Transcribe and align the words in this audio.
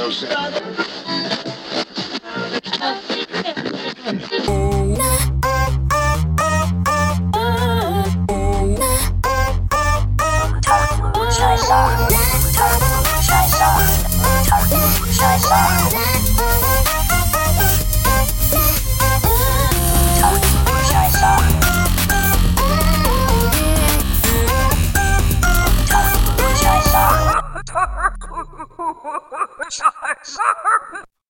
Ocean. 0.00 1.57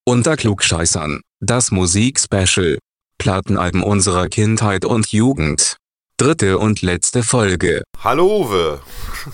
Unter 0.08 0.38
Klugscheißern, 0.38 1.20
das 1.38 1.70
Musikspecial. 1.70 2.78
Plattenalben 3.18 3.82
unserer 3.82 4.28
Kindheit 4.28 4.86
und 4.86 5.12
Jugend. 5.12 5.76
Dritte 6.16 6.56
und 6.56 6.80
letzte 6.80 7.22
Folge. 7.22 7.82
Hallo 8.02 8.38
Uwe. 8.38 8.80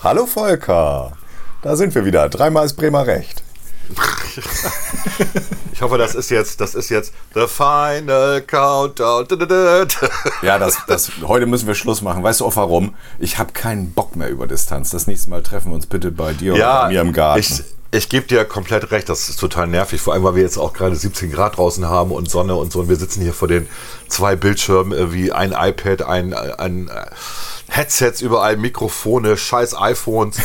Hallo 0.03 0.25
Volker. 0.25 1.13
Da 1.61 1.77
sind 1.77 1.95
wir 1.95 2.03
wieder. 2.03 2.27
Dreimal 2.27 2.65
ist 2.65 2.73
Bremer 2.73 3.07
Recht. 3.07 3.41
Ich 5.71 5.81
hoffe, 5.81 5.97
das 5.97 6.13
ist 6.13 6.29
jetzt, 6.29 6.59
das 6.59 6.75
ist 6.75 6.89
jetzt 6.89 7.13
the 7.33 7.47
final 7.47 8.41
countdown. 8.41 9.27
Ja, 10.41 10.59
das, 10.59 10.77
das, 10.87 11.11
heute 11.21 11.45
müssen 11.45 11.67
wir 11.67 11.75
Schluss 11.75 12.01
machen. 12.01 12.21
Weißt 12.21 12.41
du 12.41 12.45
auch 12.45 12.55
warum? 12.57 12.95
Ich 13.19 13.37
habe 13.37 13.53
keinen 13.53 13.93
Bock 13.93 14.17
mehr 14.17 14.29
über 14.29 14.45
Distanz. 14.45 14.89
Das 14.89 15.07
nächste 15.07 15.29
Mal 15.29 15.41
treffen 15.41 15.71
wir 15.71 15.75
uns 15.75 15.85
bitte 15.85 16.11
bei 16.11 16.33
dir 16.33 16.57
Ja, 16.57 16.79
oder 16.79 16.81
bei 16.81 16.89
mir 16.89 17.01
im 17.01 17.13
Garten. 17.13 17.39
Ich, 17.39 17.63
ich 17.95 18.09
gebe 18.09 18.27
dir 18.27 18.45
komplett 18.45 18.91
recht, 18.91 19.09
das 19.09 19.29
ist 19.29 19.39
total 19.39 19.67
nervig, 19.67 20.01
vor 20.01 20.13
allem 20.13 20.23
weil 20.23 20.35
wir 20.35 20.43
jetzt 20.43 20.57
auch 20.57 20.73
gerade 20.73 20.95
17 20.95 21.31
Grad 21.31 21.57
draußen 21.57 21.85
haben 21.85 22.11
und 22.11 22.29
Sonne 22.29 22.55
und 22.55 22.71
so. 22.71 22.81
Und 22.81 22.89
wir 22.89 22.95
sitzen 22.95 23.21
hier 23.21 23.33
vor 23.33 23.47
den 23.47 23.67
zwei 24.07 24.35
Bildschirmen 24.35 24.97
äh, 24.97 25.13
wie 25.13 25.31
ein 25.31 25.51
iPad, 25.51 26.03
ein, 26.03 26.33
ein 26.33 26.89
äh, 26.89 27.05
Headsets 27.67 28.21
überall, 28.21 28.57
Mikrofone, 28.57 29.37
scheiß 29.37 29.75
iPhones. 29.77 30.37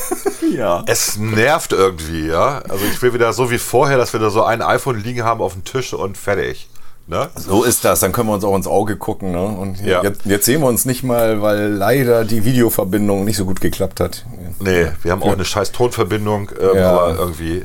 ja. 0.56 0.84
Es 0.86 1.16
nervt 1.16 1.72
irgendwie, 1.72 2.26
ja. 2.26 2.58
Also 2.68 2.84
ich 2.84 3.00
will 3.02 3.14
wieder 3.14 3.32
so 3.32 3.50
wie 3.50 3.58
vorher, 3.58 3.96
dass 3.96 4.12
wir 4.12 4.20
da 4.20 4.30
so 4.30 4.42
ein 4.42 4.62
iPhone 4.62 5.00
liegen 5.00 5.24
haben 5.24 5.40
auf 5.40 5.54
dem 5.54 5.64
Tisch 5.64 5.94
und 5.94 6.18
fertig. 6.18 6.68
Ne? 7.08 7.28
So 7.36 7.62
ist 7.62 7.84
das, 7.84 8.00
dann 8.00 8.10
können 8.12 8.28
wir 8.28 8.34
uns 8.34 8.44
auch 8.44 8.56
ins 8.56 8.66
Auge 8.66 8.96
gucken. 8.96 9.30
Ne? 9.30 9.44
Und 9.44 9.80
Ja. 9.80 10.02
jetzt, 10.02 10.22
jetzt 10.24 10.44
sehen 10.44 10.60
wir 10.60 10.66
uns 10.66 10.84
nicht 10.86 11.04
mal, 11.04 11.40
weil 11.40 11.68
leider 11.72 12.24
die 12.24 12.44
Videoverbindung 12.44 13.24
nicht 13.24 13.36
so 13.36 13.44
gut 13.44 13.60
geklappt 13.60 14.00
hat. 14.00 14.24
Nee, 14.58 14.88
wir 15.02 15.12
haben 15.12 15.22
auch 15.22 15.32
eine 15.32 15.44
scheiß 15.44 15.70
Tonverbindung, 15.72 16.50
ähm, 16.60 16.78
Ja. 16.78 16.90
aber 16.90 17.16
irgendwie. 17.18 17.64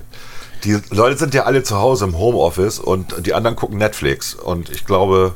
Die 0.64 0.78
Leute 0.92 1.17
sind 1.17 1.33
ja 1.33 1.45
alle 1.45 1.64
zu 1.64 1.78
Hause 1.80 2.06
im 2.06 2.20
Homeoffice 2.20 2.78
und 2.78 3.25
die 3.25 3.33
anderen 3.33 3.56
gucken 3.56 3.80
Netflix. 3.80 4.36
Und 4.36 4.70
ich 4.70 4.86
glaube, 4.86 5.33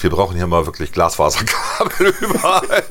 wir 0.00 0.10
brauchen 0.10 0.34
hier 0.36 0.48
mal 0.48 0.66
wirklich 0.66 0.90
Glasfaserkabel 0.90 2.12
überall. 2.20 2.82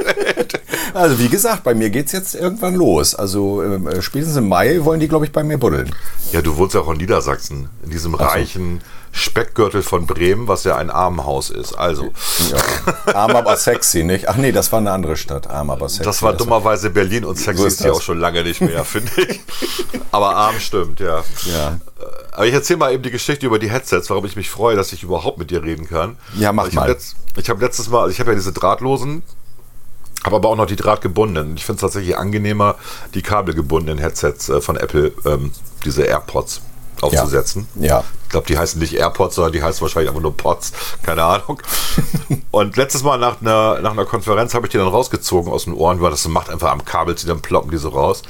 Also 0.94 1.19
wie 1.19 1.28
gesagt, 1.28 1.66
bei 1.66 1.73
mir 1.75 1.90
geht's 1.90 2.14
jetzt 2.14 2.34
irgendwann 2.34 2.75
los. 2.75 3.14
Also 3.14 3.62
ähm, 3.62 3.88
äh, 3.88 4.02
spätestens 4.02 4.38
im 4.38 4.47
Mai 4.47 4.80
wollen 4.86 5.02
die, 5.02 5.09
glaube 5.09 5.25
ich, 5.25 5.34
bei 5.34 5.44
mir 5.44 5.58
buddeln. 5.58 5.94
ja, 6.31 6.42
du 6.42 6.56
wohnst 6.56 6.75
ja 6.75 6.81
auch 6.81 6.92
in 6.92 6.97
Niedersachsen, 6.97 7.67
in 7.84 7.90
diesem 7.92 8.16
reichen 8.16 8.80
Speckgürtel 9.17 9.81
von 9.81 10.05
Bremen, 10.05 10.49
was 10.49 10.66
ja 10.66 10.75
ein 10.75 10.89
Armenhaus 10.89 11.49
ist. 11.49 11.73
Also, 11.73 12.11
Ja. 12.52 13.13
Arm 13.13 13.31
aber 13.33 13.55
sexy, 13.55 14.03
nicht? 14.03 14.27
Ach 14.27 14.35
nee, 14.35 14.52
das 14.52 14.73
war 14.73 14.80
eine 14.80 14.91
andere 14.91 15.16
Stadt. 15.16 15.49
Arm 15.49 15.69
aber 15.69 15.88
sexy. 15.88 16.03
das 16.03 16.22
war 16.22 16.33
dummerweise 16.33 16.89
Berlin 16.89 17.23
und 17.23 17.38
sexy 17.38 17.61
So 17.61 17.66
ist 17.66 17.83
das. 17.85 17.91
auch 17.91 18.02
schon 18.02 18.19
lange 18.19 18.44
nicht 18.44 18.59
mehr, 18.59 18.83
finde 18.85 19.09
ich. 19.22 19.39
Aber 20.11 20.35
arm 20.35 20.59
stimmt, 20.59 20.99
ja. 20.99 21.23
Ja. 21.45 21.80
Aber 22.33 22.45
ich 22.45 22.53
erzähle 22.53 22.77
mal 22.77 22.91
eben 22.94 23.03
die 23.03 23.11
Geschichte 23.11 23.45
über 23.45 23.57
die 23.57 23.72
Headsets, 23.72 24.09
warum 24.09 24.25
ich 24.25 24.35
mich 24.35 24.49
freue, 24.49 24.75
dass 24.75 24.91
ich 24.91 25.02
überhaupt 25.03 25.38
mit 25.38 25.50
dir 25.50 25.63
reden 25.63 25.88
kann. 25.88 26.17
Ja, 26.38 26.52
mach 26.52 26.63
Also 26.66 26.72
ich 26.73 26.77
hab 26.77 26.83
mal. 26.88 26.91
Letzt, 26.91 27.16
ich 27.38 27.50
habe 27.50 27.63
letztes 27.63 27.88
Mal, 27.89 28.02
also 28.02 28.11
ich 28.11 28.19
habe 28.19 28.31
ja 28.31 28.35
diese 28.35 28.52
drahtlosen, 28.52 29.23
habe 30.25 30.35
aber 30.35 30.50
auch 30.50 30.57
noch 30.57 30.66
die 30.66 30.75
drahtgebundenen. 30.75 31.56
Ich 31.56 31.63
finde 31.66 31.78
es 31.78 31.81
tatsächlich 31.81 32.17
angenehmer, 32.17 32.75
die 33.13 33.22
kabelgebundenen 33.22 33.97
Headsets 33.97 34.50
äh, 34.50 34.59
von 34.59 34.75
Apple, 34.75 35.13
ähm, 35.25 35.51
diese 35.85 36.03
AirPods 36.03 36.61
aufzusetzen. 37.01 37.67
Ja. 37.75 38.03
Ich 38.23 38.29
glaube, 38.29 38.47
die 38.47 38.57
heißen 38.57 38.79
nicht 38.79 38.94
AirPods, 38.95 39.35
sondern 39.35 39.53
die 39.53 39.63
heißen 39.63 39.81
wahrscheinlich 39.81 40.09
einfach 40.09 40.22
nur 40.22 40.35
Pods. 40.35 40.73
Keine 41.03 41.23
Ahnung. 41.23 41.61
Und 42.51 42.78
letztes 42.78 43.03
Mal 43.03 43.17
nach 43.17 43.41
einer, 43.41 43.79
nach 43.81 43.91
einer 43.91 44.06
Konferenz 44.06 44.53
habe 44.53 44.67
ich 44.67 44.72
die 44.72 44.78
dann 44.78 44.88
rausgezogen 44.88 45.51
aus 45.51 45.66
den 45.66 45.73
Ohren, 45.73 46.01
weil 46.01 46.11
das 46.11 46.28
macht 46.28 46.50
einfach 46.50 46.72
am 46.72 46.84
Kabel, 46.84 47.17
sie 47.17 47.28
dann 47.28 47.41
ploppen 47.41 47.72
die 47.72 47.78
so 47.78 47.89
raus. 47.89 48.23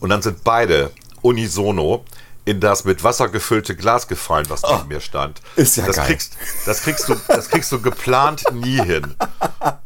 Und 0.00 0.10
dann 0.10 0.22
sind 0.22 0.44
beide 0.44 0.90
unisono 1.22 2.04
in 2.44 2.60
das 2.60 2.84
mit 2.84 3.02
Wasser 3.02 3.28
gefüllte 3.28 3.74
Glas 3.74 4.06
gefallen, 4.06 4.46
was 4.48 4.62
neben 4.62 4.88
mir 4.88 5.00
stand. 5.00 5.40
Oh. 5.56 5.60
ist 5.60 5.76
ja 5.76 5.86
das 5.86 5.96
geil. 5.96 6.06
Kriegst, 6.06 6.36
das, 6.66 6.82
kriegst 6.82 7.08
du, 7.08 7.16
das 7.28 7.48
kriegst 7.48 7.72
du 7.72 7.80
geplant 7.80 8.44
nie 8.52 8.80
hin. 8.82 9.14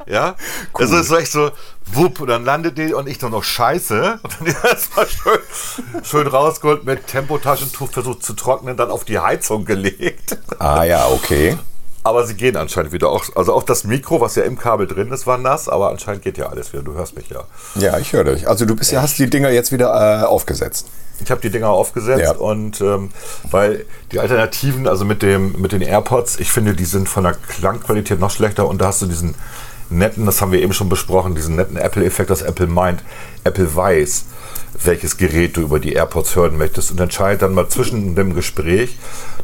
Ja? 0.06 0.34
Das 0.76 0.90
ist 0.90 1.08
so 1.08 1.16
echt 1.16 1.30
so, 1.30 1.50
wupp, 1.86 2.20
und 2.20 2.28
dann 2.28 2.44
landet 2.44 2.78
die 2.78 2.92
und 2.92 3.08
ich 3.08 3.18
dann 3.18 3.30
noch 3.30 3.44
scheiße. 3.44 4.18
Und 4.22 4.36
dann 4.40 4.46
erstmal 4.64 5.06
schön, 5.06 5.38
schön 6.02 6.26
rausgeholt, 6.26 6.84
mit 6.84 7.06
Tempotaschentuch 7.06 7.90
versucht 7.90 8.24
zu 8.24 8.32
trocknen, 8.32 8.76
dann 8.76 8.90
auf 8.90 9.04
die 9.04 9.18
Heizung 9.18 9.64
gelegt. 9.64 10.38
Ah 10.58 10.84
ja, 10.84 11.06
okay. 11.08 11.56
Aber 12.08 12.26
sie 12.26 12.34
gehen 12.34 12.56
anscheinend 12.56 12.92
wieder 12.92 13.10
auch. 13.10 13.22
Also 13.36 13.52
auch 13.52 13.62
das 13.62 13.84
Mikro, 13.84 14.18
was 14.22 14.34
ja 14.34 14.44
im 14.44 14.56
Kabel 14.58 14.86
drin 14.86 15.12
ist, 15.12 15.26
war 15.26 15.36
nass, 15.36 15.68
aber 15.68 15.90
anscheinend 15.90 16.22
geht 16.22 16.38
ja 16.38 16.46
alles 16.46 16.72
wieder. 16.72 16.82
Du 16.82 16.94
hörst 16.94 17.14
mich 17.14 17.28
ja. 17.28 17.42
Ja, 17.74 17.98
ich 17.98 18.14
höre 18.14 18.24
dich. 18.24 18.48
Also 18.48 18.64
du 18.64 18.74
bist 18.74 18.90
ja, 18.92 19.02
hast 19.02 19.18
die 19.18 19.28
Dinger 19.28 19.50
jetzt 19.50 19.72
wieder 19.72 20.22
äh, 20.22 20.24
aufgesetzt. 20.24 20.86
Ich 21.22 21.30
habe 21.30 21.42
die 21.42 21.50
Dinger 21.50 21.68
aufgesetzt 21.68 22.22
Ja. 22.22 22.32
und 22.32 22.80
ähm, 22.80 23.10
weil 23.50 23.84
die 24.10 24.20
Alternativen, 24.20 24.88
also 24.88 25.04
mit 25.04 25.20
dem 25.20 25.60
mit 25.60 25.72
den 25.72 25.82
AirPods, 25.82 26.40
ich 26.40 26.50
finde, 26.50 26.72
die 26.74 26.86
sind 26.86 27.10
von 27.10 27.24
der 27.24 27.34
Klangqualität 27.34 28.20
noch 28.20 28.30
schlechter 28.30 28.66
und 28.66 28.80
da 28.80 28.86
hast 28.86 29.02
du 29.02 29.06
diesen 29.06 29.34
netten, 29.90 30.24
das 30.24 30.40
haben 30.40 30.52
wir 30.52 30.62
eben 30.62 30.72
schon 30.72 30.88
besprochen, 30.88 31.34
diesen 31.34 31.56
netten 31.56 31.76
Apple-Effekt, 31.76 32.30
dass 32.30 32.40
Apple 32.42 32.68
meint, 32.68 33.02
Apple 33.44 33.74
weiß, 33.76 34.24
welches 34.84 35.16
Gerät 35.16 35.56
du 35.56 35.62
über 35.62 35.80
die 35.80 35.92
AirPods 35.94 36.36
hören 36.36 36.56
möchtest 36.56 36.90
und 36.90 37.00
entscheidet 37.00 37.42
dann 37.42 37.54
mal 37.54 37.68
zwischen 37.68 38.14
dem 38.14 38.34
Gespräch, 38.34 38.96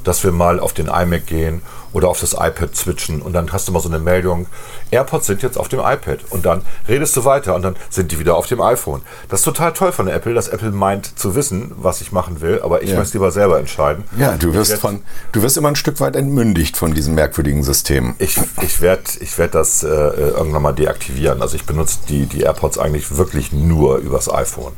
dass 0.05 0.22
wir 0.22 0.33
mal 0.33 0.61
auf 0.61 0.72
den 0.72 0.87
iMac 0.89 1.27
gehen 1.27 1.62
oder 1.93 2.09
auf 2.09 2.21
das 2.21 2.33
iPad 2.33 2.75
switchen 2.77 3.22
und 3.22 3.33
dann 3.33 3.53
hast 3.53 3.69
du 3.69 3.73
mal 3.73 3.81
so 3.81 3.89
eine 3.89 3.99
Meldung, 4.00 4.47
AirPods 4.91 5.27
sind 5.27 5.43
jetzt 5.43 5.56
auf 5.56 5.69
dem 5.69 5.78
iPad 5.81 6.19
und 6.31 6.44
dann 6.44 6.62
redest 6.89 7.17
du 7.17 7.25
weiter 7.25 7.55
und 7.55 7.62
dann 7.62 7.77
sind 7.89 8.11
die 8.12 8.19
wieder 8.19 8.37
auf 8.37 8.47
dem 8.47 8.61
iPhone. 8.61 9.03
Das 9.28 9.41
ist 9.41 9.44
total 9.44 9.73
toll 9.73 9.93
von 9.93 10.09
Apple, 10.09 10.34
dass 10.34 10.49
Apple 10.49 10.73
meint 10.73 11.19
zu 11.19 11.34
wissen, 11.34 11.73
was 11.77 12.00
ich 12.00 12.11
machen 12.12 12.41
will, 12.41 12.61
aber 12.62 12.83
ich 12.83 12.91
Ja. 12.91 12.99
möchte 12.99 13.15
lieber 13.19 13.31
selber 13.31 13.59
entscheiden. 13.59 14.05
Ja, 14.19 14.37
du 14.37 14.53
wirst 14.55 14.75
von, 14.78 15.03
du 15.33 15.43
wirst 15.43 15.56
immer 15.56 15.69
ein 15.69 15.77
Stück 15.77 16.00
weit 16.00 16.17
entmündigt 16.17 16.77
von 16.77 16.94
diesem 16.94 17.15
merkwürdigen 17.15 17.62
System. 17.62 18.15
Ich, 18.19 18.39
ich 18.62 18.81
werde 18.81 19.03
ich 19.21 19.39
werd 19.39 19.55
das 19.55 19.83
äh, 19.84 19.89
äh, 19.89 20.31
irgendwann 20.31 20.62
mal 20.62 20.73
deaktivieren. 20.73 21.43
Also 21.43 21.55
ich 21.56 21.65
benutze 21.65 21.99
die, 22.09 22.27
die 22.27 22.41
AirPods 22.43 22.78
eigentlich 22.78 23.17
wirklich 23.17 23.53
nur 23.53 23.97
übers 23.99 24.33
iPhone. 24.33 24.73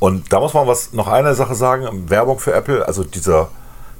Und 0.00 0.32
da 0.32 0.40
muss 0.40 0.54
man 0.54 0.66
was 0.66 0.92
noch 0.92 1.06
eine 1.06 1.34
Sache 1.34 1.54
sagen, 1.54 2.08
Werbung 2.10 2.38
für 2.40 2.52
Apple, 2.52 2.86
also 2.86 3.04
dieser 3.04 3.48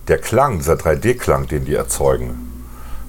der 0.08 0.18
Klang, 0.18 0.58
dieser 0.58 0.72
3D-Klang, 0.74 1.46
den 1.46 1.64
die 1.66 1.74
erzeugen, 1.74 2.64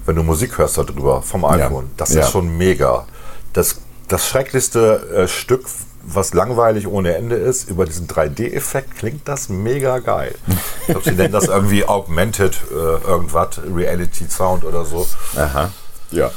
wenn 0.06 0.16
du 0.18 0.24
Musik 0.24 0.58
hörst 0.60 0.78
darüber 0.78 1.22
vom 1.24 1.46
iPhone, 1.46 1.90
das 1.98 2.14
Ja. 2.14 2.22
ist 2.22 2.32
schon 2.32 2.58
mega. 2.58 3.06
Das, 3.54 3.78
das 4.08 4.28
schrecklichste 4.28 5.24
äh, 5.24 5.28
Stück, 5.28 5.66
was 6.04 6.34
langweilig 6.34 6.88
ohne 6.88 7.16
Ende 7.16 7.36
ist, 7.38 7.70
über 7.70 7.86
diesen 7.86 8.08
3D-Effekt 8.08 8.98
klingt 8.98 9.28
das 9.28 9.50
mega 9.50 10.00
geil. 10.00 10.36
Ich 10.82 10.88
glaube, 10.88 11.04
sie 11.04 11.12
nennen 11.16 11.32
das 11.32 11.46
irgendwie 11.48 11.86
Augmented 11.86 12.60
äh, 12.72 13.08
irgendwas, 13.08 13.60
Reality 13.74 14.26
Sound 14.30 14.64
oder 14.66 14.84
so. 14.86 15.08
Aha. 15.38 15.72
Ja. 16.12 16.30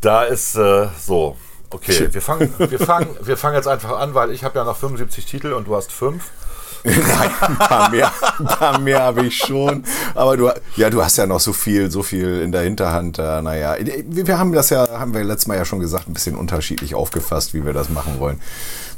Da 0.00 0.24
ist 0.24 0.56
äh, 0.56 0.88
so. 1.04 1.36
Okay, 1.72 2.08
wir 2.12 2.22
fangen, 2.22 2.52
wir, 2.58 2.78
fangen, 2.78 3.08
wir 3.22 3.36
fangen 3.36 3.56
jetzt 3.56 3.68
einfach 3.68 3.98
an, 3.98 4.14
weil 4.14 4.30
ich 4.30 4.44
habe 4.44 4.58
ja 4.58 4.64
noch 4.64 4.76
75 4.76 5.24
Titel 5.26 5.52
und 5.52 5.66
du 5.66 5.74
hast 5.76 5.90
fünf. 5.92 6.30
Nein, 6.84 7.30
ein 7.40 7.58
paar 7.58 7.90
mehr, 7.90 8.10
ein 8.40 8.44
paar 8.44 8.78
mehr 8.80 9.02
habe 9.04 9.24
ich 9.26 9.38
schon. 9.38 9.84
Aber 10.16 10.36
du, 10.36 10.50
ja, 10.76 10.90
du 10.90 11.02
hast 11.02 11.16
ja 11.16 11.26
noch 11.26 11.38
so 11.38 11.52
viel, 11.52 11.90
so 11.92 12.02
viel 12.02 12.40
in 12.40 12.50
der 12.50 12.62
Hinterhand. 12.62 13.20
Äh, 13.20 13.40
naja, 13.40 13.76
wir 14.04 14.38
haben 14.38 14.52
das 14.52 14.70
ja, 14.70 14.88
haben 14.98 15.14
wir 15.14 15.22
letztes 15.22 15.46
Mal 15.46 15.56
ja 15.56 15.64
schon 15.64 15.78
gesagt, 15.78 16.08
ein 16.08 16.12
bisschen 16.12 16.34
unterschiedlich 16.34 16.96
aufgefasst, 16.96 17.54
wie 17.54 17.64
wir 17.64 17.72
das 17.72 17.88
machen 17.88 18.18
wollen. 18.18 18.40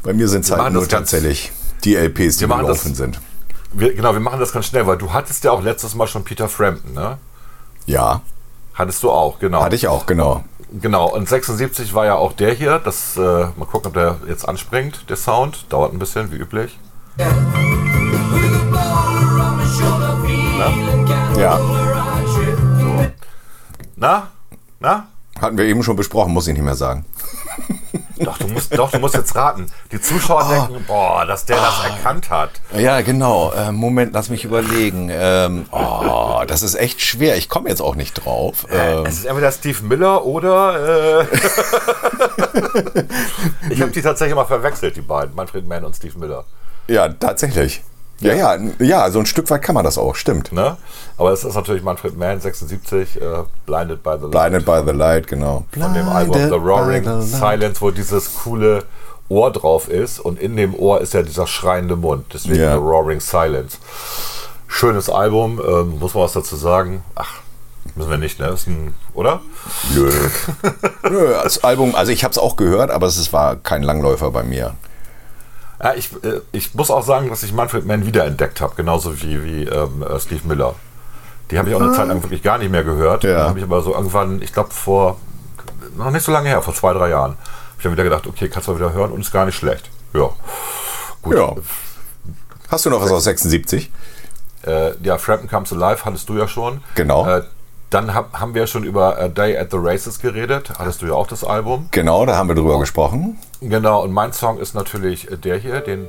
Bei 0.02 0.14
mir 0.14 0.28
sind 0.28 0.46
es 0.46 0.50
halt 0.50 0.72
nur 0.72 0.88
tatsächlich 0.88 1.52
die 1.84 1.94
LPs, 1.96 2.38
die 2.38 2.46
machen 2.46 2.66
das- 2.66 2.82
gelaufen 2.82 2.94
sind. 2.94 3.20
Wir, 3.75 3.93
genau, 3.93 4.12
wir 4.14 4.20
machen 4.20 4.40
das 4.40 4.52
ganz 4.52 4.66
schnell, 4.66 4.87
weil 4.87 4.96
du 4.96 5.12
hattest 5.12 5.44
ja 5.44 5.50
auch 5.50 5.62
letztes 5.62 5.94
Mal 5.94 6.06
schon 6.06 6.25
Peter 6.25 6.48
Frampton, 6.48 6.94
ne? 6.94 7.19
Ja, 7.87 8.22
Hattest 8.75 9.04
du 9.04 9.10
auch, 9.10 9.38
genau. 9.38 9.62
hatte 9.62 9.76
ich 9.76 9.87
auch, 9.87 10.04
genau. 10.04 10.43
Genau, 10.80 11.08
und 11.14 11.28
76 11.28 11.94
war 11.94 12.04
ja 12.04 12.16
auch 12.16 12.32
der 12.32 12.52
hier. 12.52 12.80
Das, 12.80 13.16
äh, 13.16 13.20
mal 13.20 13.66
gucken, 13.70 13.88
ob 13.88 13.94
der 13.94 14.16
jetzt 14.28 14.48
anspringt, 14.48 15.08
der 15.08 15.16
Sound. 15.16 15.66
Dauert 15.72 15.92
ein 15.92 16.00
bisschen, 16.00 16.32
wie 16.32 16.36
üblich. 16.36 16.78
Ja, 21.36 21.60
Na? 23.96 24.28
Na? 24.80 25.08
hatten 25.40 25.58
wir 25.58 25.64
eben 25.64 25.82
schon 25.82 25.96
besprochen, 25.96 26.32
muss 26.32 26.46
ich 26.48 26.54
nicht 26.54 26.64
mehr 26.64 26.74
sagen. 26.74 27.04
Doch, 28.19 28.38
du 28.38 28.46
musst, 28.49 28.76
doch, 28.78 28.90
du 28.90 28.99
musst 28.99 29.14
jetzt 29.14 29.34
raten. 29.34 29.66
Die 29.93 30.00
Zuschauer 30.00 30.46
Oh. 30.46 30.52
denken, 30.52 30.84
boah, 30.87 31.25
dass 31.26 31.44
der 31.46 31.56
das 31.56 31.84
erkannt 31.84 32.31
hat. 32.31 32.50
Ja, 32.76 33.00
genau. 33.00 33.52
Äh, 33.52 33.72
Moment, 33.72 34.12
lass 34.12 34.28
mich 34.31 34.44
überlegen. 34.44 35.11
Ähm, 35.12 35.66
oh, 35.72 36.43
das 36.46 36.62
ist 36.62 36.75
echt 36.76 37.00
schwer. 37.00 37.37
Ich 37.37 37.49
komme 37.49 37.69
jetzt 37.69 37.81
auch 37.81 37.94
nicht 37.96 38.14
drauf. 38.25 38.66
Ähm, 38.70 39.05
Es 39.06 39.14
ist 39.19 39.25
entweder 39.26 39.50
Steve 39.52 39.82
Miller 39.84 40.25
oder. 40.25 41.22
Äh 41.22 41.26
ich 43.70 43.81
habe 43.81 43.90
die 43.90 44.02
tatsächlich 44.02 44.34
mal 44.34 44.44
verwechselt, 44.44 44.96
die 44.96 45.00
beiden, 45.02 45.34
Manfred 45.34 45.67
Mann 45.67 45.84
und 45.84 45.94
Steve 45.96 46.19
Miller. 46.19 46.44
ja, 46.88 47.08
tatsächlich. 47.08 47.82
Ja, 48.20 48.32
ja, 48.34 48.56
ja, 48.78 49.11
so 49.11 49.19
ein 49.19 49.26
Stück 49.26 49.50
weit 49.50 49.62
kann 49.62 49.75
man 49.75 49.84
das 49.84 49.99
auch, 49.99 50.14
stimmt. 50.14 50.52
Ne? 50.52 50.76
Aber 51.19 51.32
es 51.32 51.44
ist 51.44 51.55
natürlich 51.55 51.82
Manfred 51.82 52.16
Mann, 52.16 52.40
76, 52.40 53.20
äh, 53.20 53.20
Blinded 53.66 54.02
by 54.02 54.16
the 54.20 54.26
Light. 54.26 54.31
Blinded 54.31 54.64
by 54.64 54.82
the 54.87 54.96
Light, 54.96 55.26
genau. 55.26 55.64
von 55.72 55.94
dem 55.94 56.08
Album 56.08 56.34
The 56.34 56.55
Roaring 56.55 57.22
Silence, 57.22 57.81
wo 57.81 57.90
dieses 57.90 58.34
coole 58.43 58.84
Ohr 59.28 59.50
drauf 59.50 59.88
ist 59.88 60.20
und 60.20 60.38
in 60.38 60.56
dem 60.56 60.75
Ohr 60.75 61.00
ist 61.00 61.14
ja 61.14 61.22
dieser 61.22 61.46
schreiende 61.46 61.96
Mund. 61.96 62.26
Deswegen 62.32 62.61
Ja. 62.61 62.72
The 62.75 62.78
Roaring 62.78 63.20
Silence. 63.20 63.78
Schönes 64.69 65.08
Album, 65.08 65.60
ähm, 65.67 65.99
muss 65.99 66.14
man 66.14 66.25
was 66.25 66.32
dazu 66.32 66.56
sagen? 66.56 67.02
Ach, 67.14 67.40
müssen 67.94 68.10
wir 68.10 68.19
nicht, 68.19 68.38
ne? 68.38 68.49
Ist 68.49 68.67
ein, 68.67 68.94
oder? 69.14 69.40
Nö. 69.94 70.10
Nö, 71.10 71.34
das 71.43 71.62
Album, 71.64 71.94
also 71.94 72.12
ich 72.12 72.25
habe 72.25 72.32
es 72.32 72.38
auch 72.38 72.56
gehört, 72.56 72.90
aber 72.90 73.06
es 73.06 73.32
war 73.32 73.56
kein 73.56 73.82
Langläufer 73.82 74.31
bei 74.31 74.43
mir. 74.43 74.75
Ja, 75.82 75.94
ich, 75.94 76.12
äh, 76.22 76.40
ich 76.52 76.74
muss 76.74 76.90
auch 76.90 77.02
sagen, 77.02 77.28
dass 77.28 77.42
ich 77.42 77.52
Manfred 77.52 77.86
Mann 77.86 78.06
wiederentdeckt 78.06 78.60
habe, 78.60 78.74
genauso 78.76 79.20
wie, 79.22 79.42
wie 79.44 79.64
ähm, 79.64 80.02
äh, 80.02 80.18
Steve 80.20 80.46
Miller. 80.46 80.74
Die 81.50 81.58
habe 81.58 81.68
ich 81.68 81.74
auch 81.74 81.80
eine 81.80 81.92
Zeit 81.92 82.08
lang 82.08 82.22
wirklich 82.22 82.42
gar 82.42 82.58
nicht 82.58 82.70
mehr 82.70 82.84
gehört. 82.84 83.24
Ja. 83.24 83.48
Habe 83.48 83.58
ich 83.58 83.64
aber 83.64 83.82
so 83.82 83.94
irgendwann, 83.94 84.40
ich 84.40 84.52
glaube 84.52 84.70
vor, 84.70 85.18
noch 85.96 86.10
nicht 86.10 86.24
so 86.24 86.32
lange 86.32 86.48
her, 86.48 86.62
vor 86.62 86.74
zwei, 86.74 86.92
drei 86.94 87.10
Jahren, 87.10 87.32
habe 87.32 87.78
ich 87.78 87.82
dann 87.82 87.92
wieder 87.92 88.04
gedacht, 88.04 88.26
okay, 88.26 88.48
kannst 88.48 88.68
du 88.68 88.72
mal 88.72 88.78
wieder 88.78 88.92
hören 88.92 89.12
und 89.12 89.20
ist 89.20 89.32
gar 89.32 89.44
nicht 89.44 89.56
schlecht. 89.56 89.90
Ja. 90.14 90.30
Gut. 91.22 91.36
Ja. 91.36 91.54
Hast 92.70 92.86
du 92.86 92.90
noch 92.90 93.02
was 93.02 93.12
aus 93.12 93.24
76? 93.24 93.90
Äh, 94.66 94.92
ja, 95.02 95.18
Frampton 95.18 95.48
Comes 95.48 95.72
Alive 95.72 96.04
hattest 96.04 96.28
du 96.28 96.38
ja 96.38 96.48
schon. 96.48 96.82
Genau. 96.94 97.26
Äh, 97.26 97.42
dann 97.94 98.12
hab, 98.12 98.32
haben 98.32 98.55
wir 98.55 98.67
schon 98.67 98.82
über 98.82 99.19
A 99.19 99.29
Day 99.29 99.56
at 99.56 99.70
the 99.70 99.76
Races 99.81 100.19
geredet. 100.19 100.73
Hattest 100.79 101.00
du 101.00 101.06
ja 101.06 101.14
auch 101.14 101.29
das 101.29 101.44
Album. 101.44 101.87
Genau, 101.93 102.26
da 102.26 102.35
haben 102.35 102.49
wir 102.49 102.56
drüber 102.56 102.81
gesprochen. 102.81 103.38
Genau, 103.61 104.02
und 104.02 104.12
mein 104.12 104.32
Song 104.32 104.58
ist 104.58 104.75
natürlich 104.75 105.31
äh, 105.31 105.37
der 105.37 105.58
hier, 105.58 105.81
den. 105.81 106.08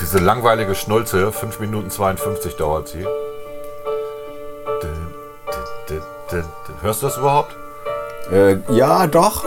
Diese 0.00 0.18
langweilige 0.18 0.74
Schnulze, 0.74 1.32
5 1.32 1.60
Minuten 1.60 1.90
52 1.90 2.56
dauert 2.56 2.88
sie. 2.88 3.04
Hörst 6.80 7.02
du 7.02 7.06
das 7.06 7.18
überhaupt? 7.18 7.54
Äh, 8.32 8.56
ja, 8.72 9.06
doch. 9.06 9.44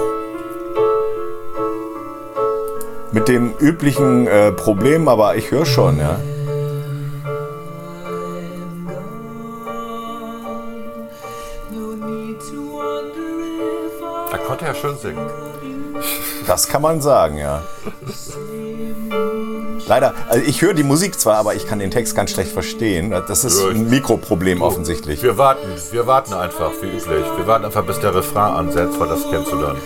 Mit 3.11 3.27
dem 3.27 3.53
üblichen 3.59 4.27
äh, 4.27 4.51
Problem, 4.51 5.07
aber 5.07 5.35
ich 5.35 5.51
höre 5.51 5.65
schon, 5.65 5.97
ja. 5.97 6.19
Da 14.31 14.37
konnte 14.37 14.65
er 14.65 14.75
schön 14.75 14.97
singen. 14.97 15.29
Das 16.47 16.67
kann 16.67 16.81
man 16.81 17.01
sagen, 17.01 17.37
ja. 17.37 17.61
Leider, 19.87 20.13
also 20.29 20.43
ich 20.45 20.61
höre 20.61 20.73
die 20.73 20.83
Musik 20.83 21.19
zwar, 21.19 21.37
aber 21.37 21.55
ich 21.55 21.67
kann 21.67 21.79
den 21.79 21.89
Text 21.89 22.15
ganz 22.15 22.31
schlecht 22.31 22.51
verstehen. 22.51 23.09
Das 23.09 23.43
ist 23.43 23.59
ein 23.63 23.89
Mikroproblem 23.89 24.61
offensichtlich. 24.61 25.23
Wir 25.23 25.37
warten, 25.37 25.67
wir 25.91 26.05
warten 26.05 26.33
einfach, 26.33 26.71
wie 26.81 26.87
üblich. 26.87 27.25
Wir 27.37 27.47
warten 27.47 27.65
einfach, 27.65 27.83
bis 27.85 27.99
der 27.99 28.13
Refrain 28.13 28.53
ansetzt, 28.53 28.99
weil 28.99 29.07
das 29.09 29.21
kennst 29.31 29.51
du 29.51 29.57
dann. 29.57 29.77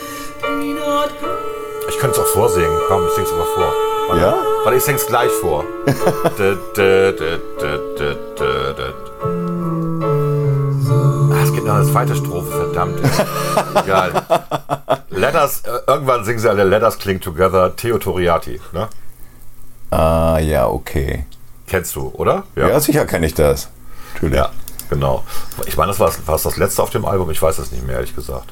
Ich 1.88 1.98
könnte 2.00 2.20
es 2.20 2.26
auch 2.26 2.30
vorsingen. 2.34 2.70
Komm, 2.88 3.06
ich 3.08 3.14
sing's 3.14 3.32
aber 3.32 3.46
vor. 3.46 3.74
Warte, 4.10 4.22
Ja? 4.22 4.36
Warte, 4.64 4.78
ich 4.78 4.84
sing's 4.84 5.06
gleich 5.08 5.32
vor. 5.32 5.64
Gibt 11.64 11.74
noch 11.74 11.80
eine 11.80 11.90
zweite 11.90 12.14
Strophe, 12.18 12.52
verdammt. 12.52 13.00
Egal. 13.86 14.12
Let 15.12 15.34
us, 15.34 15.62
äh, 15.62 15.80
irgendwann 15.88 16.26
singen 16.26 16.40
sie 16.40 16.50
alle 16.50 16.66
Let 16.66 16.84
us 16.84 17.00
cling 17.00 17.22
together, 17.22 17.74
Theo 17.74 17.98
Toriati. 17.98 18.60
Ne? 18.74 18.90
Ah, 19.90 20.40
ja, 20.40 20.68
okay. 20.68 21.26
Kennst 21.66 21.96
du, 21.96 22.10
oder? 22.16 22.44
Ja, 22.58 22.78
sicher 22.82 23.06
kenne 23.06 23.28
ich 23.28 23.34
das. 23.34 23.70
Natürlich. 24.14 24.36
Ja, 24.36 24.50
genau. 24.90 25.24
Ich 25.66 25.78
meine, 25.78 25.94
das 25.94 26.02
war, 26.02 26.12
war 26.26 26.38
das 26.38 26.58
letzte 26.58 26.84
auf 26.84 26.90
dem 26.90 27.06
Album? 27.06 27.32
Ich 27.32 27.42
weiß 27.42 27.58
es 27.60 27.72
nicht 27.72 27.88
mehr, 27.88 27.96
ehrlich 27.96 28.14
gesagt. 28.14 28.52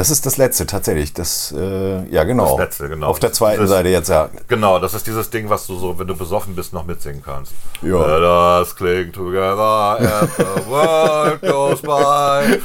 Das 0.00 0.08
ist 0.08 0.24
das 0.24 0.38
letzte, 0.38 0.64
tatsächlich. 0.64 1.12
Das, 1.12 1.52
äh, 1.54 2.08
ja, 2.08 2.24
genau. 2.24 2.56
Das 2.56 2.58
letzte, 2.58 2.88
genau. 2.88 3.08
Auf 3.08 3.18
der 3.18 3.34
zweiten 3.34 3.60
Dieses- 3.60 3.68
Seite 3.76 3.90
jetzt, 3.90 4.08
ja. 4.08 4.30
Genau, 4.48 4.78
das 4.78 4.94
ist 4.94 5.06
dieses 5.06 5.28
Ding, 5.28 5.50
was 5.50 5.66
du 5.66 5.76
so, 5.76 5.98
wenn 5.98 6.06
du 6.06 6.16
besoffen 6.16 6.54
bist, 6.56 6.72
noch 6.72 6.86
mitsingen 6.86 7.22
kannst. 7.22 7.52
Ja. 7.82 7.98
Let 8.06 8.22
us 8.22 8.74
cling 8.74 9.12
together 9.12 10.00
as 10.00 10.30
the 10.38 10.70
world 10.70 11.42
goes 11.42 11.82
by. 11.82 12.58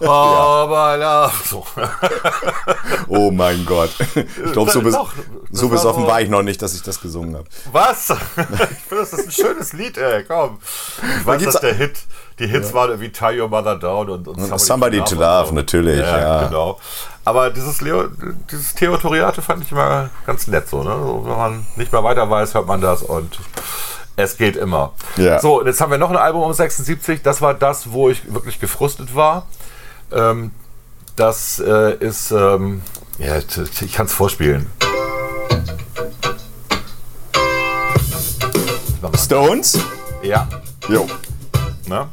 Oh, 0.00 0.66
my 0.68 0.96
love. 0.96 1.32
So. 1.44 1.64
Oh 3.08 3.30
mein 3.30 3.64
Gott. 3.66 3.90
Ich 4.14 4.52
glaube, 4.52 4.70
so, 4.70 4.80
Doch, 4.80 5.12
das 5.50 5.60
so 5.60 5.66
war 5.66 5.70
besoffen 5.76 6.02
so- 6.04 6.08
war 6.08 6.20
ich 6.20 6.28
noch 6.28 6.42
nicht, 6.42 6.60
dass 6.62 6.74
ich 6.74 6.82
das 6.82 7.00
gesungen 7.00 7.36
habe. 7.36 7.46
Was? 7.72 8.10
Ich 8.40 8.78
finde, 8.88 9.04
das 9.04 9.12
ist 9.12 9.26
ein 9.26 9.30
schönes 9.32 9.72
Lied, 9.72 9.98
ey. 9.98 10.24
Komm. 10.24 10.58
Ich 11.20 11.26
weiß, 11.26 11.42
dass 11.44 11.60
der 11.60 11.74
Hit, 11.74 11.98
die 12.38 12.46
Hits 12.46 12.72
waren 12.72 13.00
wie 13.00 13.10
Tie 13.10 13.40
Your 13.40 13.48
Mother 13.48 13.76
Down 13.76 14.10
und, 14.10 14.28
und 14.28 14.58
Somebody 14.60 14.98
to 14.98 15.14
und 15.14 15.20
Love, 15.20 15.54
natürlich, 15.54 15.98
ja. 16.00 16.46
genau. 16.46 16.78
Aber 17.24 17.50
dieses, 17.50 17.80
Leo, 17.80 18.04
dieses 18.50 18.74
Theotoriate 18.74 19.42
fand 19.42 19.62
ich 19.64 19.72
immer 19.72 20.08
ganz 20.26 20.46
nett 20.46 20.68
so, 20.68 20.82
ne? 20.82 20.90
so. 20.90 21.22
Wenn 21.24 21.36
man 21.36 21.66
nicht 21.76 21.92
mehr 21.92 22.02
weiter 22.02 22.28
weiß, 22.28 22.54
hört 22.54 22.66
man 22.66 22.80
das 22.80 23.02
und 23.02 23.38
es 24.16 24.36
geht 24.36 24.56
immer. 24.56 24.92
Ja. 25.16 25.38
So, 25.38 25.60
und 25.60 25.66
jetzt 25.66 25.80
haben 25.80 25.90
wir 25.90 25.98
noch 25.98 26.10
ein 26.10 26.16
Album 26.16 26.42
um 26.42 26.52
76. 26.52 27.22
Das 27.22 27.40
war 27.42 27.54
das, 27.54 27.92
wo 27.92 28.08
ich 28.10 28.32
wirklich 28.32 28.58
gefrustet 28.60 29.14
war. 29.14 29.46
Ähm, 30.12 30.50
das 31.16 31.58
äh, 31.58 31.94
ist, 31.96 32.30
ähm, 32.30 32.82
ja, 33.18 33.36
ich 33.38 33.92
kann 33.92 34.06
es 34.06 34.12
vorspielen. 34.12 34.66
Stones? 39.30 39.78
Ja, 40.22 40.48
Jo. 40.88 41.06
ne? 41.86 42.08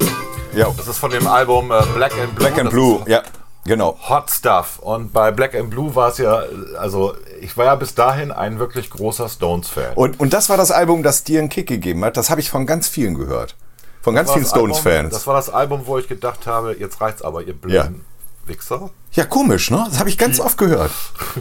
Jo. 0.54 0.74
Das 0.78 0.88
ist 0.88 1.00
von 1.00 1.10
dem 1.10 1.26
Album 1.26 1.72
äh, 1.72 1.82
Black 1.96 2.14
and 2.14 2.36
Blue. 2.36 2.48
Black 2.48 2.60
and 2.60 2.70
Blue, 2.70 3.02
ja, 3.08 3.24
genau. 3.66 3.98
Hot 4.08 4.30
Stuff. 4.30 4.78
Und 4.80 5.14
bei 5.14 5.32
Black 5.32 5.56
and 5.56 5.70
Blue 5.72 5.96
war 5.96 6.10
es 6.10 6.20
ja, 6.20 6.44
also 6.78 7.16
ich 7.42 7.58
war 7.58 7.66
ja 7.66 7.76
bis 7.76 7.96
dahin 7.96 8.32
ein 8.32 8.60
wirklich 8.60 8.90
großer 8.90 9.30
Stones-Fan. 9.30 9.94
Und, 9.96 10.20
und 10.20 10.32
das 10.32 10.50
war 10.50 10.58
das 10.58 10.70
Album, 10.70 11.02
das 11.02 11.24
dir 11.24 11.40
einen 11.40 11.50
Kick 11.50 11.68
gegeben 11.68 12.06
hat. 12.06 12.18
Das 12.18 12.30
habe 12.30 12.40
ich 12.40 12.52
von 12.52 12.68
ganz 12.68 12.88
vielen 12.88 13.16
gehört. 13.16 13.56
Von 14.02 14.14
ganz 14.14 14.28
Das 14.28 14.36
war 14.36 14.42
vielen 14.42 14.50
Stones-Fans. 14.50 15.14
Das 15.14 15.26
war 15.26 15.34
das 15.34 15.50
Album, 15.50 15.84
wo 15.86 15.98
ich 15.98 16.08
gedacht 16.08 16.46
habe, 16.46 16.76
jetzt 16.78 17.02
reicht's 17.02 17.24
aber, 17.24 17.42
ihr 17.42 17.54
blöden 17.54 18.06
Wichser. 18.48 18.90
Ja, 19.14 19.26
komisch, 19.26 19.72
ne? 19.72 19.86
Das 19.90 20.00
habe 20.00 20.10
ich 20.10 20.18
ganz 20.18 20.40
oft 20.40 20.58
gehört. 20.58 20.92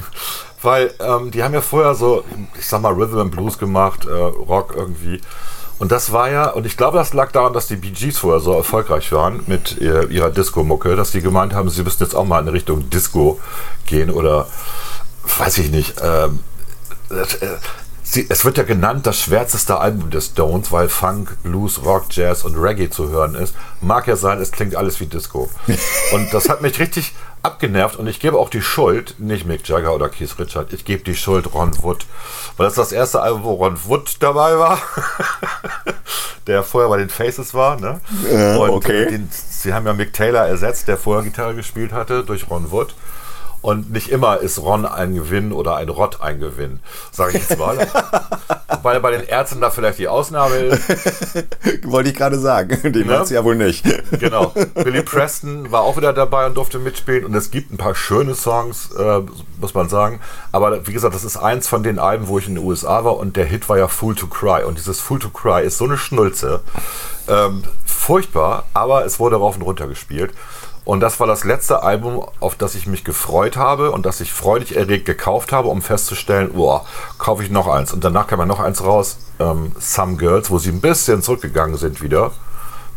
Weil 0.62 0.92
ähm, 1.00 1.30
die 1.30 1.42
haben 1.42 1.54
ja 1.54 1.60
vorher 1.60 1.94
so, 1.94 2.24
ich 2.58 2.66
sag 2.66 2.80
mal, 2.80 2.92
Rhythm 2.92 3.18
and 3.18 3.30
Blues 3.30 3.58
gemacht, 3.58 4.06
äh, 4.06 4.10
Rock 4.10 4.74
irgendwie. 4.76 5.20
Und 5.78 5.92
das 5.92 6.10
war 6.10 6.30
ja, 6.30 6.48
und 6.48 6.64
ich 6.64 6.76
glaube, 6.76 6.96
das 6.96 7.12
lag 7.12 7.32
daran, 7.32 7.52
dass 7.52 7.66
die 7.66 7.76
Bee 7.76 7.90
Gees 7.90 8.18
vorher 8.18 8.40
so 8.40 8.54
erfolgreich 8.54 9.12
waren 9.12 9.42
mit 9.46 9.80
äh, 9.80 10.04
ihrer 10.06 10.30
Disco-Mucke, 10.30 10.96
dass 10.96 11.10
die 11.10 11.20
gemeint 11.20 11.52
haben, 11.52 11.68
sie 11.68 11.82
müssten 11.82 12.02
jetzt 12.02 12.14
auch 12.14 12.24
mal 12.24 12.40
in 12.40 12.48
Richtung 12.48 12.88
Disco 12.88 13.38
gehen 13.84 14.10
oder 14.10 14.46
weiß 15.38 15.58
ich 15.58 15.70
nicht. 15.70 15.96
Ähm, 16.02 16.40
äh, 17.10 17.24
sie, 18.06 18.26
es 18.28 18.44
wird 18.44 18.56
ja 18.56 18.64
genannt 18.64 19.06
das 19.06 19.20
schwärzeste 19.20 19.78
Album 19.78 20.10
des 20.10 20.26
Stones, 20.26 20.70
weil 20.72 20.88
Funk, 20.88 21.36
Blues, 21.42 21.84
Rock, 21.84 22.06
Jazz 22.10 22.44
und 22.44 22.56
Reggae 22.56 22.88
zu 22.88 23.10
hören 23.10 23.34
ist. 23.34 23.54
Mag 23.80 24.06
ja 24.06 24.16
sein, 24.16 24.40
es 24.40 24.52
klingt 24.52 24.76
alles 24.76 25.00
wie 25.00 25.06
Disco. 25.06 25.50
und 26.12 26.32
das 26.32 26.48
hat 26.48 26.62
mich 26.62 26.78
richtig 26.78 27.12
abgenervt 27.42 27.96
und 27.96 28.06
ich 28.06 28.18
gebe 28.18 28.38
auch 28.38 28.50
die 28.50 28.62
Schuld, 28.62 29.16
nicht 29.18 29.46
Mick 29.46 29.68
Jagger 29.68 29.94
oder 29.94 30.08
Keith 30.08 30.36
Richard, 30.38 30.72
ich 30.72 30.84
gebe 30.84 31.04
die 31.04 31.14
Schuld 31.14 31.52
Ron 31.54 31.72
Wood. 31.82 32.06
Weil 32.56 32.66
das 32.66 32.74
das 32.74 32.92
erste 32.92 33.20
Album, 33.20 33.44
wo 33.44 33.54
Ron 33.54 33.78
Wood 33.84 34.16
dabei 34.20 34.58
war, 34.58 34.78
der 36.46 36.62
vorher 36.62 36.88
bei 36.88 36.98
den 36.98 37.08
Faces 37.08 37.54
war. 37.54 37.78
Ne? 37.78 38.00
Äh, 38.30 38.56
und 38.56 38.70
okay. 38.70 39.06
den, 39.06 39.28
sie 39.30 39.74
haben 39.74 39.86
ja 39.86 39.92
Mick 39.92 40.12
Taylor 40.12 40.46
ersetzt, 40.46 40.88
der 40.88 40.96
vorher 40.96 41.24
Gitarre 41.24 41.54
gespielt 41.54 41.92
hatte, 41.92 42.24
durch 42.24 42.48
Ron 42.50 42.70
Wood. 42.70 42.94
Und 43.66 43.90
nicht 43.90 44.10
immer 44.10 44.38
ist 44.38 44.60
Ron 44.60 44.86
ein 44.86 45.16
Gewinn 45.16 45.50
oder 45.50 45.74
ein 45.74 45.88
Rott 45.88 46.20
ein 46.20 46.38
Gewinn, 46.38 46.78
sage 47.10 47.36
ich 47.36 47.48
jetzt 47.48 47.58
mal. 47.58 47.76
Weil 48.84 49.00
bei 49.00 49.10
den 49.10 49.22
Ärzten 49.26 49.60
da 49.60 49.70
vielleicht 49.70 49.98
die 49.98 50.06
Ausnahme 50.06 50.54
ist. 50.54 50.88
Wollte 51.82 52.10
ich 52.10 52.14
gerade 52.14 52.38
sagen. 52.38 52.92
Den 52.92 53.08
Ne? 53.08 53.24
ja 53.28 53.42
wohl 53.42 53.56
nicht. 53.56 53.84
Genau. 54.20 54.54
Billy 54.74 55.02
Preston 55.02 55.72
war 55.72 55.80
auch 55.80 55.96
wieder 55.96 56.12
dabei 56.12 56.46
und 56.46 56.56
durfte 56.56 56.78
mitspielen. 56.78 57.24
Und 57.24 57.34
es 57.34 57.50
gibt 57.50 57.72
ein 57.72 57.76
paar 57.76 57.96
schöne 57.96 58.36
Songs, 58.36 58.90
äh, 58.96 59.22
muss 59.60 59.74
man 59.74 59.88
sagen. 59.88 60.20
Aber 60.52 60.86
wie 60.86 60.92
gesagt, 60.92 61.16
das 61.16 61.24
ist 61.24 61.36
eins 61.36 61.66
von 61.66 61.82
den 61.82 61.98
Alben, 61.98 62.28
wo 62.28 62.38
ich 62.38 62.46
in 62.46 62.54
den 62.54 62.64
USA 62.64 63.04
war. 63.04 63.16
Und 63.16 63.36
der 63.36 63.46
Hit 63.46 63.68
war 63.68 63.78
ja 63.78 63.88
Fool 63.88 64.14
to 64.14 64.28
Cry. 64.28 64.62
Und 64.62 64.78
dieses 64.78 65.00
Fool 65.00 65.18
to 65.18 65.30
Cry 65.30 65.64
ist 65.64 65.78
so 65.78 65.86
eine 65.86 65.98
Schnulze. 65.98 66.60
Ähm, 67.26 67.64
furchtbar, 67.84 68.66
aber 68.74 69.04
es 69.04 69.18
wurde 69.18 69.34
rauf 69.34 69.56
und 69.56 69.62
runter 69.62 69.88
gespielt. 69.88 70.32
Und 70.86 71.00
das 71.00 71.18
war 71.18 71.26
das 71.26 71.42
letzte 71.42 71.82
Album, 71.82 72.24
auf 72.38 72.54
das 72.54 72.76
ich 72.76 72.86
mich 72.86 73.02
gefreut 73.02 73.56
habe 73.56 73.90
und 73.90 74.06
das 74.06 74.20
ich 74.20 74.32
freudig 74.32 74.76
erregt 74.76 75.04
gekauft 75.04 75.50
habe, 75.50 75.66
um 75.66 75.82
festzustellen, 75.82 76.52
boah, 76.52 76.86
kaufe 77.18 77.42
ich 77.42 77.50
noch 77.50 77.66
eins. 77.66 77.92
Und 77.92 78.04
danach 78.04 78.28
kam 78.28 78.38
ja 78.38 78.46
noch 78.46 78.60
eins 78.60 78.84
raus, 78.84 79.18
ähm, 79.40 79.72
Some 79.80 80.14
Girls, 80.14 80.48
wo 80.48 80.60
sie 80.60 80.70
ein 80.70 80.80
bisschen 80.80 81.22
zurückgegangen 81.22 81.76
sind 81.76 82.02
wieder. 82.02 82.30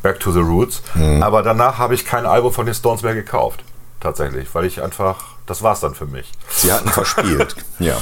Back 0.03 0.19
to 0.19 0.31
the 0.31 0.39
Roots. 0.39 0.83
Aber 1.21 1.41
danach 1.41 1.79
habe 1.79 1.95
ich 1.95 2.05
kein 2.05 2.27
Album 2.27 2.53
von 2.53 2.67
den 2.67 2.75
Stones 2.75 3.01
mehr 3.01 3.15
gekauft. 3.15 3.63
Tatsächlich, 3.99 4.53
weil 4.53 4.65
ich 4.65 4.83
einfach, 4.83 5.25
das 5.47 5.63
war's 5.63 5.79
dann 5.79 5.95
für 5.95 6.05
mich. 6.05 6.31
Sie 6.47 6.71
hatten 6.71 6.89
verspielt. 6.89 7.55
ja. 7.79 7.97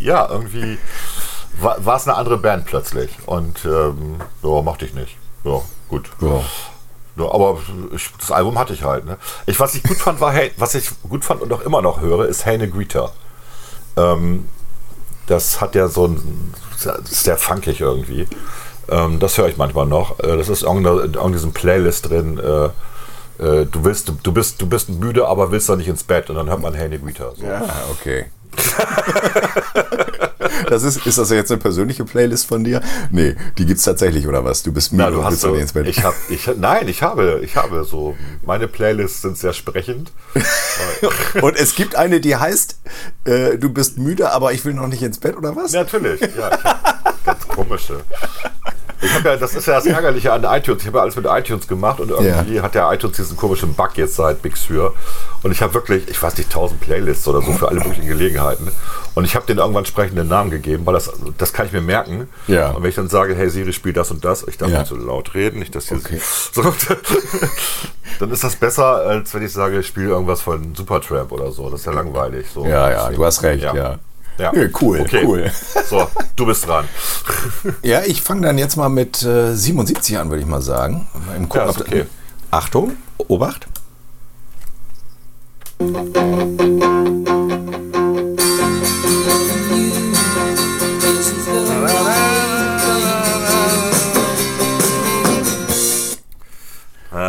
ja, 0.00 0.28
irgendwie 0.30 0.78
war 1.60 1.96
es 1.96 2.08
eine 2.08 2.16
andere 2.16 2.38
Band 2.38 2.64
plötzlich. 2.64 3.10
Und 3.26 3.66
ähm, 3.66 4.16
ja, 4.42 4.62
mochte 4.62 4.86
ich 4.86 4.94
nicht. 4.94 5.18
Ja, 5.44 5.60
gut. 5.90 6.08
Ja. 6.22 6.42
Ja, 7.18 7.32
aber 7.32 7.58
ich, 7.94 8.10
das 8.18 8.30
Album 8.30 8.58
hatte 8.58 8.72
ich 8.72 8.82
halt. 8.84 9.04
Ne? 9.04 9.18
Ich, 9.46 9.58
was 9.58 9.74
ich 9.74 9.82
gut 9.82 9.96
fand, 9.96 10.20
war, 10.20 10.32
hey, 10.32 10.52
was 10.56 10.74
ich 10.74 10.90
gut 11.08 11.24
fand 11.24 11.42
und 11.42 11.52
auch 11.52 11.62
immer 11.62 11.82
noch 11.82 12.00
höre, 12.00 12.26
ist 12.26 12.46
Hey 12.46 12.58
Negrita. 12.58 13.10
Ähm, 13.96 14.48
das 15.26 15.60
hat 15.60 15.74
ja 15.74 15.88
so 15.88 16.06
ein, 16.06 16.54
das 16.82 17.10
ist 17.10 17.24
sehr 17.24 17.36
funkig 17.36 17.80
irgendwie. 17.80 18.26
Ähm, 18.88 19.18
das 19.18 19.36
höre 19.36 19.48
ich 19.48 19.56
manchmal 19.56 19.86
noch. 19.86 20.18
Äh, 20.20 20.36
das 20.36 20.48
ist 20.48 20.62
in 20.62 21.32
diesem 21.32 21.52
Playlist 21.52 22.08
drin. 22.08 22.38
Äh, 22.38 22.66
äh, 23.42 23.66
du, 23.66 23.84
willst, 23.84 24.12
du, 24.22 24.32
bist, 24.32 24.60
du 24.60 24.66
bist 24.66 24.88
müde, 24.88 25.26
aber 25.26 25.50
willst 25.50 25.68
doch 25.68 25.76
nicht 25.76 25.88
ins 25.88 26.04
Bett. 26.04 26.30
Und 26.30 26.36
dann 26.36 26.48
hört 26.48 26.60
man 26.60 26.74
Hey 26.74 26.88
Negrita. 26.88 27.32
So. 27.36 27.44
Ja, 27.44 27.62
okay. 27.90 28.26
das 30.68 30.82
ist, 30.82 31.06
ist 31.06 31.18
das 31.18 31.30
jetzt 31.30 31.50
eine 31.50 31.60
persönliche 31.60 32.04
Playlist 32.04 32.46
von 32.46 32.64
dir? 32.64 32.80
Nee, 33.10 33.36
die 33.56 33.66
gibt 33.66 33.78
es 33.78 33.84
tatsächlich, 33.84 34.26
oder 34.26 34.44
was? 34.44 34.62
Du 34.62 34.72
bist 34.72 34.92
müde 34.92 35.04
Ja, 35.04 35.10
du 35.10 35.18
und 35.18 35.24
hast 35.24 35.32
willst 35.32 35.42
so, 35.42 35.50
nicht 35.52 35.62
ins 35.62 35.72
Bett. 35.72 35.86
ich 35.88 36.04
hab, 36.04 36.14
ich, 36.28 36.48
nein, 36.56 36.88
ich 36.88 37.02
habe, 37.02 37.40
ich 37.42 37.56
habe 37.56 37.84
so, 37.84 38.16
meine 38.44 38.68
Playlists 38.68 39.22
sind 39.22 39.38
sehr 39.38 39.52
sprechend. 39.52 40.12
und 41.42 41.56
es 41.56 41.74
gibt 41.74 41.96
eine, 41.96 42.20
die 42.20 42.36
heißt, 42.36 42.78
äh, 43.24 43.58
du 43.58 43.70
bist 43.70 43.98
müde, 43.98 44.30
aber 44.32 44.52
ich 44.52 44.64
will 44.64 44.74
noch 44.74 44.88
nicht 44.88 45.02
ins 45.02 45.18
Bett, 45.18 45.36
oder 45.36 45.56
was? 45.56 45.72
Natürlich, 45.72 46.20
ja. 46.20 46.50
Hab, 46.62 47.24
ganz 47.24 47.48
komische. 47.48 48.00
Ich 49.00 49.14
habe 49.14 49.28
ja, 49.28 49.36
das 49.36 49.54
ist 49.54 49.66
ja 49.66 49.74
das 49.74 49.86
Ärgerliche 49.86 50.32
an 50.32 50.44
iTunes. 50.44 50.82
Ich 50.82 50.88
habe 50.88 50.98
ja 50.98 51.02
alles 51.02 51.14
mit 51.16 51.26
iTunes 51.26 51.68
gemacht 51.68 52.00
und 52.00 52.10
irgendwie 52.10 52.60
hat 52.60 52.74
der 52.74 52.90
iTunes 52.92 53.16
diesen 53.16 53.36
komischen 53.36 53.74
Bug 53.74 53.90
jetzt 53.94 54.16
seit 54.16 54.42
Big 54.42 54.56
Sur. 54.56 54.94
Und 55.42 55.52
ich 55.52 55.62
habe 55.62 55.72
wirklich, 55.74 56.08
ich 56.08 56.20
weiß 56.20 56.36
nicht, 56.36 56.48
1000 56.48 56.80
Playlists 56.80 57.26
oder 57.28 57.40
so 57.40 57.52
für 57.52 57.68
alle 57.68 57.78
möglichen 57.78 58.08
Gelegenheiten. 58.08 58.72
Und 59.14 59.24
ich 59.24 59.36
habe 59.36 59.46
denen 59.46 59.60
irgendwann 59.60 59.82
entsprechenden 59.82 60.26
Namen 60.26 60.50
gegeben, 60.50 60.84
weil 60.84 60.94
das, 60.94 61.10
das 61.38 61.52
kann 61.52 61.66
ich 61.66 61.72
mir 61.72 61.80
merken. 61.80 62.28
Ja. 62.48 62.70
Und 62.70 62.82
wenn 62.82 62.90
ich 62.90 62.96
dann 62.96 63.08
sage, 63.08 63.34
hey 63.34 63.48
Siri, 63.48 63.72
spiel 63.72 63.92
das 63.92 64.10
und 64.10 64.24
das, 64.24 64.46
ich 64.48 64.58
darf 64.58 64.68
Ja. 64.68 64.80
nicht 64.80 64.88
so 64.88 64.96
laut 64.96 65.34
reden, 65.34 65.60
nicht, 65.60 65.74
dass 65.74 65.88
hier 65.88 65.98
Okay. 65.98 66.20
so, 66.52 66.62
dann 68.18 68.30
ist 68.30 68.42
das 68.42 68.56
besser, 68.56 68.84
als 68.84 69.32
wenn 69.34 69.42
ich 69.44 69.52
sage, 69.52 69.78
ich 69.80 69.86
spiele 69.86 70.08
irgendwas 70.08 70.40
von 70.40 70.74
Supertramp 70.74 71.30
oder 71.32 71.52
so. 71.52 71.70
Das 71.70 71.80
ist 71.80 71.86
ja 71.86 71.92
langweilig. 71.92 72.46
So. 72.52 72.66
Ja, 72.66 72.90
ja, 72.90 73.10
du 73.10 73.24
hast 73.24 73.42
recht, 73.42 73.62
ja. 73.62 73.74
Ja. 73.74 73.98
Ja, 74.38 74.52
cool, 74.80 75.00
okay. 75.00 75.24
cool. 75.24 75.50
So, 75.88 76.06
du 76.36 76.46
bist 76.46 76.66
dran. 76.66 76.88
Ja, 77.82 78.02
ich 78.04 78.22
fange 78.22 78.42
dann 78.42 78.56
jetzt 78.56 78.76
mal 78.76 78.88
mit 78.88 79.22
äh, 79.24 79.54
77 79.54 80.16
an, 80.18 80.30
würde 80.30 80.42
ich 80.42 80.48
mal 80.48 80.62
sagen. 80.62 81.08
Mal 81.26 81.38
gucken, 81.40 81.60
Ja, 81.60 81.70
ist 81.70 81.80
okay. 81.80 82.04
Achtung, 82.50 82.92
Obacht. 83.26 83.66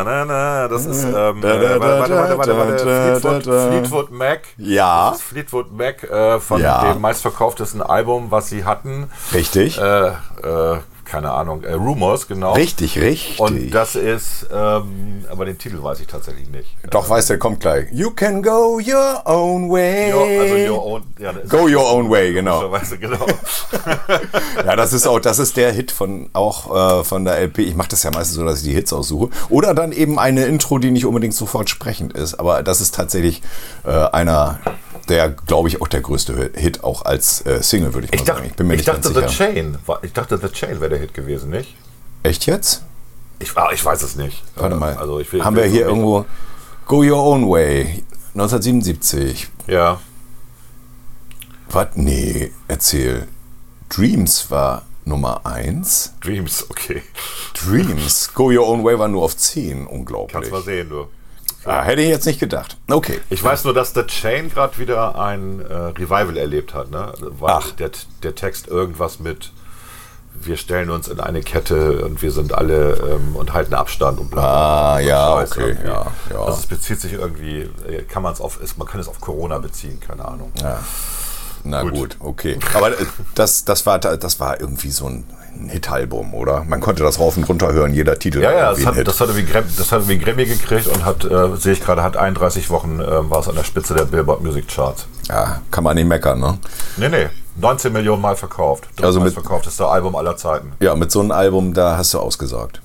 Na, 0.04 0.26
na, 0.26 0.26
na, 0.26 0.68
das 0.68 0.86
ist, 0.86 1.04
ähm, 1.04 1.14
Da, 1.14 1.32
da, 1.42 1.54
äh, 1.56 1.80
warte, 1.80 2.16
warte, 2.16 2.38
warte, 2.38 2.38
warte, 2.38 2.52
da, 2.52 2.58
warte, 2.58 2.86
da, 2.86 3.20
Fleetwood, 3.20 3.48
da, 3.48 3.52
da. 3.52 3.68
Fleetwood 3.72 4.12
Mac. 4.12 4.40
Ja. 4.58 5.14
Fleetwood 5.14 5.72
Mac 5.72 6.04
äh, 6.04 6.40
von 6.40 6.62
Ja. 6.62 6.92
dem 6.94 7.02
meistverkauftesten 7.02 7.82
Album, 7.82 8.32
was 8.32 8.50
sie 8.50 8.64
hatten. 8.66 9.10
Richtig. 9.34 9.78
Äh, 9.80 10.08
äh, 10.08 10.78
keine 11.10 11.32
Ahnung, 11.32 11.64
äh, 11.64 11.74
Rumors, 11.74 12.28
genau. 12.28 12.54
Richtig, 12.54 13.00
richtig. 13.00 13.40
Und 13.40 13.72
das 13.72 13.96
ist, 13.96 14.48
ähm, 14.54 15.26
aber 15.30 15.46
den 15.46 15.58
Titel 15.58 15.82
weiß 15.82 16.00
ich 16.00 16.08
tatsächlich 16.08 16.50
nicht. 16.50 16.70
Doch, 16.92 17.10
weiß 17.10 17.28
der 17.28 17.40
kommt 17.40 17.62
gleich. 17.62 17.88
You 17.92 18.12
can 18.12 18.44
go 18.44 18.80
your 18.80 19.24
own 19.26 19.72
way. 19.72 20.12
Jo, 20.12 20.22
also 20.22 20.74
Your 20.74 20.86
Own, 20.86 21.04
ja, 21.18 21.34
Go 21.48 21.68
your 21.68 21.92
own 21.92 22.10
way, 22.10 22.32
genau. 22.34 22.72
Genau. 23.00 23.26
Ja, 24.66 24.76
das 24.76 24.94
ist 24.94 25.08
auch, 25.08 25.20
das 25.20 25.40
ist 25.40 25.58
der 25.58 25.72
Hit 25.72 25.92
von 25.92 26.30
auch 26.34 27.00
äh, 27.00 27.04
von 27.04 27.26
der 27.26 27.40
LP. 27.40 27.60
Ich 27.60 27.76
mache 27.76 27.90
das 27.90 28.04
ja 28.04 28.12
meistens 28.12 28.36
so, 28.36 28.46
dass 28.46 28.60
ich 28.60 28.66
die 28.66 28.74
Hits 28.74 28.94
aussuche. 28.94 29.30
Oder 29.50 29.74
dann 29.74 29.92
eben 29.92 30.20
eine 30.20 30.46
Intro, 30.46 30.78
die 30.78 30.92
nicht 30.92 31.06
unbedingt 31.06 31.34
sofort 31.34 31.70
sprechend 31.70 32.14
ist. 32.14 32.36
Aber 32.36 32.62
das 32.62 32.82
ist 32.82 32.94
tatsächlich 32.94 33.42
äh, 33.86 33.90
einer 33.90 34.60
der, 35.08 35.30
glaube 35.30 35.68
ich, 35.70 35.82
auch 35.82 35.88
der 35.88 36.02
größte 36.02 36.52
Hit, 36.56 36.84
auch 36.84 37.04
als 37.06 37.46
äh, 37.46 37.62
Single, 37.64 37.94
würde 37.94 38.06
ich 38.08 38.12
mal 38.12 38.20
Ich, 38.20 38.26
sagen. 38.26 38.38
dachte, 38.40 38.50
Ich 38.52 38.56
bin 38.56 38.68
mir 38.68 38.74
ich 38.74 38.80
nicht 38.80 38.88
dachte 38.90 39.02
ganz 39.02 39.16
The 39.16 39.22
sicher. 39.38 39.52
Chain. 39.54 39.78
war- 39.86 40.04
Ich 40.04 40.14
dachte 40.14 40.38
The 40.38 40.48
Chain 40.50 40.80
wäre 40.82 40.90
der 40.90 41.00
Hit 41.00 41.14
gewesen, 41.14 41.50
nicht? 41.50 41.76
Echt 42.24 42.46
jetzt? 42.46 42.84
Ich, 43.40 43.56
ah, 43.58 43.70
ich 43.74 43.84
weiß 43.86 44.02
es 44.04 44.16
nicht. 44.16 44.44
Warte 44.56 44.76
mal. 44.76 44.96
Also 44.98 45.20
ich 45.20 45.32
will, 45.32 45.44
Haben 45.44 45.56
ich 45.56 45.64
wir 45.64 45.64
will 45.66 45.72
hier 45.72 45.86
nicht- 45.86 45.90
irgendwo 45.96 46.26
Go 46.86 46.98
Your 47.04 47.24
Own 47.24 47.50
Way 47.50 48.04
1977. 48.34 49.48
Ja. 49.68 50.00
Was? 51.72 51.88
Nee, 51.96 52.52
erzähl. 52.68 53.28
Dreams 53.90 54.50
war 54.52 54.84
Nummer 55.06 55.46
1. 55.46 56.14
Dreams, 56.22 56.66
okay. 56.70 57.02
Dreams. 57.54 58.32
Go 58.34 58.50
Your 58.52 58.68
Own 58.68 58.84
Way 58.84 59.00
war 59.00 59.08
nur 59.08 59.24
auf 59.24 59.38
10. 59.38 59.88
Unglaublich. 59.88 60.34
Kannst 60.34 60.52
mal 60.52 60.62
sehen, 60.64 60.90
du. 60.90 61.08
Ah, 61.66 61.84
hätte 61.84 62.02
ich 62.02 62.10
jetzt 62.10 62.26
nicht 62.26 62.40
gedacht. 62.40 62.78
Okay. 62.90 63.20
Ich 63.30 63.44
weiß 63.44 63.66
nur, 63.66 63.74
dass 63.74 63.94
The 63.94 64.04
Chain 64.04 64.50
gerade 64.50 64.78
wieder 64.78 65.20
ein 65.20 65.60
äh, 65.62 65.74
Revival 65.74 66.38
erlebt 66.38 66.74
hat. 66.74 66.90
Ne? 66.90 67.12
Weil 67.20 67.52
Ach. 67.52 67.72
Der, 67.72 67.92
der 68.24 68.36
Text 68.36 68.68
irgendwas 68.68 69.20
mit 69.20 69.52
wir 70.42 70.58
stellen 70.58 70.90
uns 70.90 71.08
in 71.08 71.20
eine 71.20 71.42
Kette 71.42 72.06
und 72.06 72.22
wir 72.22 72.32
sind 72.32 72.54
alle 72.54 72.94
ähm, 72.94 73.36
und 73.36 73.54
halten 73.54 73.74
Abstand 73.74 74.20
und 74.20 74.32
bla. 74.32 74.42
bla, 74.42 74.52
Ah, 74.52 74.98
bla. 74.98 75.00
ja, 75.02 75.38
Scheiß 75.40 75.52
okay, 75.52 75.78
ja, 75.84 76.08
ja. 76.32 76.40
Also 76.40 76.60
es 76.60 76.66
bezieht 76.66 77.02
sich 77.02 77.14
irgendwie, 77.14 77.70
äh, 77.88 78.04
kann 78.08 78.24
man 78.24 78.34
es 78.34 78.40
auf, 78.40 78.58
man 78.78 78.88
kann 78.88 79.02
es 79.02 79.08
auf 79.08 79.20
Corona 79.20 79.58
beziehen, 79.60 80.00
keine 80.00 80.26
Ahnung. 80.26 80.52
Ja. 80.62 80.80
Na 81.66 81.82
gut. 81.82 81.94
Gut. 81.94 82.18
okay. 82.20 82.58
Aber 82.74 82.92
äh, 82.92 83.06
das, 83.36 83.66
das, 83.66 83.86
war, 83.86 84.00
das 84.00 84.40
war 84.40 84.62
irgendwie 84.62 84.92
so 84.92 85.08
ein 85.08 85.26
Hit-Album, 85.68 86.34
oder? 86.34 86.64
Man 86.68 86.80
konnte 86.82 87.04
das 87.04 87.20
rauf 87.20 87.38
und 87.38 87.44
runter 87.48 87.72
hören, 87.74 87.94
jeder 87.94 88.18
Titel 88.18 88.42
Ja, 88.42 88.52
ja, 88.52 88.70
das 88.72 88.80
ein 88.80 88.86
hat, 88.88 89.08
das 89.08 89.20
hat 89.20 89.30
das 89.30 89.92
hat 89.92 90.00
irgendwie 90.02 90.18
Grammy 90.18 90.46
gekriegt 90.46 90.88
und 90.88 91.06
hat, 91.06 91.26
äh, 91.26 91.56
sehe 91.58 91.74
ich 91.74 91.82
gerade, 91.82 92.02
hat 92.04 92.18
31 92.18 92.70
Wochen, 92.70 93.00
äh, 93.00 93.30
war 93.30 93.40
es 93.40 93.48
an 93.48 93.56
der 93.56 93.64
Spitze 93.64 93.94
der 93.94 94.06
Billboard 94.06 94.42
Music 94.44 94.68
Charts. 94.68 95.06
ja, 95.28 95.62
kann 95.72 95.84
man 95.84 95.96
nicht 95.96 96.08
meckern, 96.08 96.40
ne? 96.40 96.58
Nee, 96.98 97.10
nee, 97.10 97.28
19 97.58 97.92
Millionen 97.92 98.22
Mal 98.22 98.36
verkauft. 98.36 98.86
Das 98.96 99.06
Also 99.08 99.20
mit- 99.20 99.34
verkaufteste 99.34 99.86
Album 99.88 100.16
aller 100.16 100.38
Zeiten. 100.38 100.72
Ja, 100.80 100.96
mit 100.96 101.12
so 101.12 101.20
einem 101.20 101.32
Album, 101.32 101.74
da 101.74 101.98
hast 101.98 102.14
du 102.14 102.20
ausgesagt. 102.20 102.82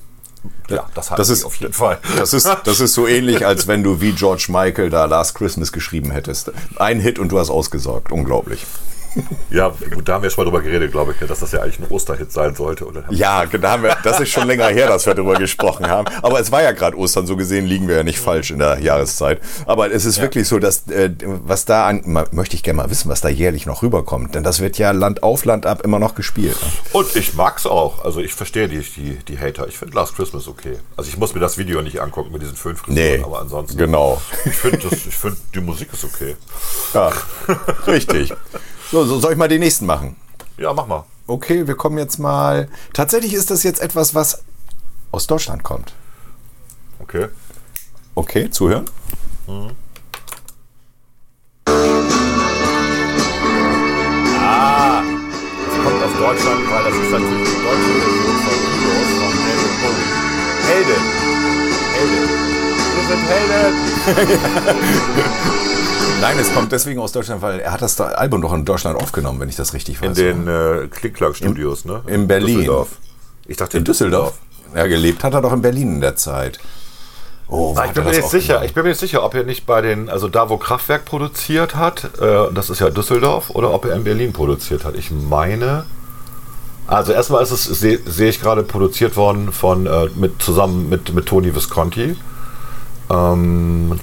Ja, 0.68 0.84
das 0.94 1.10
hat 1.10 1.18
Das 1.18 1.28
ist- 1.30 1.44
auf 1.44 1.54
jeden 1.56 1.72
Fall. 1.72 1.98
Das 2.18 2.32
ist, 2.34 2.46
das 2.64 2.80
ist 2.80 2.92
so 2.94 3.06
ähnlich, 3.06 3.46
als 3.46 3.66
wenn 3.66 3.82
du 3.82 4.00
wie 4.00 4.12
George 4.12 4.46
Michael 4.48 4.90
da 4.90 5.04
Last 5.06 5.34
Christmas 5.36 5.72
geschrieben 5.72 6.10
hättest. 6.10 6.52
Ein 6.76 7.00
Hit 7.00 7.18
und 7.18 7.30
du 7.30 7.38
hast 7.38 7.50
ausgesorgt. 7.50 8.12
Unglaublich. 8.12 8.66
Ja, 9.50 9.72
gut, 9.92 10.08
da 10.08 10.14
haben 10.14 10.22
wir 10.22 10.30
schon 10.30 10.44
mal 10.44 10.50
drüber 10.50 10.62
geredet, 10.62 10.90
glaube 10.92 11.12
ich, 11.18 11.26
dass 11.28 11.38
das 11.40 11.52
ja 11.52 11.60
eigentlich 11.62 11.78
ein 11.80 11.86
Osterhit 11.88 12.32
sein 12.32 12.54
sollte. 12.54 12.86
Oder? 12.86 13.04
Ja, 13.10 13.46
da 13.46 13.70
haben 13.70 13.82
wir, 13.84 13.96
das 14.02 14.20
ist 14.20 14.30
schon 14.30 14.46
länger 14.46 14.66
her, 14.68 14.88
dass 14.88 15.06
wir 15.06 15.14
darüber 15.14 15.34
gesprochen 15.34 15.86
haben. 15.88 16.06
Aber 16.22 16.40
es 16.40 16.50
war 16.50 16.62
ja 16.62 16.72
gerade 16.72 16.96
Ostern, 16.96 17.26
so 17.26 17.36
gesehen 17.36 17.66
liegen 17.66 17.86
wir 17.88 17.96
ja 17.96 18.02
nicht 18.02 18.18
falsch 18.18 18.50
in 18.50 18.58
der 18.58 18.78
Jahreszeit. 18.80 19.40
Aber 19.66 19.90
es 19.92 20.04
ist 20.04 20.20
wirklich 20.20 20.48
so, 20.48 20.58
dass 20.58 20.88
äh, 20.88 21.10
was 21.44 21.64
da 21.64 21.86
an, 21.86 22.02
möchte 22.32 22.56
ich 22.56 22.62
gerne 22.62 22.78
mal 22.78 22.90
wissen, 22.90 23.08
was 23.08 23.20
da 23.20 23.28
jährlich 23.28 23.66
noch 23.66 23.82
rüberkommt. 23.82 24.34
Denn 24.34 24.42
das 24.42 24.60
wird 24.60 24.78
ja 24.78 24.90
Land 24.90 25.22
auf 25.22 25.44
Land 25.44 25.66
ab 25.66 25.82
immer 25.84 25.98
noch 25.98 26.14
gespielt. 26.14 26.56
ne? 26.60 26.68
Und 26.92 27.14
ich 27.16 27.34
mag's 27.34 27.66
auch. 27.66 28.04
Also 28.04 28.20
ich 28.20 28.34
verstehe 28.34 28.68
die, 28.68 28.80
die, 28.80 29.16
die 29.28 29.38
Hater. 29.38 29.68
Ich 29.68 29.78
finde 29.78 29.94
Last 29.94 30.16
Christmas 30.16 30.48
okay. 30.48 30.78
Also 30.96 31.08
ich 31.10 31.16
muss 31.16 31.34
mir 31.34 31.40
das 31.40 31.58
Video 31.58 31.82
nicht 31.82 32.00
angucken 32.00 32.32
mit 32.32 32.42
diesen 32.42 32.56
fünf 32.56 32.80
Frisuren, 32.80 32.94
Nee, 33.18 33.22
aber 33.24 33.40
ansonsten. 33.40 33.78
genau. 33.78 34.20
Ich 34.44 34.52
finde 34.54 34.78
find, 34.90 35.36
die 35.54 35.60
Musik 35.60 35.88
ist 35.92 36.04
okay. 36.04 36.36
Ja, 36.92 37.12
richtig. 37.86 38.32
So, 38.90 39.04
so 39.04 39.18
soll 39.18 39.32
ich 39.32 39.38
mal 39.38 39.48
den 39.48 39.60
nächsten 39.60 39.86
machen? 39.86 40.16
Ja, 40.56 40.72
mach 40.72 40.86
mal. 40.86 41.04
Okay, 41.26 41.66
wir 41.66 41.74
kommen 41.74 41.98
jetzt 41.98 42.18
mal. 42.18 42.68
Tatsächlich 42.92 43.32
ist 43.32 43.50
das 43.50 43.62
jetzt 43.62 43.80
etwas, 43.80 44.14
was 44.14 44.42
aus 45.10 45.26
Deutschland 45.26 45.62
kommt. 45.62 45.94
Okay. 47.00 47.28
Okay, 48.14 48.50
zuhören. 48.50 48.84
Das 49.46 49.64
kommt 55.82 56.02
aus 56.02 56.12
Deutschland, 56.18 56.70
weil 56.70 56.84
das 56.84 56.94
ist 56.94 57.10
natürlich 57.10 57.48
die 57.48 57.62
deutsche 57.62 57.94
Version 58.00 58.36
von 58.44 58.58
Heroes 58.80 59.12
von 59.18 59.32
David 59.44 59.74
Bowie. 59.82 60.08
Helden. 60.68 61.02
Helden. 61.94 62.24
Wir 62.94 63.04
sind 63.08 63.22
Helden. 63.28 63.74
Nein, 66.20 66.38
es 66.38 66.52
kommt 66.52 66.72
deswegen 66.72 67.00
aus 67.00 67.12
Deutschland, 67.12 67.42
weil 67.42 67.60
er 67.60 67.72
hat 67.72 67.82
das 67.82 67.96
da- 67.96 68.06
Album 68.06 68.40
doch 68.42 68.52
in 68.52 68.64
Deutschland 68.64 69.00
aufgenommen, 69.00 69.40
wenn 69.40 69.48
ich 69.48 69.56
das 69.56 69.74
richtig 69.74 70.00
weiß. 70.00 70.16
In 70.18 70.46
den 70.46 70.48
äh, 70.48 70.88
Klick-Klack-Studios, 70.88 71.84
ne? 71.84 72.02
in 72.06 72.26
Berlin. 72.26 72.56
Düsseldorf. 72.58 72.88
Ich 73.46 73.56
dachte 73.56 73.78
in 73.78 73.84
Düsseldorf. 73.84 74.34
Ja, 74.74 74.86
gelebt 74.86 75.22
hat 75.22 75.34
er 75.34 75.42
doch 75.42 75.52
in 75.52 75.62
Berlin 75.62 75.96
in 75.96 76.00
der 76.00 76.16
Zeit. 76.16 76.58
Oh, 77.48 77.74
Na, 77.76 77.84
ich 77.84 77.92
bin 77.92 78.04
mir 78.04 78.10
nicht 78.10 78.28
sicher. 78.28 78.64
Ich 78.64 78.72
bin 78.72 78.82
mir 78.84 78.88
nicht 78.90 79.00
sicher, 79.00 79.22
ob 79.22 79.34
er 79.34 79.44
nicht 79.44 79.66
bei 79.66 79.82
den, 79.82 80.08
also 80.08 80.28
da, 80.28 80.48
wo 80.48 80.56
Kraftwerk 80.56 81.04
produziert 81.04 81.76
hat, 81.76 82.04
äh, 82.20 82.52
das 82.52 82.70
ist 82.70 82.80
ja 82.80 82.90
Düsseldorf, 82.90 83.50
oder 83.50 83.72
ob 83.74 83.84
er 83.84 83.94
in 83.94 84.04
Berlin 84.04 84.32
produziert 84.32 84.84
hat. 84.84 84.96
Ich 84.96 85.10
meine. 85.10 85.84
Also 86.86 87.12
erstmal 87.12 87.42
ist 87.42 87.50
es, 87.50 87.64
sehe 87.64 87.98
seh 88.04 88.28
ich 88.28 88.40
gerade, 88.40 88.62
produziert 88.62 89.16
worden 89.16 89.52
von 89.52 89.86
äh, 89.86 90.08
mit 90.16 90.42
zusammen 90.42 90.88
mit, 90.88 91.14
mit 91.14 91.26
Toni 91.26 91.54
Visconti. 91.54 92.16
Ähm, 93.10 93.98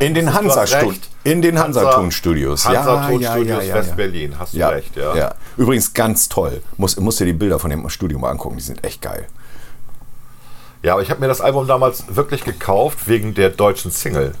In 0.00 0.14
den 0.14 0.34
Hansa-Studios. 0.34 1.00
In 1.24 1.42
den 1.42 1.58
Hansa- 1.58 1.80
Hansa-Ton-Studios. 1.82 2.66
Hansa-Ton-Studios 2.66 3.72
West-Berlin, 3.72 4.38
hast 4.38 4.54
du 4.54 4.58
ja, 4.58 4.68
recht, 4.70 4.96
ja. 4.96 5.14
ja. 5.14 5.34
Übrigens 5.56 5.94
ganz 5.94 6.28
toll. 6.28 6.62
Muss, 6.76 6.98
musst 6.98 7.20
dir 7.20 7.26
die 7.26 7.32
Bilder 7.32 7.58
von 7.58 7.70
dem 7.70 7.88
Studio 7.88 8.18
mal 8.18 8.30
angucken, 8.30 8.56
die 8.56 8.62
sind 8.62 8.82
echt 8.84 9.02
geil. 9.02 9.26
Ja, 10.82 10.92
aber 10.94 11.02
ich 11.02 11.10
habe 11.10 11.20
mir 11.20 11.28
das 11.28 11.40
Album 11.40 11.66
damals 11.66 12.04
wirklich 12.14 12.44
gekauft 12.44 13.08
wegen 13.08 13.34
der 13.34 13.50
deutschen 13.50 13.90
Single. 13.90 14.34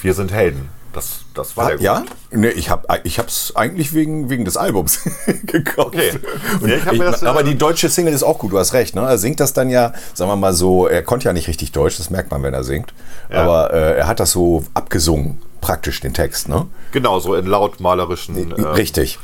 Wir 0.00 0.14
sind 0.14 0.32
Helden. 0.32 0.68
Das, 0.96 1.20
das 1.34 1.58
war 1.58 1.68
der 1.68 1.80
ja? 1.82 1.96
Grund. 1.96 2.10
Nee, 2.30 2.48
ich 2.48 2.70
habe 2.70 2.86
ich 3.04 3.18
hab's 3.18 3.52
eigentlich 3.54 3.92
wegen, 3.92 4.30
wegen 4.30 4.46
des 4.46 4.56
Albums 4.56 5.00
gekauft. 5.44 5.88
Okay. 5.88 6.18
Ja, 6.62 6.90
ich 6.90 6.98
das, 6.98 7.22
äh, 7.22 7.26
aber 7.26 7.42
die 7.42 7.58
deutsche 7.58 7.90
Single 7.90 8.14
ist 8.14 8.22
auch 8.22 8.38
gut, 8.38 8.52
du 8.52 8.58
hast 8.58 8.72
recht. 8.72 8.94
Ne? 8.94 9.02
Er 9.02 9.18
singt 9.18 9.38
das 9.38 9.52
dann 9.52 9.68
ja, 9.68 9.92
sagen 10.14 10.30
wir 10.30 10.36
mal 10.36 10.54
so, 10.54 10.86
er 10.86 11.02
konnte 11.02 11.26
ja 11.26 11.34
nicht 11.34 11.48
richtig 11.48 11.72
Deutsch, 11.72 11.98
das 11.98 12.08
merkt 12.08 12.30
man, 12.30 12.42
wenn 12.42 12.54
er 12.54 12.64
singt. 12.64 12.94
Ja. 13.30 13.42
Aber 13.42 13.74
äh, 13.74 13.98
er 13.98 14.06
hat 14.06 14.20
das 14.20 14.30
so 14.30 14.64
abgesungen, 14.72 15.38
praktisch 15.60 16.00
den 16.00 16.14
Text. 16.14 16.48
Ne? 16.48 16.66
Genau, 16.92 17.20
so 17.20 17.34
in 17.34 17.44
lautmalerischen. 17.44 18.54
ähm, 18.56 18.64
richtig. 18.64 19.18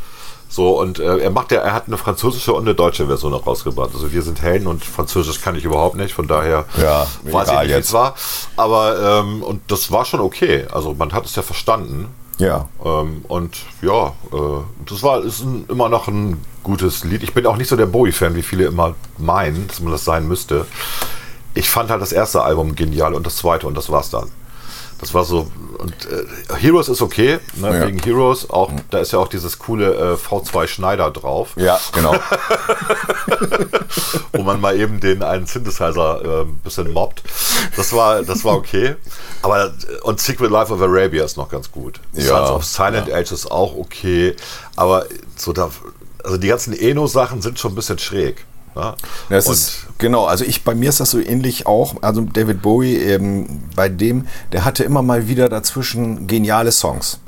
So, 0.52 0.78
und 0.78 0.99
äh, 0.99 1.16
er 1.16 1.30
macht 1.30 1.50
ja, 1.50 1.61
er 1.62 1.73
hat 1.73 1.87
eine 1.87 1.97
französische 1.97 2.52
und 2.52 2.64
eine 2.64 2.75
deutsche 2.75 3.06
Version 3.06 3.32
noch 3.32 3.47
rausgebracht. 3.47 3.88
Also 3.94 4.12
wir 4.12 4.21
sind 4.21 4.42
Helden 4.42 4.66
und 4.66 4.85
Französisch 4.85 5.40
kann 5.40 5.56
ich 5.56 5.64
überhaupt 5.64 5.97
nicht, 5.97 6.12
von 6.12 6.28
daher 6.28 6.66
Ja, 6.78 7.06
weiß 7.23 7.49
ich 7.49 7.54
nicht, 7.54 7.68
wie 7.68 7.71
jetzt. 7.71 7.87
es 7.87 7.92
war. 7.94 8.14
Aber 8.59 9.23
ähm, 9.23 9.42
und 9.42 9.62
das 9.68 9.90
war 9.90 10.04
schon 10.04 10.21
okay. 10.21 10.66
Also 10.71 10.92
man 10.92 11.14
hat 11.14 11.25
es 11.25 11.35
ja 11.37 11.42
verstanden. 11.42 12.09
Ja. 12.37 12.68
Ähm, 12.85 13.25
und 13.28 13.56
ja, 13.80 14.09
äh, 14.30 14.61
das 14.85 15.02
war 15.02 15.23
ist 15.23 15.40
ein, 15.40 15.64
immer 15.71 15.88
noch 15.88 16.06
ein 16.09 16.44
gutes 16.62 17.02
Lied. 17.04 17.23
Ich 17.23 17.32
bin 17.32 17.47
auch 17.47 17.56
nicht 17.56 17.68
so 17.68 17.76
der 17.76 17.87
Bowie-Fan, 17.87 18.35
wie 18.35 18.42
viele 18.42 18.66
immer 18.66 18.94
meinen, 19.16 19.66
dass 19.68 19.80
man 19.80 19.90
das 19.92 20.04
sein 20.04 20.28
müsste. 20.28 20.66
Ich 21.54 21.71
fand 21.71 21.88
halt 21.90 22.02
das 22.02 22.12
erste 22.12 22.42
Album 22.42 22.75
genial 22.75 23.14
und 23.14 23.25
das 23.26 23.37
zweite 23.37 23.66
und 23.66 23.75
das 23.75 23.88
war's 23.88 24.11
dann. 24.11 24.30
Das 25.02 25.12
war 25.14 25.25
so. 25.25 25.50
Und 25.78 25.92
äh, 26.06 26.54
Heroes 26.61 26.88
ist 26.88 27.02
okay, 27.02 27.40
ne, 27.56 27.76
Ja. 27.80 27.87
wegen 27.88 27.99
Heroes. 27.99 28.49
Auch, 28.49 28.71
da 28.90 29.00
ist 29.00 29.11
ja 29.12 29.18
auch 29.18 29.26
dieses 29.26 29.59
coole 29.59 29.94
äh, 29.94 30.14
V2 30.14 30.68
Schneider 30.68 31.11
drauf, 31.11 31.50
Ja, 31.56 31.78
genau. 31.92 32.14
wo 34.32 34.42
man 34.42 34.61
mal 34.61 34.78
eben 34.78 35.00
den 35.00 35.23
einen 35.25 35.47
Synthesizer 35.47 36.23
äh, 36.25 36.40
ein 36.42 36.56
bisschen 36.59 36.92
mobbt. 36.92 37.23
Das 37.76 37.92
war, 37.92 38.23
das 38.23 38.44
war 38.44 38.54
okay. 38.56 38.94
Aber 39.42 39.66
äh, 39.66 39.71
und 40.02 40.21
Secret 40.21 40.50
Life 40.52 40.73
of 40.73 40.80
Arabia 40.80 41.25
ist 41.25 41.37
noch 41.37 41.49
ganz 41.49 41.71
gut. 41.73 41.99
Ja, 42.12 42.47
Sons 42.47 42.50
of 42.50 42.64
Silent 42.64 43.12
Age 43.12 43.32
ist 43.32 43.50
auch 43.50 43.75
okay. 43.76 44.37
Aber 44.76 45.06
so 45.37 45.52
da, 45.52 45.71
also 46.23 46.37
die 46.37 46.47
ganzen 46.49 46.75
Eno-Sachen 46.78 47.42
sind 47.42 47.59
schon 47.59 47.73
ein 47.73 47.75
bisschen 47.75 47.99
schräg. 47.99 48.44
Ne? 48.75 48.95
Das 49.29 49.47
Und- 49.47 49.52
ist, 49.55 49.87
genau, 49.99 50.25
also 50.26 50.45
ich, 50.45 50.64
bei 50.64 50.75
mir 50.75 50.88
ist 50.88 51.00
das 51.00 51.11
so 51.11 51.19
ähnlich 51.21 51.67
auch. 51.67 51.97
Also 52.02 52.23
David 52.23 52.62
Bowie, 52.62 52.97
ähm, 52.97 53.61
bei 53.76 53.88
dem, 53.88 54.26
der 54.52 54.64
hatte 54.64 54.85
immer 54.85 55.02
mal 55.02 55.29
wieder 55.29 55.49
dazwischen 55.49 56.26
geniale 56.26 56.73
Songs. 56.73 57.19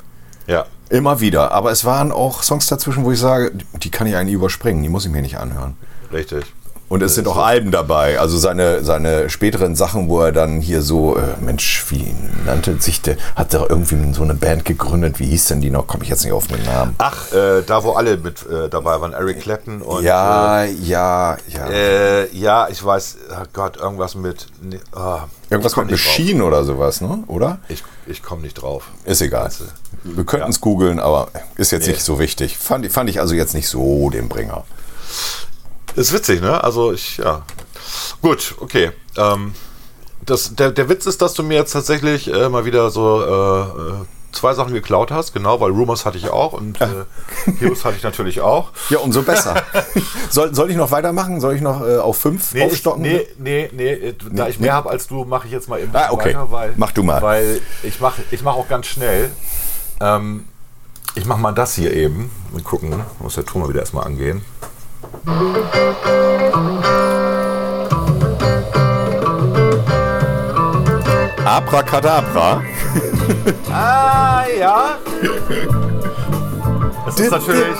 ja. 0.47 0.65
Immer 0.91 1.19
wieder. 1.19 1.51
Aber 1.51 1.71
es 1.71 1.83
waren 1.83 2.11
auch 2.11 2.43
Songs 2.43 2.67
dazwischen, 2.67 3.03
wo 3.05 3.11
ich 3.11 3.19
sage, 3.19 3.51
die 3.81 3.89
kann 3.89 4.05
ich 4.05 4.15
eigentlich 4.15 4.35
überspringen, 4.35 4.83
die 4.83 4.89
muss 4.89 5.03
ich 5.03 5.11
mir 5.11 5.23
nicht 5.23 5.39
anhören. 5.39 5.75
Richtig. 6.13 6.45
Und 6.87 7.01
es 7.01 7.15
sind 7.15 7.27
auch 7.27 7.37
Alben 7.37 7.71
dabei, 7.71 8.19
also 8.19 8.37
seine, 8.37 8.83
seine 8.83 9.29
späteren 9.31 9.75
Sachen, 9.75 10.07
wo 10.07 10.21
er 10.21 10.31
dann 10.31 10.61
hier 10.61 10.83
so, 10.83 11.17
äh, 11.17 11.21
Mensch, 11.41 11.83
wie 11.89 12.13
nannte 12.45 12.79
sich 12.79 13.01
der, 13.01 13.17
hat 13.35 13.55
er 13.55 13.69
irgendwie 13.71 14.13
so 14.13 14.21
eine 14.21 14.35
Band 14.35 14.65
gegründet, 14.65 15.19
wie 15.19 15.25
hieß 15.25 15.47
denn 15.47 15.61
die 15.61 15.71
noch? 15.71 15.87
Komme 15.87 16.03
ich 16.03 16.09
jetzt 16.09 16.23
nicht 16.23 16.33
auf 16.33 16.45
den 16.45 16.61
Namen. 16.63 16.93
Ach, 16.99 17.31
äh, 17.33 17.63
da 17.65 17.83
wo 17.83 17.93
alle 17.93 18.17
mit 18.17 18.45
äh, 18.47 18.69
dabei 18.69 19.01
waren, 19.01 19.13
Eric 19.13 19.41
Clapton 19.41 19.81
und 19.81 20.03
ja, 20.03 20.63
ja, 20.65 21.37
ja. 21.47 21.67
Äh, 21.69 22.31
ja, 22.35 22.67
ich 22.69 22.85
weiß, 22.85 23.17
oh 23.31 23.43
Gott, 23.51 23.77
irgendwas 23.77 24.13
mit. 24.13 24.45
Nee, 24.61 24.79
ah, 24.93 25.21
Irgendwas 25.49 25.75
mit 25.77 25.87
nicht 25.89 26.05
drauf. 26.05 26.17
Machine 26.19 26.43
oder 26.43 26.63
sowas, 26.63 27.01
ne? 27.01 27.23
Oder? 27.27 27.57
Ich, 27.67 27.83
ich 28.05 28.21
komme 28.21 28.43
nicht 28.43 28.61
drauf. 28.61 28.89
Ist 29.05 29.21
egal. 29.21 29.49
Du? 30.03 30.17
Wir 30.17 30.23
könnten 30.23 30.51
es 30.51 30.61
googeln, 30.61 30.99
aber 30.99 31.29
ist 31.55 31.71
jetzt 31.71 31.87
Nee. 31.87 31.93
nicht 31.93 32.03
so 32.03 32.19
wichtig. 32.19 32.57
Fand, 32.59 32.91
fand 32.91 33.09
ich 33.09 33.19
also 33.19 33.33
jetzt 33.33 33.55
nicht 33.55 33.67
so 33.67 34.11
den 34.11 34.29
Bringer. 34.29 34.65
Ist 35.95 36.13
witzig, 36.13 36.41
ne? 36.41 36.63
Also 36.63 36.91
ich, 36.93 37.17
ja. 37.17 37.43
Gut, 38.21 38.55
okay. 38.59 38.91
Ähm, 39.17 39.53
das, 40.25 40.55
der, 40.55 40.71
der 40.71 40.89
Witz 40.89 41.05
ist, 41.05 41.21
dass 41.21 41.33
du 41.33 41.43
mir 41.43 41.55
jetzt 41.55 41.71
tatsächlich 41.71 42.31
äh, 42.33 42.49
mal 42.49 42.65
wieder 42.65 42.89
so 42.89 43.21
äh, 43.23 43.61
äh, 43.61 43.93
zwei 44.31 44.53
Sachen 44.53 44.73
geklaut 44.73 45.11
hast, 45.11 45.33
genau, 45.33 45.61
weil 45.61 45.71
Rumors 45.71 46.05
hatte 46.05 46.17
ich 46.17 46.29
auch 46.29 46.53
und 46.53 46.81
äh, 46.81 46.87
Heroes 47.59 47.85
hatte 47.85 47.95
ich 47.97 48.03
natürlich 48.03 48.41
auch. 48.41 48.71
Ja, 48.89 48.99
umso 48.99 49.21
besser. 49.23 49.55
soll, 50.29 50.53
soll 50.53 50.69
ich 50.71 50.77
noch 50.77 50.91
weitermachen? 50.91 51.39
Soll 51.39 51.55
ich 51.55 51.61
noch 51.61 51.81
äh, 51.87 51.97
auf 51.97 52.17
fünf 52.17 52.53
Nee, 52.53 52.63
aufstocken? 52.63 53.01
nee, 53.03 53.25
nee, 53.37 53.69
nee, 53.71 53.91
äh, 53.93 54.15
da 54.31 54.47
ich 54.47 54.59
mehr 54.59 54.73
habe 54.73 54.89
als 54.89 55.07
du, 55.07 55.23
mache 55.25 55.47
ich 55.47 55.53
jetzt 55.53 55.69
mal 55.69 55.79
eben 55.79 55.91
Ah, 55.95 56.07
okay. 56.11 56.29
weiter, 56.29 56.51
weil, 56.51 56.73
Mach 56.75 56.91
du 56.91 57.03
mal. 57.03 57.21
Weil 57.21 57.61
ich 57.83 57.99
mache 58.01 58.21
ich 58.31 58.41
mach 58.43 58.55
auch 58.55 58.67
ganz 58.67 58.87
schnell. 58.87 59.31
Ähm, 60.01 60.45
ich 61.15 61.25
mache 61.25 61.39
mal 61.39 61.53
das 61.53 61.75
hier 61.75 61.93
eben. 61.93 62.29
Mal 62.51 62.61
gucken, 62.61 62.99
muss 63.19 63.35
der 63.35 63.45
Ton 63.45 63.61
mal 63.61 63.69
wieder 63.69 63.79
erstmal 63.79 64.05
angehen. 64.05 64.43
Abracadabra. 71.45 72.63
Ah, 73.71 74.45
ja. 74.57 74.97
Es 77.07 77.19
ist 77.19 77.31
natürlich. 77.31 77.79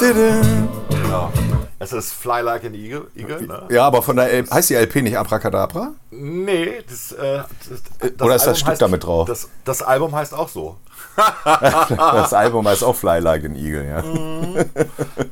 Genau. 0.89 1.31
Es 1.79 1.93
ist 1.93 2.13
Fly 2.13 2.41
Like 2.41 2.63
an 2.65 2.73
Eagle. 2.73 3.07
Eagle 3.15 3.47
ne? 3.47 3.63
Ja, 3.69 3.85
aber 3.85 4.01
von 4.01 4.15
der 4.15 4.31
L 4.31 4.45
heißt 4.49 4.69
die 4.69 4.75
LP 4.75 5.03
nicht 5.03 5.17
Abracadabra? 5.17 5.93
Nee, 6.11 6.81
das, 6.89 7.11
äh, 7.11 7.43
das, 7.69 7.81
das 7.99 8.21
Oder 8.21 8.35
ist 8.35 8.41
das 8.41 8.47
Album 8.47 8.55
Stück 8.55 8.67
heißt, 8.69 8.81
damit 8.81 9.03
drauf? 9.03 9.27
Das, 9.27 9.49
das 9.63 9.81
Album 9.81 10.15
heißt 10.15 10.33
auch 10.33 10.49
so. 10.49 10.77
Das 11.15 12.33
Album 12.33 12.67
heißt 12.67 12.83
auch 12.83 12.95
Fly 12.95 13.19
Like 13.19 13.45
an 13.45 13.55
Eagle, 13.55 13.85
ja. 13.87 14.03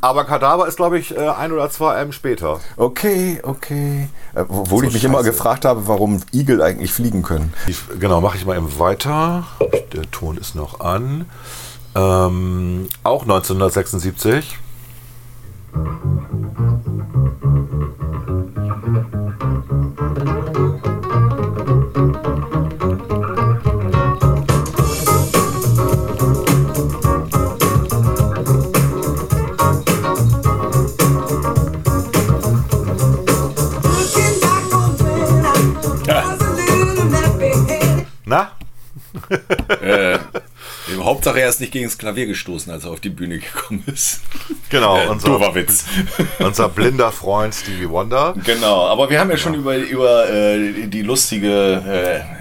Aber 0.02 0.24
Kadaver 0.26 0.68
ist, 0.68 0.78
glaube 0.78 0.98
ich, 1.00 1.16
äh, 1.16 1.28
ein 1.30 1.52
oder 1.52 1.70
zwei 1.70 1.94
Alben 1.96 2.14
später. 2.14 2.60
Okay, 2.78 3.40
okay. 3.44 4.10
Äh, 4.34 4.42
Obwohl 4.48 4.82
So 4.84 4.88
ich 4.88 4.94
mich 4.94 5.04
immer 5.04 5.20
scheiße. 5.20 5.32
gefragt 5.32 5.66
habe, 5.66 5.88
warum 5.88 6.22
Igel 6.34 6.62
eigentlich 6.62 6.94
fliegen 6.94 7.24
können. 7.24 7.54
Ich, 7.68 7.78
genau, 8.00 8.22
mache 8.22 8.38
ich 8.38 8.46
mal 8.46 8.56
eben 8.58 8.80
weiter. 8.80 9.44
Der 9.94 10.10
Ton 10.12 10.38
ist 10.38 10.56
noch 10.56 10.80
an. 10.80 11.26
Ähm, 11.96 12.88
auch 13.04 13.24
1976. 13.24 14.58
Na? 38.26 38.52
Hauptsache 41.00 41.40
er 41.42 41.50
ist 41.50 41.60
nicht 41.60 41.72
gegen 41.72 41.86
das 41.86 41.98
Klavier 41.98 42.28
gestoßen, 42.28 42.72
als 42.72 42.86
er 42.86 42.92
auf 42.92 43.00
die 43.00 43.10
Bühne 43.10 43.40
gekommen 43.40 43.84
ist. 43.88 44.22
Genau, 44.70 44.98
Äh, 45.00 45.08
unser, 45.08 45.56
Witz. 45.56 45.86
unser 46.40 46.70
blinder 46.70 47.12
Freund 47.12 47.56
Stevie 47.56 47.90
Wonder. 47.90 48.36
Genau, 48.46 48.86
aber 48.88 49.10
wir 49.10 49.20
haben 49.20 49.30
ja 49.32 49.38
schon 49.38 49.56
über, 49.56 49.76
über 49.78 50.30
äh, 50.30 50.88
die 50.88 51.02
lustige 51.02 51.82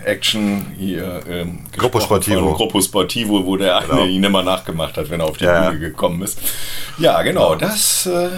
äh, 0.04 0.08
Action 0.10 0.66
hier 0.76 1.22
ähm, 1.28 1.60
Gruppo 1.76 2.00
Sportivo. 2.00 2.52
Gruppo 2.54 2.80
Sportivo, 2.80 3.44
wo 3.46 3.56
der 3.56 3.80
Genau. 3.86 4.02
eine 4.02 4.10
ihn 4.10 4.22
immer 4.24 4.42
nachgemacht 4.42 4.96
hat, 4.96 5.08
wenn 5.10 5.20
er 5.20 5.26
auf 5.26 5.38
die 5.38 5.44
Ja, 5.44 5.70
Bühne 5.70 5.80
gekommen 5.80 6.22
ist. 6.22 6.38
Ja, 6.98 7.22
genau, 7.22 7.54
das 7.54 8.06
äh, 8.06 8.28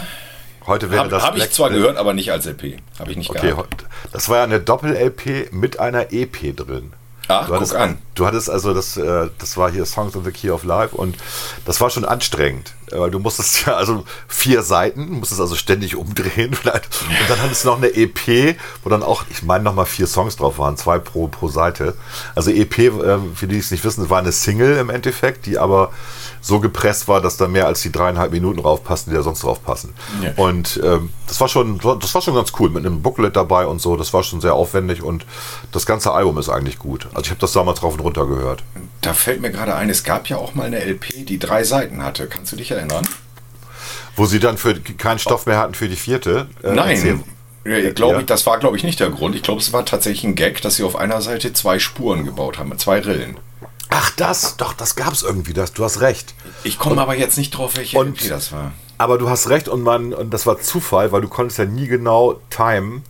Heute 0.67 0.91
wäre 0.91 1.01
habe 1.01 1.11
das 1.11 1.23
hab 1.23 1.37
ich 1.37 1.51
zwar 1.51 1.69
gehört, 1.71 1.99
aber 1.99 2.15
nicht 2.15 2.33
als 2.33 2.47
LP. 2.47 2.79
Habe 2.99 3.11
ich 3.11 3.17
nicht 3.19 3.29
Okay, 3.29 3.49
gehabt. 3.51 3.85
das 4.13 4.29
war 4.31 4.39
ja 4.39 4.45
eine 4.45 4.61
Doppel-LP 4.61 5.53
mit 5.53 5.79
einer 5.79 6.11
EP 6.13 6.57
drin. 6.57 6.93
Ach, 7.29 7.47
Du 7.47 7.55
hattest, 7.55 7.73
guck 7.73 7.81
an. 7.81 7.99
du 8.15 8.27
hattest 8.27 8.51
also 8.51 8.75
das, 8.75 8.97
äh, 8.97 9.29
das 9.39 9.57
war 9.57 9.71
hier 9.71 9.87
Songs 9.87 10.15
of 10.17 10.25
the 10.25 10.31
Key 10.33 10.51
of 10.51 10.65
Life 10.65 10.95
und 10.95 11.17
das 11.65 11.81
war 11.81 11.91
schon 11.91 12.05
anstrengend. 12.05 12.75
Weil 12.91 13.11
du 13.11 13.19
musstest 13.19 13.67
ja 13.67 13.75
also 13.75 14.05
vier 14.29 14.63
Seiten, 14.63 15.11
musstest 15.11 15.41
also 15.41 15.55
ständig 15.57 15.97
umdrehen. 15.97 16.57
Und 16.65 17.31
dann 17.31 17.43
hattest 17.43 17.65
du 17.65 17.69
noch 17.69 17.79
eine 17.79 17.95
EP, 17.95 18.57
wo 18.83 18.91
dann 18.91 19.03
auch, 19.03 19.25
ich 19.31 19.43
meine, 19.43 19.65
nochmal 19.65 19.87
vier 19.87 20.07
Songs 20.07 20.37
drauf 20.37 20.59
waren, 20.59 20.77
zwei 20.77 20.99
pro, 20.99 21.29
pro 21.29 21.49
Seite. 21.49 21.95
Also 22.35 22.51
EP, 22.51 22.79
äh, 22.79 23.19
für 23.35 23.47
die 23.47 23.59
es 23.59 23.71
nicht 23.71 23.85
wissen, 23.85 24.09
war 24.11 24.19
eine 24.19 24.33
Single 24.33 24.77
im 24.79 24.91
Endeffekt, 24.91 25.47
die 25.47 25.59
aber 25.59 25.91
so 26.45 26.61
gepresst 26.61 27.09
war, 27.09 27.23
dass 27.23 27.39
da 27.39 27.49
mehr 27.49 27.67
als 27.67 27.81
die 27.81 27.91
dreieinhalb 27.91 28.31
Minuten 28.31 28.61
draufpassen, 28.61 29.11
die 29.11 29.17
da 29.17 29.23
sonst 29.23 29.43
drauf 29.43 29.65
passen. 29.65 29.95
Ja. 30.23 30.33
Und 30.37 30.79
ähm, 30.85 31.09
das 31.27 31.41
war 31.41 31.49
schon, 31.49 31.79
das 31.79 32.15
war 32.15 32.21
schon 32.21 32.35
ganz 32.35 32.53
cool 32.59 32.69
mit 32.69 32.85
einem 32.85 33.01
Booklet 33.01 33.35
dabei 33.35 33.67
und 33.67 33.81
so. 33.81 33.97
Das 33.97 34.13
war 34.13 34.23
schon 34.23 34.43
sehr 34.43 34.53
aufwendig 34.53 35.03
und 35.03 35.25
das 35.73 35.87
ganze 35.87 36.13
Album 36.13 36.37
ist 36.37 36.51
eigentlich 36.51 36.79
gut. 36.79 37.07
Also 37.15 37.23
ich 37.23 37.31
habe 37.31 37.41
das 37.41 37.53
damals 37.53 37.81
drauf 37.81 37.95
und 37.95 38.01
runter 38.01 38.27
gehört. 38.27 38.63
Da 39.01 39.15
fällt 39.15 39.41
mir 39.41 39.51
gerade 39.51 39.75
ein, 39.75 39.89
es 39.89 40.05
gab 40.05 40.29
ja 40.29 40.37
auch 40.37 40.55
mal 40.55 40.67
eine 40.67 40.85
LP, 40.85 41.25
die 41.27 41.39
drei 41.39 41.65
Seiten 41.65 42.05
hatte. 42.05 42.27
Kannst 42.27 42.53
du 42.53 42.57
dich 42.57 42.74
erinnern? 42.75 43.07
Wo 44.17 44.27
sie 44.27 44.39
dann 44.39 44.59
für 44.59 44.75
keinen 44.81 45.19
Stoff 45.19 45.47
mehr 45.47 45.59
hatten 45.59 45.75
für 45.75 45.89
die 45.89 45.97
vierte. 45.97 46.49
Äh, 46.63 46.73
Nein. 46.73 47.25
Glaube 47.95 48.21
ich, 48.21 48.27
das 48.27 48.45
war, 48.45 48.59
glaube 48.59 48.77
ich, 48.77 48.85
nicht 48.85 49.01
der 49.01 49.09
Grund. 49.09 49.35
Ich 49.35 49.43
glaube, 49.43 49.61
es 49.61 49.73
war 49.73 49.87
tatsächlich 49.87 50.25
ein 50.25 50.35
Gag, 50.35 50.61
dass 50.61 50.77
sie 50.77 50.85
auf 50.85 50.97
einer 50.97 51.23
Seite 51.23 51.53
zwei 51.55 51.79
Spuren 51.79 52.25
gebaut 52.25 52.59
haben, 52.59 52.77
zwei 52.79 53.01
Rillen. 53.01 53.39
Ach, 53.89 54.11
das, 54.17 54.57
doch, 54.57 54.75
das 54.75 54.97
gab 54.97 55.13
es 55.13 55.23
irgendwie, 55.23 55.55
das, 55.55 55.73
du 55.73 55.85
hast 55.85 56.01
recht. 56.01 56.35
Ich 56.63 56.79
komme 56.79 57.01
aber 57.01 57.17
jetzt 57.17 57.39
nicht 57.39 57.53
drauf, 57.53 57.77
welche 57.77 57.99
und, 57.99 58.29
das 58.29 58.53
war. 58.53 58.73
Aber 58.99 59.19
du 59.19 59.31
hast 59.31 59.49
recht 59.49 59.69
und 59.69 59.83
man, 59.83 60.13
und 60.13 60.35
das 60.35 60.47
war 60.47 60.61
Zufall, 60.61 61.11
weil 61.13 61.23
du 61.23 61.29
konntest 61.29 61.59
ja 61.59 61.65
nie 61.65 61.87
genau 61.87 62.41
timen, 62.51 63.03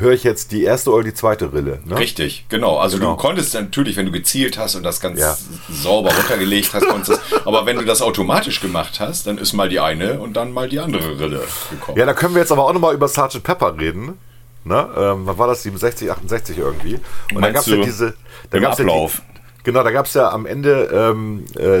höre 0.00 0.12
ich 0.12 0.24
jetzt 0.24 0.52
die 0.52 0.64
erste 0.64 0.90
oder 0.90 1.04
die 1.04 1.14
zweite 1.14 1.52
Rille. 1.52 1.80
Ne? 1.84 1.98
Richtig, 1.98 2.46
genau. 2.48 2.78
Also 2.78 2.98
genau. 2.98 3.12
du 3.12 3.16
konntest 3.16 3.54
natürlich, 3.54 3.96
wenn 3.96 4.06
du 4.06 4.12
gezielt 4.12 4.58
hast 4.58 4.74
und 4.74 4.82
das 4.82 5.00
ganz 5.00 5.20
ja. 5.20 5.36
sauber 5.70 6.12
runtergelegt 6.14 6.74
hast, 6.74 6.88
konntest 6.88 7.20
aber 7.44 7.66
wenn 7.66 7.76
du 7.76 7.84
das 7.84 8.02
automatisch 8.02 8.60
gemacht 8.60 9.00
hast, 9.00 9.26
dann 9.26 9.38
ist 9.38 9.52
mal 9.52 9.68
die 9.68 9.80
eine 9.80 10.18
und 10.18 10.34
dann 10.34 10.52
mal 10.52 10.68
die 10.68 10.80
andere 10.80 11.18
Rille 11.18 11.42
gekommen. 11.70 11.98
Ja, 11.98 12.06
da 12.06 12.14
können 12.14 12.34
wir 12.34 12.40
jetzt 12.40 12.52
aber 12.52 12.64
auch 12.64 12.72
nochmal 12.72 12.94
über 12.94 13.08
Sgt. 13.08 13.42
Pepper 13.42 13.78
reden. 13.78 14.18
Ne? 14.64 14.88
Ähm, 14.96 15.22
wann 15.24 15.38
war 15.38 15.46
das? 15.46 15.62
67, 15.62 16.10
68 16.10 16.58
irgendwie. 16.58 17.00
Und 17.34 17.42
dann 17.42 17.52
gab 17.52 17.62
es 17.62 17.68
ja 17.68 17.76
diese. 17.76 18.14
Da 18.50 18.58
gab's 18.58 18.78
Ablauf. 18.80 19.14
Ja 19.14 19.24
die, 19.24 19.64
genau, 19.64 19.82
da 19.82 19.90
gab 19.90 20.06
es 20.06 20.14
ja 20.14 20.30
am 20.30 20.44
Ende 20.46 20.90
ähm, 20.92 21.44
äh, 21.58 21.80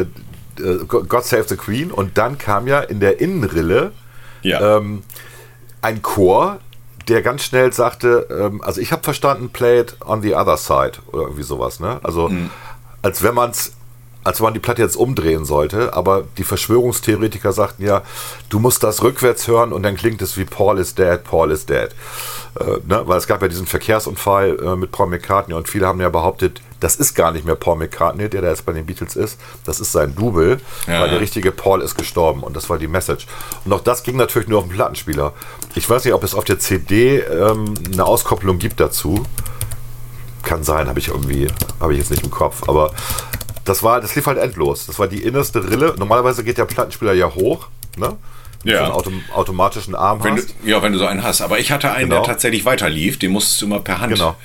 äh, 0.62 0.84
God 0.86 1.24
Save 1.24 1.44
the 1.46 1.56
Queen 1.56 1.90
und 1.90 2.16
dann 2.18 2.38
kam 2.38 2.66
ja 2.66 2.80
in 2.80 3.00
der 3.00 3.20
Innenrille 3.20 3.92
ja. 4.42 4.78
ähm, 4.78 5.02
ein 5.82 6.02
Chor, 6.02 6.60
der 7.08 7.22
ganz 7.22 7.42
schnell 7.42 7.72
sagte, 7.72 8.26
ähm, 8.30 8.62
also 8.62 8.80
ich 8.80 8.92
habe 8.92 9.02
verstanden, 9.02 9.50
play 9.50 9.80
it 9.80 9.96
on 10.04 10.22
the 10.22 10.34
other 10.34 10.56
side 10.56 10.92
oder 11.12 11.22
irgendwie 11.22 11.42
sowas, 11.42 11.80
ne? 11.80 12.00
Also 12.02 12.28
mhm. 12.28 12.50
als 13.02 13.22
wenn 13.22 13.34
man 13.34 13.50
es 13.50 13.72
als 14.22 14.40
wenn 14.40 14.44
man 14.44 14.54
die 14.54 14.60
Platte 14.60 14.82
jetzt 14.82 14.96
umdrehen 14.96 15.44
sollte, 15.44 15.94
aber 15.94 16.24
die 16.36 16.44
Verschwörungstheoretiker 16.44 17.52
sagten 17.52 17.84
ja, 17.84 18.02
du 18.50 18.58
musst 18.58 18.82
das 18.82 19.02
rückwärts 19.02 19.48
hören 19.48 19.72
und 19.72 19.82
dann 19.82 19.96
klingt 19.96 20.20
es 20.20 20.36
wie 20.36 20.44
Paul 20.44 20.78
is 20.78 20.94
dead, 20.94 21.24
Paul 21.24 21.50
is 21.50 21.64
dead. 21.64 21.88
Äh, 22.58 22.78
ne? 22.86 23.02
Weil 23.06 23.18
es 23.18 23.26
gab 23.26 23.40
ja 23.40 23.48
diesen 23.48 23.66
Verkehrsunfall 23.66 24.58
äh, 24.62 24.76
mit 24.76 24.92
Paul 24.92 25.06
McCartney 25.06 25.54
und 25.54 25.68
viele 25.68 25.86
haben 25.86 26.00
ja 26.00 26.10
behauptet, 26.10 26.60
das 26.80 26.96
ist 26.96 27.14
gar 27.14 27.30
nicht 27.32 27.44
mehr 27.44 27.54
Paul 27.54 27.76
McCartney, 27.76 28.28
der 28.28 28.42
da 28.42 28.48
jetzt 28.48 28.64
bei 28.66 28.72
den 28.72 28.86
Beatles 28.86 29.16
ist, 29.16 29.38
das 29.64 29.80
ist 29.80 29.92
sein 29.92 30.14
Double, 30.14 30.60
ja. 30.86 31.00
weil 31.00 31.10
der 31.10 31.20
richtige 31.20 31.52
Paul 31.52 31.82
ist 31.82 31.94
gestorben 31.94 32.42
und 32.42 32.56
das 32.56 32.68
war 32.68 32.78
die 32.78 32.88
Message. 32.88 33.26
Und 33.64 33.72
auch 33.72 33.80
das 33.80 34.02
ging 34.02 34.16
natürlich 34.16 34.48
nur 34.48 34.58
auf 34.58 34.64
den 34.64 34.72
Plattenspieler. 34.72 35.32
Ich 35.74 35.88
weiß 35.88 36.04
nicht, 36.04 36.14
ob 36.14 36.24
es 36.24 36.34
auf 36.34 36.44
der 36.44 36.58
CD 36.58 37.18
ähm, 37.18 37.74
eine 37.92 38.04
Auskopplung 38.04 38.58
gibt 38.58 38.80
dazu. 38.80 39.24
Kann 40.42 40.64
sein, 40.64 40.88
habe 40.88 40.98
ich 40.98 41.08
irgendwie, 41.08 41.48
habe 41.80 41.92
ich 41.92 41.98
jetzt 41.98 42.10
nicht 42.10 42.24
im 42.24 42.30
Kopf, 42.30 42.68
aber 42.68 42.92
das 43.64 43.82
war, 43.82 44.00
das 44.00 44.14
lief 44.16 44.26
halt 44.26 44.38
endlos. 44.38 44.86
Das 44.86 44.98
war 44.98 45.06
die 45.06 45.22
innerste 45.22 45.62
Rille. 45.62 45.94
Normalerweise 45.98 46.42
geht 46.42 46.56
der 46.56 46.64
Plattenspieler 46.64 47.12
ja 47.12 47.34
hoch, 47.34 47.68
ne? 47.96 48.16
ja. 48.64 48.78
so 48.78 48.84
einen 48.84 48.92
Autom 48.92 49.22
automatischen 49.34 49.94
Arm 49.94 50.22
wenn 50.22 50.36
hast. 50.36 50.54
Du, 50.62 50.68
ja, 50.68 50.82
wenn 50.82 50.92
du 50.92 50.98
so 50.98 51.06
einen 51.06 51.22
hast. 51.22 51.40
Aber 51.40 51.58
ich 51.58 51.72
hatte 51.72 51.92
einen, 51.92 52.10
genau. 52.10 52.22
der 52.22 52.32
tatsächlich 52.32 52.64
weiter 52.64 52.88
lief. 52.88 53.18
Den 53.18 53.32
musstest 53.32 53.62
du 53.62 53.66
mal 53.66 53.80
per 53.80 54.00
Hand 54.00 54.14
genau. 54.14 54.36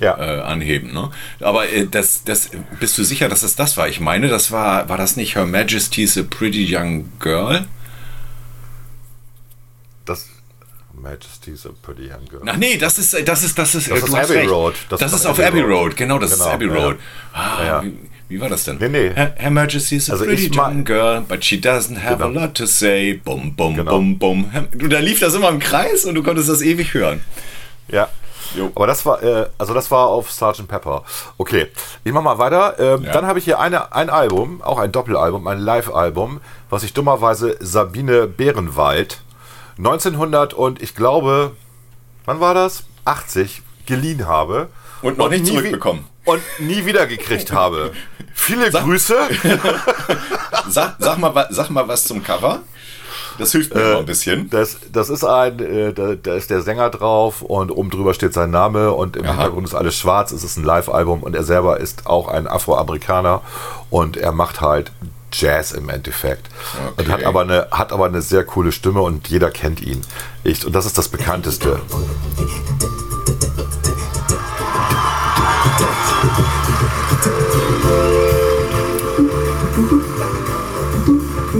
Ja. 0.00 0.18
äh, 0.18 0.40
anheben. 0.42 0.92
Ne? 0.92 1.10
Aber 1.40 1.68
äh, 1.68 1.86
das, 1.86 2.24
das, 2.24 2.50
bist 2.80 2.96
du 2.98 3.04
sicher, 3.04 3.28
dass 3.28 3.42
es 3.42 3.56
das 3.56 3.76
war? 3.76 3.88
Ich 3.88 4.00
meine, 4.00 4.28
das 4.28 4.50
war, 4.50 4.88
war 4.88 4.96
das 4.96 5.16
nicht 5.16 5.34
Her 5.34 5.46
Majesty's 5.46 6.16
a 6.18 6.22
Pretty 6.22 6.66
Young 6.68 7.10
Girl? 7.18 7.66
Das, 10.04 10.28
Majesty's 10.94 11.66
a 11.66 11.70
Pretty 11.82 12.10
Young 12.10 12.26
Girl. 12.28 12.42
Ach 12.46 12.56
nee, 12.56 12.76
das 12.76 12.98
ist 12.98 13.14
das 13.26 13.44
ist 13.44 13.58
das 13.58 13.74
ist, 13.74 13.90
das 13.90 14.02
ist 14.02 14.14
Abbey 14.14 14.32
recht. 14.32 14.50
Road. 14.50 14.74
Das, 14.88 15.00
das 15.00 15.12
ist 15.12 15.26
auf 15.26 15.38
Abbey 15.38 15.60
Road. 15.60 15.70
Road. 15.70 15.96
Genau, 15.96 16.18
das 16.18 16.32
genau. 16.32 16.44
ist 16.44 16.50
Abbey 16.50 16.66
Road. 16.66 16.96
Ah, 17.32 17.64
ja. 17.64 17.82
wie, 17.84 17.96
wie, 18.28 18.40
war 18.40 18.48
das 18.48 18.64
denn? 18.64 18.78
Nee, 18.78 18.88
nee. 18.88 19.10
Her, 19.14 19.34
Her 19.36 19.50
Majesty's 19.50 20.08
a 20.08 20.14
also 20.14 20.24
pretty 20.24 20.50
young 20.52 20.84
girl, 20.84 21.20
but 21.20 21.44
she 21.44 21.56
doesn't 21.56 21.98
have 21.98 22.18
genau. 22.18 22.40
a 22.40 22.42
lot 22.42 22.54
to 22.54 22.66
say. 22.66 23.14
Bum, 23.14 23.54
bum, 23.54 23.76
genau. 23.76 23.90
bum, 23.90 24.18
bum. 24.18 24.50
Du, 24.72 24.88
da 24.88 24.98
lief 24.98 25.20
das 25.20 25.34
immer 25.34 25.48
im 25.48 25.58
Kreis 25.58 26.04
und 26.04 26.14
du 26.14 26.22
konntest 26.22 26.48
das 26.48 26.62
ewig 26.62 26.94
hören. 26.94 27.20
Ja. 27.88 28.08
Jo. 28.54 28.70
Aber 28.74 28.86
das 28.86 29.04
war, 29.06 29.22
äh, 29.22 29.46
also 29.58 29.74
das 29.74 29.90
war 29.90 30.08
auf 30.08 30.30
Sgt. 30.30 30.68
Pepper. 30.68 31.04
Okay, 31.38 31.68
ich 32.04 32.12
mach 32.12 32.22
mal 32.22 32.38
weiter. 32.38 32.78
Ähm, 32.78 33.04
ja. 33.04 33.12
Dann 33.12 33.26
habe 33.26 33.38
ich 33.38 33.44
hier 33.44 33.58
eine, 33.58 33.92
ein 33.92 34.10
Album, 34.10 34.62
auch 34.62 34.78
ein 34.78 34.92
Doppelalbum, 34.92 35.46
ein 35.46 35.58
Live-Album, 35.58 36.40
was 36.70 36.82
ich 36.82 36.92
dummerweise 36.92 37.56
Sabine 37.60 38.26
Bärenwald 38.26 39.22
1900 39.78 40.54
und 40.54 40.82
ich 40.82 40.94
glaube, 40.94 41.52
wann 42.24 42.40
war 42.40 42.54
das? 42.54 42.84
80 43.04 43.62
geliehen 43.84 44.26
habe. 44.26 44.68
Und 45.02 45.18
noch 45.18 45.26
und 45.26 45.32
nicht 45.32 45.46
zurückbekommen. 45.46 46.04
Und 46.24 46.42
nie 46.58 46.84
wieder 46.86 47.06
gekriegt 47.06 47.52
habe. 47.52 47.92
Viele 48.34 48.70
sag, 48.70 48.84
Grüße. 48.84 49.16
sag, 50.68 50.96
sag, 50.98 51.18
mal, 51.18 51.46
sag 51.50 51.70
mal 51.70 51.86
was 51.86 52.04
zum 52.04 52.22
Cover. 52.22 52.60
Das 53.38 53.52
hilft 53.52 53.74
mir 53.74 53.80
äh, 53.80 53.98
ein 53.98 54.06
bisschen. 54.06 54.50
Das, 54.50 54.78
das 54.92 55.08
ist 55.08 55.24
ein, 55.24 55.58
äh, 55.58 55.92
da, 55.92 56.14
da, 56.14 56.34
ist 56.34 56.50
der 56.50 56.62
Sänger 56.62 56.90
drauf 56.90 57.42
und 57.42 57.70
oben 57.70 57.90
drüber 57.90 58.14
steht 58.14 58.32
sein 58.34 58.50
Name 58.50 58.92
und 58.92 59.16
im 59.16 59.24
Aha. 59.24 59.32
Hintergrund 59.32 59.66
ist 59.66 59.74
alles 59.74 59.96
schwarz. 59.96 60.32
Es 60.32 60.44
ist 60.44 60.56
ein 60.56 60.64
Live-Album 60.64 61.22
und 61.22 61.34
er 61.34 61.44
selber 61.44 61.78
ist 61.78 62.06
auch 62.06 62.28
ein 62.28 62.46
Afroamerikaner 62.46 63.42
und 63.90 64.16
er 64.16 64.32
macht 64.32 64.60
halt 64.60 64.92
Jazz 65.32 65.72
im 65.72 65.88
Endeffekt. 65.88 66.48
Okay. 66.74 67.02
Und 67.02 67.12
hat 67.12 67.24
aber, 67.24 67.42
eine, 67.42 67.68
hat 67.70 67.92
aber 67.92 68.06
eine 68.06 68.22
sehr 68.22 68.44
coole 68.44 68.72
Stimme 68.72 69.02
und 69.02 69.28
jeder 69.28 69.50
kennt 69.50 69.80
ihn. 69.82 70.02
Ich, 70.44 70.64
und 70.64 70.74
das 70.74 70.86
ist 70.86 70.96
das 70.96 71.08
bekannteste. 71.08 71.80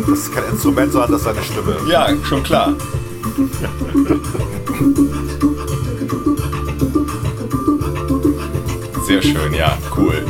Das 0.08 0.20
ist 0.20 0.32
kein 0.32 0.44
Instrument, 0.44 0.92
sondern 0.92 1.10
das 1.10 1.20
ist 1.20 1.24
seine 1.24 1.42
Stimme. 1.42 1.76
Ja, 1.90 2.08
schon 2.24 2.42
klar. 2.42 2.74
Sehr 9.06 9.22
schön, 9.22 9.52
ja, 9.52 9.76
cool. 9.96 10.24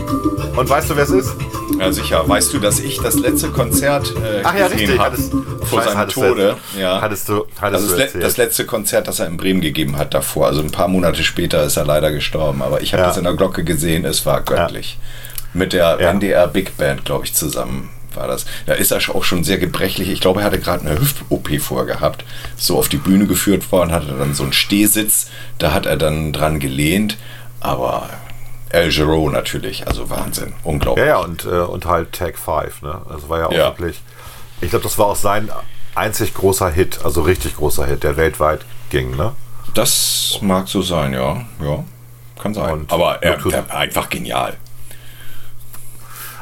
Und 0.57 0.69
weißt 0.71 0.91
du, 0.91 0.97
wer 0.97 1.05
es 1.05 1.11
ist? 1.11 1.35
Ja, 1.79 1.93
sicher. 1.93 2.27
Weißt 2.27 2.55
du, 2.55 2.59
dass 2.59 2.79
ich 2.79 2.99
das 2.99 3.17
letzte 3.19 3.49
Konzert 3.49 4.15
äh, 4.17 4.41
Ach 4.45 4.55
ja, 4.57 4.69
gesehen 4.69 4.99
habe 4.99 5.19
vor 5.67 5.83
seinem 5.83 5.99
hattest 5.99 6.17
Tode? 6.17 6.57
Du, 6.75 6.81
ja. 6.81 7.01
Hattest 7.03 7.29
du, 7.29 7.45
hattest 7.61 7.85
also 7.85 7.99
das, 7.99 8.13
das, 8.15 8.37
letzte 8.39 8.65
Konzert, 8.65 9.09
das 9.09 9.19
er 9.19 9.27
in 9.27 9.37
Bremen 9.37 9.61
gegeben 9.61 9.99
hat 9.99 10.15
davor. 10.15 10.47
Also 10.47 10.63
ein 10.63 10.71
paar 10.71 10.89
Monate 10.89 11.23
später 11.23 11.65
ist 11.65 11.77
er 11.77 11.85
leider 11.85 12.13
gestorben. 12.13 12.63
Aber 12.63 12.81
ich 12.81 12.95
habe 12.95 13.03
ja. 13.03 13.09
das 13.09 13.19
in 13.19 13.25
der 13.25 13.35
Glocke 13.35 13.63
gesehen. 13.63 14.07
Es 14.07 14.25
war 14.25 14.41
göttlich. 14.41 14.97
Ja. 14.99 15.59
Mit 15.59 15.73
der 15.75 16.01
NDR 16.01 16.47
Big 16.49 16.77
Band, 16.79 17.05
glaube 17.05 17.27
ich, 17.27 17.35
zusammen 17.35 17.91
war 18.17 18.27
das. 18.27 18.47
Da 18.67 18.75
ist 18.75 18.91
er 18.91 19.01
auch 19.15 19.25
schon 19.25 19.45
sehr 19.45 19.59
gebrechlich. 19.59 20.09
Ich 20.09 20.21
glaube, 20.21 20.41
er 20.41 20.47
hatte 20.47 20.59
gerade 20.59 20.87
eine 20.87 20.99
Hüft-OP 20.99 21.61
vorgehabt. 21.61 22.25
So 22.57 22.79
auf 22.79 22.89
die 22.89 22.97
Bühne 22.97 23.27
geführt 23.27 23.71
worden, 23.73 23.93
hatte 23.93 24.15
dann 24.19 24.35
so 24.35 24.43
einen 24.43 24.53
Stehsitz. 24.53 25.31
Da 25.59 25.73
hat 25.73 25.87
er 25.87 25.97
dann 25.97 26.33
dran 26.33 26.61
gelehnt. 26.61 27.17
Aber 27.61 28.11
El 28.71 28.91
Giro 28.91 29.31
natürlich, 29.31 29.87
also 29.87 30.11
Wahnsinn, 30.11 30.53
unglaublich. 30.65 31.05
Ja, 31.05 31.13
ja, 31.13 31.19
und, 31.19 31.45
äh, 31.45 31.49
und 31.49 31.87
halt 31.87 32.13
Tag 32.13 32.37
5, 32.39 32.83
ne? 32.83 33.01
Also 33.09 33.29
war 33.29 33.39
ja 33.39 33.47
auch 33.47 33.53
ja. 33.53 33.65
wirklich, 33.67 34.03
ich 34.61 34.71
glaube, 34.71 34.83
das 34.83 34.99
war 34.99 35.07
auch 35.07 35.17
sein 35.17 35.51
einzig 35.95 36.35
großer 36.35 36.71
Hit, 36.71 37.01
also 37.05 37.23
richtig 37.23 37.57
großer 37.57 37.87
Hit, 37.87 38.03
der 38.03 38.17
weltweit 38.17 38.61
ging, 38.91 39.17
ne? 39.17 39.33
Das 39.75 40.39
mag 40.43 40.69
so 40.69 40.83
sein, 40.83 41.13
ja, 41.13 41.45
ja, 41.63 41.85
kann 42.41 42.55
sein. 42.55 42.73
Und 42.73 42.93
Aber 42.93 43.23
er, 43.23 43.39
er 43.45 43.75
einfach 43.75 44.09
genial. 44.09 44.57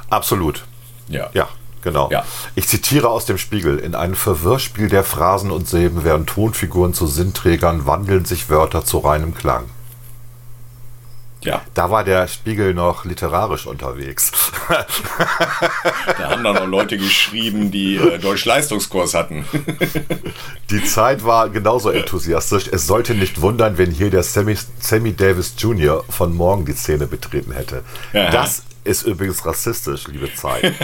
Absolut. 0.09 0.65
Ja. 1.09 1.29
Ja, 1.35 1.49
genau. 1.85 2.11
Ja. 2.11 2.25
Ich 2.57 2.67
zitiere 2.67 3.09
aus 3.09 3.27
dem 3.27 3.39
Spiegel. 3.39 3.79
In 3.79 3.95
einem 3.95 4.17
Verwirrspiel 4.17 4.89
der 4.89 5.05
Phrasen 5.05 5.53
und 5.53 5.69
Silben 5.69 6.03
werden 6.03 6.27
Tonfiguren 6.27 6.95
zu 6.95 7.07
Sinnträgern, 7.07 7.87
wandeln 7.87 8.25
sich 8.25 8.51
Wörter 8.51 8.85
zu 8.85 8.99
reinem 8.99 9.35
Klang. 9.35 9.67
Ja. 11.45 11.61
Da 11.75 11.91
war 11.91 12.05
der 12.05 12.27
Spiegel 12.27 12.73
noch 12.73 13.05
literarisch 13.05 13.67
unterwegs. 13.67 14.33
da 14.69 16.31
haben 16.31 16.43
dann 16.43 16.55
noch 16.55 16.67
Leute 16.67 16.97
geschrieben, 16.97 17.71
die 17.71 17.97
äh, 17.97 18.19
Deutsch-Leistungskurs 18.19 19.13
hatten. 19.13 19.45
die 20.71 20.83
Zeit 20.85 21.25
war 21.25 21.51
genauso 21.51 21.91
enthusiastisch. 21.91 22.69
Es 22.73 22.87
sollte 22.87 23.15
nicht 23.15 23.43
wundern, 23.43 23.77
wenn 23.77 23.91
hier 23.91 24.09
der 24.09 24.23
Sammy, 24.23 24.57
Sammy 24.81 25.13
Davis 25.13 25.55
Jr. 25.59 26.03
von 26.09 26.35
morgen 26.35 26.65
die 26.65 26.73
Szene 26.73 27.07
betreten 27.07 27.53
hätte. 27.53 27.85
Das 28.13 28.63
ist 28.85 29.03
übrigens 29.03 29.45
rassistisch, 29.45 30.07
liebe 30.09 30.33
Zeit. 30.35 30.63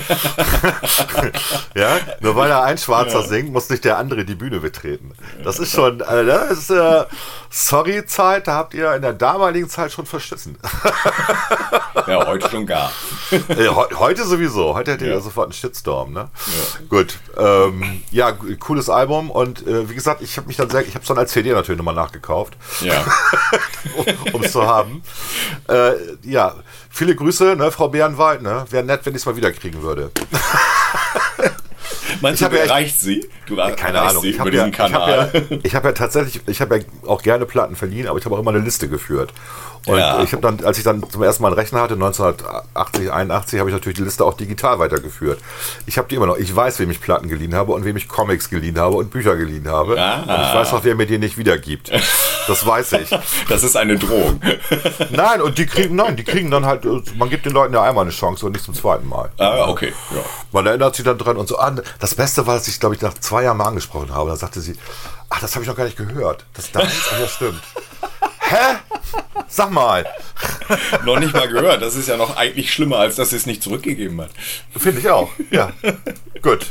ja, 1.74 1.98
nur 2.20 2.34
weil 2.34 2.48
da 2.48 2.62
ein 2.62 2.78
Schwarzer 2.78 3.20
ja. 3.20 3.26
singt, 3.26 3.52
muss 3.52 3.68
nicht 3.68 3.84
der 3.84 3.98
andere 3.98 4.24
die 4.24 4.34
Bühne 4.34 4.60
betreten. 4.60 5.12
Das 5.44 5.58
ist 5.58 5.72
schon, 5.72 6.02
also 6.02 6.26
das 6.26 6.50
ist, 6.50 6.70
äh, 6.70 7.04
sorry 7.50 8.06
Zeit, 8.06 8.46
da 8.46 8.54
habt 8.54 8.74
ihr 8.74 8.94
in 8.94 9.02
der 9.02 9.12
damaligen 9.12 9.68
Zeit 9.68 9.92
schon 9.92 10.06
verschissen. 10.06 10.56
ja, 12.06 12.26
heute 12.26 12.48
schon 12.48 12.64
gar. 12.64 12.92
heute 13.98 14.24
sowieso, 14.24 14.74
heute 14.74 14.92
hättet 14.92 15.08
ihr 15.08 15.14
ja. 15.14 15.20
sofort 15.20 15.46
einen 15.46 15.52
Shitstorm, 15.52 16.12
ne? 16.12 16.30
Ja. 16.46 16.80
Gut, 16.88 17.18
ähm, 17.36 18.02
ja, 18.10 18.32
cooles 18.32 18.88
Album 18.88 19.30
und 19.30 19.66
äh, 19.66 19.90
wie 19.90 19.94
gesagt, 19.94 20.22
ich 20.22 20.36
habe 20.36 20.46
mich 20.46 20.56
dann 20.56 20.70
sehr, 20.70 20.86
ich 20.86 20.94
habe 20.94 21.02
es 21.02 21.08
dann 21.08 21.18
als 21.18 21.32
CD 21.32 21.52
natürlich 21.52 21.78
nochmal 21.78 21.94
nachgekauft. 21.94 22.56
Ja. 22.80 23.04
um 24.32 24.42
es 24.42 24.52
zu 24.52 24.66
haben. 24.66 25.02
Äh, 25.68 25.92
ja, 26.22 26.54
viele 26.88 27.14
Grüße, 27.14 27.56
ne, 27.56 27.70
Frau 27.72 27.88
Bärenwald, 27.88 28.42
ne? 28.42 28.64
Wäre 28.70 28.84
nett, 28.84 29.04
wenn 29.04 29.14
ich 29.14 29.22
es 29.22 29.26
mal 29.26 29.36
wieder 29.36 29.52
kriegen 29.52 29.82
würde. 29.82 30.10
Meinst 32.20 32.42
ich 32.42 32.48
du, 32.48 32.54
du 32.54 32.60
erreicht 32.60 33.00
sie? 33.00 33.28
Du 33.46 33.56
keine 33.56 34.00
Ahnung. 34.00 34.22
Sie 34.22 34.30
ich 34.30 34.36
diesen 34.36 34.52
ja, 34.52 34.70
Kanal. 34.70 35.30
Ich 35.32 35.40
habe 35.48 35.60
ja, 35.64 35.74
hab 35.74 35.84
ja, 35.84 35.92
tatsächlich, 35.92 36.40
ich 36.46 36.60
habe 36.60 36.78
ja 36.78 36.84
auch 37.06 37.22
gerne 37.22 37.46
Platten 37.46 37.76
verliehen, 37.76 38.06
aber 38.06 38.18
ich 38.18 38.24
habe 38.24 38.34
auch 38.34 38.40
immer 38.40 38.50
eine 38.50 38.60
Liste 38.60 38.88
geführt. 38.88 39.32
Und 39.86 39.98
ja. 39.98 40.22
ich 40.22 40.32
habe 40.32 40.42
dann, 40.42 40.62
als 40.64 40.76
ich 40.76 40.84
dann 40.84 41.08
zum 41.08 41.22
ersten 41.22 41.42
Mal 41.42 41.48
einen 41.48 41.58
Rechner 41.58 41.80
hatte, 41.80 41.94
1980, 41.94 43.10
81, 43.10 43.58
habe 43.58 43.70
ich 43.70 43.74
natürlich 43.74 43.96
die 43.96 44.04
Liste 44.04 44.24
auch 44.24 44.34
digital 44.34 44.78
weitergeführt. 44.78 45.40
Ich 45.86 45.96
habe 45.96 46.06
die 46.08 46.16
immer 46.16 46.26
noch. 46.26 46.36
Ich 46.36 46.54
weiß, 46.54 46.78
wem 46.80 46.90
ich 46.90 47.00
Platten 47.00 47.28
geliehen 47.28 47.54
habe 47.54 47.72
und 47.72 47.84
wem 47.84 47.96
ich 47.96 48.06
Comics 48.06 48.50
geliehen 48.50 48.78
habe 48.78 48.96
und 48.96 49.10
Bücher 49.10 49.36
geliehen 49.36 49.68
habe. 49.68 49.98
Ah. 49.98 50.20
Und 50.20 50.44
ich 50.44 50.54
weiß 50.54 50.74
auch, 50.74 50.84
wer 50.84 50.94
mir 50.94 51.06
die 51.06 51.18
nicht 51.18 51.38
wiedergibt. 51.38 51.90
Das 52.46 52.66
weiß 52.66 52.92
ich. 52.92 53.10
Das 53.48 53.64
ist 53.64 53.76
eine 53.76 53.96
Drohung. 53.96 54.40
Nein, 55.10 55.40
und 55.40 55.58
die 55.58 55.66
kriegen, 55.66 55.96
nein, 55.96 56.16
die 56.16 56.24
kriegen 56.24 56.50
dann 56.50 56.66
halt, 56.66 56.84
man 57.16 57.28
gibt 57.28 57.46
den 57.46 57.52
Leuten 57.52 57.74
ja 57.74 57.82
einmal 57.82 58.02
eine 58.02 58.12
Chance 58.12 58.46
und 58.46 58.52
nicht 58.52 58.64
zum 58.64 58.74
zweiten 58.74 59.08
Mal. 59.08 59.30
Ah, 59.38 59.68
okay. 59.68 59.92
Ja. 60.14 60.22
Man 60.52 60.66
erinnert 60.66 60.94
sich 60.94 61.04
dann 61.04 61.18
dran 61.18 61.36
und 61.36 61.48
so 61.48 61.58
an. 61.58 61.80
Das 61.98 62.09
Beste 62.14 62.46
war, 62.46 62.54
dass 62.54 62.68
ich, 62.68 62.80
glaube 62.80 62.94
ich, 62.94 63.00
nach 63.00 63.14
zwei 63.14 63.44
Jahren 63.44 63.56
mal 63.56 63.66
angesprochen 63.66 64.14
habe. 64.14 64.30
Da 64.30 64.36
sagte 64.36 64.60
sie, 64.60 64.74
ach, 65.28 65.40
das 65.40 65.54
habe 65.54 65.62
ich 65.62 65.68
noch 65.68 65.76
gar 65.76 65.84
nicht 65.84 65.96
gehört. 65.96 66.44
Das 66.54 66.66
ist 66.66 66.74
ja, 66.74 67.28
stimmt. 67.28 67.62
Hä? 68.40 68.76
Sag 69.48 69.70
mal. 69.70 70.06
noch 71.04 71.18
nicht 71.18 71.32
mal 71.32 71.48
gehört. 71.48 71.82
Das 71.82 71.94
ist 71.94 72.08
ja 72.08 72.16
noch 72.16 72.36
eigentlich 72.36 72.72
schlimmer, 72.72 72.98
als 72.98 73.16
dass 73.16 73.30
sie 73.30 73.36
es 73.36 73.46
nicht 73.46 73.62
zurückgegeben 73.62 74.20
hat. 74.20 74.30
Finde 74.76 75.00
ich 75.00 75.10
auch. 75.10 75.30
Ja. 75.50 75.72
Gut. 76.42 76.66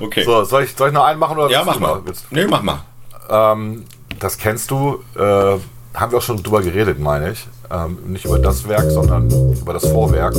Okay. 0.00 0.24
So, 0.24 0.44
soll 0.44 0.64
ich, 0.64 0.74
soll 0.76 0.88
ich 0.88 0.94
noch 0.94 1.04
einen 1.04 1.18
machen? 1.18 1.38
Oder 1.38 1.50
ja, 1.50 1.64
mach 1.64 1.78
mal. 1.78 2.02
Nee, 2.30 2.46
mach 2.46 2.62
mal. 2.62 2.84
Ähm, 3.28 3.84
das 4.18 4.38
kennst 4.38 4.70
du. 4.70 5.02
Äh, 5.16 5.58
haben 5.94 6.12
wir 6.12 6.18
auch 6.18 6.22
schon 6.22 6.42
drüber 6.42 6.62
geredet, 6.62 6.98
meine 6.98 7.32
ich. 7.32 7.46
Ähm, 7.70 7.98
nicht 8.06 8.24
über 8.24 8.38
das 8.38 8.68
Werk, 8.68 8.90
sondern 8.90 9.30
über 9.30 9.72
das 9.72 9.88
Vorwerk. 9.88 10.34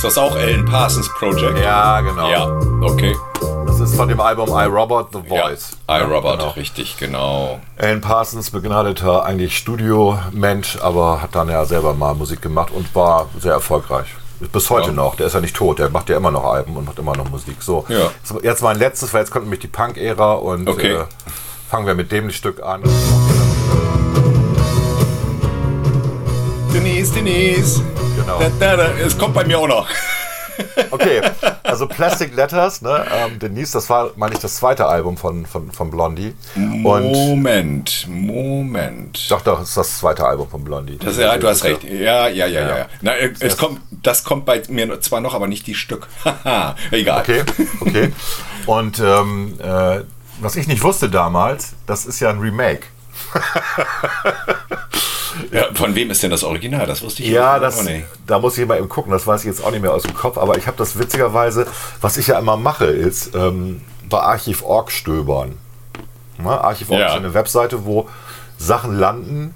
Ist 0.00 0.16
das 0.16 0.16
auch 0.16 0.34
Alan 0.34 0.64
Parsons 0.64 1.10
Project? 1.10 1.58
Ja, 1.58 2.00
genau. 2.00 2.30
Ja, 2.30 2.46
okay. 2.80 3.14
Das 3.66 3.80
ist 3.80 3.94
von 3.94 4.08
dem 4.08 4.18
Album 4.18 4.48
I, 4.48 4.64
Robot, 4.64 5.08
The 5.12 5.28
Voice. 5.28 5.76
Ja, 5.90 5.98
I, 5.98 6.02
Robot, 6.10 6.38
genau. 6.38 6.50
richtig, 6.52 6.96
genau. 6.96 7.60
Alan 7.76 8.00
Parsons, 8.00 8.50
begnadeter 8.50 9.26
eigentlich 9.26 9.58
Studio-Mensch, 9.58 10.78
aber 10.80 11.20
hat 11.20 11.34
dann 11.34 11.50
ja 11.50 11.66
selber 11.66 11.92
mal 11.92 12.14
Musik 12.14 12.40
gemacht 12.40 12.72
und 12.74 12.94
war 12.94 13.28
sehr 13.38 13.52
erfolgreich. 13.52 14.06
Bis 14.50 14.70
heute 14.70 14.86
ja. 14.86 14.94
noch. 14.94 15.16
Der 15.16 15.26
ist 15.26 15.34
ja 15.34 15.42
nicht 15.42 15.54
tot. 15.54 15.78
Der 15.78 15.90
macht 15.90 16.08
ja 16.08 16.16
immer 16.16 16.30
noch 16.30 16.44
Alben 16.44 16.74
und 16.78 16.86
macht 16.86 16.98
immer 16.98 17.14
noch 17.14 17.28
Musik. 17.28 17.56
So, 17.60 17.84
ja. 17.88 18.10
jetzt 18.42 18.62
mein 18.62 18.78
letztes, 18.78 19.12
weil 19.12 19.20
jetzt 19.20 19.30
kommt 19.30 19.44
nämlich 19.44 19.60
die 19.60 19.68
Punk-Ära 19.68 20.32
und 20.32 20.66
okay. 20.66 20.94
äh, 20.94 21.04
fangen 21.68 21.86
wir 21.86 21.94
mit 21.94 22.10
dem 22.10 22.30
Stück 22.30 22.62
an. 22.62 22.82
Denise, 26.72 27.12
Denise. 27.12 27.82
Genau. 28.16 28.38
Da, 28.38 28.48
da, 28.60 28.76
da. 28.76 28.90
Es 29.04 29.18
kommt 29.18 29.34
bei 29.34 29.44
mir 29.44 29.58
auch 29.58 29.68
noch. 29.68 29.88
Okay, 30.90 31.22
also 31.62 31.86
Plastic 31.86 32.34
Letters, 32.36 32.82
ne? 32.82 33.06
Ähm, 33.10 33.38
Denise, 33.38 33.72
das 33.72 33.88
war, 33.88 34.10
meine 34.16 34.34
ich, 34.34 34.40
das 34.40 34.56
zweite 34.56 34.84
Album 34.84 35.16
von, 35.16 35.46
von, 35.46 35.70
von 35.72 35.90
Blondie. 35.90 36.34
Und 36.54 36.84
Moment, 36.84 38.06
Moment. 38.08 39.30
Doch, 39.30 39.40
doch, 39.40 39.62
ist 39.62 39.74
das 39.74 39.98
zweite 39.98 40.24
Album 40.26 40.50
von 40.50 40.62
Blondie. 40.62 40.98
Das, 40.98 41.16
ja, 41.16 41.38
du 41.38 41.48
hast 41.48 41.64
recht. 41.64 41.82
Ja, 41.84 42.28
ja, 42.28 42.46
ja, 42.46 42.60
ja. 42.60 42.78
ja. 42.78 42.86
Na, 43.00 43.16
es 43.16 43.38
das 43.38 43.56
kommt, 43.56 43.80
das 43.90 44.22
kommt 44.22 44.44
bei 44.44 44.62
mir 44.68 45.00
zwar 45.00 45.22
noch, 45.22 45.34
aber 45.34 45.46
nicht 45.46 45.66
die 45.66 45.74
Stück. 45.74 46.08
Haha, 46.26 46.76
egal. 46.90 47.20
Okay, 47.20 47.42
okay. 47.80 48.12
Und 48.66 48.98
ähm, 48.98 49.58
äh, 49.62 50.00
was 50.40 50.56
ich 50.56 50.66
nicht 50.66 50.82
wusste 50.82 51.08
damals, 51.08 51.72
das 51.86 52.04
ist 52.04 52.20
ja 52.20 52.28
ein 52.28 52.38
Remake. 52.38 52.86
Ja, 55.52 55.66
von 55.74 55.94
wem 55.94 56.10
ist 56.10 56.22
denn 56.22 56.30
das 56.30 56.44
Original? 56.44 56.86
Das 56.86 57.02
wusste 57.02 57.22
ich 57.22 57.30
ja, 57.30 57.58
das, 57.58 57.78
auch 57.78 57.84
nicht. 57.84 58.04
Da 58.26 58.38
muss 58.38 58.56
ich 58.58 58.66
mal 58.66 58.78
eben 58.78 58.88
gucken, 58.88 59.12
das 59.12 59.26
weiß 59.26 59.40
ich 59.40 59.46
jetzt 59.46 59.64
auch 59.64 59.70
nicht 59.70 59.82
mehr 59.82 59.92
aus 59.92 60.02
dem 60.02 60.14
Kopf, 60.14 60.38
aber 60.38 60.56
ich 60.58 60.66
habe 60.66 60.76
das 60.76 60.98
witzigerweise, 60.98 61.66
was 62.00 62.16
ich 62.16 62.28
ja 62.28 62.38
immer 62.38 62.56
mache, 62.56 62.86
ist 62.86 63.34
ähm, 63.34 63.80
bei 64.08 64.20
Archiv.org 64.20 64.90
stöbern. 64.90 65.58
Ja, 66.38 66.60
Archiv.org 66.60 67.00
ja. 67.00 67.06
ist 67.08 67.14
eine 67.14 67.34
Webseite, 67.34 67.84
wo 67.84 68.08
Sachen 68.58 68.98
landen, 68.98 69.54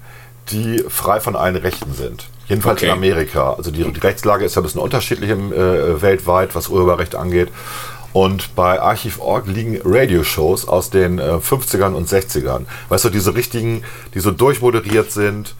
die 0.49 0.83
frei 0.89 1.19
von 1.19 1.35
allen 1.35 1.55
Rechten 1.55 1.93
sind. 1.93 2.27
Jedenfalls 2.47 2.81
okay. 2.81 2.87
in 2.87 2.91
Amerika. 2.91 3.53
Also 3.53 3.71
die, 3.71 3.83
die, 3.83 3.99
Rechtslage 3.99 4.45
ist 4.45 4.55
ja 4.55 4.61
ein 4.61 4.63
bisschen 4.63 4.81
unterschiedlich 4.81 5.31
im, 5.31 5.51
äh, 5.51 6.01
weltweit, 6.01 6.53
was 6.53 6.67
Urheberrecht 6.67 7.15
angeht. 7.15 7.49
Und 8.15 8.55
bei 8.55 8.79
Archiv.org 8.79 9.45
liegen 9.45 9.77
Radioshows 9.83 10.69
aus 10.69 10.89
den 10.89 11.19
äh, 11.19 11.33
50ern 11.33 11.91
und 11.91 12.07
60ern. 12.07 12.61
Weißt 12.87 13.03
du, 13.03 13.09
diese 13.09 13.35
richtigen, 13.35 13.83
die 14.13 14.21
so 14.21 14.31
durchmoderiert 14.31 15.11
sind, 15.11 15.53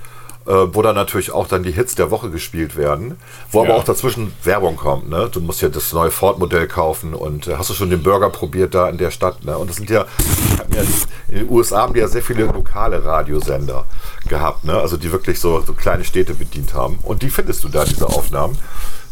äh, 0.47 0.51
wo 0.51 0.81
dann 0.81 0.95
natürlich 0.95 1.31
auch 1.31 1.47
dann 1.47 1.63
die 1.63 1.71
Hits 1.71 1.95
der 1.95 2.11
Woche 2.11 2.29
gespielt 2.29 2.75
werden, 2.75 3.17
wo 3.51 3.63
ja. 3.63 3.69
aber 3.69 3.79
auch 3.79 3.83
dazwischen 3.83 4.33
Werbung 4.43 4.75
kommt. 4.75 5.09
Ne? 5.09 5.29
Du 5.31 5.41
musst 5.41 5.61
ja 5.61 5.69
das 5.69 5.91
neue 5.93 6.11
Ford-Modell 6.11 6.67
kaufen 6.67 7.13
und 7.13 7.47
äh, 7.47 7.55
hast 7.57 7.69
du 7.69 7.73
schon 7.73 7.89
den 7.89 8.03
Burger 8.03 8.29
probiert 8.29 8.75
da 8.75 8.87
in 8.89 8.97
der 8.97 9.11
Stadt. 9.11 9.43
Ne? 9.43 9.57
Und 9.57 9.69
das 9.69 9.77
sind 9.77 9.89
ja, 9.89 10.05
ja, 10.73 10.81
in 11.29 11.39
den 11.39 11.49
USA 11.49 11.81
haben 11.81 11.93
die 11.93 11.99
ja 11.99 12.07
sehr 12.07 12.21
viele 12.21 12.45
lokale 12.45 13.03
Radiosender 13.03 13.85
gehabt, 14.27 14.63
ne? 14.63 14.73
also 14.73 14.97
die 14.97 15.11
wirklich 15.11 15.39
so, 15.39 15.61
so 15.61 15.73
kleine 15.73 16.03
Städte 16.03 16.33
bedient 16.33 16.73
haben. 16.73 16.99
Und 17.01 17.21
die 17.21 17.29
findest 17.29 17.63
du 17.63 17.69
da, 17.69 17.83
diese 17.83 18.07
Aufnahmen 18.07 18.57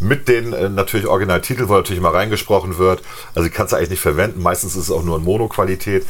mit 0.03 0.27
den 0.27 0.53
äh, 0.53 0.69
natürlich 0.69 1.07
Originaltiteln, 1.07 1.69
wo 1.69 1.73
natürlich 1.73 2.01
mal 2.01 2.11
reingesprochen 2.11 2.77
wird. 2.77 3.01
Also 3.35 3.47
die 3.47 3.53
kannst 3.53 3.73
du 3.73 3.77
eigentlich 3.77 3.91
nicht 3.91 4.01
verwenden. 4.01 4.41
Meistens 4.41 4.75
ist 4.75 4.83
es 4.83 4.91
auch 4.91 5.03
nur 5.03 5.17
in 5.17 5.23
Mono-Qualität. 5.23 6.05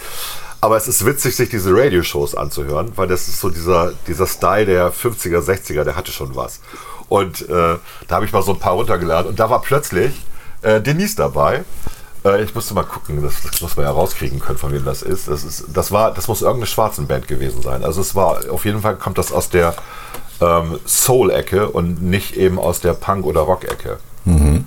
Aber 0.63 0.77
es 0.77 0.87
ist 0.87 1.05
witzig, 1.05 1.35
sich 1.35 1.49
diese 1.49 1.75
Radioshows 1.75 2.35
anzuhören, 2.35 2.93
weil 2.95 3.05
das 3.05 3.27
ist 3.27 3.41
so 3.41 3.49
dieser, 3.49 3.91
dieser 4.07 4.25
Style 4.25 4.65
der 4.65 4.93
50er, 4.93 5.41
60er, 5.41 5.83
der 5.83 5.97
hatte 5.97 6.13
schon 6.13 6.37
was. 6.37 6.61
Und 7.09 7.41
äh, 7.49 7.75
da 8.07 8.15
habe 8.15 8.23
ich 8.23 8.31
mal 8.31 8.43
so 8.43 8.53
ein 8.53 8.59
paar 8.59 8.71
runtergeladen 8.71 9.27
und 9.27 9.37
da 9.41 9.49
war 9.49 9.61
plötzlich 9.61 10.13
äh, 10.61 10.79
Denise 10.79 11.17
dabei. 11.17 11.65
Äh, 12.23 12.43
ich 12.43 12.55
musste 12.55 12.73
mal 12.75 12.83
gucken, 12.83 13.21
das, 13.21 13.41
das, 13.41 13.59
muss 13.59 13.75
man 13.75 13.87
ja 13.87 13.91
rauskriegen 13.91 14.39
können, 14.39 14.57
von 14.57 14.71
wem 14.71 14.85
das 14.85 15.01
ist. 15.01 15.27
Das, 15.27 15.43
ist. 15.43 15.65
das, 15.73 15.91
war, 15.91 16.13
das 16.13 16.29
muss 16.29 16.41
irgendeine 16.41 16.67
schwarzen 16.67 17.07
Band 17.07 17.27
gewesen 17.27 17.61
sein. 17.61 17.83
Also 17.83 17.99
es 17.99 18.15
war, 18.15 18.49
auf 18.49 18.63
jeden 18.63 18.79
Fall 18.79 18.95
kommt 18.95 19.17
das 19.17 19.33
aus 19.33 19.49
der 19.49 19.75
ähm, 20.39 20.79
Soul-Ecke 20.87 21.67
und 21.71 22.01
nicht 22.01 22.37
eben 22.37 22.57
aus 22.57 22.79
der 22.79 22.93
Punk- 22.93 23.25
oder 23.25 23.41
Rock-Ecke. 23.41 23.97
Mhm. 24.23 24.63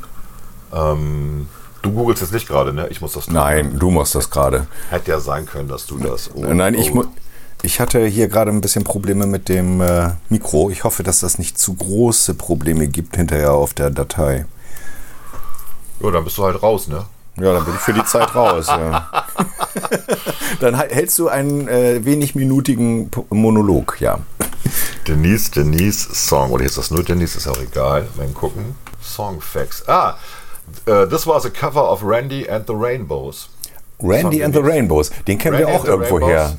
Ähm, 0.74 1.48
du 1.87 1.92
googelst 1.92 2.22
jetzt 2.22 2.33
nicht 2.33 2.49
gerade, 2.49 2.72
ne? 2.72 2.88
Ich 2.90 3.01
muss 3.01 3.12
das 3.12 3.27
tun. 3.27 3.35
Nein, 3.35 3.79
du 3.79 3.90
musst 3.90 4.14
das 4.14 4.31
gerade. 4.31 4.66
Hätte 4.90 5.11
ja 5.11 5.20
sein 5.20 5.46
können, 5.46 5.68
dass 5.68 5.87
du 5.87 5.99
das. 5.99 6.31
Oh, 6.35 6.42
Nein, 6.42 6.75
ich 6.75 6.94
oh. 6.94 7.05
Ich 7.62 7.81
hatte 7.81 8.05
hier 8.07 8.29
gerade 8.29 8.51
ein 8.51 8.61
bisschen 8.61 8.85
Probleme 8.85 9.27
mit 9.27 9.49
dem 9.49 9.81
äh, 9.81 10.11
Mikro. 10.29 10.70
Ich 10.70 10.85
hoffe, 10.85 11.03
dass 11.03 11.20
das 11.20 11.38
nicht 11.38 11.59
zu 11.59 11.75
große 11.75 12.35
Probleme 12.35 12.87
gibt 12.87 13.16
hinterher 13.16 13.53
auf 13.53 13.72
der 13.72 13.90
Datei. 13.90 14.46
Ja, 16.01 16.11
dann 16.11 16.25
bist 16.25 16.37
du 16.37 16.44
halt 16.44 16.62
raus, 16.62 16.87
ne? 16.88 17.07
Ja, 17.38 17.53
dann 17.55 17.64
bin 17.64 17.75
ich 17.75 17.81
für 17.81 17.92
die 17.92 18.05
Zeit 18.05 18.35
raus. 18.35 18.66
Ja. 18.68 19.09
dann 20.61 20.75
hältst 20.75 21.18
du 21.18 21.29
einen 21.29 21.66
äh, 21.68 22.05
wenig 22.05 22.35
minutigen 22.35 23.11
Monolog, 23.31 24.01
ja. 24.01 24.20
Denise, 25.07 25.51
Denise 25.51 26.09
Song. 26.14 26.51
Oder 26.51 26.64
ist 26.64 26.79
das 26.79 26.90
nur 26.90 27.03
Denise? 27.03 27.37
Ist 27.37 27.49
auch 27.49 27.61
egal. 27.61 28.07
Mal 28.16 28.29
gucken. 28.29 28.75
Song 29.03 29.40
Facts. 29.40 29.87
Ah, 29.88 30.16
uh, 30.87 31.07
this 31.07 31.26
was 31.26 31.44
a 31.44 31.50
cover 31.50 31.81
of 31.81 32.02
Randy 32.02 32.48
and 32.48 32.66
the 32.66 32.74
Rainbows. 32.74 33.48
Randy 34.00 34.42
and 34.42 34.55
the 34.55 34.62
Rainbows. 34.62 35.11
Den 35.26 35.38
kennen 35.38 35.55
Randy 35.55 35.72
wir 35.72 35.81
auch 35.81 35.85
irgendwoher. 35.85 36.59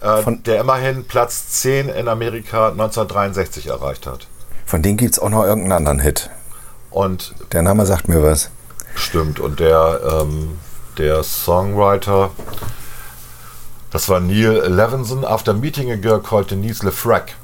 Uh, 0.00 0.30
der 0.46 0.60
immerhin 0.60 1.04
Platz 1.04 1.48
10 1.60 1.88
in 1.88 2.08
Amerika 2.08 2.68
1963 2.68 3.66
erreicht 3.66 4.06
hat. 4.06 4.28
Von 4.64 4.82
dem 4.82 4.96
gibt 4.96 5.14
es 5.14 5.18
auch 5.18 5.28
noch 5.28 5.44
irgendeinen 5.44 5.72
anderen 5.72 6.00
Hit. 6.00 6.30
Und 6.90 7.34
der 7.52 7.62
Name 7.62 7.84
sagt 7.84 8.08
mir 8.08 8.22
was. 8.22 8.50
Stimmt. 8.94 9.40
Und 9.40 9.58
der, 9.60 10.00
ähm, 10.08 10.58
der 10.98 11.22
Songwriter, 11.24 12.30
das 13.90 14.08
war 14.08 14.20
Neil 14.20 14.62
Levinson, 14.68 15.24
after 15.24 15.52
meeting 15.52 15.90
a 15.90 15.96
girl 15.96 16.20
called 16.20 16.50
Denise 16.50 16.84
LeFrac. 16.84 17.34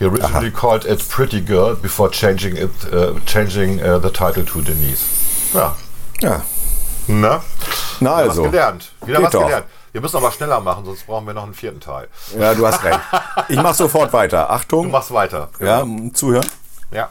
He 0.00 0.06
originally 0.06 0.48
Aha. 0.48 0.56
called 0.56 0.86
it 0.86 1.06
Pretty 1.10 1.42
Girl 1.42 1.74
before 1.74 2.08
changing 2.10 2.56
it, 2.56 2.70
uh, 2.90 3.20
changing 3.26 3.82
uh, 3.82 3.98
the 3.98 4.08
title 4.08 4.44
to 4.44 4.62
Denise. 4.62 5.04
Ja. 5.52 5.76
Ja. 6.20 6.42
Na? 7.06 7.42
Na 8.00 8.14
also. 8.14 8.44
Was 8.44 8.50
gelernt. 8.50 8.92
Wieder 9.04 9.16
Geht 9.18 9.26
was 9.26 9.32
doch. 9.32 9.44
gelernt. 9.44 9.66
Wir 9.92 10.00
müssen 10.00 10.16
aber 10.18 10.30
schneller 10.30 10.60
machen, 10.60 10.84
sonst 10.84 11.04
brauchen 11.06 11.26
wir 11.26 11.34
noch 11.34 11.42
einen 11.42 11.54
vierten 11.54 11.80
Teil. 11.80 12.08
Ja, 12.38 12.54
du 12.54 12.64
hast 12.66 12.84
recht. 12.84 13.00
Ich 13.48 13.56
mach 13.60 13.74
sofort 13.74 14.12
weiter. 14.12 14.48
Achtung. 14.48 14.84
Du 14.84 14.90
machst 14.90 15.12
weiter. 15.12 15.48
ja, 15.58 15.84
zuhören. 16.12 16.46
Ja. 16.92 17.08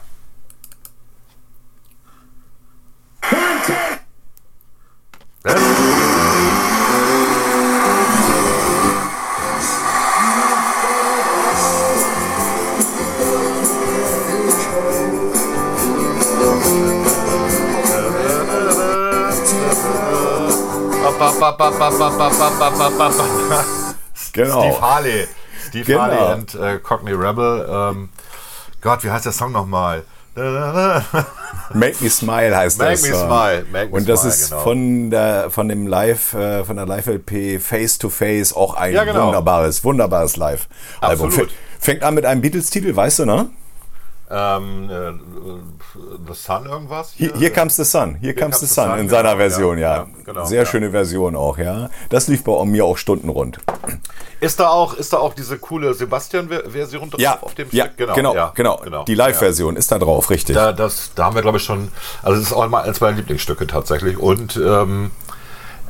Genau. 24.32 24.60
Steve 24.62 24.80
Harley. 24.80 25.26
Steve 25.68 25.84
Genau. 25.84 26.00
Harley 26.00 26.34
und 26.34 26.54
äh, 26.54 26.78
Cockney 26.78 27.12
Rebel. 27.12 27.66
Ähm, 27.70 28.08
Gott, 28.80 29.04
wie 29.04 29.10
heißt 29.10 29.24
der 29.26 29.32
Song 29.32 29.52
nochmal? 29.52 30.04
Make 31.74 31.96
Me 32.00 32.08
Smile 32.08 32.56
heißt 32.56 32.78
Make 32.78 32.92
das. 32.92 33.02
Me 33.02 33.08
Song. 33.14 33.26
Smile, 33.28 33.66
Make 33.70 33.90
Me 33.90 33.96
Und 33.98 34.08
das 34.08 34.20
Smile, 34.20 34.34
ist 34.34 34.48
genau. 34.50 34.62
von 34.62 35.10
der 35.10 35.50
von 35.50 35.68
dem 35.68 35.86
Live 35.86 36.34
äh, 36.34 36.64
von 36.64 36.76
der 36.76 36.86
Live 36.86 37.06
LP 37.08 37.60
Face 37.60 37.98
to 37.98 38.08
Face 38.08 38.52
auch 38.54 38.74
ein 38.74 38.92
Ja, 38.94 39.04
genau. 39.04 39.26
wunderbares 39.26 39.82
wunderbares 39.84 40.36
Live 40.36 40.68
Album. 41.00 41.32
Fängt 41.80 42.02
an 42.04 42.14
mit 42.14 42.24
einem 42.26 42.40
Beatles 42.42 42.70
Titel, 42.70 42.94
weißt 42.94 43.20
du, 43.20 43.24
ne? 43.26 43.50
Ähm, 44.30 44.90
äh, 44.90 45.12
The 46.28 46.34
Sun 46.34 46.66
irgendwas? 46.66 47.12
Hier, 47.16 47.32
hier 47.36 47.52
comes 47.52 47.76
the 47.76 47.84
Sun, 47.84 48.16
hier 48.20 48.34
comes 48.34 48.60
the 48.60 48.66
Sun 48.66 48.90
in 48.92 48.96
genau, 49.06 49.10
seiner 49.10 49.36
Version, 49.36 49.78
ja. 49.78 49.96
ja, 49.96 50.06
genau, 50.24 50.44
Sehr 50.44 50.62
ja. 50.62 50.66
schöne 50.66 50.90
Version 50.90 51.34
auch, 51.36 51.58
ja. 51.58 51.90
Das 52.08 52.28
lief 52.28 52.44
bei 52.44 52.64
mir 52.64 52.84
auch 52.84 52.96
stundenrund. 52.96 53.58
Ist 54.40 54.60
da 54.60 54.68
auch, 54.68 54.94
ist 54.94 55.12
da 55.12 55.18
auch 55.18 55.34
diese 55.34 55.58
coole 55.58 55.92
Sebastian-Version 55.94 57.10
drauf 57.10 57.20
Ja, 57.20 57.38
auf 57.40 57.54
dem 57.54 57.68
ja, 57.72 57.86
Stück? 57.86 58.14
genau, 58.14 58.34
ja, 58.34 58.52
genau, 58.54 59.04
Die 59.04 59.14
Live-Version 59.14 59.76
ist 59.76 59.92
da 59.92 59.98
drauf, 59.98 60.30
richtig. 60.30 60.54
Da, 60.54 60.72
das, 60.72 61.12
da 61.14 61.24
haben 61.24 61.34
wir, 61.34 61.42
glaube 61.42 61.58
ich, 61.58 61.64
schon. 61.64 61.90
Also, 62.22 62.38
das 62.38 62.50
ist 62.50 62.52
auch 62.54 62.66
mal 62.68 62.82
eins 62.82 63.00
meiner 63.00 63.16
Lieblingsstücke 63.16 63.66
tatsächlich. 63.66 64.16
Und 64.16 64.56
ähm, 64.56 65.10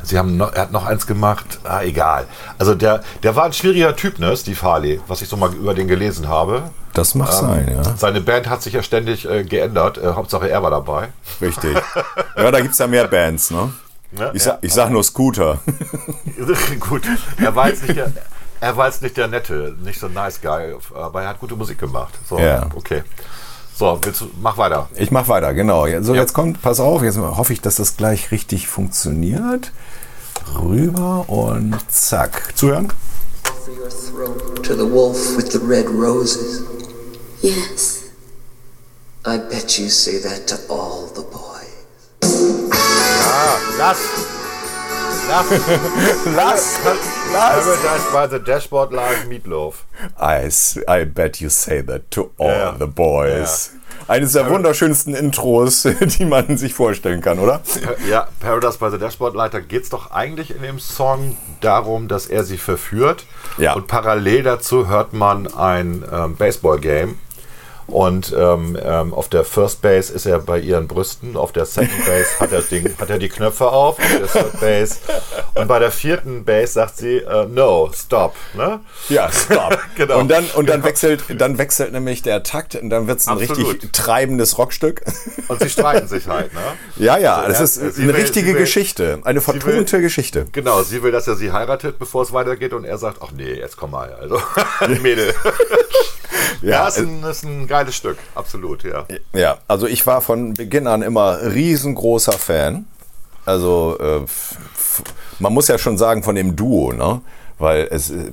sie 0.02 0.18
haben 0.18 0.36
noch, 0.36 0.52
er 0.52 0.62
hat 0.62 0.72
noch 0.72 0.86
eins 0.86 1.06
gemacht. 1.06 1.58
Ah, 1.64 1.82
egal. 1.82 2.26
Also, 2.58 2.74
der, 2.74 3.02
der 3.22 3.36
war 3.36 3.44
ein 3.44 3.52
schwieriger 3.52 3.94
Typ, 3.96 4.18
ne, 4.18 4.36
Steve 4.36 4.60
Harley, 4.62 5.00
was 5.06 5.22
ich 5.22 5.28
so 5.28 5.36
mal 5.36 5.52
über 5.54 5.74
den 5.74 5.88
gelesen 5.88 6.28
habe. 6.28 6.70
Das 6.92 7.14
mag 7.14 7.32
sein, 7.32 7.70
ja. 7.72 7.96
Seine 7.96 8.20
Band 8.20 8.48
hat 8.48 8.62
sich 8.62 8.72
ja 8.74 8.82
ständig 8.82 9.24
äh, 9.28 9.44
geändert. 9.44 9.98
Äh, 9.98 10.12
Hauptsache, 10.14 10.50
er 10.50 10.62
war 10.62 10.70
dabei. 10.70 11.08
Richtig. 11.40 11.76
Ja, 12.36 12.50
da 12.50 12.60
gibt 12.60 12.72
es 12.72 12.78
ja 12.78 12.86
mehr 12.88 13.06
Bands, 13.06 13.50
ne? 13.52 13.72
Ja, 14.18 14.30
Ich, 14.34 14.42
sag, 14.42 14.58
ich 14.62 14.72
sag 14.74 14.90
nur 14.90 15.04
Scooter. 15.04 15.60
Gut. 16.80 17.02
Er 17.40 17.54
war 17.54 17.68
jetzt 17.68 17.82
nicht 17.84 17.96
der. 17.96 18.10
Er 18.62 18.76
war 18.76 18.86
jetzt 18.88 19.00
nicht 19.02 19.16
der 19.16 19.28
Nette, 19.28 19.74
nicht 19.82 19.98
so 19.98 20.06
ein 20.06 20.12
nice 20.12 20.40
Guy, 20.42 20.74
aber 20.94 21.22
er 21.22 21.28
hat 21.30 21.40
gute 21.40 21.56
Musik 21.56 21.78
gemacht. 21.78 22.12
So, 22.28 22.38
Ja. 22.38 22.66
okay. 22.74 23.02
So, 23.80 23.98
willst 24.02 24.20
du, 24.20 24.26
mach 24.42 24.58
weiter. 24.58 24.90
Ich 24.94 25.10
mach 25.10 25.26
weiter, 25.28 25.54
genau. 25.54 25.86
Ja, 25.86 26.02
So, 26.02 26.14
jetzt 26.14 26.34
kommt, 26.34 26.60
pass 26.60 26.80
auf, 26.80 27.02
jetzt 27.02 27.16
hoffe 27.16 27.54
ich, 27.54 27.62
dass 27.62 27.76
das 27.76 27.96
gleich 27.96 28.30
richtig 28.30 28.68
funktioniert. 28.68 29.72
Rüber 30.62 31.24
und 31.30 31.78
zack. 31.88 32.52
Zuhören? 32.54 32.92
Offer 33.46 33.70
your 33.72 33.88
throat 33.88 34.62
to 34.66 34.74
the 34.74 34.84
wolf 34.92 35.34
with 35.34 35.50
the 35.52 35.60
red 35.66 35.86
roses. 35.88 36.62
Yes. 37.40 38.10
I 39.24 39.38
bet 39.38 39.78
you 39.78 39.88
say 39.88 40.20
that 40.20 40.46
to 40.48 40.56
all 40.68 41.06
the 41.14 41.22
boys. 41.22 41.40
Lass! 45.30 46.26
Lass! 46.34 46.80
Lass! 47.32 47.64
Paradise 47.64 48.12
by 48.12 48.26
the 48.26 48.40
Dashboard 48.44 48.92
Live 48.92 49.28
Meatloaf. 49.28 49.84
I, 50.18 50.50
I 50.88 51.04
bet 51.04 51.40
you 51.40 51.48
say 51.48 51.82
that 51.82 52.10
to 52.10 52.32
all 52.36 52.48
Ja. 52.48 52.72
the 52.76 52.86
boys. 52.88 53.70
Eines 54.08 54.32
der 54.32 54.50
wunderschönsten 54.50 55.14
Intros, 55.14 55.82
die 56.18 56.24
man 56.24 56.56
sich 56.56 56.74
vorstellen 56.74 57.20
kann, 57.20 57.38
oder? 57.38 57.60
Ja, 58.08 58.26
Paradise 58.40 58.78
by 58.78 58.90
the 58.90 58.98
Dashboard 58.98 59.36
Light, 59.36 59.52
geht 59.68 59.84
es 59.84 59.90
doch 59.90 60.10
eigentlich 60.10 60.50
in 60.52 60.62
dem 60.62 60.80
Song 60.80 61.36
darum, 61.60 62.08
dass 62.08 62.26
er 62.26 62.42
sie 62.42 62.58
verführt. 62.58 63.24
Ja. 63.56 63.74
Und 63.74 63.86
parallel 63.86 64.42
dazu 64.42 64.88
hört 64.88 65.12
man 65.12 65.46
ein 65.54 66.04
ähm, 66.12 66.34
Baseball-Game. 66.34 67.18
Und 67.90 68.34
ähm, 68.36 68.78
ähm, 68.82 69.12
auf 69.14 69.28
der 69.28 69.44
First 69.44 69.82
Base 69.82 70.12
ist 70.12 70.26
er 70.26 70.38
bei 70.38 70.58
ihren 70.58 70.88
Brüsten, 70.88 71.36
auf 71.36 71.52
der 71.52 71.66
Second 71.66 72.04
Base 72.06 72.26
hat 72.38 72.52
er, 72.52 72.62
Ding, 72.62 72.94
hat 72.98 73.10
er 73.10 73.18
die 73.18 73.28
Knöpfe 73.28 73.68
auf, 73.68 73.98
auf 73.98 74.06
der 74.06 74.26
Third 74.26 74.60
Base. 74.60 74.96
Und 75.54 75.68
bei 75.68 75.78
der 75.78 75.90
vierten 75.90 76.44
Base 76.44 76.72
sagt 76.74 76.96
sie, 76.98 77.18
äh, 77.18 77.46
no, 77.46 77.90
stop. 77.94 78.34
Ne? 78.54 78.80
Ja, 79.08 79.30
stop. 79.32 79.78
Genau. 79.96 80.18
Und 80.20 80.28
dann, 80.30 80.44
und 80.54 80.68
dann 80.68 80.82
wechselt, 80.84 81.24
dann 81.36 81.58
wechselt 81.58 81.92
nämlich 81.92 82.22
der 82.22 82.42
Takt 82.42 82.74
und 82.76 82.88
dann 82.90 83.06
wird 83.06 83.18
es 83.20 83.26
ein 83.28 83.38
Absolut. 83.38 83.74
richtig 83.74 83.92
treibendes 83.92 84.56
Rockstück. 84.56 85.02
Und 85.48 85.60
sie 85.60 85.68
streiten 85.68 86.08
sich 86.08 86.26
halt. 86.28 86.54
Ne? 86.54 86.60
Ja, 86.96 87.18
ja, 87.18 87.36
Also 87.36 87.60
das 87.60 87.76
ist 87.76 87.98
eine 87.98 88.08
will- 88.08 88.14
richtige 88.14 88.52
will- 88.54 88.60
Geschichte. 88.60 89.18
Eine 89.24 89.36
will- 89.46 89.60
vertonte 89.60 90.00
Geschichte. 90.00 90.46
Genau, 90.52 90.82
sie 90.82 91.02
will, 91.02 91.12
dass 91.12 91.26
er 91.28 91.34
sie 91.36 91.52
heiratet, 91.52 91.98
bevor 91.98 92.22
es 92.22 92.32
weitergeht. 92.32 92.72
Und 92.72 92.84
er 92.84 92.98
sagt, 92.98 93.18
ach 93.22 93.32
nee, 93.32 93.52
jetzt 93.54 93.76
komm 93.76 93.90
mal. 93.92 94.12
Also, 94.20 94.40
Mädel. 95.02 95.34
Ja, 96.62 96.88
ist 96.88 96.98
ein, 96.98 97.22
ist 97.24 97.44
ein 97.44 97.66
geiles 97.66 97.94
Stück, 97.96 98.18
absolut, 98.34 98.84
ja. 98.84 99.06
Ja, 99.32 99.58
also 99.68 99.86
ich 99.86 100.06
war 100.06 100.20
von 100.20 100.54
Beginn 100.54 100.86
an 100.86 101.02
immer 101.02 101.38
riesengroßer 101.42 102.32
Fan. 102.32 102.86
Also 103.46 103.96
äh, 103.98 104.20
man 105.38 105.52
muss 105.52 105.68
ja 105.68 105.78
schon 105.78 105.96
sagen 105.98 106.22
von 106.22 106.34
dem 106.34 106.56
Duo, 106.56 106.92
ne? 106.92 107.20
Weil 107.58 107.88
es 107.90 108.10
äh, 108.10 108.30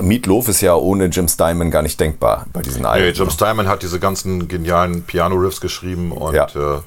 Meatloaf 0.00 0.48
ist 0.48 0.60
ja 0.62 0.74
ohne 0.74 1.06
Jim 1.06 1.28
Steinman 1.28 1.70
gar 1.70 1.82
nicht 1.82 2.00
denkbar 2.00 2.46
bei 2.52 2.62
diesen 2.62 2.86
Alben. 2.86 3.04
Nee, 3.06 3.12
Jim 3.12 3.30
Steinman 3.30 3.68
hat 3.68 3.82
diese 3.82 4.00
ganzen 4.00 4.48
genialen 4.48 5.02
Piano-Riffs 5.02 5.60
geschrieben 5.60 6.12
und 6.12 6.34
Ja. 6.34 6.46
äh, 6.54 6.80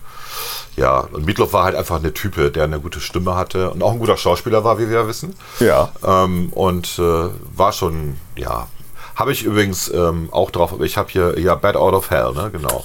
ja, 0.78 1.00
und 1.12 1.26
Meatloaf 1.26 1.52
war 1.54 1.66
halt 1.66 1.76
einfach 1.76 1.98
eine 2.00 2.14
Type, 2.14 2.50
der 2.52 2.64
eine 2.64 2.80
gute 2.80 3.00
Stimme 3.00 3.36
hatte 3.36 3.70
und 3.72 3.84
auch 3.84 3.92
ein 3.92 4.00
guter 4.00 4.18
Schauspieler 4.18 4.64
war, 4.64 4.80
wie 4.80 4.90
wir 4.90 5.02
ja 5.02 5.08
wissen. 5.08 5.36
Ja. 5.60 5.92
Ähm, 6.06 6.50
und 6.54 6.98
äh, 6.98 7.30
war 7.56 7.74
schon, 7.74 8.18
ja, 8.38 8.68
habe 9.16 9.32
ich 9.32 9.44
übrigens 9.44 9.90
ähm, 9.94 10.30
auch 10.32 10.52
drauf, 10.52 10.74
aber 10.74 10.84
ich 10.86 10.98
habe 10.98 11.10
hier, 11.10 11.40
ja, 11.40 11.56
Bad 11.56 11.76
Out 11.76 11.94
of 11.94 12.10
Hell, 12.10 12.32
ne, 12.34 12.50
genau. 12.52 12.84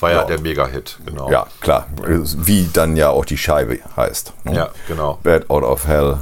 War 0.00 0.10
ja, 0.10 0.16
Ja. 0.18 0.24
der 0.24 0.40
Mega-Hit, 0.40 0.98
genau. 1.06 1.30
Ja, 1.30 1.46
klar. 1.60 1.86
Wie 2.04 2.68
dann 2.72 2.96
ja 2.96 3.10
auch 3.10 3.24
die 3.24 3.38
Scheibe 3.38 3.78
heißt. 3.96 4.32
ne? 4.44 4.54
Ja, 4.56 4.68
genau. 4.88 5.18
Bad 5.22 5.48
Out 5.50 5.62
of 5.62 5.86
Hell. 5.86 6.18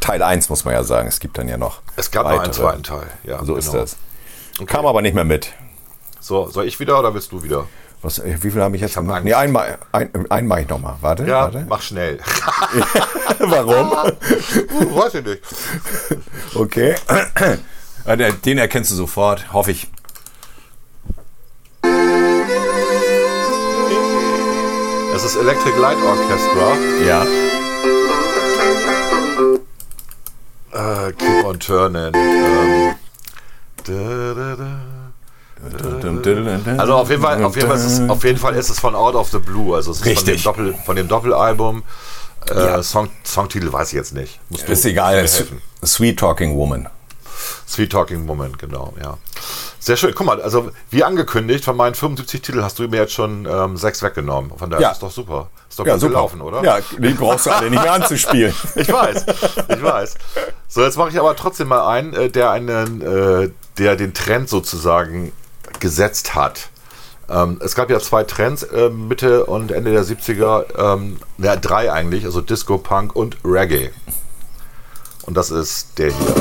Teil 0.00 0.22
1 0.22 0.48
muss 0.48 0.64
man 0.64 0.74
ja 0.74 0.84
sagen. 0.84 1.08
Es 1.08 1.18
gibt 1.20 1.36
dann 1.38 1.48
ja 1.48 1.56
noch. 1.58 1.80
Es 1.96 2.10
gab 2.10 2.22
noch 2.24 2.30
einen 2.30 2.40
weitere. 2.40 2.54
zweiten 2.54 2.82
Teil, 2.84 3.06
ja. 3.24 3.44
So 3.44 3.56
ist 3.56 3.72
genau. 3.72 3.80
das. 3.82 3.96
Kam 4.66 4.86
aber 4.86 5.02
nicht 5.02 5.14
mehr 5.14 5.24
mit. 5.24 5.52
So, 6.20 6.48
soll 6.48 6.66
ich 6.66 6.78
wieder 6.80 6.98
oder 6.98 7.12
willst 7.14 7.32
du 7.32 7.42
wieder? 7.42 7.66
Was, 8.00 8.20
äh, 8.20 8.36
wie 8.40 8.50
viel 8.52 8.62
habe 8.62 8.76
ich 8.76 8.80
jetzt 8.82 8.96
hab 8.96 9.02
gemacht? 9.04 9.24
Nee, 9.24 9.34
einmal, 9.34 9.76
ein, 9.90 10.30
einen 10.30 10.46
mache 10.46 10.60
ich 10.62 10.68
nochmal. 10.68 10.94
Warte, 11.00 11.24
Ja, 11.24 11.42
warte. 11.42 11.66
mach 11.68 11.82
schnell. 11.82 12.18
Warum? 13.40 13.90
Weiß 14.96 15.14
ich 15.14 15.24
nicht. 15.24 15.42
Okay. 16.54 16.94
Der- 18.16 18.32
Den 18.32 18.58
erkennst 18.58 18.90
du 18.90 18.94
sofort, 18.94 19.52
hoffe 19.52 19.70
ich. 19.72 19.88
Es 25.14 25.24
ist 25.24 25.36
Electric 25.36 25.76
Light 25.80 25.96
Orchestra. 25.98 26.76
Ja. 27.06 27.22
Äh, 30.72 31.12
keep 31.12 31.44
on 31.44 31.58
turning. 31.58 32.12
Ähm, 32.14 32.94
da, 33.84 34.34
da, 34.34 34.56
da. 34.56 34.80
Also 36.76 36.94
auf 36.94 37.10
jeden 37.10 37.20
Fall, 37.22 37.42
auf 37.42 37.56
jeden 37.56 37.66
Fall, 37.68 37.76
ist 37.78 37.84
es, 37.84 38.08
auf 38.08 38.22
jeden 38.24 38.38
Fall 38.38 38.54
ist 38.54 38.68
es 38.70 38.78
von 38.78 38.94
Out 38.94 39.16
of 39.16 39.30
the 39.30 39.38
Blue. 39.38 39.74
Also 39.74 39.90
es 39.90 39.98
ist 40.00 40.06
Richtig. 40.06 40.42
Von, 40.44 40.54
dem 40.54 40.66
Doppel, 40.72 40.84
von 40.86 40.96
dem 40.96 41.08
Doppelalbum. 41.08 41.82
Äh, 42.48 42.54
Ja. 42.54 42.82
Song, 42.82 43.08
Songtitel 43.24 43.72
weiß 43.72 43.88
ich 43.88 43.94
jetzt 43.94 44.14
nicht. 44.14 44.38
Musst 44.50 44.68
Ist 44.68 44.84
egal. 44.84 45.26
Sweet 45.84 46.18
Talking 46.18 46.56
Woman. 46.56 46.88
Sweet 47.68 47.92
Talking 47.92 48.24
Moment, 48.24 48.58
genau, 48.58 48.94
ja. 49.02 49.18
Sehr 49.78 49.96
schön. 49.96 50.14
Guck 50.14 50.26
mal, 50.26 50.40
also 50.40 50.70
wie 50.90 51.04
angekündigt, 51.04 51.64
von 51.64 51.76
meinen 51.76 51.94
75 51.94 52.40
Titeln 52.40 52.64
hast 52.64 52.78
du 52.78 52.88
mir 52.88 52.96
jetzt 52.96 53.12
schon 53.12 53.46
ähm, 53.46 53.76
sechs 53.76 54.02
weggenommen. 54.02 54.50
Von 54.56 54.70
daher 54.70 54.82
Ja. 54.82 54.90
ist 54.92 55.02
doch 55.02 55.10
super. 55.10 55.48
Ist 55.68 55.78
doch 55.78 55.86
Ja, 55.86 55.92
gut 55.92 56.00
super. 56.00 56.12
gelaufen, 56.14 56.40
oder? 56.40 56.64
Ja, 56.64 56.78
die 56.98 57.10
brauchst 57.14 57.46
du 57.46 57.50
alle 57.50 57.70
nicht 57.70 57.82
mehr 57.82 57.92
anzuspielen. 57.92 58.54
Ich 58.74 58.90
weiß, 58.90 59.26
ich 59.68 59.82
weiß. 59.82 60.14
So, 60.66 60.82
jetzt 60.82 60.96
mache 60.96 61.10
ich 61.10 61.18
aber 61.20 61.36
trotzdem 61.36 61.68
mal 61.68 61.86
einen, 61.86 62.14
äh, 62.14 62.30
der 62.30 62.50
einen, 62.50 63.02
äh, 63.02 63.50
der 63.76 63.96
den 63.96 64.14
Trend 64.14 64.48
sozusagen 64.48 65.32
gesetzt 65.78 66.34
hat. 66.34 66.70
Ähm, 67.28 67.60
es 67.62 67.74
gab 67.74 67.90
ja 67.90 68.00
zwei 68.00 68.24
Trends, 68.24 68.62
äh, 68.62 68.88
Mitte 68.88 69.44
und 69.44 69.70
Ende 69.72 69.92
der 69.92 70.04
70er, 70.04 70.64
ähm, 70.94 71.18
ja, 71.36 71.56
drei 71.56 71.92
eigentlich, 71.92 72.24
also 72.24 72.40
Disco, 72.40 72.78
Punk 72.78 73.14
und 73.14 73.36
Reggae. 73.44 73.90
Und 75.22 75.36
das 75.36 75.50
ist 75.50 75.98
der 75.98 76.10
hier. 76.10 76.34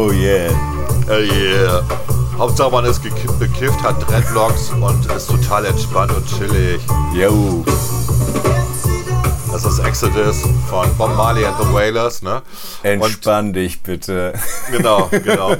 Oh 0.00 0.12
yeah. 0.12 0.48
äh, 1.08 1.24
yeah. 1.24 1.82
Hauptsache 2.38 2.70
man 2.70 2.84
ist 2.84 3.02
gekifft, 3.02 3.36
bekifft, 3.40 3.82
hat 3.82 4.00
Dreadlocks 4.08 4.70
und 4.70 5.04
ist 5.06 5.28
total 5.28 5.64
entspannt 5.64 6.12
und 6.14 6.24
chillig. 6.24 6.80
Yo. 7.12 7.64
Das 9.50 9.64
ist 9.64 9.80
Exodus 9.80 10.42
von 10.70 10.96
Bob 10.96 11.16
Marley 11.16 11.44
and 11.44 11.56
the 11.60 11.74
Wailers, 11.74 12.22
ne? 12.22 12.42
Entspann 12.84 13.52
dich 13.52 13.82
bitte. 13.82 14.34
Genau, 14.70 15.08
genau. 15.10 15.56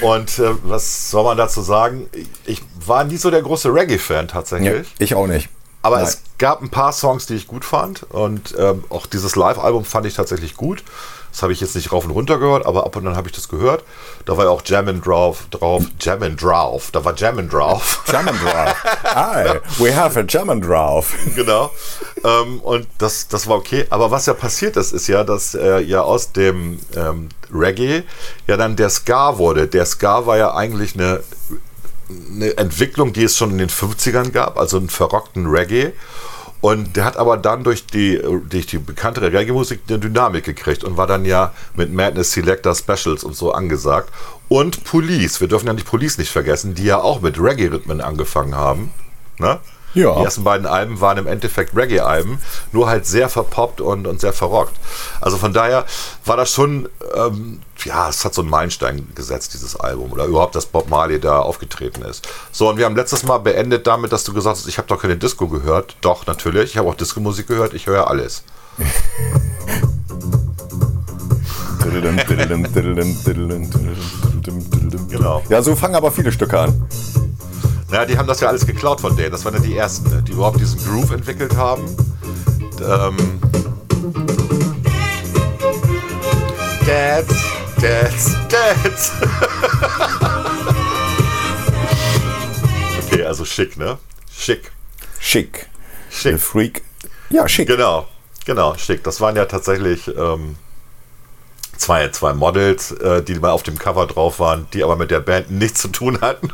Und 0.00 0.40
äh, 0.40 0.54
was 0.64 1.12
soll 1.12 1.22
man 1.22 1.36
dazu 1.38 1.62
sagen? 1.62 2.10
Ich 2.46 2.62
war 2.84 3.04
nie 3.04 3.16
so 3.16 3.30
der 3.30 3.42
große 3.42 3.72
Reggae-Fan 3.72 4.26
tatsächlich. 4.26 4.88
ich 4.98 5.14
auch 5.14 5.28
nicht. 5.28 5.50
Aber 5.82 5.98
Nein. 5.98 6.06
es 6.06 6.22
gab 6.38 6.62
ein 6.62 6.70
paar 6.70 6.92
Songs, 6.92 7.26
die 7.26 7.34
ich 7.34 7.46
gut 7.46 7.64
fand. 7.64 8.02
Und 8.10 8.56
ähm, 8.58 8.82
auch 8.88 9.06
dieses 9.06 9.36
Live-Album 9.36 9.84
fand 9.84 10.04
ich 10.06 10.14
tatsächlich 10.14 10.56
gut. 10.56 10.82
Das 11.30 11.42
habe 11.42 11.52
ich 11.52 11.60
jetzt 11.60 11.74
nicht 11.74 11.92
rauf 11.92 12.04
und 12.04 12.10
runter 12.10 12.38
gehört, 12.38 12.66
aber 12.66 12.84
ab 12.84 12.96
und 12.96 13.06
an 13.06 13.16
habe 13.16 13.28
ich 13.28 13.34
das 13.34 13.48
gehört. 13.48 13.84
Da 14.24 14.36
war 14.36 14.44
ja 14.44 14.50
auch 14.50 14.62
Jammin' 14.64 15.02
drauf, 15.02 15.46
drauf, 15.50 15.84
Jammin' 16.00 16.36
drauf. 16.36 16.90
Da 16.92 17.04
war 17.04 17.14
Jammin' 17.16 17.48
drauf. 17.48 18.02
German 18.06 18.38
drauf. 18.38 18.74
Hi, 19.04 19.60
we 19.78 19.94
have 19.94 20.18
a 20.18 20.22
German 20.22 20.60
drauf. 20.60 21.14
genau. 21.36 21.70
Ähm, 22.24 22.60
und 22.60 22.86
das, 22.98 23.28
das 23.28 23.46
war 23.46 23.56
okay. 23.56 23.86
Aber 23.90 24.10
was 24.10 24.26
ja 24.26 24.34
passiert 24.34 24.76
ist, 24.76 24.92
ist 24.92 25.06
ja, 25.06 25.24
dass 25.24 25.54
äh, 25.54 25.80
ja 25.80 26.02
aus 26.02 26.32
dem 26.32 26.80
ähm, 26.96 27.28
Reggae 27.52 28.02
ja 28.46 28.56
dann 28.56 28.76
der 28.76 28.90
Ska 28.90 29.38
wurde. 29.38 29.66
Der 29.68 29.86
Ska 29.86 30.26
war 30.26 30.36
ja 30.36 30.54
eigentlich 30.54 30.94
eine, 30.94 31.22
eine 32.30 32.56
Entwicklung, 32.56 33.12
die 33.12 33.24
es 33.24 33.36
schon 33.36 33.50
in 33.50 33.58
den 33.58 33.70
50ern 33.70 34.30
gab, 34.30 34.58
also 34.58 34.78
einen 34.78 34.88
verrockten 34.88 35.46
Reggae. 35.46 35.92
Und 36.60 36.96
der 36.96 37.04
hat 37.04 37.16
aber 37.16 37.36
dann 37.36 37.62
durch 37.62 37.86
die, 37.86 38.20
durch 38.48 38.66
die 38.66 38.78
bekanntere 38.78 39.32
Reggae-Musik 39.32 39.82
eine 39.88 39.98
Dynamik 40.00 40.44
gekriegt 40.44 40.82
und 40.82 40.96
war 40.96 41.06
dann 41.06 41.24
ja 41.24 41.52
mit 41.76 41.92
Madness 41.92 42.32
Selector 42.32 42.74
Specials 42.74 43.22
und 43.22 43.36
so 43.36 43.52
angesagt. 43.52 44.10
Und 44.48 44.82
Police, 44.84 45.40
wir 45.40 45.46
dürfen 45.46 45.68
ja 45.68 45.72
nicht 45.72 45.86
Police 45.86 46.18
nicht 46.18 46.32
vergessen, 46.32 46.74
die 46.74 46.84
ja 46.84 46.98
auch 46.98 47.20
mit 47.20 47.38
Reggae-Rhythmen 47.40 48.00
angefangen 48.00 48.56
haben. 48.56 48.92
Ne? 49.38 49.60
Ja. 49.94 50.14
Die 50.16 50.24
ersten 50.24 50.44
beiden 50.44 50.66
Alben 50.66 51.00
waren 51.00 51.18
im 51.18 51.26
Endeffekt 51.26 51.74
Reggae-Alben, 51.74 52.38
nur 52.72 52.88
halt 52.88 53.06
sehr 53.06 53.28
verpoppt 53.28 53.80
und, 53.80 54.06
und 54.06 54.20
sehr 54.20 54.32
verrockt. 54.32 54.74
Also 55.20 55.38
von 55.38 55.52
daher 55.52 55.86
war 56.24 56.36
das 56.36 56.52
schon, 56.52 56.88
ähm, 57.14 57.60
ja, 57.84 58.08
es 58.08 58.24
hat 58.24 58.34
so 58.34 58.42
einen 58.42 58.50
Meilenstein 58.50 59.08
gesetzt, 59.14 59.54
dieses 59.54 59.76
Album. 59.76 60.12
Oder 60.12 60.26
überhaupt, 60.26 60.54
dass 60.54 60.66
Bob 60.66 60.88
Marley 60.88 61.20
da 61.20 61.38
aufgetreten 61.40 62.02
ist. 62.02 62.28
So, 62.52 62.68
und 62.68 62.76
wir 62.76 62.84
haben 62.84 62.96
letztes 62.96 63.22
Mal 63.22 63.38
beendet 63.38 63.86
damit, 63.86 64.12
dass 64.12 64.24
du 64.24 64.32
gesagt 64.34 64.58
hast, 64.58 64.68
ich 64.68 64.78
habe 64.78 64.88
doch 64.88 65.00
keine 65.00 65.16
Disco 65.16 65.48
gehört. 65.48 65.96
Doch, 66.00 66.26
natürlich, 66.26 66.72
ich 66.72 66.76
habe 66.76 66.88
auch 66.88 66.94
Disco-Musik 66.94 67.46
gehört, 67.48 67.74
ich 67.74 67.86
höre 67.86 68.08
alles. 68.08 68.44
Genau. 75.08 75.42
Ja, 75.48 75.62
so 75.62 75.74
fangen 75.74 75.94
aber 75.94 76.12
viele 76.12 76.32
Stücke 76.32 76.60
an. 76.60 76.88
Naja, 77.90 78.04
die 78.04 78.18
haben 78.18 78.26
das 78.26 78.40
ja 78.40 78.48
alles 78.48 78.66
geklaut 78.66 79.00
von 79.00 79.16
denen. 79.16 79.32
Das 79.32 79.44
waren 79.44 79.54
ja 79.54 79.60
die 79.60 79.76
ersten, 79.76 80.10
ne, 80.10 80.22
die 80.22 80.32
überhaupt 80.32 80.60
diesen 80.60 80.78
Groove 80.84 81.12
entwickelt 81.12 81.56
haben. 81.56 81.84
Ähm, 82.80 83.16
Dance, 86.86 87.34
Dance, 87.80 88.36
Dance. 88.48 89.12
okay, 93.06 93.24
also 93.24 93.44
schick, 93.44 93.76
ne? 93.78 93.98
Schick. 94.30 94.70
Schick. 95.18 95.66
Schick. 96.10 96.32
The 96.32 96.38
Freak. 96.38 96.82
Ja, 97.30 97.48
schick. 97.48 97.68
Genau, 97.68 98.06
genau, 98.44 98.76
schick. 98.76 99.02
Das 99.04 99.20
waren 99.20 99.34
ja 99.36 99.46
tatsächlich 99.46 100.08
ähm, 100.08 100.56
zwei, 101.78 102.08
zwei 102.10 102.34
Models, 102.34 102.92
äh, 102.92 103.22
die 103.22 103.34
mal 103.36 103.50
auf 103.50 103.62
dem 103.62 103.78
Cover 103.78 104.06
drauf 104.06 104.38
waren, 104.40 104.66
die 104.72 104.82
aber 104.84 104.96
mit 104.96 105.10
der 105.10 105.20
Band 105.20 105.50
nichts 105.50 105.80
zu 105.80 105.88
tun 105.88 106.20
hatten. 106.20 106.50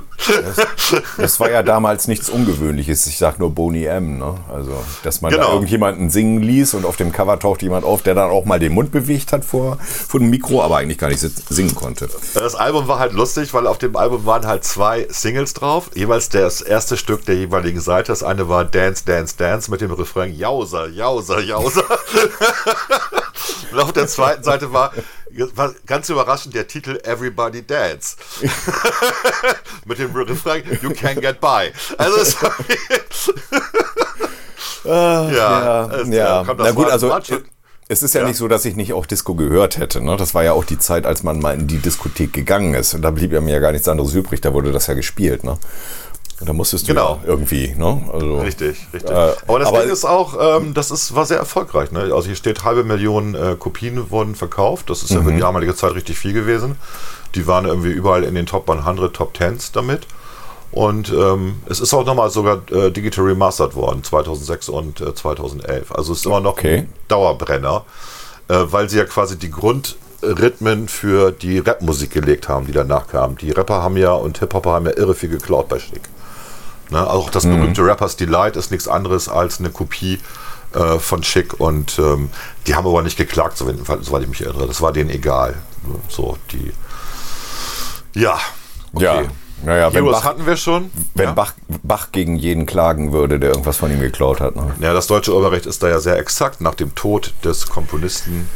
Das 1.18 1.40
war 1.40 1.50
ja 1.50 1.62
damals 1.62 2.06
nichts 2.08 2.30
Ungewöhnliches. 2.30 3.06
Ich 3.06 3.18
sag 3.18 3.38
nur 3.38 3.50
Boni 3.50 3.84
M. 3.84 4.18
Ne? 4.18 4.34
Also, 4.52 4.72
dass 5.02 5.20
man 5.20 5.32
Genau. 5.32 5.46
da 5.46 5.52
irgendjemanden 5.52 6.08
singen 6.10 6.40
ließ 6.40 6.74
und 6.74 6.86
auf 6.86 6.96
dem 6.96 7.12
Cover 7.12 7.38
taucht 7.38 7.62
jemand 7.62 7.84
auf, 7.84 8.02
der 8.02 8.14
dann 8.14 8.30
auch 8.30 8.44
mal 8.44 8.58
den 8.58 8.72
Mund 8.72 8.92
bewegt 8.92 9.32
hat 9.32 9.44
vor, 9.44 9.78
vor 9.80 10.20
dem 10.20 10.30
Mikro, 10.30 10.62
aber 10.62 10.76
eigentlich 10.78 10.98
gar 10.98 11.08
nicht 11.08 11.20
singen 11.20 11.74
konnte. 11.74 12.08
Das 12.34 12.54
Album 12.54 12.86
war 12.88 12.98
halt 12.98 13.12
lustig, 13.12 13.52
weil 13.54 13.66
auf 13.66 13.78
dem 13.78 13.96
Album 13.96 14.24
waren 14.24 14.46
halt 14.46 14.64
zwei 14.64 15.06
Singles 15.10 15.52
drauf. 15.54 15.90
Jeweils 15.94 16.28
das 16.28 16.60
erste 16.60 16.96
Stück 16.96 17.24
der 17.26 17.34
jeweiligen 17.36 17.80
Seite. 17.80 18.12
Das 18.12 18.22
eine 18.22 18.48
war 18.48 18.64
Dance, 18.64 19.04
Dance, 19.04 19.34
Dance 19.36 19.70
mit 19.70 19.80
dem 19.80 19.90
Refrain 19.92 20.34
Jauser, 20.34 20.88
Jauser, 20.88 21.40
Jauser. 21.40 21.84
Und 23.72 23.80
auf 23.80 23.92
der 23.92 24.06
zweiten 24.06 24.42
Seite 24.42 24.72
war 24.72 24.92
ganz 25.86 26.08
überraschend 26.08 26.54
der 26.54 26.66
Titel 26.66 26.98
Everybody 27.04 27.66
Dance. 27.66 28.16
mit 29.86 29.98
dem 29.98 30.14
Refrain 30.14 30.62
You 30.82 30.90
Can 30.94 31.20
Get 31.20 31.40
By. 31.40 31.72
Also 31.98 32.18
es 32.18 32.42
war 32.42 32.54
ja, 34.84 35.30
ja, 35.32 35.86
es- 35.96 36.08
ja. 36.08 36.42
komm, 36.46 36.58
das 36.58 36.66
Na 36.68 36.72
gut, 36.72 36.90
also 36.90 37.10
schon- 37.22 37.44
es 37.86 38.02
ist 38.02 38.14
ja, 38.14 38.22
Ja. 38.22 38.28
nicht 38.28 38.38
so, 38.38 38.48
dass 38.48 38.64
ich 38.64 38.76
nicht 38.76 38.94
auch 38.94 39.04
Disco 39.04 39.34
gehört 39.34 39.76
hätte. 39.76 40.00
Ne? 40.00 40.16
Das 40.16 40.34
war 40.34 40.42
ja 40.42 40.52
auch 40.54 40.64
die 40.64 40.78
Zeit, 40.78 41.04
als 41.04 41.22
man 41.22 41.38
mal 41.40 41.52
in 41.54 41.66
die 41.66 41.78
Diskothek 41.78 42.32
gegangen 42.32 42.72
ist. 42.74 42.94
Und 42.94 43.02
da 43.02 43.10
blieb 43.10 43.30
ja 43.32 43.42
mir 43.42 43.52
ja 43.52 43.58
gar 43.60 43.72
nichts 43.72 43.88
anderes 43.88 44.14
übrig. 44.14 44.40
Da 44.40 44.54
wurde 44.54 44.72
das 44.72 44.86
ja 44.86 44.94
gespielt. 44.94 45.44
Ne? 45.44 45.58
Da 46.44 46.52
musstest 46.52 46.84
du 46.84 46.94
Genau. 46.94 47.20
ja 47.22 47.28
irgendwie. 47.28 47.74
Ne? 47.76 48.02
Also, 48.12 48.38
Richtig, 48.38 48.86
richtig. 48.92 49.10
Äh, 49.10 49.32
aber 49.46 49.58
das 49.58 49.68
aber- 49.68 49.80
Ding 49.82 49.90
ist 49.90 50.04
auch, 50.04 50.58
ähm, 50.60 50.74
das 50.74 50.90
ist, 50.90 51.14
war 51.14 51.24
sehr 51.26 51.38
erfolgreich. 51.38 51.90
Ne? 51.92 52.00
Also 52.14 52.24
hier 52.26 52.36
steht, 52.36 52.64
halbe 52.64 52.84
Million 52.84 53.34
äh, 53.34 53.56
Kopien 53.58 54.10
wurden 54.10 54.34
verkauft. 54.34 54.90
Das 54.90 55.02
ist 55.02 55.10
ja 55.10 55.22
für 55.22 55.30
Mhm. 55.30 55.34
die 55.36 55.40
damalige 55.40 55.74
Zeit 55.74 55.94
richtig 55.94 56.18
viel 56.18 56.32
gewesen. 56.32 56.76
Die 57.34 57.46
waren 57.46 57.64
irgendwie 57.64 57.90
überall 57.90 58.24
in 58.24 58.34
den 58.34 58.46
Top 58.46 58.68
100, 58.68 59.14
Top 59.14 59.36
10s 59.36 59.70
damit. 59.72 60.06
Und 60.70 61.10
ähm, 61.12 61.56
es 61.68 61.78
ist 61.80 61.94
auch 61.94 62.04
nochmal 62.04 62.30
sogar 62.30 62.60
äh, 62.72 62.90
digital 62.90 63.24
remastered 63.26 63.74
worden, 63.76 64.02
2006 64.02 64.68
und 64.68 65.00
äh, 65.00 65.14
2011. 65.14 65.92
Also 65.92 66.12
es 66.12 66.18
ist 66.18 66.26
immer 66.26 66.40
noch 66.40 66.52
Okay. 66.52 66.78
ein 66.78 66.92
Dauerbrenner, 67.06 67.84
äh, 68.48 68.56
weil 68.70 68.88
sie 68.88 68.98
ja 68.98 69.04
quasi 69.04 69.38
die 69.38 69.52
Grundrhythmen 69.52 70.88
für 70.88 71.30
die 71.30 71.60
Rapmusik 71.60 72.10
gelegt 72.10 72.48
haben, 72.48 72.66
die 72.66 72.72
danach 72.72 73.06
kamen. 73.06 73.36
Die 73.38 73.52
Rapper 73.52 73.82
haben 73.82 73.96
ja 73.96 74.12
und 74.14 74.38
Hip-Hopper 74.38 74.72
haben 74.72 74.86
ja 74.86 74.96
irre 74.96 75.14
viel 75.14 75.28
geklaut 75.28 75.68
bei 75.68 75.78
Schick. 75.78 76.02
Ne? 76.90 77.06
Auch 77.08 77.30
das 77.30 77.44
berühmte 77.44 77.82
Rappers 77.84 78.16
Delight 78.16 78.56
ist 78.56 78.70
nichts 78.70 78.88
anderes 78.88 79.28
als 79.28 79.58
eine 79.58 79.70
Kopie 79.70 80.20
äh, 80.74 80.98
von 80.98 81.22
Schick 81.22 81.58
und 81.60 81.98
ähm, 81.98 82.30
die 82.66 82.74
haben 82.74 82.86
aber 82.86 83.02
nicht 83.02 83.16
geklagt, 83.16 83.56
so, 83.56 83.66
wenn- 83.66 83.84
soweit 84.02 84.22
ich 84.22 84.28
mich 84.28 84.42
erinnere. 84.42 84.66
Das 84.66 84.80
war 84.82 84.92
denen 84.92 85.10
egal. 85.10 85.54
So, 86.08 86.36
die. 86.52 86.72
Ja. 88.14 88.38
Ja, 88.96 89.22
naja, 89.64 89.86
wenn 89.92 90.04
Heroes 90.04 90.20
Bach, 90.20 90.24
hatten 90.24 90.46
wir 90.46 90.56
schon. 90.56 90.90
wenn 91.14 91.26
ja? 91.26 91.32
Bach, 91.32 91.52
Bach 91.82 92.08
gegen 92.12 92.36
jeden 92.36 92.64
klagen 92.66 93.12
würde, 93.12 93.40
der 93.40 93.50
irgendwas 93.50 93.76
von 93.78 93.90
ihm 93.90 93.98
geklaut 94.00 94.40
hat. 94.40 94.54
Ne? 94.56 94.72
Ja, 94.80 94.92
das 94.92 95.06
deutsche 95.08 95.32
Urheberrecht 95.34 95.66
ist 95.66 95.82
da 95.82 95.88
ja 95.88 95.98
sehr 95.98 96.18
exakt. 96.18 96.60
Nach 96.60 96.74
dem 96.74 96.94
Tod 96.94 97.32
des 97.44 97.66
Komponisten, 97.68 98.48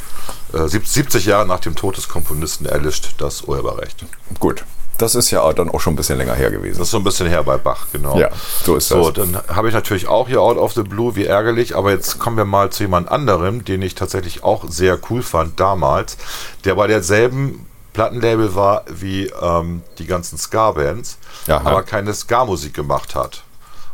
äh, 0.52 0.68
sieb- 0.68 0.86
70 0.86 1.24
Jahre 1.26 1.46
nach 1.46 1.58
dem 1.60 1.74
Tod 1.74 1.96
des 1.96 2.08
Komponisten 2.08 2.66
erlischt 2.66 3.14
das 3.18 3.42
Urheberrecht. 3.42 4.04
Gut, 4.38 4.64
das 4.98 5.14
ist 5.14 5.30
ja 5.30 5.50
dann 5.52 5.70
auch 5.70 5.80
schon 5.80 5.94
ein 5.94 5.96
bisschen 5.96 6.18
länger 6.18 6.34
her 6.34 6.50
gewesen. 6.50 6.78
Das 6.78 6.88
ist 6.88 6.92
so 6.92 6.98
ein 6.98 7.04
bisschen 7.04 7.26
her 7.28 7.42
bei 7.42 7.56
Bach, 7.56 7.86
genau. 7.92 8.18
Ja, 8.18 8.30
so 8.64 8.76
ist 8.76 8.88
So, 8.88 9.10
das. 9.10 9.30
dann 9.30 9.42
habe 9.48 9.68
ich 9.68 9.74
natürlich 9.74 10.08
auch 10.08 10.28
hier 10.28 10.40
Out 10.42 10.58
of 10.58 10.74
the 10.74 10.82
Blue, 10.82 11.16
wie 11.16 11.24
ärgerlich, 11.24 11.76
aber 11.76 11.90
jetzt 11.92 12.18
kommen 12.18 12.36
wir 12.36 12.44
mal 12.44 12.70
zu 12.70 12.82
jemand 12.82 13.10
anderem, 13.10 13.64
den 13.64 13.80
ich 13.82 13.94
tatsächlich 13.94 14.42
auch 14.44 14.64
sehr 14.68 14.98
cool 15.10 15.22
fand 15.22 15.58
damals, 15.58 16.18
der 16.64 16.74
bei 16.74 16.86
derselben 16.86 17.66
Plattenlabel 17.94 18.54
war 18.54 18.84
wie 18.88 19.26
ähm, 19.40 19.82
die 19.98 20.06
ganzen 20.06 20.38
Ska-Bands, 20.38 21.18
aber 21.64 21.82
keine 21.82 22.12
Ska-Musik 22.14 22.74
gemacht 22.74 23.14
hat. 23.14 23.42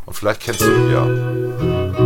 Und 0.07 0.15
vielleicht 0.15 0.41
kennst 0.41 0.61
du 0.61 0.67
ihn 0.71 0.91
ja. 0.93 2.04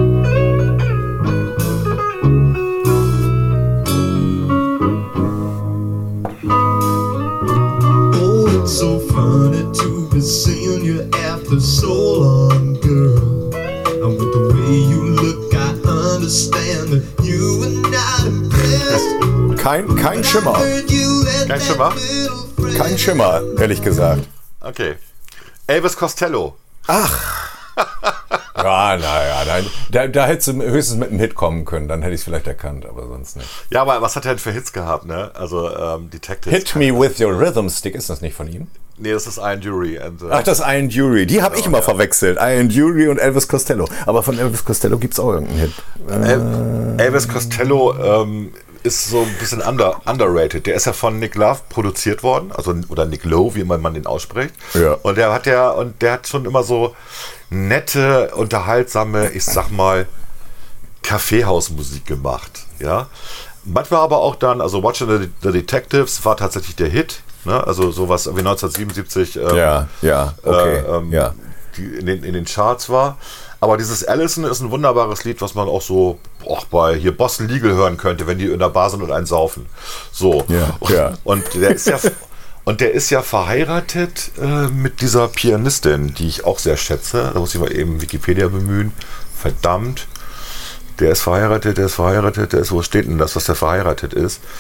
To 10.19 10.25
be 10.25 10.27
seeing 10.27 10.85
you 10.85 11.09
after 11.15 11.61
so 11.61 12.21
long, 12.21 12.75
girl. 12.81 13.55
And 13.55 14.19
with 14.19 14.33
the 14.33 14.43
way 14.55 14.79
you 14.91 15.03
look, 15.05 15.55
I 15.55 15.71
understand 16.15 16.91
that 16.93 17.05
you 17.25 17.59
were 17.61 17.75
not 17.91 18.27
impressed. 18.27 19.63
Kein, 19.63 19.87
kein 19.97 20.25
Schimmer. 20.25 20.55
Kein 21.47 21.61
Schimmer? 21.61 21.93
Kein 22.77 22.99
Schimmer, 22.99 23.43
ehrlich 23.61 23.83
gesagt. 23.83 24.29
Okay. 24.61 24.97
Elvis 25.67 25.97
Costello. 25.97 26.57
Ja, 28.59 28.97
naja, 28.97 29.45
nein. 29.47 29.67
Da, 29.91 30.07
da 30.09 30.27
hättest 30.27 30.49
du 30.49 30.63
höchstens 30.63 30.99
mit 30.99 31.11
einem 31.11 31.21
Hit 31.21 31.35
kommen 31.35 31.65
können, 31.65 31.89
dann 31.89 32.03
hätte 32.03 32.15
ich 32.15 32.21
es 32.21 32.25
vielleicht 32.25 32.47
erkannt, 32.47 32.87
aber 32.87 33.07
sonst 33.07 33.37
nicht. 33.37 33.49
Ja, 33.71 33.83
aber 33.83 34.03
was 34.03 34.17
hat 34.17 34.25
er 34.27 34.33
denn 34.33 34.39
für 34.39 34.53
Hits 34.53 34.73
gehabt, 34.73 35.07
ne? 35.07 35.31
Also, 35.35 35.75
ähm, 35.75 36.11
Detectives. 36.11 36.57
Hit 36.57 36.77
Me 36.77 36.99
With 36.99 37.21
Your 37.21 37.39
Rhythm 37.39 37.69
Stick, 37.69 37.95
ist 37.95 38.11
das 38.11 38.21
nicht 38.21 38.35
von 38.35 38.49
ihm? 38.49 38.67
Nee, 39.01 39.13
das 39.13 39.27
ist 39.27 39.39
Iron 39.39 39.61
Jury. 39.61 39.99
And, 39.99 40.23
äh, 40.23 40.27
Ach, 40.31 40.43
das 40.43 40.61
Iron 40.61 40.89
Jury. 40.89 41.25
Die 41.27 41.41
habe 41.41 41.57
ich 41.57 41.67
immer 41.67 41.83
verwechselt. 41.83 42.37
Iron 42.41 42.69
Jury 42.69 43.09
und 43.09 43.19
Elvis 43.19 43.47
Costello. 43.47 43.89
Aber 44.07 44.25
von 44.25 44.37
Elvis 44.39 44.65
Costello 44.65 44.99
gibt 44.99 45.15
es 45.15 45.21
auch 45.21 45.33
irgendeinen 45.35 45.61
Hit. 45.61 45.73
El 46.09 46.95
Elvis 46.99 47.29
Costello 47.29 47.95
ähm, 47.97 48.53
ist 48.89 49.11
so 49.11 49.23
ein 49.23 49.35
bisschen 49.39 49.61
under, 49.61 50.01
underrated. 50.07 50.67
Der 50.67 50.75
ist 50.75 50.87
ja 50.87 50.93
von 50.93 51.19
Nick 51.19 51.35
Love 51.35 51.61
produziert 51.69 52.23
worden, 52.23 52.51
also 52.53 52.75
oder 52.89 53.05
Nick 53.05 53.25
Lowe, 53.25 53.55
wie 53.55 53.65
man, 53.65 53.95
den 53.95 54.07
ausspricht. 54.07 54.55
Ja. 54.75 54.95
Und 55.03 55.17
der 55.19 55.33
hat 55.33 55.47
ja 55.47 55.71
und 55.71 56.01
der 56.03 56.13
hat 56.15 56.27
schon 56.27 56.45
immer 56.45 56.63
so 56.63 56.97
nette, 57.51 58.31
unterhaltsame, 58.35 59.31
ich 59.31 59.45
sag 59.45 59.71
mal 59.71 60.07
Kaffeehausmusik 61.03 62.07
gemacht, 62.07 62.67
ja. 62.79 63.07
Manchmal 63.65 64.01
aber 64.01 64.19
auch 64.19 64.37
dann, 64.37 64.61
also 64.61 64.83
Watching 64.83 65.09
the, 65.09 65.29
the 65.43 65.53
Detectives 65.53 66.25
war 66.25 66.37
tatsächlich 66.37 66.77
der 66.77 66.89
Hit, 66.89 67.21
ne? 67.45 67.67
Also 67.67 67.91
sowas 67.91 68.27
wie 68.27 68.41
1977. 68.41 69.37
ähm, 69.37 69.57
Ja, 69.57 69.89
ja, 70.01 70.35
okay. 70.43 70.77
äh, 70.77 70.97
ähm, 70.97 71.13
ja. 71.13 71.35
die 71.77 71.85
in 71.85 72.07
den, 72.07 72.25
in 72.25 72.33
den 72.33 72.47
Charts 72.47 72.89
war. 72.89 73.19
Aber 73.61 73.77
dieses 73.77 74.05
Allison 74.05 74.45
ist 74.45 74.61
ein 74.61 74.71
wunderbares 74.71 75.25
Lied, 75.25 75.41
was 75.41 75.55
man 75.55 75.69
auch 75.69 75.83
so 75.83 76.19
auch 76.47 76.65
bei 76.67 76.95
hier 76.97 77.17
Boston 77.17 77.49
Legal 77.49 77.73
hören 77.73 77.97
könnte, 77.97 78.27
wenn 78.27 78.39
die 78.39 78.47
in 78.47 78.59
der 78.59 78.69
Bar 78.69 78.91
sind 78.91 79.03
und 79.03 79.11
einen 79.11 79.27
saufen. 79.27 79.67
So. 80.13 80.45
Ja, 80.49 80.77
und, 80.79 80.91
ja. 80.91 81.13
und 81.25 81.55
der 81.55 81.71
ist 81.71 81.87
ja 81.87 81.99
und 82.65 82.81
der 82.81 82.93
ist 82.93 83.11
ja 83.11 83.23
verheiratet 83.23 84.31
äh, 84.41 84.69
mit 84.69 85.01
dieser 85.01 85.29
Pianistin, 85.29 86.15
die 86.15 86.29
ich 86.29 86.45
auch 86.45 86.59
sehr 86.59 86.77
schätze. 86.77 87.31
Da 87.33 87.41
muss 87.41 87.55
ich 87.55 87.61
mal 87.61 87.73
eben 87.73 88.01
Wikipedia 88.03 88.49
bemühen. 88.49 88.93
Verdammt. 89.35 90.07
Der 91.01 91.13
ist 91.13 91.23
verheiratet, 91.23 91.79
der 91.79 91.87
ist 91.87 91.95
verheiratet, 91.95 92.53
der 92.53 92.61
ist, 92.61 92.71
wo 92.71 92.83
steht 92.83 93.07
denn 93.07 93.19
das, 93.19 93.33
dass 93.33 93.45
der 93.45 93.55
verheiratet 93.55 94.13
ist? 94.13 94.41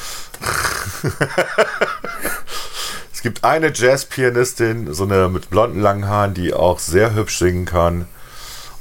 Es 3.18 3.22
gibt 3.22 3.42
eine 3.42 3.72
Jazzpianistin, 3.74 4.94
so 4.94 5.02
eine 5.02 5.28
mit 5.28 5.50
blonden 5.50 5.80
langen 5.80 6.06
Haaren, 6.06 6.34
die 6.34 6.54
auch 6.54 6.78
sehr 6.78 7.16
hübsch 7.16 7.38
singen 7.38 7.64
kann. 7.64 8.06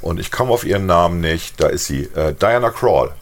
Und 0.00 0.20
ich 0.20 0.30
komme 0.30 0.52
auf 0.52 0.64
ihren 0.64 0.86
Namen 0.86 1.20
nicht. 1.20 1.60
Da 1.60 1.68
ist 1.68 1.86
sie. 1.86 2.04
Äh, 2.14 2.34
Diana 2.34 2.70
Krall. 2.70 3.12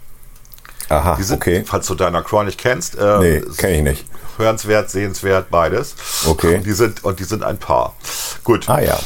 Aha, 0.89 1.16
sind, 1.20 1.37
okay. 1.37 1.64
Falls 1.66 1.87
du 1.87 1.95
Diana 1.95 2.22
Krall 2.22 2.45
nicht 2.45 2.59
kennst. 2.59 2.97
Äh, 2.97 3.18
Nee, 3.18 3.43
kenne 3.57 3.77
ich 3.77 3.83
nicht. 3.83 4.05
Hörenswert, 4.37 4.91
sehenswert, 4.91 5.51
beides. 5.51 5.95
Okay. 6.27 6.57
Und 6.57 6.66
die 6.66 6.72
sind, 6.72 7.03
und 7.05 7.18
die 7.18 7.24
sind 7.24 7.43
ein 7.43 7.59
Paar. 7.59 7.95
Gut. 8.45 8.68
Ah 8.68 8.81
ja. 8.81 8.99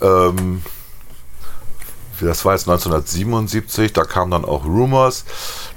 Ähm, 0.00 0.62
das 2.20 2.44
war 2.44 2.54
jetzt 2.54 2.66
1977, 2.68 3.92
da 3.92 4.04
kam 4.04 4.30
dann 4.30 4.44
auch 4.44 4.64
Rumors. 4.64 5.24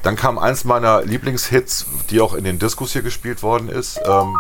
Dann 0.04 0.16
kam 0.16 0.38
eins 0.38 0.64
meiner 0.64 1.02
Lieblingshits, 1.02 1.86
die 2.10 2.22
auch 2.22 2.34
in 2.34 2.46
den 2.46 2.60
Diskos 2.60 2.94
hier 2.94 3.02
gespielt 3.02 3.44
worden 3.44 3.68
ist. 3.68 4.00
Ähm, 4.06 4.34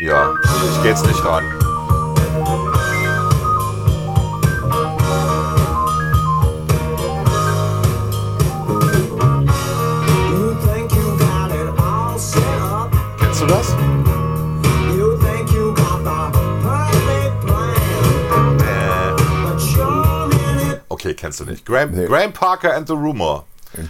ja, 0.00 0.32
ich 0.72 0.82
gehe 0.82 0.92
jetzt 0.92 1.06
nicht 1.06 1.24
ran. 1.24 2.69
It. 13.50 13.90
okay, 20.88 21.14
kennst 21.14 21.40
du 21.40 21.44
nicht. 21.44 21.64
Graham, 21.66 21.90
Nee. 21.92 22.06
Graham 22.06 22.32
Parker 22.32 22.74
and 22.74 22.86
the 22.86 22.94
Rumor. 22.94 23.44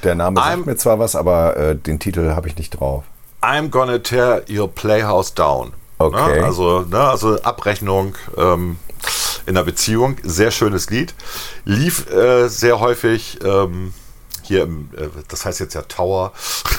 Der 0.04 0.14
Name 0.14 0.36
sagt 0.40 0.48
I'm- 0.58 0.66
mir 0.66 0.76
zwar 0.76 0.98
was, 0.98 1.16
aber 1.16 1.56
äh, 1.56 1.76
den 1.76 1.98
Titel 1.98 2.30
habe 2.34 2.48
ich 2.48 2.56
nicht 2.56 2.70
drauf. 2.78 3.04
I'm 3.42 3.70
gonna 3.70 3.98
tear 3.98 4.42
your 4.50 4.68
playhouse 4.68 5.32
down. 5.34 5.72
Okay. 5.98 6.40
Ne? 6.40 6.44
Also, 6.44 6.80
ne, 6.82 6.98
also 7.00 7.40
Abrechnung 7.42 8.14
ähm, 8.36 8.76
in 9.46 9.56
einer 9.56 9.64
Beziehung. 9.64 10.16
Sehr 10.22 10.50
schönes 10.50 10.90
Lied. 10.90 11.14
Lief 11.64 12.10
äh, 12.10 12.48
sehr 12.48 12.80
häufig 12.80 13.38
ähm, 13.42 13.94
hier 14.50 14.64
im, 14.64 14.90
äh, 14.96 15.06
das 15.28 15.46
heißt 15.46 15.60
jetzt 15.60 15.74
ja 15.74 15.82
Tower. 15.82 16.32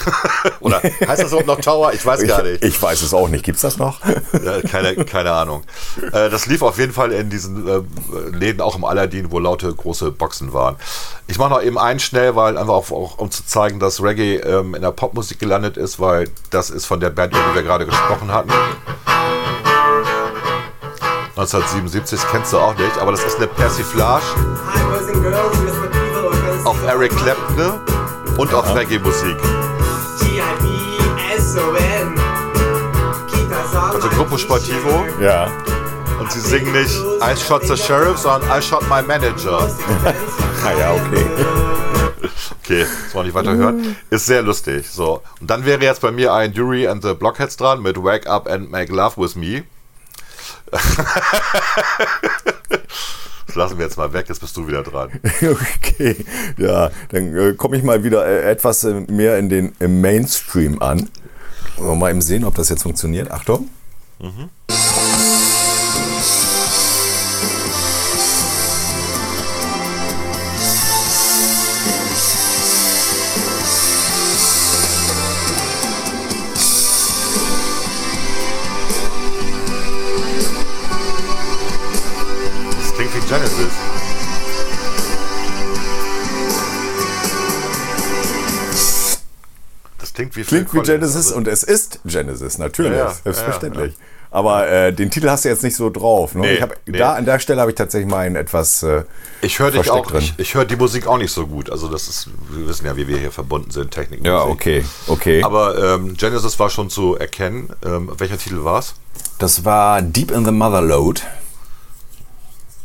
Oder 0.60 0.82
heißt 0.82 1.22
das 1.22 1.28
überhaupt 1.28 1.46
noch 1.46 1.60
Tower? 1.60 1.92
Ich 1.94 2.04
weiß 2.04 2.26
gar 2.26 2.42
nicht. 2.42 2.62
Ich, 2.62 2.74
ich 2.74 2.82
weiß 2.82 3.00
es 3.00 3.14
auch 3.14 3.28
nicht. 3.28 3.44
Gibt's 3.44 3.62
das 3.62 3.78
noch? 3.78 3.98
Ja, 4.42 4.60
keine, 4.62 5.04
keine 5.04 5.30
Ahnung. 5.32 5.62
Äh, 6.12 6.28
das 6.28 6.46
lief 6.46 6.62
auf 6.62 6.78
jeden 6.78 6.92
Fall 6.92 7.12
in 7.12 7.30
diesen 7.30 7.68
äh, 7.68 7.80
Läden, 8.36 8.60
auch 8.60 8.76
im 8.76 8.84
Aladdin, 8.84 9.30
wo 9.30 9.38
laute 9.38 9.72
große 9.72 10.10
Boxen 10.10 10.52
waren. 10.52 10.76
Ich 11.28 11.38
mache 11.38 11.50
noch 11.50 11.62
eben 11.62 11.78
einen 11.78 12.00
schnell, 12.00 12.34
weil 12.34 12.58
einfach 12.58 12.74
auch, 12.74 12.90
auch 12.90 13.18
um 13.18 13.30
zu 13.30 13.46
zeigen, 13.46 13.78
dass 13.78 14.02
Reggae 14.02 14.36
ähm, 14.38 14.74
in 14.74 14.82
der 14.82 14.90
Popmusik 14.90 15.38
gelandet 15.38 15.76
ist, 15.76 16.00
weil 16.00 16.28
das 16.50 16.70
ist 16.70 16.86
von 16.86 17.00
der 17.00 17.10
Band, 17.10 17.32
über 17.32 17.42
die 17.50 17.54
wir 17.54 17.62
gerade 17.62 17.86
gesprochen 17.86 18.32
hatten. 18.32 18.50
1977, 21.36 22.20
das 22.20 22.30
kennst 22.30 22.52
du 22.52 22.58
auch 22.58 22.76
nicht, 22.76 22.98
aber 22.98 23.12
das 23.12 23.24
ist 23.24 23.36
eine 23.36 23.46
Persiflage 23.46 24.24
Eric 26.86 27.14
Clapton 27.16 27.56
ne? 27.56 27.80
und 28.36 28.52
auf 28.54 28.74
Reggae-Musik. 28.74 29.36
G-I-B-S-O-N. 30.20 32.18
Also 33.92 34.08
Gruppo 34.08 34.36
Sportivo 34.38 35.06
Ja. 35.20 35.48
und 36.18 36.30
sie 36.32 36.40
singen 36.40 36.72
nicht 36.72 36.94
I 37.22 37.36
shot 37.36 37.62
the 37.66 37.76
sheriff, 37.76 38.18
sondern 38.18 38.50
I 38.50 38.60
shot 38.62 38.82
my 38.88 39.02
manager. 39.02 39.68
Ah 40.64 40.72
ja, 40.78 40.92
okay. 40.92 41.26
Okay, 42.62 42.82
das 43.04 43.12
wollen 43.14 43.24
wir 43.24 43.24
nicht 43.24 43.34
weiter 43.34 43.56
hören. 43.56 43.96
Ist 44.10 44.26
sehr 44.26 44.42
lustig. 44.42 44.88
So. 44.88 45.20
Und 45.40 45.50
dann 45.50 45.64
wäre 45.66 45.82
jetzt 45.82 46.00
bei 46.00 46.12
mir 46.12 46.32
ein 46.32 46.54
Dury 46.54 46.86
and 46.86 47.02
the 47.02 47.14
Blockheads 47.14 47.56
dran 47.56 47.82
mit 47.82 47.96
Wake 48.00 48.28
Up 48.28 48.46
and 48.48 48.70
Make 48.70 48.92
Love 48.92 49.16
with 49.20 49.34
Me. 49.34 49.64
Das 53.52 53.56
lassen 53.58 53.76
wir 53.76 53.84
jetzt 53.84 53.98
mal 53.98 54.10
weg, 54.14 54.30
jetzt 54.30 54.40
bist 54.40 54.56
du 54.56 54.66
wieder 54.66 54.82
dran. 54.82 55.10
Okay, 55.42 56.16
ja, 56.56 56.90
dann 57.10 57.36
äh, 57.36 57.52
komme 57.52 57.76
ich 57.76 57.82
mal 57.82 58.02
wieder 58.02 58.26
äh, 58.26 58.50
etwas 58.50 58.82
äh, 58.84 58.94
mehr 59.10 59.36
in 59.38 59.50
den 59.50 59.72
im 59.78 60.00
Mainstream 60.00 60.80
an. 60.80 61.10
Mal 61.78 62.12
eben 62.12 62.22
sehen, 62.22 62.44
ob 62.44 62.54
das 62.54 62.70
jetzt 62.70 62.82
funktioniert. 62.82 63.30
Achtung. 63.30 63.68
Das 64.68 65.01
Das 90.42 90.48
klingt 90.48 90.74
wie. 90.74 90.80
Genesis 90.80 91.26
Also, 91.26 91.36
und 91.36 91.48
es 91.48 91.62
ist 91.62 92.00
Genesis, 92.04 92.58
natürlich, 92.58 92.92
Ja, 92.92 93.06
ja, 93.06 93.14
selbstverständlich. 93.24 93.94
Aber 94.30 94.66
äh, 94.66 94.94
den 94.94 95.10
Titel 95.10 95.28
hast 95.28 95.44
du 95.44 95.50
jetzt 95.50 95.62
nicht 95.62 95.76
so 95.76 95.90
drauf. 95.90 96.34
Ne? 96.34 96.40
Nee, 96.40 96.60
hab, 96.62 96.74
nee. 96.86 96.96
Da 96.96 97.12
an 97.12 97.26
der 97.26 97.38
Stelle 97.38 97.60
habe 97.60 97.70
ich 97.70 97.74
tatsächlich 97.74 98.10
mal 98.10 98.20
ein 98.20 98.34
etwas. 98.34 98.82
Äh, 98.82 99.04
ich 99.42 99.58
höre 99.58 99.70
dich 99.72 99.90
auch, 99.90 100.06
drin. 100.06 100.20
ich, 100.20 100.34
ich 100.38 100.54
höre 100.54 100.64
die 100.64 100.76
Musik 100.76 101.06
auch 101.06 101.18
nicht 101.18 101.32
so 101.32 101.46
gut. 101.46 101.68
Also 101.68 101.88
das 101.88 102.08
ist, 102.08 102.28
wir 102.48 102.66
wissen 102.66 102.86
ja, 102.86 102.96
wie 102.96 103.06
wir 103.06 103.18
hier 103.18 103.30
verbunden 103.30 103.70
sind, 103.70 103.90
Technik. 103.90 104.24
ja, 104.24 104.42
okay, 104.44 104.84
okay. 105.06 105.42
Aber 105.42 105.96
ähm, 105.96 106.16
Genesis 106.16 106.58
war 106.58 106.70
schon 106.70 106.88
zu 106.88 107.14
erkennen. 107.16 107.68
Ähm, 107.84 108.10
welcher 108.16 108.38
Titel 108.38 108.64
war's? 108.64 108.94
das 109.38 109.64
war 109.64 110.00
Deep 110.02 110.30
in 110.30 110.44
the 110.44 110.52
Motherload. 110.52 111.20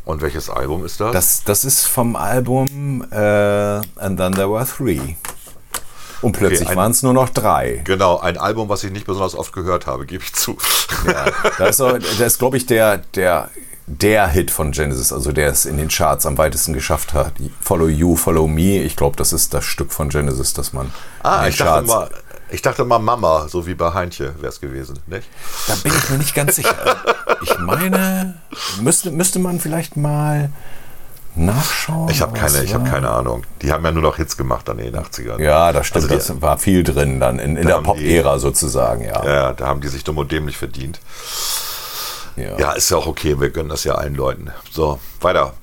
Und 0.05 0.21
welches 0.21 0.49
Album 0.49 0.85
ist 0.85 0.99
das? 0.99 1.11
Das, 1.11 1.43
das 1.43 1.65
ist 1.65 1.85
vom 1.85 2.15
Album 2.15 3.05
äh, 3.11 3.17
And 3.17 4.17
Then 4.17 4.33
There 4.33 4.49
Were 4.51 4.65
Three. 4.65 5.15
Und 6.21 6.31
plötzlich 6.33 6.69
ein- 6.69 6.75
waren 6.77 6.91
es 6.91 7.03
nur 7.03 7.13
noch 7.13 7.29
drei. 7.29 7.81
Genau, 7.83 8.19
ein 8.19 8.37
Album, 8.37 8.69
was 8.69 8.83
ich 8.83 8.91
nicht 8.91 9.05
besonders 9.05 9.35
oft 9.35 9.53
gehört 9.53 9.85
habe, 9.87 10.05
gebe 10.05 10.23
ich 10.23 10.33
zu. 10.33 10.57
Ja, 11.05 11.25
das 11.57 11.79
ist, 11.79 12.19
ist 12.19 12.39
glaube 12.39 12.57
ich, 12.57 12.65
der, 12.65 12.97
der, 13.15 13.49
der 13.85 14.27
Hit 14.27 14.51
von 14.51 14.71
Genesis, 14.71 15.13
also 15.13 15.31
der 15.31 15.49
es 15.49 15.65
in 15.65 15.77
den 15.77 15.87
Charts 15.89 16.25
am 16.25 16.37
weitesten 16.37 16.73
geschafft 16.73 17.13
hat. 17.13 17.33
Follow 17.61 17.87
You, 17.87 18.15
Follow 18.15 18.47
Me. 18.47 18.81
Ich 18.81 18.95
glaube, 18.95 19.15
das 19.15 19.31
ist 19.33 19.53
das 19.53 19.63
Stück 19.65 19.91
von 19.93 20.09
Genesis, 20.09 20.53
das 20.53 20.73
man 20.73 20.91
Ah, 21.23 21.37
in 21.37 21.43
den 21.43 21.49
ich 21.51 21.57
dachte, 21.57 21.87
mal, 21.87 22.09
ich 22.49 22.61
dachte 22.61 22.83
mal 22.85 22.99
Mama, 22.99 23.47
so 23.49 23.67
wie 23.67 23.75
bei 23.75 23.93
Heintje 23.93 24.33
wäre 24.39 24.47
es 24.51 24.59
gewesen, 24.61 24.99
nicht? 25.07 25.27
Da 25.67 25.75
bin 25.83 25.93
ich 25.95 26.09
mir 26.09 26.17
nicht 26.17 26.33
ganz 26.35 26.55
sicher. 26.55 26.75
Ich 27.41 27.57
meine, 27.59 28.41
müsste, 28.81 29.11
müsste 29.11 29.39
man 29.39 29.59
vielleicht 29.59 29.95
mal 29.97 30.49
nachschauen. 31.37 32.09
Ich 32.09 32.21
habe 32.21 32.37
keine, 32.37 32.63
ich 32.63 32.73
hab 32.73 32.85
keine 32.89 33.09
Ahnung. 33.09 33.43
Die 33.61 33.71
haben 33.71 33.83
ja 33.85 33.91
nur 33.91 34.01
noch 34.03 34.17
Hits 34.17 34.37
gemacht 34.37 34.67
dann 34.67 34.79
in 34.79 34.91
den 34.91 35.01
80ern. 35.03 35.41
Ja, 35.41 35.71
das 35.71 35.87
stimmt. 35.87 36.11
Also 36.11 36.15
das 36.33 36.41
war 36.41 36.57
viel 36.57 36.83
drin 36.83 37.19
dann 37.19 37.39
in, 37.39 37.55
in 37.57 37.67
Da 37.67 37.75
der 37.77 37.81
Pop-Ära 37.83 38.39
sozusagen, 38.39 39.03
ja. 39.05 39.23
Ja, 39.25 39.33
ja, 39.33 39.53
da 39.53 39.67
haben 39.67 39.81
die 39.81 39.87
sich 39.87 40.03
dumm 40.03 40.17
und 40.17 40.31
dämlich 40.31 40.57
verdient. 40.57 40.99
ja. 42.35 42.57
Ja, 42.59 42.71
ist 42.73 42.89
ja 42.91 42.97
auch 42.97 43.07
okay, 43.07 43.39
wir 43.39 43.49
gönnen 43.49 43.69
das 43.69 43.83
ja 43.83 43.95
allen 43.95 44.15
Leuten. 44.15 44.49
So, 44.71 44.99
weiter. 45.21 45.53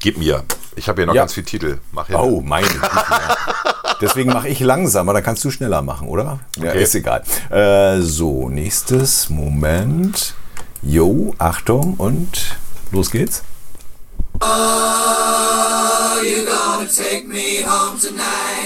Gib 0.00 0.18
mir. 0.18 0.42
Ich 0.76 0.88
habe 0.88 1.00
hier 1.00 1.06
noch 1.06 1.14
Ja. 1.14 1.22
ganz 1.22 1.34
viele 1.34 1.46
Titel. 1.46 1.78
Mach 1.92 2.08
hier. 2.08 2.18
Oh, 2.18 2.40
meine 2.40 2.66
Güte. 2.66 2.80
Deswegen 4.00 4.32
mache 4.32 4.48
ich 4.48 4.58
langsamer, 4.60 5.12
dann 5.14 5.22
kannst 5.22 5.44
du 5.44 5.50
schneller 5.50 5.80
machen, 5.82 6.08
oder? 6.08 6.40
Ja, 6.58 6.70
Okay. 6.70 6.82
ist 6.82 6.94
egal. 6.96 7.22
Äh, 7.50 8.00
so, 8.00 8.48
nächstes 8.48 9.30
Moment. 9.30 10.34
Jo, 10.82 11.34
Achtung 11.38 11.94
und 11.94 12.56
los 12.90 13.10
geht's. 13.10 13.42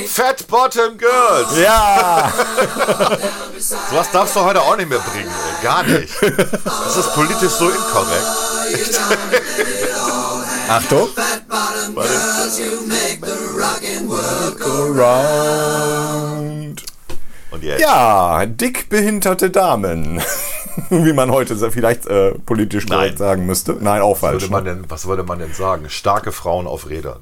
Fat 0.07 0.47
Bottom 0.49 0.99
Girls. 0.99 1.57
Ja! 1.59 2.33
Sowas 3.91 4.11
darfst 4.13 4.37
du 4.37 4.41
heute 4.41 4.61
auch 4.61 4.77
nicht 4.77 4.89
mehr 4.89 4.99
bringen. 4.99 5.29
Ey. 5.29 5.63
Gar 5.63 5.83
nicht. 5.85 6.13
Das 6.65 6.97
ist 6.97 7.15
politisch 7.15 7.53
so 7.53 7.69
inkorrekt. 7.69 8.27
Achtung. 10.69 11.09
Around. 14.99 16.88
Und 17.59 17.65
jetzt? 17.65 17.81
Ja, 17.81 18.47
dick 18.47 18.89
behinderte 18.89 19.51
Damen. 19.51 20.21
Wie 20.91 21.13
man 21.13 21.31
heute 21.33 21.57
vielleicht 21.71 22.07
äh, 22.07 22.33
politisch 22.47 22.87
korrekt 22.87 23.19
sagen 23.19 23.47
müsste. 23.47 23.77
Nein, 23.81 24.01
auch 24.01 24.13
Was 24.13 24.21
falsch. 24.21 24.43
würde, 24.43 24.53
man 24.53 24.65
ne? 24.65 24.75
denn, 24.77 24.85
was 24.89 25.07
würde 25.07 25.25
man 25.25 25.39
denn 25.41 25.53
sagen? 25.53 25.87
Starke 25.91 26.31
Frauen 26.31 26.67
auf 26.69 26.89
Rädern. 26.89 27.19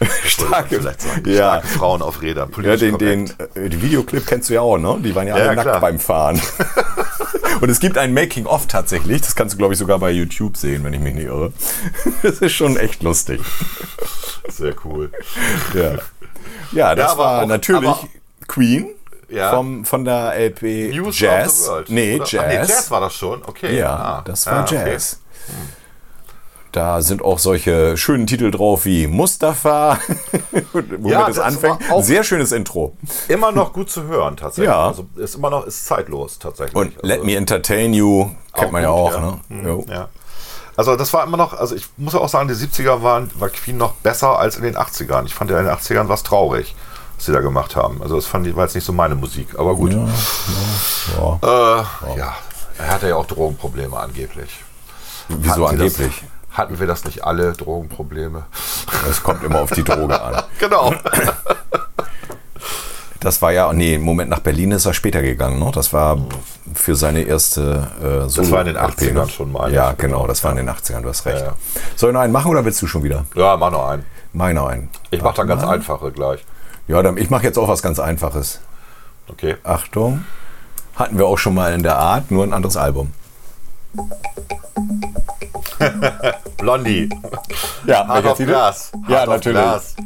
Starke, 0.24 0.78
Vielleicht 0.80 1.02
sagen. 1.02 1.22
ja. 1.28 1.34
Starke 1.36 1.66
Frauen 1.68 2.02
auf 2.02 2.22
Rädern. 2.22 2.48
Ja, 2.50 2.54
Politisch 2.54 2.80
den, 2.80 2.98
den, 2.98 3.28
korrekt. 3.36 3.56
äh, 3.56 3.68
den 3.68 3.82
Videoclip 3.82 4.26
kennst 4.26 4.48
du 4.48 4.54
ja 4.54 4.60
auch, 4.62 4.78
ne? 4.78 4.96
Die 5.02 5.14
waren 5.14 5.26
ja 5.26 5.34
Ja, 5.36 5.42
alle 5.42 5.50
ja, 5.50 5.54
nackt 5.56 5.68
klar. 5.68 5.80
beim 5.80 5.98
Fahren. 5.98 6.40
Und 7.60 7.68
es 7.70 7.80
gibt 7.80 7.96
ein 7.98 8.12
Making-of 8.14 8.66
tatsächlich. 8.66 9.22
Das 9.22 9.34
kannst 9.34 9.54
du, 9.54 9.58
glaube 9.58 9.72
ich, 9.74 9.78
sogar 9.78 9.98
bei 9.98 10.10
YouTube 10.10 10.56
sehen, 10.56 10.84
wenn 10.84 10.92
ich 10.94 11.00
mich 11.00 11.14
nicht 11.14 11.26
irre. 11.26 11.52
Das 12.22 12.38
ist 12.38 12.52
schon 12.52 12.76
echt 12.76 13.02
lustig. 13.02 13.40
Sehr 14.48 14.74
cool. 14.84 15.10
Ja, 15.74 15.94
ja 16.72 16.94
das 16.94 17.12
aber 17.12 17.24
war 17.24 17.42
auch- 17.42 17.46
natürlich 17.46 17.94
Queen 18.46 18.88
Ja. 19.28 19.50
vom, 19.50 19.84
von 19.84 20.04
der 20.04 20.34
LP 20.38 20.90
News 20.94 21.18
Jazz. 21.18 21.66
World. 21.68 21.88
Nee? 21.90 22.18
Jazz. 22.18 22.34
Ach, 22.38 22.46
nee, 22.48 22.54
Jazz 22.56 22.90
war 22.90 23.00
das 23.00 23.14
schon. 23.14 23.42
Okay. 23.44 23.76
Ja, 23.78 23.94
Ah, 23.96 24.22
das 24.24 24.46
ah, 24.46 24.52
war 24.56 24.62
okay. 24.62 24.92
Jazz. 24.92 25.20
Da 26.72 27.00
sind 27.00 27.22
auch 27.22 27.38
solche 27.38 27.96
schönen 27.96 28.26
Titel 28.26 28.50
drauf 28.50 28.84
wie 28.84 29.06
Mustafa, 29.06 29.98
womit 30.72 31.10
Ja, 31.10 31.26
es 31.28 31.36
das 31.36 31.44
anfängt. 31.44 31.88
war 31.90 32.02
Sehr 32.02 32.22
schönes 32.22 32.52
Intro. 32.52 32.94
Immer 33.28 33.50
noch 33.50 33.72
gut 33.72 33.88
zu 33.90 34.04
hören, 34.04 34.36
tatsächlich. 34.36 34.68
Ja. 34.68 34.88
Also 34.88 35.06
ist 35.16 35.36
immer 35.36 35.48
noch 35.48 35.64
ist 35.66 35.86
zeitlos, 35.86 36.38
tatsächlich. 36.38 36.76
Und 36.76 36.94
also, 36.96 37.06
Let 37.06 37.24
Me 37.24 37.34
Entertain 37.34 37.94
You 37.94 38.28
kennt 38.52 38.72
man 38.72 38.82
ja 38.82 38.90
gut, 38.90 38.98
auch. 38.98 39.12
ja. 39.12 39.38
Ne? 39.48 39.62
Jo. 39.66 39.86
Ja. 39.88 40.08
Also 40.76 40.94
das 40.96 41.10
war 41.14 41.24
immer 41.24 41.38
noch, 41.38 41.54
also 41.54 41.74
ich 41.74 41.86
muss 41.96 42.14
auch 42.14 42.28
sagen, 42.28 42.48
die 42.48 42.54
70er 42.54 43.02
waren, 43.02 43.30
war 43.36 43.48
Queen 43.48 43.78
noch 43.78 43.92
besser 43.94 44.38
als 44.38 44.56
in 44.58 44.62
den 44.62 44.76
80ern. 44.76 45.24
Ich 45.24 45.34
fand 45.34 45.50
ja 45.50 45.58
in 45.58 45.64
den 45.64 45.74
80ern 45.74 46.08
was 46.08 46.22
traurig, 46.24 46.76
was 47.16 47.24
sie 47.24 47.32
da 47.32 47.40
gemacht 47.40 47.76
haben. 47.76 48.02
Also 48.02 48.16
das 48.16 48.26
fand 48.26 48.46
ich, 48.46 48.54
war 48.56 48.64
jetzt 48.64 48.74
nicht 48.74 48.84
so 48.84 48.92
meine 48.92 49.14
Musik, 49.14 49.58
aber 49.58 49.74
gut. 49.74 49.92
Ja. 49.92 51.38
Äh, 51.42 52.18
ja, 52.18 52.34
er 52.78 52.90
hatte 52.90 53.08
ja 53.08 53.16
auch 53.16 53.26
Drogenprobleme 53.26 53.96
angeblich. 53.96 54.50
Wieso 55.28 55.66
Hatten 55.66 55.80
angeblich? 55.80 56.20
Das, 56.20 56.58
hatten 56.58 56.78
wir 56.78 56.86
das 56.86 57.04
nicht 57.04 57.24
alle, 57.24 57.52
Drogenprobleme? 57.52 58.44
Es 59.10 59.22
kommt 59.22 59.42
immer 59.44 59.60
auf 59.60 59.72
die 59.72 59.84
Droge 59.84 60.20
an. 60.20 60.42
Genau. 60.58 60.94
Das 63.20 63.42
war 63.42 63.50
ja, 63.50 63.72
nee, 63.72 63.98
Moment, 63.98 64.30
nach 64.30 64.38
Berlin 64.38 64.70
ist 64.70 64.86
er 64.86 64.94
später 64.94 65.20
gegangen, 65.20 65.58
ne? 65.58 65.70
Das 65.74 65.92
war 65.92 66.18
für 66.74 66.94
seine 66.94 67.22
erste 67.22 67.88
äh, 68.00 68.28
Solo 68.28 68.50
war 68.52 68.60
in 68.60 68.74
den 68.74 68.76
LP, 68.76 69.00
80ern 69.00 69.28
schon, 69.28 69.52
meine 69.52 69.74
Ja, 69.74 69.92
genau, 69.92 70.26
das 70.26 70.44
war 70.44 70.52
in 70.52 70.58
den 70.58 70.70
80ern, 70.70 71.00
du 71.00 71.08
hast 71.08 71.26
recht. 71.26 71.40
Ja, 71.40 71.46
ja. 71.46 71.54
Soll 71.96 72.10
ich 72.10 72.14
noch 72.14 72.20
einen 72.20 72.32
machen 72.32 72.50
oder 72.50 72.64
willst 72.64 72.80
du 72.82 72.86
schon 72.86 73.02
wieder? 73.02 73.24
Ja, 73.34 73.56
mach 73.56 73.70
noch 73.72 73.88
einen. 73.88 74.04
Meiner 74.32 74.66
einen. 74.66 74.90
Ich 75.10 75.22
mach 75.22 75.34
da 75.34 75.44
ganz 75.44 75.62
mal. 75.62 75.74
einfache 75.74 76.12
gleich. 76.12 76.44
Ja, 76.88 77.02
dann, 77.02 77.16
ich 77.16 77.30
mache 77.30 77.44
jetzt 77.44 77.58
auch 77.58 77.68
was 77.68 77.82
ganz 77.82 77.98
Einfaches. 77.98 78.60
Okay. 79.28 79.56
Achtung. 79.64 80.24
Hatten 80.94 81.18
wir 81.18 81.26
auch 81.26 81.38
schon 81.38 81.54
mal 81.54 81.72
in 81.74 81.82
der 81.82 81.96
Art, 81.96 82.30
nur 82.30 82.44
ein 82.44 82.52
anderes 82.52 82.76
Album. 82.76 83.12
Blondie. 86.58 87.08
Ja, 87.86 88.06
Hard 88.06 88.24
of 88.26 88.38
Glass. 88.38 88.92
Ja, 89.08 89.18
Hard 89.20 89.28
natürlich. 89.28 89.60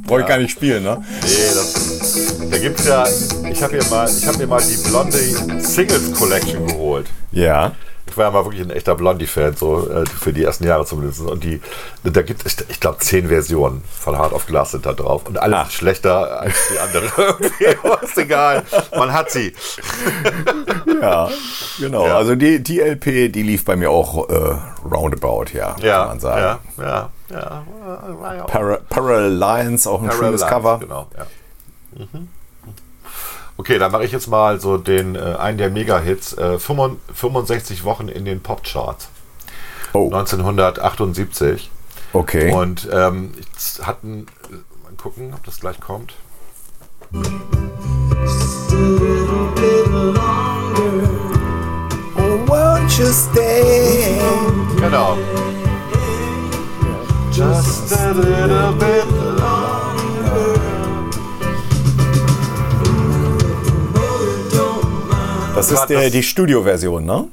Ich 0.05 0.11
Ja. 0.11 0.26
gar 0.26 0.39
nicht 0.39 0.51
spielen, 0.51 0.83
ne? 0.83 1.03
Nee, 1.22 1.28
das, 1.55 2.35
da 2.51 2.59
gibt's 2.59 2.87
ja, 2.87 3.05
ich 3.51 3.62
habe 3.62 3.76
mir 3.76 3.85
mal, 3.85 4.09
ich 4.09 4.26
habe 4.26 4.39
mir 4.39 4.47
mal 4.47 4.61
die 4.62 4.76
Blondie 4.89 5.61
Singles 5.62 6.12
Collection 6.12 6.66
geholt. 6.66 7.07
Ja. 7.31 7.72
Ich 8.11 8.16
war 8.16 8.26
ja 8.26 8.30
mal 8.32 8.44
wirklich 8.44 8.61
ein 8.62 8.70
echter 8.70 8.94
Blondie-Fan, 8.94 9.54
so 9.56 9.88
äh, 9.88 10.04
für 10.06 10.32
die 10.32 10.42
ersten 10.44 10.64
Jahre 10.64 10.84
zumindest. 10.84 11.20
Und 11.20 11.44
die, 11.44 11.61
da 12.02 12.22
gibt 12.22 12.44
es, 12.44 12.56
ich 12.68 12.80
glaube, 12.80 12.98
zehn 12.98 13.28
Versionen 13.28 13.82
von 13.98 14.18
Hard 14.18 14.32
of 14.32 14.46
Glass 14.46 14.72
sind 14.72 14.84
da 14.84 14.92
drauf. 14.92 15.22
Und 15.26 15.38
alle 15.38 15.56
sind 15.58 15.72
schlechter 15.72 16.40
als 16.40 16.56
die 16.72 16.78
andere. 16.78 17.36
Ist 18.02 18.18
egal. 18.18 18.64
Man 18.96 19.12
hat 19.12 19.30
sie. 19.30 19.54
Ja, 21.00 21.30
genau. 21.78 22.06
Ja. 22.06 22.16
Also 22.16 22.34
die, 22.34 22.62
die 22.62 22.80
LP, 22.80 23.32
die 23.32 23.42
lief 23.42 23.64
bei 23.64 23.74
mir 23.76 23.90
auch 23.90 24.28
äh, 24.28 24.56
roundabout, 24.84 25.46
ja, 25.54 25.74
Ja, 25.80 25.98
kann 26.00 26.08
man 26.08 26.20
sagen. 26.20 26.58
ja, 26.78 26.84
ja, 26.84 27.11
ja. 27.30 28.44
Para 28.44 28.78
Parallel 28.88 29.32
Lines, 29.32 29.86
auch 29.86 30.02
ein 30.02 30.08
Parallel 30.08 30.26
schönes 30.26 30.40
Lines, 30.42 30.52
Cover. 30.52 30.78
Genau, 30.78 31.06
ja. 31.16 31.26
Mhm. 32.04 32.28
Okay, 33.61 33.78
dann 33.78 33.92
mache 33.92 34.04
ich 34.04 34.12
jetzt 34.12 34.26
mal 34.26 34.58
so 34.58 34.78
den 34.78 35.16
äh, 35.16 35.36
einen 35.38 35.58
der 35.58 35.68
Mega-Hits. 35.68 36.32
Äh, 36.32 36.58
65 36.58 37.84
Wochen 37.84 38.08
in 38.08 38.24
den 38.24 38.40
Popcharts. 38.40 39.11
Oh, 39.92 40.06
1978. 40.06 41.70
okay. 42.14 42.54
Und 42.54 42.88
ähm, 42.90 43.34
jetzt 43.36 43.86
hatten, 43.86 44.24
mal 44.82 44.94
gucken, 44.96 45.34
ob 45.34 45.44
das 45.44 45.61
gleich 45.61 45.78
kommt. 45.78 46.14
won't 52.46 52.98
you 52.98 53.12
stay? 53.12 54.18
Genau. 54.78 55.18
Just 57.30 57.92
a 57.92 58.12
little 58.14 58.72
bit 58.72 59.19
Das 65.61 65.70
ist 65.70 65.78
War 65.78 65.86
der, 65.86 66.08
die 66.08 66.22
Studioversion, 66.22 67.04
ne? 67.04 67.28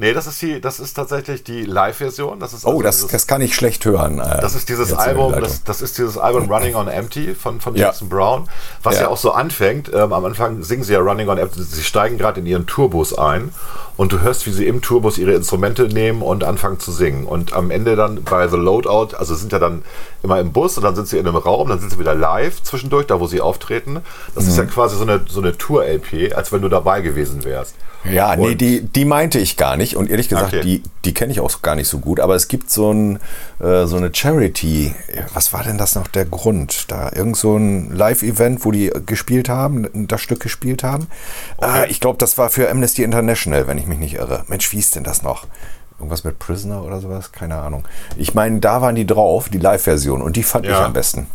Nee, 0.00 0.14
das 0.14 0.26
ist 0.26 0.40
die, 0.40 0.62
das 0.62 0.80
ist 0.80 0.94
tatsächlich 0.94 1.44
die 1.44 1.62
Live-Version. 1.66 2.40
Das 2.40 2.54
ist 2.54 2.64
Oh, 2.64 2.70
also 2.70 2.82
das, 2.82 2.96
dieses- 2.96 3.10
das 3.12 3.26
kann 3.26 3.42
ich 3.42 3.54
schlecht 3.54 3.84
hören. 3.84 4.18
äh, 4.18 4.40
Das 4.40 4.54
ist 4.54 4.70
dieses 4.70 4.94
Album, 4.94 5.34
das, 5.38 5.62
das 5.62 5.82
ist 5.82 5.98
dieses 5.98 6.16
Album 6.16 6.50
Running 6.50 6.74
on 6.74 6.88
Empty 6.88 7.34
von, 7.34 7.60
von 7.60 7.74
Ja. 7.74 7.88
Jackson 7.88 8.08
Brown, 8.08 8.48
was 8.82 8.94
ja. 8.96 9.02
Ja. 9.02 9.08
auch 9.08 9.18
so 9.18 9.32
anfängt. 9.32 9.90
Ähm, 9.92 10.14
am 10.14 10.24
Anfang 10.24 10.62
singen 10.62 10.84
sie 10.84 10.94
ja 10.94 11.00
Running 11.00 11.28
on 11.28 11.36
Empty. 11.36 11.62
Sie 11.62 11.82
steigen 11.84 12.16
gerade 12.16 12.40
in 12.40 12.46
ihren 12.46 12.66
Tourbus 12.66 13.12
ein 13.18 13.52
und 13.98 14.12
du 14.12 14.20
hörst, 14.22 14.46
wie 14.46 14.52
sie 14.52 14.66
im 14.66 14.80
Tourbus 14.80 15.18
ihre 15.18 15.32
Instrumente 15.34 15.84
nehmen 15.86 16.22
und 16.22 16.44
anfangen 16.44 16.80
zu 16.80 16.92
singen. 16.92 17.26
Und 17.26 17.52
am 17.52 17.70
Ende 17.70 17.94
dann 17.94 18.24
bei 18.24 18.48
The 18.48 18.56
Loadout, 18.56 19.14
also 19.18 19.34
sind 19.34 19.52
ja 19.52 19.58
dann 19.58 19.82
immer 20.22 20.40
im 20.40 20.52
Bus 20.52 20.78
und 20.78 20.84
dann 20.84 20.94
sind 20.96 21.08
sie 21.08 21.18
in 21.18 21.26
einem 21.28 21.36
Raum, 21.36 21.68
dann 21.68 21.78
sind 21.78 21.90
sie 21.92 21.98
wieder 21.98 22.14
live 22.14 22.62
zwischendurch, 22.62 23.06
da 23.06 23.20
wo 23.20 23.26
sie 23.26 23.42
auftreten. 23.42 24.00
Das 24.34 24.46
ist 24.46 24.56
ja 24.56 24.62
Mhm. 24.64 24.70
quasi 24.70 24.96
so 24.96 25.02
eine, 25.02 25.20
so 25.28 25.40
eine 25.42 25.58
Tour-LP, 25.58 26.32
als 26.34 26.52
wenn 26.52 26.62
du 26.62 26.70
dabei 26.70 27.02
gewesen 27.02 27.44
wärst. 27.44 27.74
Ja, 28.10 28.34
nee, 28.34 28.52
Und- 28.52 28.60
die, 28.62 28.80
die 28.80 29.04
meinte 29.04 29.38
ich 29.38 29.58
gar 29.58 29.76
nicht. 29.76 29.89
Und 29.96 30.10
ehrlich 30.10 30.28
gesagt, 30.28 30.48
Okay. 30.54 30.60
die, 30.62 30.82
die 31.04 31.14
kenne 31.14 31.32
ich 31.32 31.40
auch 31.40 31.62
gar 31.62 31.74
nicht 31.74 31.88
so 31.88 31.98
gut. 31.98 32.20
Aber 32.20 32.34
es 32.34 32.48
gibt 32.48 32.70
so, 32.70 32.92
ein, 32.92 33.18
äh, 33.60 33.86
so 33.86 33.96
eine 33.96 34.14
Charity. 34.14 34.94
Was 35.34 35.52
war 35.52 35.62
denn 35.62 35.78
das 35.78 35.94
noch 35.94 36.06
der 36.08 36.24
Grund? 36.24 36.90
Da 36.90 37.10
irgend 37.14 37.36
so 37.36 37.56
ein 37.56 37.90
Live-Event, 37.94 38.64
wo 38.64 38.70
die 38.72 38.90
gespielt 39.06 39.48
haben, 39.48 39.88
das 40.08 40.20
Stück 40.20 40.40
gespielt 40.40 40.82
haben. 40.82 41.06
Äh, 41.62 41.90
ich 41.90 42.00
glaube, 42.00 42.18
das 42.18 42.38
war 42.38 42.50
für 42.50 42.70
Amnesty 42.70 43.02
International, 43.02 43.66
wenn 43.66 43.78
ich 43.78 43.86
mich 43.86 43.98
nicht 43.98 44.14
irre. 44.14 44.44
Mensch, 44.48 44.72
wie 44.72 44.78
ist 44.78 44.96
denn 44.96 45.04
das 45.04 45.22
noch? 45.22 45.46
Irgendwas 45.98 46.24
mit 46.24 46.38
Prisoner 46.38 46.82
oder 46.82 47.00
sowas? 47.00 47.30
Keine 47.32 47.56
Ahnung. 47.56 47.84
Ich 48.16 48.32
meine, 48.34 48.58
da 48.60 48.80
waren 48.80 48.94
die 48.94 49.06
drauf, 49.06 49.48
die 49.50 49.58
Live-Version. 49.58 50.22
Und 50.22 50.36
die 50.36 50.42
fand 50.42 50.64
ich 50.64 50.70
Ja. 50.72 50.86
am 50.86 50.92
besten. 50.94 51.26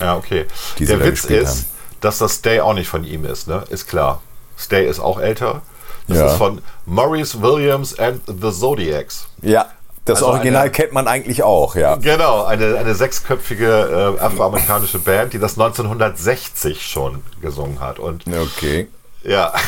Ja, 0.00 0.16
okay. 0.16 0.46
Die 0.78 0.86
Der 0.86 0.98
Witz 1.04 1.24
ist, 1.26 1.48
haben. 1.48 1.64
dass 2.00 2.18
das 2.18 2.36
Stay 2.36 2.60
auch 2.60 2.72
nicht 2.74 2.88
von 2.88 3.04
ihm 3.04 3.24
ist, 3.24 3.46
ne? 3.48 3.64
Ist 3.70 3.86
klar. 3.86 4.22
Stay 4.58 4.88
ist 4.88 4.98
auch 4.98 5.20
älter. 5.20 5.62
Das 6.08 6.18
Ja. 6.18 6.26
ist 6.26 6.36
von 6.36 6.60
Maurice 6.86 7.40
Williams 7.40 7.98
and 7.98 8.20
the 8.26 8.50
Zodiacs. 8.52 9.26
Ja, 9.42 9.66
das 10.04 10.18
Also 10.22 10.32
Original 10.32 10.62
eine- 10.62 10.70
kennt 10.70 10.92
man 10.92 11.08
eigentlich 11.08 11.42
auch, 11.42 11.76
ja. 11.76 11.96
Genau, 11.96 12.44
eine, 12.44 12.76
eine 12.76 12.94
sechsköpfige 12.94 14.16
äh, 14.18 14.22
afroamerikanische 14.22 14.98
Band, 14.98 15.32
die 15.32 15.38
das 15.38 15.52
1960 15.58 16.86
schon 16.86 17.22
gesungen 17.40 17.80
hat. 17.80 17.98
Und 17.98 18.24
Okay. 18.26 18.88
ja. 19.22 19.52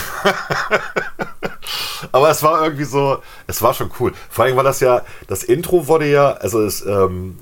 Aber 2.12 2.30
es 2.30 2.42
war 2.42 2.62
irgendwie 2.62 2.84
so, 2.84 3.18
es 3.46 3.60
war 3.62 3.74
schon 3.74 3.90
cool. 3.98 4.12
Vor 4.30 4.44
allem 4.44 4.56
war 4.56 4.64
das 4.64 4.80
ja, 4.80 5.02
das 5.28 5.42
Intro 5.42 5.86
wurde 5.88 6.06
ja, 6.06 6.32
also 6.32 6.62
es, 6.62 6.84
ähm, 6.84 7.38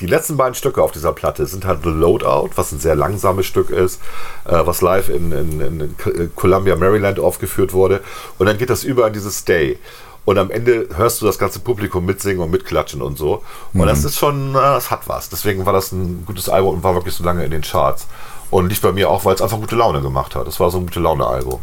die 0.00 0.06
letzten 0.06 0.36
beiden 0.36 0.54
Stücke 0.54 0.82
auf 0.82 0.92
dieser 0.92 1.12
Platte 1.12 1.46
sind 1.46 1.64
halt 1.64 1.82
The 1.82 1.88
Loadout, 1.88 2.50
was 2.56 2.72
ein 2.72 2.80
sehr 2.80 2.94
langsames 2.94 3.46
Stück 3.46 3.70
ist, 3.70 4.00
äh, 4.44 4.60
was 4.64 4.82
live 4.82 5.08
in, 5.08 5.32
in, 5.32 5.60
in 5.60 6.30
Columbia, 6.36 6.76
Maryland 6.76 7.18
aufgeführt 7.18 7.72
wurde. 7.72 8.02
Und 8.38 8.46
dann 8.46 8.58
geht 8.58 8.70
das 8.70 8.84
über 8.84 9.06
in 9.06 9.12
dieses 9.12 9.38
Stay. 9.38 9.78
Und 10.26 10.38
am 10.38 10.50
Ende 10.50 10.88
hörst 10.96 11.22
du 11.22 11.26
das 11.26 11.38
ganze 11.38 11.60
Publikum 11.60 12.04
mitsingen 12.04 12.42
und 12.42 12.50
mitklatschen 12.50 13.00
und 13.00 13.16
so. 13.16 13.42
Und 13.72 13.86
das 13.86 14.04
ist 14.04 14.18
schon, 14.18 14.50
äh, 14.50 14.58
das 14.58 14.90
hat 14.90 15.08
was. 15.08 15.28
Deswegen 15.28 15.64
war 15.64 15.72
das 15.72 15.92
ein 15.92 16.24
gutes 16.26 16.48
Album 16.48 16.74
und 16.74 16.82
war 16.82 16.94
wirklich 16.94 17.14
so 17.14 17.24
lange 17.24 17.44
in 17.44 17.50
den 17.50 17.62
Charts. 17.62 18.06
Und 18.50 18.68
lief 18.68 18.80
bei 18.80 18.92
mir 18.92 19.08
auch, 19.08 19.24
weil 19.24 19.34
es 19.34 19.42
einfach 19.42 19.58
gute 19.58 19.76
Laune 19.76 20.02
gemacht 20.02 20.34
hat. 20.36 20.46
Es 20.46 20.60
war 20.60 20.70
so 20.70 20.78
ein 20.78 20.86
gute 20.86 21.00
Laune-Album. 21.00 21.60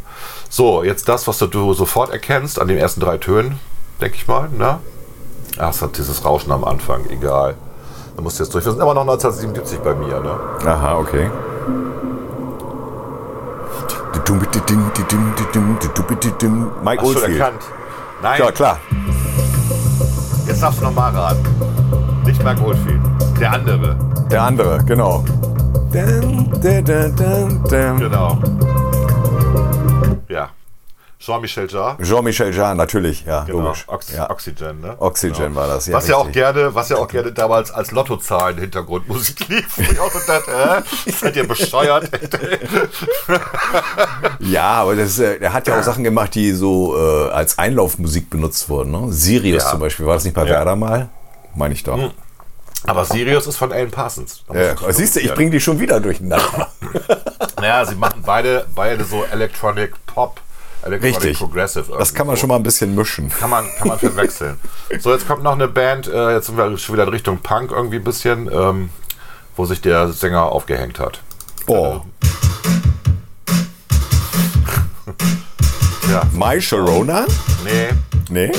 So, 0.49 0.83
jetzt 0.83 1.07
das, 1.07 1.27
was 1.27 1.37
du 1.37 1.73
sofort 1.73 2.09
erkennst 2.09 2.59
an 2.59 2.67
den 2.67 2.77
ersten 2.77 2.99
drei 2.99 3.17
Tönen, 3.17 3.59
denke 4.01 4.15
ich 4.15 4.27
mal. 4.27 4.49
Ne? 4.49 4.79
Ach, 5.57 5.69
es 5.69 5.81
hat 5.81 5.97
dieses 5.97 6.25
Rauschen 6.25 6.51
am 6.51 6.63
Anfang, 6.63 7.09
egal. 7.09 7.55
Da 8.15 8.21
musst 8.21 8.39
du 8.39 8.43
jetzt 8.43 8.53
durch. 8.53 8.65
Wir 8.65 8.71
sind 8.71 8.81
immer 8.81 8.93
noch 8.93 9.01
1977 9.01 9.79
bei 9.79 9.93
mir, 9.95 10.19
ne? 10.19 10.35
Aha, 10.65 10.97
okay. 10.97 11.29
Mike 16.83 17.01
Hast 17.01 17.07
Oldfield. 17.07 17.39
erkannt? 17.39 17.61
Nein, 18.21 18.39
Ja, 18.39 18.51
klar. 18.51 18.77
jetzt 20.47 20.61
darfst 20.63 20.79
du 20.79 20.83
nochmal 20.85 21.11
raten. 21.13 21.43
Nicht 22.25 22.43
Mike 22.43 22.61
Oldfield, 22.63 23.01
der 23.39 23.51
andere. 23.53 23.95
Der 24.31 24.41
andere, 24.43 24.83
genau. 24.85 25.23
Genau. 27.99 28.37
Ja. 30.29 30.49
Jean-Michel 31.25 31.69
Jarre. 31.71 31.97
Jean-Michel 32.03 32.53
Jarre, 32.53 32.75
natürlich, 32.75 33.23
ja, 33.25 33.43
Genau. 33.45 33.59
logisch. 33.59 33.85
Ox 33.87 34.11
ja. 34.11 34.29
Oxygen, 34.29 34.81
ne? 34.81 34.95
Oxygen 34.99 35.55
war 35.55 35.67
das, 35.67 35.85
ja. 35.87 35.93
was 35.93 36.07
ja 36.09 36.17
auch 36.17 36.29
gerne, 36.31 36.75
was 36.75 36.89
ja 36.89 36.97
auch 36.97 37.07
gerne 37.07 37.31
damals 37.31 37.71
als 37.71 37.91
Lottozahlen 37.91 38.57
Hintergrundmusik 38.57 39.47
lief. 39.47 39.77
Ich 39.77 39.97
auch 40.01 40.11
so 40.11 40.19
dachte, 40.27 40.51
äh, 41.05 41.11
seid 41.11 41.35
ihr 41.37 41.47
bescheuert? 41.47 42.09
Ja, 44.39 44.63
aber 44.81 44.95
das, 44.95 45.19
äh, 45.19 45.37
er 45.39 45.53
hat 45.53 45.67
ja 45.67 45.79
auch 45.79 45.83
Sachen 45.83 46.03
gemacht, 46.03 46.35
die 46.35 46.51
so 46.51 46.95
äh, 46.97 47.29
als 47.31 47.57
Einlaufmusik 47.57 48.29
benutzt 48.29 48.67
wurden. 48.69 48.91
Ne? 48.91 49.11
Sirius 49.11 49.63
Ja. 49.63 49.69
zum 49.71 49.79
Beispiel, 49.79 50.05
war 50.05 50.15
das 50.15 50.23
nicht 50.25 50.33
bei 50.33 50.43
Ja. 50.43 50.49
Werder 50.49 50.75
mal? 50.75 51.09
Meine 51.55 51.73
ich 51.73 51.83
doch. 51.83 52.11
Aber 52.85 53.05
Sirius 53.05 53.47
ist 53.47 53.55
von 53.57 53.71
Alan 53.71 53.91
Parsons. 53.91 54.43
Ja, 54.53 54.75
siehst 54.91 55.15
du, 55.15 55.21
ich 55.21 55.33
bringe 55.33 55.51
die 55.51 55.61
schon 55.61 55.79
wieder 55.79 55.99
durcheinander. 56.01 56.67
Naja, 57.57 57.85
sie 57.85 57.95
machen 57.95 58.23
beide, 58.25 58.65
beide 58.75 59.05
so 59.05 59.23
Electronic 59.31 59.93
Pop, 60.05 60.41
Richtig. 60.85 61.37
Progressive. 61.39 61.85
Das 61.97 62.13
kann 62.13 62.27
man 62.27 62.35
schon 62.37 62.49
mal 62.49 62.55
ein 62.57 62.63
bisschen 62.63 62.93
mischen. 62.95 63.29
Kann 63.29 63.49
man, 63.49 63.65
kann 63.77 63.87
man 63.87 63.99
verwechseln. 63.99 64.57
So, 64.99 65.11
jetzt 65.11 65.27
kommt 65.27 65.41
noch 65.43 65.53
eine 65.53 65.67
Band, 65.67 66.07
äh, 66.07 66.33
jetzt 66.35 66.45
sind 66.47 66.57
wir 66.57 66.77
schon 66.77 66.93
wieder 66.93 67.03
in 67.03 67.09
Richtung 67.09 67.39
Punk 67.39 67.71
irgendwie 67.71 67.95
ein 67.97 68.03
bisschen, 68.03 68.49
ähm, 68.53 68.89
wo 69.55 69.65
sich 69.65 69.81
der 69.81 70.09
Sänger 70.09 70.43
aufgehängt 70.51 70.99
hat. 70.99 71.19
Oh, 71.67 72.01
Ja, 76.11 76.21
My 76.33 76.61
Sharona? 76.61 77.25
nee. 77.63 77.89
Nee? 78.29 78.51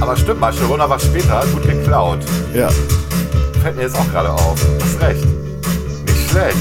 Aber 0.00 0.16
stimmt, 0.16 0.40
mal, 0.40 0.52
Sharona 0.52 0.88
war 0.88 0.98
später 0.98 1.44
gut 1.52 1.62
geklaut. 1.64 2.20
Ja. 2.54 2.70
Fällt 3.62 3.76
mir 3.76 3.82
jetzt 3.82 3.96
auch 3.96 4.08
gerade 4.10 4.30
auf. 4.32 4.56
Hast 4.80 5.00
recht. 5.00 5.24
Nicht 6.06 6.30
schlecht. 6.30 6.56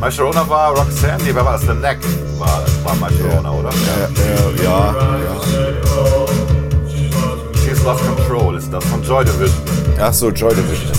My 0.00 0.10
Sharona 0.10 0.48
war 0.48 0.76
Roxanne, 0.76 1.22
nee, 1.24 1.34
wer 1.34 1.44
war 1.44 1.52
das? 1.54 1.62
The 1.62 1.74
Neck 1.74 1.98
war, 2.38 2.62
war 2.84 2.94
My 2.94 3.08
Sharona, 3.16 3.50
oder? 3.50 3.70
Ja, 3.70 4.62
ja, 4.62 4.94
ja. 5.24 5.38
She's 5.40 6.27
Lost 7.88 8.04
Control 8.04 8.54
ist 8.54 8.70
das, 8.70 8.84
von 8.84 9.02
Joy 9.02 9.24
Division. 9.24 9.62
Ach 9.98 10.12
so, 10.12 10.28
Joy 10.28 10.54
Division. 10.54 10.92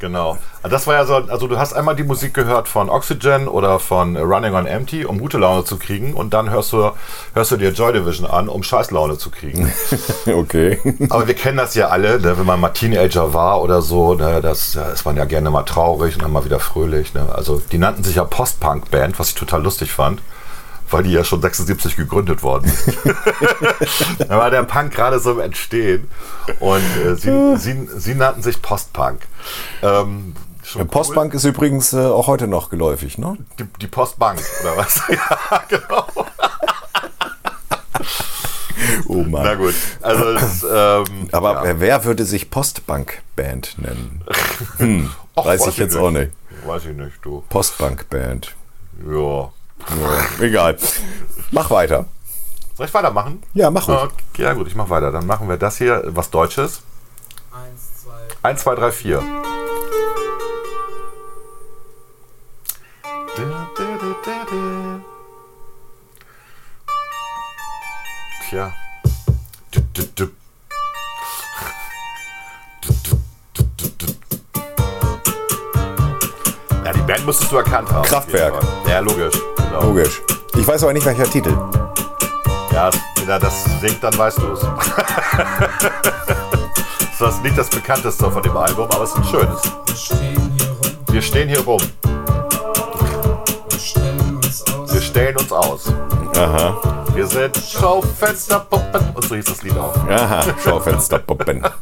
Genau. 0.00 0.36
Also 0.60 0.74
Das 0.74 0.84
war 0.88 0.94
ja 0.94 1.04
so, 1.04 1.14
also 1.14 1.46
du 1.46 1.56
hast 1.56 1.72
einmal 1.72 1.94
die 1.94 2.02
Musik 2.02 2.34
gehört 2.34 2.66
von 2.66 2.90
Oxygen 2.90 3.46
oder 3.46 3.78
von 3.78 4.16
Running 4.16 4.52
on 4.54 4.66
Empty, 4.66 5.04
um 5.04 5.20
gute 5.20 5.38
Laune 5.38 5.62
zu 5.62 5.78
kriegen 5.78 6.14
und 6.14 6.34
dann 6.34 6.50
hörst 6.50 6.72
du, 6.72 6.90
hörst 7.34 7.52
du 7.52 7.56
dir 7.56 7.70
Joy 7.70 7.92
Division 7.92 8.26
an, 8.26 8.48
um 8.48 8.64
Scheißlaune 8.64 9.18
zu 9.18 9.30
kriegen. 9.30 9.72
Okay. 10.26 10.80
Aber 11.10 11.28
wir 11.28 11.34
kennen 11.34 11.58
das 11.58 11.76
ja 11.76 11.88
alle, 11.88 12.18
ne, 12.18 12.36
wenn 12.36 12.44
man 12.46 12.58
mal 12.58 12.70
Teenager 12.70 13.32
war 13.32 13.62
oder 13.62 13.80
so, 13.80 14.14
ne, 14.14 14.40
das 14.40 14.74
ja, 14.74 14.86
ist 14.86 15.04
man 15.04 15.16
ja 15.16 15.26
gerne 15.26 15.50
mal 15.50 15.62
traurig 15.62 16.16
und 16.16 16.22
dann 16.24 16.32
mal 16.32 16.44
wieder 16.44 16.58
fröhlich. 16.58 17.14
Ne. 17.14 17.24
Also 17.32 17.62
die 17.70 17.78
nannten 17.78 18.02
sich 18.02 18.16
ja 18.16 18.24
Post-Punk-Band, 18.24 19.16
was 19.20 19.28
ich 19.28 19.34
total 19.36 19.62
lustig 19.62 19.92
fand, 19.92 20.20
weil 20.90 21.02
die 21.02 21.12
ja 21.12 21.24
schon 21.24 21.40
76 21.42 21.96
gegründet 21.96 22.42
worden 22.42 22.70
sind. 22.70 22.96
da 24.28 24.38
war 24.38 24.50
der 24.50 24.62
Punk 24.64 24.92
gerade 24.94 25.18
so 25.20 25.32
im 25.32 25.40
Entstehen 25.40 26.08
und 26.60 26.82
äh, 27.04 27.14
sie, 27.16 27.56
sie, 27.56 27.88
sie 27.96 28.14
nannten 28.14 28.42
sich 28.42 28.60
Post-Punk. 28.62 29.20
Ähm, 29.82 30.34
schon 30.64 30.82
cool. 30.82 30.88
Postbank 30.88 31.34
ist 31.34 31.44
übrigens 31.44 31.92
äh, 31.92 31.98
auch 31.98 32.26
heute 32.26 32.46
noch 32.46 32.70
geläufig, 32.70 33.18
ne? 33.18 33.36
Die, 33.58 33.64
die 33.80 33.86
Postbank, 33.86 34.40
oder 34.62 34.76
was? 34.76 35.02
ja, 35.08 35.62
genau. 35.68 36.06
Oh 39.08 39.22
Mann. 39.22 39.42
Na 39.44 39.54
gut. 39.54 39.74
Also, 40.02 40.24
es, 40.32 40.62
ähm, 40.62 41.28
Aber 41.32 41.64
ja. 41.66 41.80
wer- 41.80 42.04
würde 42.04 42.24
sich 42.24 42.50
Postbank-Band 42.50 43.78
nennen? 43.78 44.22
Hm, 44.78 45.10
Ach, 45.34 45.44
weiß 45.46 45.66
ich 45.68 45.78
jetzt 45.78 45.96
auch 45.96 46.10
nicht. 46.10 46.32
Weiß 46.66 46.84
ich 46.84 46.96
nicht, 46.96 47.16
du. 47.22 47.42
Postbank-Band. 47.48 48.54
Ja. 49.08 49.50
Ja, 49.78 50.44
egal. 50.44 50.76
Mach 51.50 51.70
weiter. 51.70 52.06
Soll 52.76 52.86
ich 52.86 52.94
weitermachen? 52.94 53.42
Ja, 53.54 53.70
mach 53.70 53.88
ruhig. 53.88 54.10
Okay, 54.32 54.42
ja 54.42 54.52
gut, 54.52 54.66
ich 54.66 54.74
mach 54.74 54.90
weiter. 54.90 55.10
Dann 55.10 55.26
machen 55.26 55.48
wir 55.48 55.56
das 55.56 55.78
hier, 55.78 56.02
was 56.06 56.30
Deutsches. 56.30 56.82
Eins, 57.52 58.02
zwei. 58.02 58.48
1, 58.48 58.62
2, 58.62 58.74
3, 58.74 58.92
4. 58.92 59.22
Tja. 68.48 68.72
Du, 69.70 69.80
du. 69.92 70.02
Du, 70.14 70.30
Ja, 76.86 76.92
die 76.92 77.00
Band 77.00 77.26
müsstest 77.26 77.50
du 77.50 77.56
erkannt 77.56 77.90
haben. 77.90 78.04
Kraftwerk. 78.04 78.54
Ja, 78.88 79.00
logisch. 79.00 79.34
Genau. 79.56 79.86
Logisch. 79.86 80.22
Ich 80.56 80.64
weiß 80.64 80.84
aber 80.84 80.92
nicht, 80.92 81.04
welcher 81.04 81.24
Titel. 81.24 81.52
Ja, 82.72 82.90
wenn 83.18 83.28
er 83.28 83.40
das 83.40 83.64
singt, 83.80 84.04
dann 84.04 84.16
weißt 84.16 84.38
du 84.38 84.52
es. 84.52 84.60
das 87.18 87.34
ist 87.34 87.42
nicht 87.42 87.58
das 87.58 87.68
bekannteste 87.70 88.30
von 88.30 88.40
dem 88.40 88.56
Album, 88.56 88.88
aber 88.88 89.02
es 89.02 89.10
ist 89.10 89.16
ein 89.16 89.24
schönes. 89.24 89.60
Wir 91.10 91.20
stehen 91.20 91.48
hier 91.48 91.58
rum, 91.58 91.80
Wir 91.82 92.10
stehen 92.20 93.08
hier 93.08 93.24
rum. 93.24 93.66
wir 93.68 93.80
stellen 93.80 94.36
uns 94.36 94.64
aus. 94.70 94.94
Wir 94.94 95.02
stellen 95.02 95.36
uns 95.38 95.52
aus. 95.52 95.92
Aha. 96.36 96.76
Wir 97.14 97.26
sind 97.26 97.56
Schaufensterpuppen. 97.56 99.10
Und 99.12 99.24
so 99.24 99.34
hieß 99.34 99.44
das 99.44 99.60
Lied 99.64 99.76
auch. 99.76 99.92
Aha. 100.08 100.44
Schaufensterpuppen. 100.62 101.64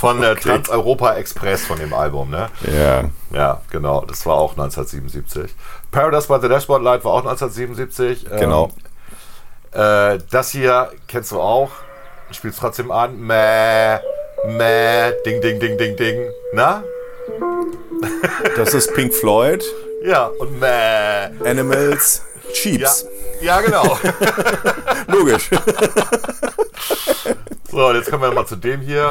Von 0.00 0.22
äh, 0.22 0.34
Trans-Europa 0.34 1.14
Express 1.16 1.64
von 1.66 1.78
dem 1.78 1.92
Album, 1.92 2.30
ne? 2.30 2.48
Ja. 2.62 3.04
Ja, 3.36 3.60
genau. 3.70 4.02
Das 4.06 4.24
war 4.24 4.36
auch 4.36 4.52
1977. 4.52 5.54
Paradise 5.90 6.26
by 6.26 6.38
the 6.40 6.48
Dashboard 6.48 6.82
Light 6.82 7.04
war 7.04 7.12
auch 7.12 7.18
1977. 7.26 8.26
Ähm, 8.32 8.38
Genau. 8.40 8.70
Äh, 9.72 10.18
das 10.30 10.50
hier 10.50 10.90
kennst 11.06 11.32
du 11.32 11.40
auch. 11.40 11.70
Spielst 12.30 12.58
trotzdem 12.60 12.90
an. 12.90 13.20
Mäh, 13.20 13.98
mäh, 14.46 15.12
ding, 15.26 15.40
ding, 15.42 15.60
ding, 15.60 15.76
ding, 15.76 15.96
ding. 15.96 16.30
Na? 16.54 16.82
Das 18.56 18.72
ist 18.72 18.94
Pink 18.94 19.12
Floyd, 19.14 19.62
Ja, 20.02 20.26
und 20.38 20.58
mäh. 20.58 21.28
Animals, 21.44 22.22
Ja, 22.46 22.52
Cheeps. 22.54 23.06
ja 23.42 23.60
genau. 23.60 23.98
Logisch. 25.08 25.50
so, 27.70 27.86
und 27.86 27.94
jetzt 27.96 28.10
kommen 28.10 28.22
wir 28.22 28.32
mal 28.32 28.46
zu 28.46 28.56
dem 28.56 28.80
hier. 28.80 29.10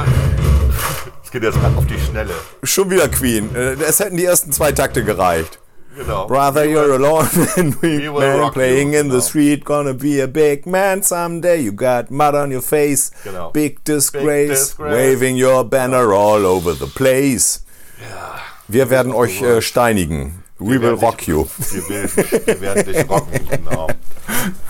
Es 1.23 1.31
geht 1.31 1.43
jetzt 1.43 1.57
auf 1.57 1.85
die 1.85 1.99
Schnelle. 1.99 2.33
Schon 2.63 2.89
wieder 2.89 3.07
Queen. 3.07 3.55
Äh, 3.55 3.73
Es 3.83 3.99
hätten 3.99 4.17
die 4.17 4.25
ersten 4.25 4.51
zwei 4.51 4.71
Takte 4.71 5.03
gereicht. 5.03 5.59
Genau. 5.95 6.27
Brother, 6.27 6.63
you're 6.63 6.93
alone 6.93 7.27
and 7.57 7.81
we 7.81 8.09
man 8.09 8.51
playing 8.51 8.93
you, 8.93 8.99
in 8.99 9.07
genau. 9.07 9.19
the 9.19 9.21
street. 9.21 9.65
Gonna 9.65 9.93
be 9.93 10.21
a 10.21 10.27
big 10.27 10.65
man 10.65 11.03
someday. 11.03 11.61
You 11.61 11.71
got 11.71 12.09
mud 12.09 12.35
on 12.35 12.51
your 12.51 12.61
face. 12.61 13.11
Genau. 13.23 13.51
Big 13.51 13.83
disgrace. 13.83 14.69
disgrace. 14.69 14.93
Waving 14.93 15.35
your 15.35 15.63
banner 15.63 16.13
all 16.13 16.45
over 16.45 16.73
the 16.73 16.87
place. 16.87 17.65
Wir 18.67 18.89
werden 18.89 19.11
euch 19.11 19.41
äh, 19.41 19.61
steinigen. 19.61 20.43
We 20.59 20.81
will 20.81 20.95
rock 20.95 21.17
dich- 21.19 21.27
you. 21.27 21.45
Wir, 21.71 21.89
will, 21.89 22.09
wir 22.45 22.61
werden 22.61 22.85
dich 22.85 23.09
rocken, 23.09 23.39
genau. 23.49 23.87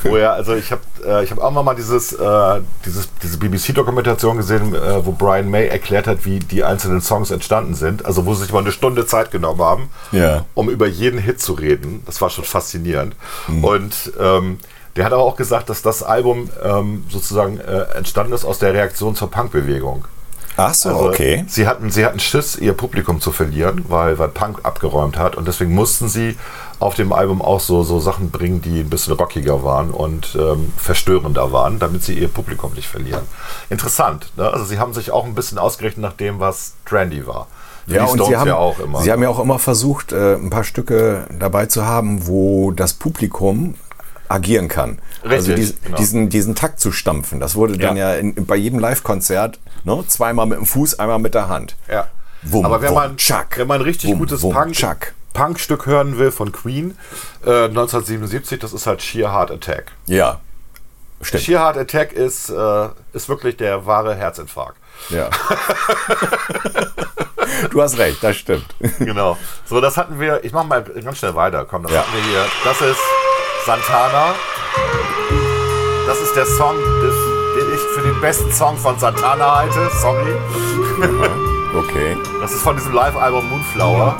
Woher, 0.04 0.34
also 0.34 0.56
ich 0.56 0.72
habe 0.72 0.82
äh, 1.06 1.24
ich 1.24 1.32
hab 1.32 1.40
auch 1.40 1.52
mal 1.64 1.74
dieses, 1.76 2.14
äh, 2.14 2.62
dieses, 2.86 3.10
diese 3.22 3.38
BBC-Dokumentation 3.38 4.38
gesehen, 4.38 4.74
äh, 4.74 5.06
wo 5.06 5.12
Brian 5.12 5.50
May 5.50 5.68
erklärt 5.68 6.08
hat, 6.08 6.26
wie 6.26 6.40
die 6.40 6.64
einzelnen 6.64 7.02
Songs 7.02 7.32
entstanden 7.32 7.76
sind. 7.76 8.06
Also 8.06 8.26
wo 8.26 8.34
sie 8.34 8.44
sich 8.44 8.54
mal 8.54 8.60
eine 8.60 8.72
Stunde 8.72 9.06
Zeit 9.06 9.32
genommen 9.32 9.62
haben, 9.62 9.90
Ja. 10.12 10.46
um 10.54 10.70
über 10.70 10.88
jeden 10.88 11.20
Hit 11.20 11.42
zu 11.42 11.54
reden. 11.54 12.04
Das 12.06 12.22
war 12.22 12.30
schon 12.30 12.46
faszinierend. 12.46 13.16
Und 13.62 14.14
ähm, 14.20 14.60
der 14.96 15.06
hat 15.06 15.14
aber 15.14 15.24
auch 15.24 15.36
gesagt, 15.36 15.70
dass 15.70 15.82
das 15.82 16.04
Album 16.04 16.50
ähm, 16.64 17.06
sozusagen 17.10 17.60
äh, 17.60 17.82
entstanden 17.96 18.34
ist 18.34 18.46
aus 18.46 18.60
der 18.60 18.74
Reaktion 18.74 19.16
zur 19.16 19.30
Punkbewegung. 19.30 20.06
Ach 20.60 20.74
so, 20.74 20.90
Also, 20.90 21.10
okay. 21.10 21.46
Sie 21.48 21.68
hatten, 21.68 21.90
sie 21.90 22.06
hatten 22.06 22.20
Schiss, 22.20 22.56
ihr 22.58 22.74
Publikum 22.74 23.22
zu 23.22 23.32
verlieren, 23.32 23.86
weil, 23.88 24.20
weil 24.20 24.28
Punk 24.28 24.60
abgeräumt 24.64 25.18
hat. 25.18 25.36
Und 25.36 25.48
deswegen 25.48 25.74
mussten 25.74 26.10
sie 26.10 26.38
auf 26.80 26.96
dem 26.96 27.14
Album 27.14 27.42
auch 27.42 27.60
so, 27.60 27.84
so 27.84 28.00
Sachen 28.00 28.30
bringen, 28.32 28.62
die 28.62 28.82
ein 28.82 28.90
bisschen 28.90 29.14
rockiger 29.14 29.64
waren 29.64 29.92
und 29.92 30.36
ähm, 30.40 30.72
verstörender 30.78 31.52
waren, 31.52 31.80
damit 31.80 32.04
sie 32.04 32.14
ihr 32.14 32.28
Publikum 32.28 32.74
nicht 32.74 32.88
verlieren. 32.88 33.22
Interessant. 33.70 34.32
Ne? 34.38 34.52
Also 34.52 34.66
sie 34.66 34.80
haben 34.80 34.94
sich 34.94 35.12
auch 35.12 35.26
ein 35.26 35.36
bisschen 35.36 35.58
ausgerechnet 35.58 36.02
nach 36.02 36.14
dem, 36.14 36.40
was 36.40 36.74
trendy 36.86 37.26
war. 37.26 37.48
Ja, 37.88 38.06
und 38.06 38.24
sie 38.24 38.38
haben, 38.38 38.48
ja 38.48 38.56
auch 38.56 38.80
immer. 38.80 39.02
sie 39.02 39.12
haben 39.12 39.24
ja 39.24 39.30
auch 39.30 39.40
immer 39.40 39.58
versucht, 39.58 40.12
äh, 40.12 40.36
ein 40.36 40.52
paar 40.52 40.64
Stücke 40.64 41.26
dabei 41.40 41.66
zu 41.66 41.86
haben, 41.86 42.28
wo 42.28 42.72
das 42.72 42.94
Publikum 42.94 43.76
agieren 44.28 44.68
kann. 44.68 45.00
also 45.24 45.52
Richtig, 45.52 45.56
dies, 45.56 45.76
genau. 45.84 45.98
diesen, 45.98 46.30
diesen 46.30 46.56
Takt 46.56 46.80
zu 46.80 46.92
stampfen. 46.92 47.40
Das 47.40 47.56
wurde 47.56 47.78
dann 47.78 47.98
Ja. 47.98 48.14
ja, 48.14 48.16
in, 48.20 48.46
bei 48.46 48.56
jedem 48.56 48.78
Live-Konzert 48.80 49.60
Ne? 49.84 50.04
Zweimal 50.08 50.46
mit 50.46 50.58
dem 50.58 50.66
Fuß, 50.66 51.00
einmal 51.00 51.20
mit 51.20 51.34
der 51.34 51.48
Hand. 51.50 51.76
Ja. 51.90 52.08
Wum, 52.44 52.66
Aber 52.66 52.82
wenn 52.82 52.90
wum, 52.90 52.96
man, 52.96 53.18
tschack. 53.18 53.58
wenn 53.58 53.68
man 53.68 53.80
ein 53.82 53.84
richtig 53.84 54.12
Wum, 54.12 54.20
gutes 54.20 54.42
Punk, 54.42 54.74
tschack. 54.74 55.14
Punkstück 55.34 55.86
hören 55.86 56.18
will 56.18 56.32
von 56.32 56.52
Queen, 56.52 56.98
äh, 57.46 57.66
1977, 57.66 58.60
das 58.60 58.74
ist 58.74 58.88
halt 58.88 59.02
Sheer 59.02 59.32
Heart 59.32 59.52
Attack. 59.52 59.92
Ja. 60.06 60.40
Stimmt. 61.22 61.44
Sheer 61.44 61.60
Heart 61.60 61.78
Attack 61.78 62.14
ist, 62.14 62.50
äh, 62.50 62.88
ist 63.14 63.28
wirklich 63.30 63.58
der 63.58 63.86
wahre 63.86 64.16
Herzinfarkt. 64.16 64.78
Ja. 65.10 65.30
du 67.72 67.82
hast 67.82 67.98
recht, 67.98 68.24
das 68.24 68.36
stimmt. 68.38 68.66
Genau. 69.00 69.38
So, 69.66 69.80
das 69.82 69.98
hatten 69.98 70.20
wir. 70.20 70.44
Ich 70.44 70.52
mach 70.52 70.64
mal 70.66 70.84
ganz 70.84 71.18
schnell 71.20 71.36
weiter. 71.36 71.66
Komm, 71.66 71.84
das 71.84 71.92
Ja. 71.92 72.00
hatten 72.00 72.14
wir 72.14 72.24
hier. 72.24 72.46
Das 72.64 72.82
ist 72.82 73.00
Santana. 73.66 74.34
Das 76.08 76.20
ist 76.22 76.36
der 76.36 76.46
Song, 76.46 76.76
des, 77.02 77.14
für 78.00 78.08
den 78.14 78.22
besten 78.22 78.52
Song 78.52 78.78
von 78.78 78.98
Santana 78.98 79.58
halte. 79.58 79.90
Sorry. 80.02 80.34
Okay. 81.72 82.18
Das 82.42 82.52
ist 82.52 82.64
von 82.64 82.76
diesem 82.76 82.94
Live-Album 82.94 83.48
Moonflower. 83.48 84.18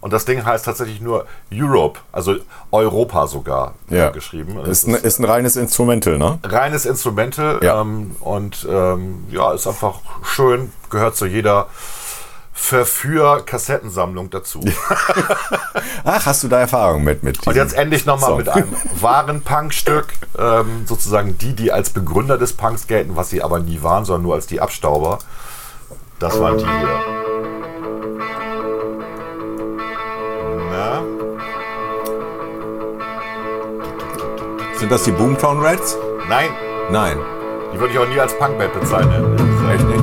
Und 0.00 0.12
das 0.12 0.24
Ding 0.24 0.46
heißt 0.46 0.64
tatsächlich 0.64 1.00
nur 1.00 1.26
Europe, 1.52 1.98
also 2.12 2.36
Europa 2.70 3.26
sogar 3.26 3.74
Ja. 3.90 4.08
äh, 4.10 4.12
geschrieben. 4.12 4.56
Ist 4.64 4.86
ein, 4.86 4.94
ist 4.94 5.18
ein 5.18 5.24
reines 5.24 5.56
Instrumental, 5.56 6.16
ne? 6.16 6.38
reines 6.44 6.86
Instrumental 6.86 7.58
Ja. 7.60 7.80
ähm, 7.80 8.14
und 8.20 8.64
ähm, 8.70 9.24
ja, 9.32 9.52
ist 9.52 9.66
einfach 9.66 9.96
schön, 10.22 10.70
gehört 10.90 11.16
zu 11.16 11.26
jeder 11.26 11.66
Verführ-Kassettensammlung 12.52 14.30
dazu. 14.30 14.60
Ach, 16.04 16.26
hast 16.26 16.42
du 16.44 16.48
da 16.48 16.60
Erfahrung 16.60 17.02
mit? 17.02 17.22
mit 17.22 17.46
Und 17.46 17.56
jetzt 17.56 17.74
endlich 17.74 18.04
nochmal 18.04 18.36
mit 18.36 18.48
einem 18.48 18.68
wahren 19.00 19.42
Punkstück. 19.42 20.08
Ähm, 20.38 20.84
sozusagen 20.86 21.38
die, 21.38 21.54
die 21.54 21.72
als 21.72 21.90
Begründer 21.90 22.38
des 22.38 22.52
Punks 22.52 22.86
gelten, 22.86 23.16
was 23.16 23.30
sie 23.30 23.42
aber 23.42 23.58
nie 23.58 23.82
waren, 23.82 24.04
sondern 24.04 24.22
nur 24.22 24.34
als 24.34 24.46
die 24.46 24.60
Abstauber. 24.60 25.18
Das 26.18 26.38
waren 26.38 26.58
die 26.58 26.64
hier. 26.64 27.00
Na? 30.70 31.02
Sind 34.78 34.92
das 34.92 35.04
die 35.04 35.12
Boomtown 35.12 35.60
Reds? 35.60 35.96
Nein, 36.28 36.50
Nein. 36.90 37.18
die 37.72 37.80
würde 37.80 37.92
ich 37.92 37.98
auch 37.98 38.08
nie 38.08 38.20
als 38.20 38.36
Punkband 38.38 38.72
bezeichnen. 38.72 39.68
Echt 39.70 39.84
nicht? 39.84 40.01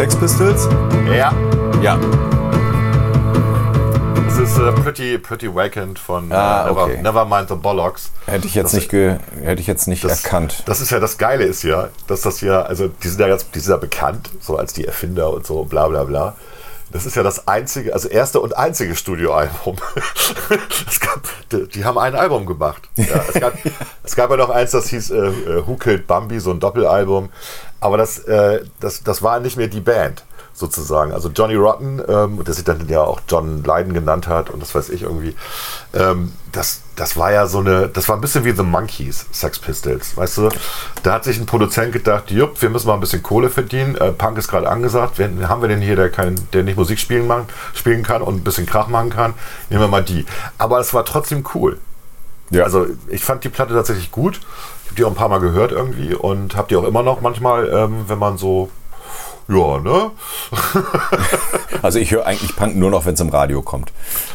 Sex 0.00 0.16
Pistols? 0.16 0.66
Ja, 1.14 1.30
Ja. 1.82 1.98
das 4.24 4.38
ist 4.38 4.56
äh, 4.58 4.72
Pretty, 4.72 5.18
Pretty 5.18 5.54
Vacant 5.54 5.98
von 5.98 6.30
äh, 6.30 6.34
Ah, 6.34 6.68
Never, 6.70 6.84
okay. 6.84 7.02
Nevermind 7.02 7.50
the 7.50 7.54
Bollocks. 7.54 8.10
Hätte 8.24 8.46
ich 8.46 8.54
jetzt 8.54 8.72
Das- 8.72 8.80
nicht, 8.80 8.90
hätte 8.94 9.60
ich 9.60 9.66
jetzt 9.66 9.88
nicht 9.88 10.02
Das, 10.02 10.24
erkannt. 10.24 10.62
Das 10.64 10.80
ist 10.80 10.88
ja 10.90 11.00
das 11.00 11.18
Geile 11.18 11.44
ist 11.44 11.64
ja, 11.64 11.88
dass 12.06 12.22
das 12.22 12.40
ja, 12.40 12.62
also 12.62 12.88
die 12.88 13.08
sind 13.08 13.20
ja 13.20 13.26
jetzt, 13.28 13.54
die 13.54 13.60
sind 13.60 13.72
ja 13.72 13.76
bekannt, 13.76 14.30
so 14.40 14.56
als 14.56 14.72
die 14.72 14.86
Erfinder 14.86 15.30
und 15.34 15.46
so, 15.46 15.64
bla 15.64 15.86
bla 15.88 16.04
bla. 16.04 16.34
Das 16.92 17.04
ist 17.04 17.14
ja 17.14 17.22
das 17.22 17.46
einzige, 17.46 17.92
also 17.92 18.08
erste 18.08 18.40
und 18.40 18.56
einzige 18.56 18.96
Studioalbum. 18.96 19.76
die, 21.52 21.68
die 21.68 21.84
haben 21.84 21.98
ein 21.98 22.14
Album 22.16 22.46
gemacht. 22.46 22.88
Ja, 22.96 23.22
es, 23.32 23.38
gab, 23.38 23.52
es 24.02 24.16
gab 24.16 24.30
ja 24.30 24.36
noch 24.38 24.48
eins, 24.50 24.70
das 24.70 24.88
hieß 24.88 25.10
äh, 25.10 25.16
äh, 25.18 25.66
Who 25.66 25.76
Killed 25.76 26.06
Bambi, 26.06 26.40
so 26.40 26.50
ein 26.52 26.58
Doppelalbum. 26.58 27.28
Aber 27.80 27.96
das, 27.96 28.18
äh, 28.20 28.64
das, 28.80 29.02
das 29.02 29.22
war 29.22 29.40
nicht 29.40 29.56
mehr 29.56 29.68
die 29.68 29.80
Band, 29.80 30.22
sozusagen. 30.52 31.12
Also 31.12 31.30
Johnny 31.30 31.54
Rotten, 31.54 32.00
ähm, 32.06 32.44
der 32.44 32.54
sich 32.54 32.64
dann 32.64 32.86
ja 32.88 33.00
auch 33.00 33.20
John 33.28 33.64
Lydon 33.64 33.94
genannt 33.94 34.28
hat 34.28 34.50
und 34.50 34.60
das 34.60 34.74
weiß 34.74 34.90
ich 34.90 35.02
irgendwie. 35.02 35.34
Ähm, 35.94 36.32
das, 36.52 36.82
das 36.96 37.16
war 37.16 37.32
ja 37.32 37.46
so 37.46 37.60
eine, 37.60 37.88
das 37.88 38.08
war 38.08 38.16
ein 38.16 38.20
bisschen 38.20 38.44
wie 38.44 38.52
The 38.52 38.62
Monkeys, 38.62 39.26
Sex 39.32 39.58
Pistols, 39.58 40.16
weißt 40.16 40.38
du? 40.38 40.48
Da 41.02 41.14
hat 41.14 41.24
sich 41.24 41.38
ein 41.38 41.46
Produzent 41.46 41.92
gedacht, 41.92 42.30
jupp, 42.30 42.60
wir 42.60 42.70
müssen 42.70 42.88
mal 42.88 42.94
ein 42.94 43.00
bisschen 43.00 43.22
Kohle 43.22 43.48
verdienen. 43.50 43.96
Äh, 43.96 44.12
Punk 44.12 44.36
ist 44.36 44.48
gerade 44.48 44.68
angesagt. 44.68 45.18
Wen 45.18 45.48
haben 45.48 45.62
wir 45.62 45.68
denn 45.68 45.80
hier, 45.80 45.96
der, 45.96 46.10
kein, 46.10 46.36
der 46.52 46.64
nicht 46.64 46.76
Musik 46.76 46.98
spielen, 46.98 47.26
machen, 47.26 47.46
spielen 47.72 48.02
kann 48.02 48.22
und 48.22 48.36
ein 48.36 48.44
bisschen 48.44 48.66
Krach 48.66 48.88
machen 48.88 49.10
kann? 49.10 49.34
Nehmen 49.70 49.82
wir 49.82 49.88
mal 49.88 50.04
die. 50.04 50.26
Aber 50.58 50.80
es 50.80 50.92
war 50.92 51.04
trotzdem 51.04 51.44
cool. 51.54 51.78
Ja. 52.50 52.64
Also 52.64 52.86
ich 53.08 53.22
fand 53.22 53.44
die 53.44 53.48
Platte 53.48 53.74
tatsächlich 53.74 54.10
gut. 54.10 54.40
Ich 54.84 54.86
habe 54.90 54.96
die 54.96 55.04
auch 55.04 55.08
ein 55.10 55.14
paar 55.14 55.28
Mal 55.28 55.40
gehört 55.40 55.72
irgendwie 55.72 56.14
und 56.14 56.56
habe 56.56 56.68
die 56.68 56.76
auch 56.76 56.84
immer 56.84 57.02
noch 57.02 57.20
manchmal, 57.20 57.68
ähm, 57.68 58.04
wenn 58.08 58.18
man 58.18 58.38
so, 58.38 58.70
ja, 59.48 59.78
ne? 59.78 60.10
Also 61.82 61.98
ich 61.98 62.10
höre 62.10 62.26
eigentlich 62.26 62.54
Punk 62.56 62.76
nur 62.76 62.90
noch, 62.90 63.06
wenn 63.06 63.14
es 63.14 63.20
im 63.20 63.30
Radio 63.30 63.62
kommt. 63.62 63.90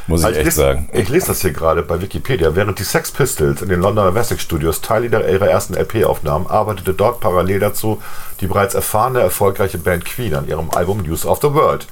Muss 0.07 0.22
ich 0.22 0.26
Also 0.26 0.38
echt 0.39 0.45
lese, 0.45 0.61
sagen. 0.61 0.89
ich 0.93 1.09
lese 1.09 1.28
das 1.28 1.41
hier 1.41 1.51
gerade 1.51 1.84
bei 1.84 2.01
Wikipedia. 2.01 2.55
Während 2.55 2.80
die 2.80 2.84
Sex 2.84 3.11
Pistols 3.11 3.61
in 3.61 3.70
den 3.70 3.82
Londoner 3.82 4.16
Wessex 4.16 4.41
Studios 4.41 4.82
Teile 4.82 5.07
ihrer 5.07 5.30
ihrer 5.30 5.47
ersten 5.47 5.76
LP 5.76 6.05
aufnahmen, 6.05 6.47
arbeitete 6.47 6.93
dort 6.93 7.20
parallel 7.20 7.59
dazu 7.59 8.01
die 8.46 8.54
bereits 8.54 8.76
erfahrene, 8.76 9.22
erfolgreiche 9.22 9.80
Band 9.80 10.06
Queen 10.06 10.36
an 10.36 10.48
ihrem 10.48 10.70
Album 10.70 11.00
News 11.02 11.26
of 11.26 11.39
the 11.41 11.52
World. 11.54 11.88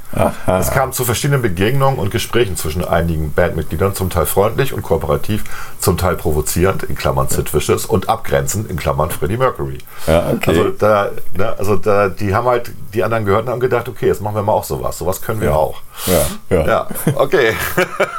Es 0.46 0.70
kam 0.70 0.94
zu 0.94 1.04
verschiedenen 1.04 1.42
Begegnungen 1.42 1.98
und 1.98 2.12
Gesprächen 2.12 2.56
zwischen 2.56 2.86
einigen 2.86 3.34
Bandmitgliedern, 3.34 3.96
zum 3.96 4.12
Teil 4.12 4.28
freundlich 4.28 4.72
und 4.72 4.84
kooperativ, 4.84 5.44
zum 5.80 5.98
Teil 5.98 6.16
provozierend, 6.16 6.84
in 6.84 6.96
Klammern 6.96 7.28
Sid 7.28 7.52
Vicious, 7.54 7.86
und 7.88 8.08
abgrenzend, 8.08 8.70
in 8.70 8.78
Klammern 8.78 9.10
Freddie 9.10 9.38
Mercury. 9.38 9.80
Ja, 10.06 10.30
okay. 10.32 10.50
Also, 10.52 10.70
da, 10.70 11.10
ne, 11.36 11.56
also 11.58 11.76
da, 11.76 12.10
die 12.10 12.36
haben 12.36 12.46
halt, 12.48 12.72
die 12.94 13.04
anderen 13.04 13.26
gehört 13.26 13.46
und 13.46 13.52
haben 13.52 13.60
gedacht, 13.60 13.90
okay, 13.90 14.06
jetzt 14.08 14.22
machen 14.22 14.36
wir 14.36 14.44
mal 14.44 14.54
auch 14.54 14.64
sowas. 14.64 14.98
Sowas 15.00 15.22
können 15.22 15.42
wir 15.42 15.50
Ja. 15.50 15.56
auch. 15.56 15.82
Ja, 16.06 16.56
ja. 16.58 16.68
Ja, 16.68 16.88
okay. 17.16 17.54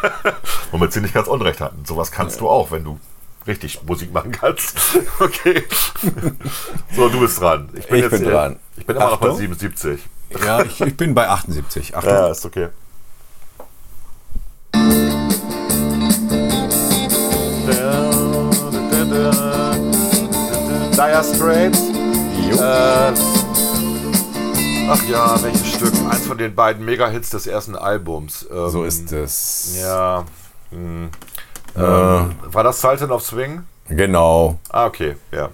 Womit 0.73 0.93
sie 0.93 1.01
nicht 1.01 1.15
ganz 1.15 1.29
unrecht 1.29 1.61
hatten. 1.61 1.85
Sowas 1.85 2.11
kannst 2.11 2.41
du 2.41 2.49
auch, 2.49 2.73
wenn 2.73 2.83
du 2.83 2.99
richtig 3.47 3.83
Musik 3.85 4.13
machen 4.13 4.33
kannst. 4.33 4.77
Okay. 5.21 5.63
So, 6.95 7.09
du 7.09 7.21
bist 7.21 7.41
dran. 7.41 7.69
Ich 7.75 7.87
bin 7.87 8.03
äh, 8.05 8.09
dran. 8.09 8.59
Ich 8.77 8.87
bin 8.87 8.97
immer 8.97 9.11
noch 9.11 9.17
bei 9.19 9.27
Achtung. 9.29 9.39
77. 9.39 10.01
Ja, 10.45 10.63
ich, 10.63 10.81
ich 10.81 10.97
bin 10.97 11.15
bei 11.15 11.29
78. 11.29 11.97
Achtung. 11.97 12.13
Ja, 12.13 12.29
ist 12.31 12.45
okay. 12.45 12.69
Dire 20.97 21.25
Straits. 21.25 21.81
Äh, 22.59 23.13
ach 24.89 25.03
ja, 25.09 25.43
welches 25.43 25.73
Stück? 25.73 25.93
Eins 26.11 26.27
von 26.27 26.39
den 26.39 26.55
beiden 26.55 26.85
Mega-Hits 26.85 27.31
des 27.31 27.47
ersten 27.47 27.75
Albums. 27.77 28.47
Ähm, 28.51 28.69
So 28.71 28.85
ist 28.85 29.11
es. 29.13 29.77
Ja. 29.81 30.25
Hm. 30.71 31.11
Äh, 31.77 31.81
War 31.81 32.63
das 32.63 32.81
Sultan 32.81 33.11
of 33.11 33.23
Swing? 33.23 33.63
genau. 33.89 34.59
Ah, 34.71 34.87
okay, 34.87 35.17
ja. 35.33 35.51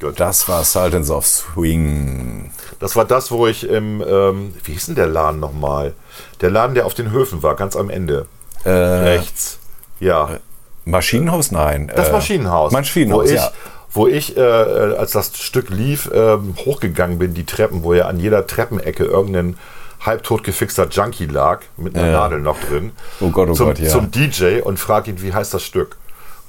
Gut. 0.00 0.20
Das 0.20 0.48
war 0.48 0.62
Sultans 0.62 1.10
of 1.10 1.26
Swing. 1.26 2.52
Das 2.78 2.94
war 2.94 3.04
das, 3.04 3.32
wo 3.32 3.48
ich 3.48 3.68
im, 3.68 4.00
ähm, 4.06 4.54
wie 4.62 4.72
hieß 4.72 4.86
denn 4.86 4.94
der 4.94 5.08
Laden 5.08 5.40
nochmal? 5.40 5.94
Der 6.40 6.50
Laden, 6.50 6.74
der 6.74 6.86
auf 6.86 6.94
den 6.94 7.10
Höfen 7.10 7.42
war, 7.42 7.56
ganz 7.56 7.74
am 7.74 7.90
Ende. 7.90 8.26
Äh, 8.64 8.70
Rechts. 8.70 9.58
Ja. 9.98 10.38
Maschinenhaus? 10.84 11.50
Nein. 11.50 11.90
Das 11.94 12.10
äh, 12.10 12.12
Maschinenhaus. 12.12 12.72
Maschinenhaus, 12.72 13.24
wo 13.24 13.26
ich, 13.26 13.34
ja. 13.34 13.52
Wo 13.90 14.06
ich, 14.06 14.36
äh, 14.36 14.40
als 14.40 15.12
das 15.12 15.36
Stück 15.36 15.68
lief, 15.70 16.08
ähm, 16.14 16.54
hochgegangen 16.64 17.18
bin, 17.18 17.34
die 17.34 17.44
Treppen, 17.44 17.82
wo 17.82 17.92
ja 17.92 18.06
an 18.06 18.20
jeder 18.20 18.46
Treppenecke 18.46 19.04
irgendein 19.04 19.58
halbtot 20.00 20.44
gefixter 20.44 20.88
Junkie 20.88 21.26
lag, 21.26 21.60
mit 21.76 21.96
einer 21.96 22.06
Ja. 22.08 22.12
Nadel 22.20 22.40
noch 22.40 22.60
drin. 22.60 22.92
Oh 23.20 23.30
Gott, 23.30 23.48
oh 23.50 23.54
zum, 23.54 23.66
Gott, 23.66 23.78
ja. 23.78 23.88
Zum 23.88 24.10
DJ 24.10 24.60
und 24.60 24.78
frag 24.78 25.08
ihn, 25.08 25.20
wie 25.22 25.32
heißt 25.32 25.52
das 25.54 25.62
Stück? 25.62 25.96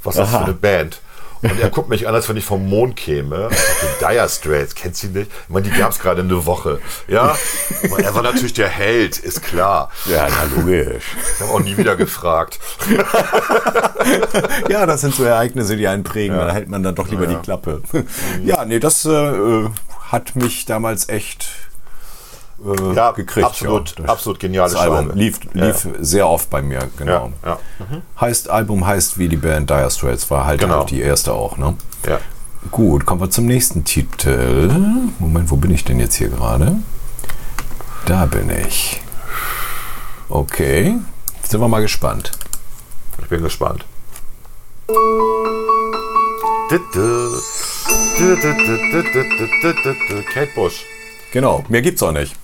Was 0.03 0.15
ist 0.15 0.21
das 0.21 0.29
für 0.31 0.39
eine 0.39 0.53
Band? 0.53 1.01
Und 1.41 1.59
er 1.59 1.69
guckt 1.69 1.87
mich 1.87 2.07
an, 2.07 2.13
als 2.13 2.27
wenn 2.27 2.35
ich 2.35 2.43
vom 2.43 2.67
Mond 2.67 2.97
käme. 2.97 3.49
Die 3.49 4.05
Dire 4.05 4.27
Straits, 4.27 4.75
kennst 4.75 5.03
du 5.03 5.07
die 5.07 5.19
nicht? 5.19 5.31
Ich 5.31 5.49
meine, 5.49 5.69
die 5.69 5.77
gab 5.77 5.91
es 5.91 5.99
gerade 5.99 6.21
eine 6.21 6.45
Woche. 6.45 6.79
Ja? 7.07 7.35
Er 7.97 8.13
war 8.13 8.23
natürlich 8.23 8.53
der 8.53 8.67
Held, 8.67 9.17
ist 9.17 9.41
klar. 9.41 9.89
Ja, 10.05 10.27
na 10.29 10.61
logisch. 10.61 11.15
Ich 11.35 11.41
habe 11.41 11.53
auch 11.53 11.61
nie 11.61 11.77
wieder 11.77 11.95
gefragt. 11.95 12.59
ja, 14.69 14.85
das 14.85 15.01
sind 15.01 15.15
so 15.15 15.23
Ereignisse, 15.23 15.77
die 15.77 15.87
einen 15.87 16.03
prägen. 16.03 16.35
Da 16.35 16.51
hält 16.51 16.67
man 16.67 16.83
dann 16.83 16.95
doch 16.95 17.07
lieber 17.07 17.25
die 17.25 17.35
Klappe. 17.35 17.81
ja, 18.43 18.65
nee, 18.65 18.79
das 18.79 19.05
äh, 19.05 19.11
äh, 19.11 19.69
hat 20.11 20.35
mich 20.35 20.65
damals 20.65 21.07
echt 21.07 21.47
äh, 22.65 22.93
Ja, 22.95 23.11
gekriegt. 23.11 23.45
absolut, 23.45 23.97
ja. 23.99 24.05
Absolut 24.05 24.39
geniale 24.39 24.71
Das 24.71 24.79
Album 24.81 25.07
Scheibe. 25.07 25.19
lief, 25.19 25.39
Ja, 25.53 25.65
lief 25.67 25.87
sehr 25.99 26.27
oft 26.27 26.49
bei 26.49 26.61
mir, 26.61 26.89
genau. 26.97 27.31
Ja, 27.43 27.49
ja. 27.51 27.85
Heißt, 28.19 28.49
Album 28.49 28.85
heißt 28.85 29.17
wie 29.17 29.29
die 29.29 29.37
Band 29.37 29.69
Dire 29.69 29.89
Straits, 29.91 30.29
war 30.31 30.45
halt 30.45 30.61
Genau. 30.61 30.81
auch 30.81 30.85
die 30.85 31.01
erste 31.01 31.33
auch, 31.33 31.57
ne? 31.57 31.75
ja. 32.07 32.19
Gut, 32.71 33.05
kommen 33.05 33.21
wir 33.21 33.29
zum 33.29 33.45
nächsten 33.45 33.85
Titel. 33.85 34.69
Moment, 35.19 35.49
wo 35.49 35.55
bin 35.55 35.71
ich 35.71 35.85
denn 35.85 35.97
jetzt 35.99 36.15
hier 36.15 36.27
gerade? 36.27 36.75
Da 38.05 38.25
bin 38.25 38.49
ich. 38.49 39.01
Okay, 40.27 40.95
sind 41.43 41.61
wir 41.61 41.67
mal 41.69 41.81
gespannt. 41.81 42.33
Ich 43.21 43.27
bin 43.29 43.41
gespannt. 43.41 43.85
Kate 50.33 50.49
Bush. 50.55 50.85
Genau, 51.31 51.63
mehr 51.69 51.81
gibt's 51.81 52.01
auch 52.03 52.11
nicht. 52.11 52.35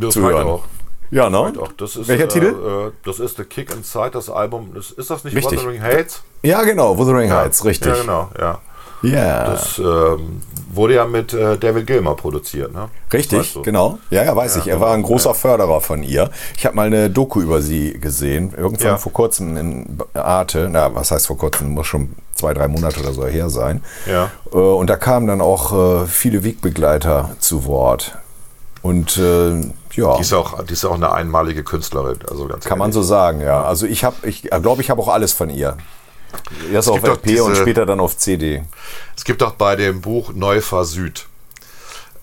Das 0.00 0.14
Zu 0.14 0.22
hören. 0.22 0.46
auch. 0.46 0.64
Ja, 1.10 1.30
ne? 1.30 1.52
Das 1.78 1.96
ist, 1.96 2.06
Welcher 2.08 2.24
äh, 2.24 2.28
Titel? 2.28 2.46
Äh, 2.46 2.92
das 3.04 3.18
ist 3.18 3.36
The 3.38 3.44
Kick 3.44 3.72
Inside, 3.74 4.10
das 4.12 4.28
Album. 4.28 4.76
Ist, 4.76 4.90
ist 4.92 5.08
das 5.10 5.24
nicht 5.24 5.34
Richtig. 5.36 5.60
Wuthering 5.60 5.80
Heights? 5.82 6.22
Ja, 6.42 6.62
genau, 6.64 6.98
Wuthering 6.98 7.32
Heights, 7.32 7.64
richtig. 7.64 7.94
Ja, 7.94 8.00
genau, 8.02 8.28
ja. 8.38 8.58
Ja. 9.00 9.44
Das 9.50 9.78
ähm, 9.78 10.42
wurde 10.72 10.94
ja 10.94 11.04
mit 11.06 11.32
äh, 11.32 11.56
David 11.56 11.86
Gilmer 11.86 12.14
produziert, 12.16 12.74
ne? 12.74 12.88
Richtig, 13.12 13.38
Weißt 13.38 13.54
du? 13.54 13.62
genau. 13.62 13.98
Ja, 14.10 14.24
ja, 14.24 14.34
weiß 14.34 14.56
ich. 14.56 14.66
Er 14.66 14.80
war 14.80 14.92
ein 14.92 15.02
großer 15.04 15.34
Förderer 15.34 15.80
von 15.80 16.02
ihr. 16.02 16.30
Ich 16.56 16.66
habe 16.66 16.74
mal 16.74 16.88
eine 16.88 17.08
Doku 17.08 17.40
über 17.40 17.62
sie 17.62 17.92
gesehen, 18.00 18.52
irgendwann 18.56 18.86
Ja. 18.88 18.98
vor 18.98 19.12
kurzem 19.12 19.56
in 19.56 19.98
Arte. 20.14 20.68
Na, 20.70 20.92
was 20.96 21.12
heißt 21.12 21.28
vor 21.28 21.38
kurzem? 21.38 21.70
Muss 21.74 21.86
schon 21.86 22.16
zwei, 22.34 22.52
drei 22.54 22.66
Monate 22.66 22.98
oder 23.00 23.12
so 23.12 23.24
her 23.24 23.50
sein. 23.50 23.84
Ja. 24.06 24.32
Äh, 24.52 24.56
Und 24.56 24.90
da 24.90 24.96
kamen 24.96 25.28
dann 25.28 25.40
auch 25.40 26.02
äh, 26.02 26.06
viele 26.08 26.42
Wegbegleiter 26.42 27.30
zu 27.38 27.66
Wort. 27.66 28.18
Und 28.82 29.16
äh, 29.16 29.60
ja, 29.94 30.16
Die 30.16 30.20
ist, 30.22 30.32
auch, 30.32 30.62
die 30.64 30.72
ist 30.72 30.84
auch 30.84 30.94
eine 30.94 31.10
einmalige 31.12 31.64
Künstlerin, 31.64 32.18
also 32.30 32.46
ganz 32.46 32.64
kann 32.64 32.78
man 32.78 32.86
ehrlich. 32.90 32.94
so 32.94 33.02
sagen, 33.02 33.40
ja. 33.40 33.62
Also 33.64 33.86
ich 33.86 34.04
habe, 34.04 34.16
ich 34.28 34.42
glaube, 34.42 34.82
ich 34.82 34.90
habe 34.90 35.00
auch 35.02 35.08
alles 35.08 35.32
von 35.32 35.50
ihr. 35.50 35.76
Erst 36.72 36.88
auf 36.88 36.96
gibt 36.96 37.08
doch 37.08 37.14
LP 37.16 37.40
und 37.40 37.50
diese- 37.50 37.62
später 37.62 37.86
dann 37.86 38.00
auf 38.00 38.16
CD. 38.16 38.62
Es 39.16 39.24
gibt 39.24 39.42
auch 39.42 39.52
bei 39.52 39.74
dem 39.76 40.00
Buch 40.00 40.32
Neufahr 40.34 40.84
Süd, 40.84 41.26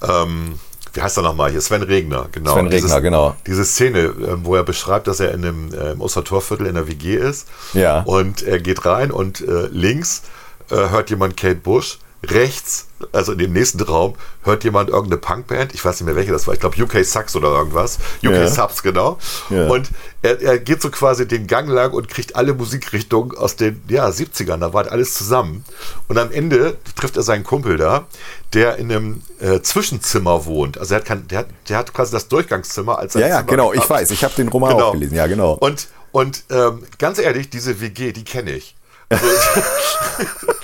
ähm, 0.02 0.60
wie 0.94 1.02
heißt 1.02 1.18
er 1.18 1.24
nochmal 1.24 1.52
hier? 1.52 1.60
Sven 1.60 1.84
Regner, 1.84 2.28
genau. 2.32 2.54
Sven 2.54 2.68
Regner, 2.68 3.02
genau. 3.02 3.36
Diese 3.46 3.66
Szene, 3.66 4.00
ähm, 4.00 4.42
wo 4.44 4.56
er 4.56 4.64
beschreibt, 4.64 5.08
dass 5.08 5.20
er 5.20 5.34
in 5.34 5.44
einem 5.44 5.74
äh, 5.74 5.92
im 5.92 6.00
Ostertorviertel 6.02 6.68
in 6.68 6.76
der 6.76 6.88
WG 6.88 7.16
ist. 7.16 7.48
Ja. 7.74 8.02
Und 8.04 8.44
er 8.44 8.60
geht 8.60 8.86
rein 8.86 9.12
und 9.12 9.42
äh, 9.42 9.68
links 9.72 10.24
äh, 10.72 10.76
hört 10.76 11.10
jemand 11.10 11.36
Kate 11.36 11.56
Bush. 11.56 12.00
Rechts, 12.32 12.88
also 13.12 13.32
in 13.34 13.38
dem 13.38 13.54
nächsten 13.54 13.82
Raum, 13.82 14.16
hört 14.44 14.64
jemand 14.64 14.90
irgendeine 14.90 15.18
Punkband. 15.20 15.74
Ich 15.74 15.84
weiß 15.84 16.00
nicht 16.00 16.06
mehr 16.06 16.16
welche 16.16 16.32
das 16.32 16.48
war. 16.48 16.54
Ich 16.54 16.60
glaube 16.60 16.82
UK 16.82 17.04
Sucks 17.06 17.36
oder 17.36 17.50
irgendwas. 17.50 17.98
UK 18.24 18.32
Ja. 18.32 18.48
Subs, 18.48 18.84
genau. 18.84 19.18
Ja. 19.50 19.68
Und 19.68 19.90
er, 20.22 20.42
er 20.42 20.60
geht 20.60 20.82
so 20.82 20.90
quasi 20.90 21.28
den 21.28 21.48
Gang 21.48 21.70
lang 21.70 21.92
und 21.94 22.08
kriegt 22.10 22.36
alle 22.36 22.54
Musikrichtungen 22.54 23.38
aus 23.38 23.56
den 23.56 23.82
ja, 23.88 24.08
70ern. 24.08 24.58
Da 24.58 24.74
war 24.74 24.92
alles 24.92 25.14
zusammen. 25.14 25.66
Und 26.08 26.18
am 26.18 26.32
Ende 26.32 26.78
trifft 26.96 27.18
er 27.18 27.24
seinen 27.24 27.44
Kumpel 27.44 27.78
da, 27.78 28.06
der 28.54 28.78
in 28.78 28.92
einem 28.92 29.22
äh, 29.40 29.62
Zwischenzimmer 29.62 30.46
wohnt. 30.46 30.78
Also 30.78 30.94
er 30.96 31.00
hat, 31.02 31.06
kein, 31.06 31.28
der, 31.28 31.40
hat, 31.40 31.48
der 31.70 31.78
hat 31.78 31.94
quasi 31.94 32.12
das 32.12 32.28
Durchgangszimmer 32.28 32.98
als 33.00 33.14
sein 33.14 33.22
Ja, 33.24 33.28
ja, 33.28 33.36
Zimmer 33.40 33.50
genau. 33.50 33.70
Ich 33.74 33.76
gehabt. 33.82 33.90
weiß. 33.92 34.12
Ich 34.12 34.24
habe 34.24 34.34
den 34.36 34.48
Roman 34.48 34.74
auch 34.74 34.94
gelesen. 34.94 35.16
Ja, 35.16 35.28
genau. 35.28 35.54
Und, 35.54 35.88
und 36.12 36.44
ähm, 36.50 36.84
ganz 36.98 37.20
ehrlich, 37.20 37.50
diese 37.50 37.82
WG, 37.82 38.12
die 38.14 38.24
kenne 38.24 38.52
ich. 38.52 38.76
Also, 39.08 40.55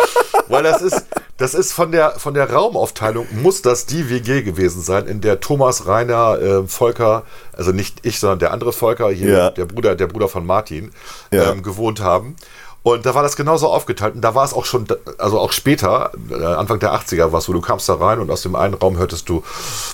weil 0.52 0.64
das 0.64 0.82
ist, 0.82 1.06
das 1.38 1.54
ist 1.56 1.74
von 1.74 1.91
der, 1.91 2.12
von 2.12 2.34
der 2.34 2.52
Raumaufteilung, 2.52 3.26
muss 3.41 3.62
das 3.62 3.86
die 3.88 4.10
WG 4.10 4.43
gewesen 4.43 4.82
sein, 4.82 5.08
in 5.08 5.22
der 5.22 5.39
Thomas, 5.39 5.88
Rainer, 5.88 6.39
äh, 6.39 6.68
Volker, 6.68 7.24
also 7.54 7.72
nicht 7.72 7.99
ich, 8.06 8.20
sondern 8.20 8.39
der 8.39 8.52
andere 8.54 8.74
Volker, 8.74 9.10
hier 9.10 9.30
Ja. 9.32 9.49
der 9.49 9.66
Bruder, 9.66 9.95
der 9.95 10.08
Bruder 10.08 10.28
von 10.28 10.45
Martin, 10.45 10.91
Ja. 11.32 11.52
ähm, 11.52 11.64
gewohnt 11.64 12.02
haben. 12.02 12.36
Und 12.84 13.05
da 13.05 13.13
war 13.13 13.21
das 13.21 13.36
genauso 13.36 13.67
aufgeteilt. 13.67 14.15
Und 14.15 14.21
da 14.21 14.34
war 14.34 14.43
es 14.43 14.53
auch 14.53 14.65
schon, 14.65 14.88
also 15.19 15.39
auch 15.39 15.51
später, 15.51 16.11
äh, 16.32 16.43
Anfang 16.43 16.79
der 16.79 16.93
80er 16.95 17.32
war 17.32 17.38
es 17.38 17.45
so, 17.45 17.53
du 17.53 17.61
kamst 17.61 17.88
da 17.88 17.93
rein 17.93 18.19
und 18.19 18.32
aus 18.32 18.41
dem 18.41 18.55
einen 18.55 18.73
Raum 18.73 18.97
hörtest 18.97 19.29
du, 19.29 19.43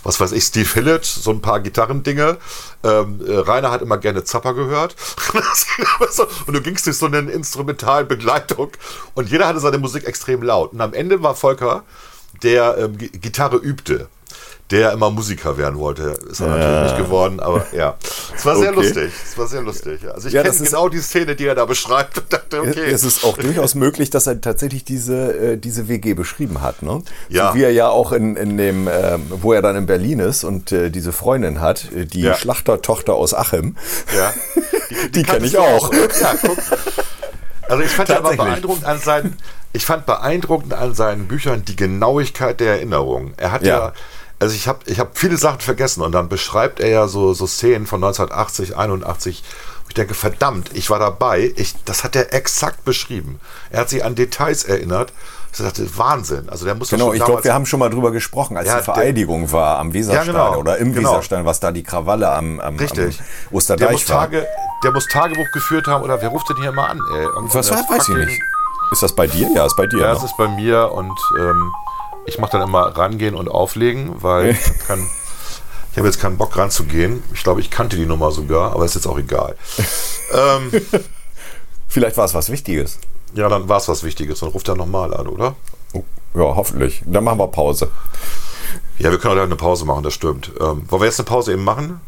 was 0.04 0.22
weiß 0.22 0.32
ich, 0.32 0.46
Steve 0.46 0.70
Hillett, 0.74 1.04
so 1.04 1.32
ein 1.32 1.42
paar 1.42 1.60
Gitarrendinge. 1.60 2.38
Ähm, 2.86 3.20
äh, 3.28 3.36
Rainer 3.40 3.72
hat 3.72 3.82
immer 3.82 3.98
gerne 3.98 4.24
Zapper 4.24 4.54
gehört. 4.54 4.96
und 6.48 6.54
du 6.54 6.62
gingst 6.62 6.86
durch 6.88 6.98
so 6.98 7.08
eine 7.08 7.20
instrumentalen 7.20 8.08
Begleitung 8.08 8.70
und 9.16 9.30
jeder 9.30 9.48
hatte 9.48 9.60
seine 9.60 9.80
Musik 9.80 10.06
extrem 10.06 10.42
laut. 10.42 10.72
Und 10.72 10.80
am 10.80 10.94
Ende 10.94 11.22
war 11.22 11.36
Volker, 11.36 11.84
der 12.42 12.78
ähm, 12.78 12.98
Gi- 12.98 13.10
Gitarre 13.10 13.58
übte. 13.58 14.08
Der 14.70 14.92
immer 14.92 15.10
Musiker 15.10 15.58
werden 15.58 15.80
wollte. 15.80 16.18
Ist 16.30 16.42
er 16.42 16.48
natürlich 16.50 16.92
nicht 16.92 16.98
geworden, 17.06 17.40
aber 17.40 17.66
ja. 17.72 17.96
Es 18.36 18.46
war 18.46 18.58
sehr 18.58 18.72
Okay. 18.72 18.82
lustig. 18.82 19.12
Es 19.26 19.38
war 19.38 19.48
sehr 19.48 19.62
lustig. 19.62 20.02
ja. 20.04 20.12
Also 20.12 20.28
ich 20.28 20.34
Ja, 20.34 20.44
kenne 20.44 20.58
genau 20.58 20.90
die 20.90 21.00
Szene, 21.00 21.38
die 21.38 21.46
er 21.46 21.56
da 21.56 21.64
beschreibt 21.64 22.18
und 22.18 22.34
dachte, 22.34 22.60
okay. 22.62 22.92
Es 22.92 23.06
ist 23.06 23.24
auch 23.24 23.38
durchaus 23.38 23.76
möglich, 23.76 24.10
dass 24.10 24.28
er 24.28 24.42
tatsächlich 24.42 24.84
diese, 24.84 25.54
äh, 25.54 25.58
diese 25.58 25.88
WG 25.88 26.14
beschrieben 26.16 26.62
hat. 26.62 26.84
Ne? 26.84 27.02
Ja. 27.30 27.52
So 27.52 27.56
wie 27.58 27.64
er 27.64 27.72
ja 27.72 27.88
auch 27.88 28.12
in, 28.12 28.36
in 28.36 28.58
dem, 28.58 28.90
ähm, 28.92 29.24
wo 29.30 29.54
er 29.54 29.62
dann 29.62 29.78
in 29.78 29.86
Berlin 29.86 30.20
ist 30.20 30.44
und 30.44 30.74
äh, 30.74 30.90
diese 30.90 31.14
Freundin 31.14 31.62
hat, 31.62 31.90
äh, 31.94 32.06
die 32.06 32.22
Ja. 32.24 32.34
Schlachtertochter 32.36 33.14
aus 33.14 33.34
Achim. 33.34 33.78
Ja. 34.16 34.34
Die 35.14 35.24
kenn 35.24 35.26
kanntest 35.26 35.46
ich 35.54 35.60
du 35.60 35.60
auch. 35.60 35.92
Ja, 35.94 36.34
guck. 36.42 36.58
Also 37.70 37.84
ich 37.84 37.90
fand 37.92 38.08
ja 38.10 38.22
beeindruckend 38.22 38.86
an 38.86 39.00
seinen, 39.00 39.36
ich 39.74 39.86
fand 39.86 40.06
beeindruckend 40.06 40.74
an 40.74 40.94
seinen 40.94 41.28
Büchern 41.28 41.66
die 41.66 41.76
Genauigkeit 41.76 42.60
der 42.62 42.76
Erinnerung. 42.76 43.34
Er 43.38 43.52
hat 43.52 43.64
ja, 43.64 43.78
Ja. 43.78 43.94
Also 44.40 44.56
ich 44.56 44.68
habe 44.68 44.80
ich 44.86 45.00
hab 45.00 45.18
viele 45.18 45.38
Sachen 45.38 45.60
vergessen 45.62 46.02
und 46.02 46.12
dann 46.12 46.30
beschreibt 46.30 46.80
er 46.80 46.90
ja 46.90 47.08
so, 47.08 47.34
so 47.34 47.48
Szenen 47.48 47.88
von 47.88 48.04
1980, 48.04 48.78
81. 48.78 49.44
wo 49.84 49.90
Ich 49.90 49.96
denke, 49.96 50.14
verdammt, 50.14 50.70
ich 50.74 50.90
war 50.90 51.00
dabei. 51.00 51.54
Ich, 51.56 51.76
das 51.86 52.04
hat 52.04 52.16
er 52.16 52.34
exakt 52.34 52.86
beschrieben. 52.86 53.40
Er 53.72 53.82
hat 53.82 53.90
sich 53.90 54.04
an 54.06 54.16
Details 54.16 54.64
erinnert. 54.64 55.12
Ich 55.52 55.60
dachte, 55.60 55.98
Wahnsinn. 55.98 56.50
Also 56.50 56.66
der 56.66 56.76
muss 56.76 56.90
Genau, 56.90 57.14
ich 57.14 57.24
glaube, 57.24 57.44
wir 57.44 57.54
haben 57.54 57.66
schon 57.66 57.80
mal 57.80 57.90
drüber 57.90 58.12
gesprochen, 58.12 58.58
als 58.58 58.68
Ja, 58.68 58.78
die 58.78 58.84
Vereidigung 58.84 59.52
war 59.52 59.80
am 59.80 59.92
Weserstein 59.92 60.36
Ja, 60.36 60.50
genau, 60.50 60.60
oder 60.60 60.78
im 60.78 60.94
genau. 60.94 61.12
Weserstein, 61.12 61.46
was 61.46 61.60
da 61.60 61.72
die 61.72 61.84
Krawalle 61.84 62.30
am, 62.30 62.60
am, 62.60 62.76
Richtig. 62.76 63.20
am 63.20 63.26
Der 63.50 63.58
Osterdeich 63.58 63.92
muss, 63.92 64.10
war. 64.10 64.22
Tage, 64.22 64.48
der 64.84 64.92
muss 64.92 65.08
Tagebuch 65.08 65.48
geführt 65.54 65.88
haben 65.88 66.04
oder 66.04 66.22
wer 66.22 66.30
ruft 66.30 66.48
denn 66.50 66.58
hier 66.58 66.72
mal 66.74 66.92
an? 66.92 67.00
Ey? 67.16 67.28
was 67.54 67.72
war, 67.72 67.78
weiß 67.78 68.10
ich 68.10 68.16
nicht. 68.16 68.42
Ist 68.92 69.02
das 69.02 69.16
bei 69.16 69.26
dir? 69.26 69.50
Ja, 69.56 69.66
ist 69.66 69.76
bei 69.76 69.88
dir. 69.88 70.00
Ja, 70.00 70.12
ne? 70.12 70.18
es 70.18 70.24
ist 70.24 70.38
bei 70.38 70.48
mir 70.48 70.92
und 70.92 71.18
ähm, 71.40 71.72
ich 72.28 72.38
mache 72.38 72.52
dann 72.52 72.62
immer 72.62 72.82
rangehen 72.96 73.34
und 73.36 73.48
auflegen, 73.48 74.22
weil 74.22 74.50
ich 74.52 74.66
habe 74.68 74.80
keinen- 74.88 75.10
ich 75.92 75.98
habe 75.98 76.08
jetzt 76.10 76.20
keinen 76.20 76.38
Bock 76.38 76.56
ranzugehen. 76.56 77.24
Ich 77.34 77.42
glaube, 77.44 77.60
ich 77.60 77.72
kannte 77.72 77.96
die 77.96 78.06
Nummer 78.06 78.32
sogar, 78.32 78.74
aber 78.74 78.86
ist 78.86 78.94
jetzt 78.94 79.08
auch 79.08 79.18
egal. 79.18 79.56
ähm, 80.32 80.72
Vielleicht 81.88 82.18
war 82.18 82.26
es 82.26 82.36
was 82.36 82.52
Wichtiges. 82.52 83.00
ja, 83.34 83.50
dann 83.50 83.68
war 83.68 83.78
es 83.78 83.88
was 83.88 84.04
Wichtiges. 84.04 84.42
Dann 84.42 84.50
ruft 84.50 84.68
er 84.68 84.76
nochmal 84.76 85.12
an, 85.14 85.26
oder? 85.28 85.56
Ja, 86.36 86.44
hoffentlich. 86.56 87.02
Dann 87.06 87.24
machen 87.24 87.40
wir 87.40 87.48
Pause. 87.48 87.90
Ja, 89.00 89.10
wir 89.10 89.18
können 89.18 89.40
auch 89.40 89.44
eine 89.44 89.56
Pause 89.56 89.86
machen, 89.86 90.04
das 90.04 90.14
stimmt. 90.14 90.52
Ähm, 90.60 90.84
wollen 90.88 91.02
wir 91.02 91.06
jetzt 91.08 91.20
eine 91.20 91.26
Pause 91.26 91.54
eben 91.54 91.64
machen? 91.64 92.00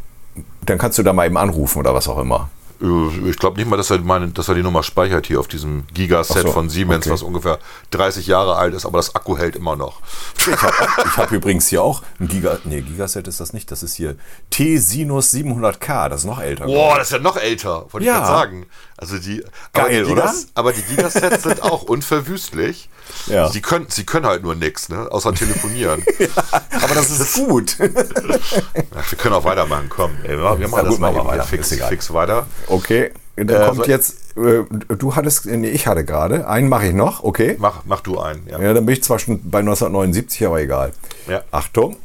Dann 0.66 0.78
kannst 0.78 0.98
du 1.00 1.04
da 1.04 1.12
mal 1.14 1.26
eben 1.26 1.38
anrufen 1.38 1.80
oder 1.80 1.94
was 1.96 2.08
auch 2.08 2.20
immer. 2.20 2.50
Äh, 2.82 3.30
Ich 3.30 3.38
glaube 3.38 3.58
nicht 3.58 3.70
mal, 3.70 3.78
dass 3.78 3.90
er, 3.90 4.00
meine, 4.00 4.28
dass 4.30 4.48
er 4.48 4.56
die 4.56 4.64
Nummer 4.64 4.84
speichert 4.84 5.28
hier 5.28 5.40
auf 5.40 5.48
diesem 5.48 5.86
Gigaset 5.94 6.44
so, 6.44 6.52
von 6.52 6.70
Siemens, 6.70 7.06
okay. 7.06 7.14
was 7.14 7.22
ungefähr 7.24 7.60
30 7.92 8.28
Jahre 8.28 8.56
alt 8.56 8.74
ist, 8.74 8.86
aber 8.86 8.98
das 9.00 9.16
Akku 9.16 9.38
hält 9.38 9.56
immer 9.56 9.76
noch. 9.76 10.02
Ich 10.38 10.48
habe 10.48 11.18
hab 11.18 11.32
übrigens 11.32 11.68
hier 11.68 11.84
auch 11.84 12.02
ein 12.20 12.28
Giga, 12.28 12.58
nee, 12.64 12.82
Gigaset 12.82 13.28
ist 13.28 13.40
das 13.40 13.54
nicht, 13.54 13.70
das 13.72 13.84
ist 13.84 13.96
hier 13.96 14.16
T-Sinus 14.50 15.34
700K, 15.34 16.10
das 16.10 16.22
ist 16.22 16.26
noch 16.26 16.40
älter. 16.42 16.66
Boah, 16.66 16.98
das 16.98 17.08
ist 17.08 17.14
ja 17.14 17.20
noch 17.20 17.38
älter, 17.38 17.86
wollte 17.92 18.06
Ja. 18.08 18.14
ich 18.14 18.20
gerade 18.20 18.28
sagen. 18.40 18.66
Also 18.98 19.18
die, 19.18 19.44
aber 19.74 19.88
Geil, 19.88 20.04
die 20.06 20.12
oder? 20.12 20.22
Gigas, 20.24 20.48
aber 20.56 20.74
die 20.74 20.82
Gigasets 20.82 21.44
sind 21.44 21.62
auch 21.64 21.84
unverwüstlich. 21.84 22.90
Ja. 23.28 23.50
Sie 23.50 23.62
können, 23.62 23.88
sie 23.90 24.06
können 24.06 24.26
halt 24.26 24.44
nur 24.44 24.56
nichts, 24.56 24.90
ne? 24.90 25.08
außer 25.10 25.34
telefonieren. 25.34 26.04
Aber 26.82 26.94
das 26.94 27.10
ist 27.10 27.34
gut. 27.34 27.76
Ach, 27.80 29.12
wir 29.12 29.18
können 29.18 29.34
auch 29.34 29.44
weitermachen, 29.44 29.88
komm. 29.90 30.12
Ey, 30.24 30.38
wir 30.38 30.44
machen 30.44 30.62
Ja, 30.62 30.68
das 30.84 30.90
gut, 30.90 31.00
mal 31.00 31.12
hier 31.12 31.26
weiter. 31.26 31.44
fix, 31.44 31.74
fix 31.74 32.14
weiter. 32.14 32.46
Okay, 32.70 33.12
dann 33.36 33.50
Äh, 33.50 33.66
kommt 33.66 33.78
so- 33.78 33.84
jetzt, 33.86 34.38
äh, 34.38 34.64
du 34.96 35.16
hattest, 35.16 35.46
nee, 35.46 35.70
ich 35.70 35.88
hatte 35.88 36.06
gerade, 36.06 36.48
einen 36.48 36.70
mache 36.70 36.88
ich 36.88 36.94
noch, 36.94 37.24
okay. 37.24 37.56
Mach, 37.60 37.82
mach 37.86 38.02
du 38.02 38.20
einen. 38.20 38.48
Ja. 38.48 38.60
Ja, 38.60 38.74
dann 38.74 38.86
bin 38.86 38.94
ich 38.94 39.04
zwar 39.04 39.20
schon 39.20 39.50
bei 39.50 39.60
1979, 39.60 40.46
aber 40.46 40.62
egal. 40.62 40.94
Ja. 41.28 41.42
Achtung. 41.52 41.98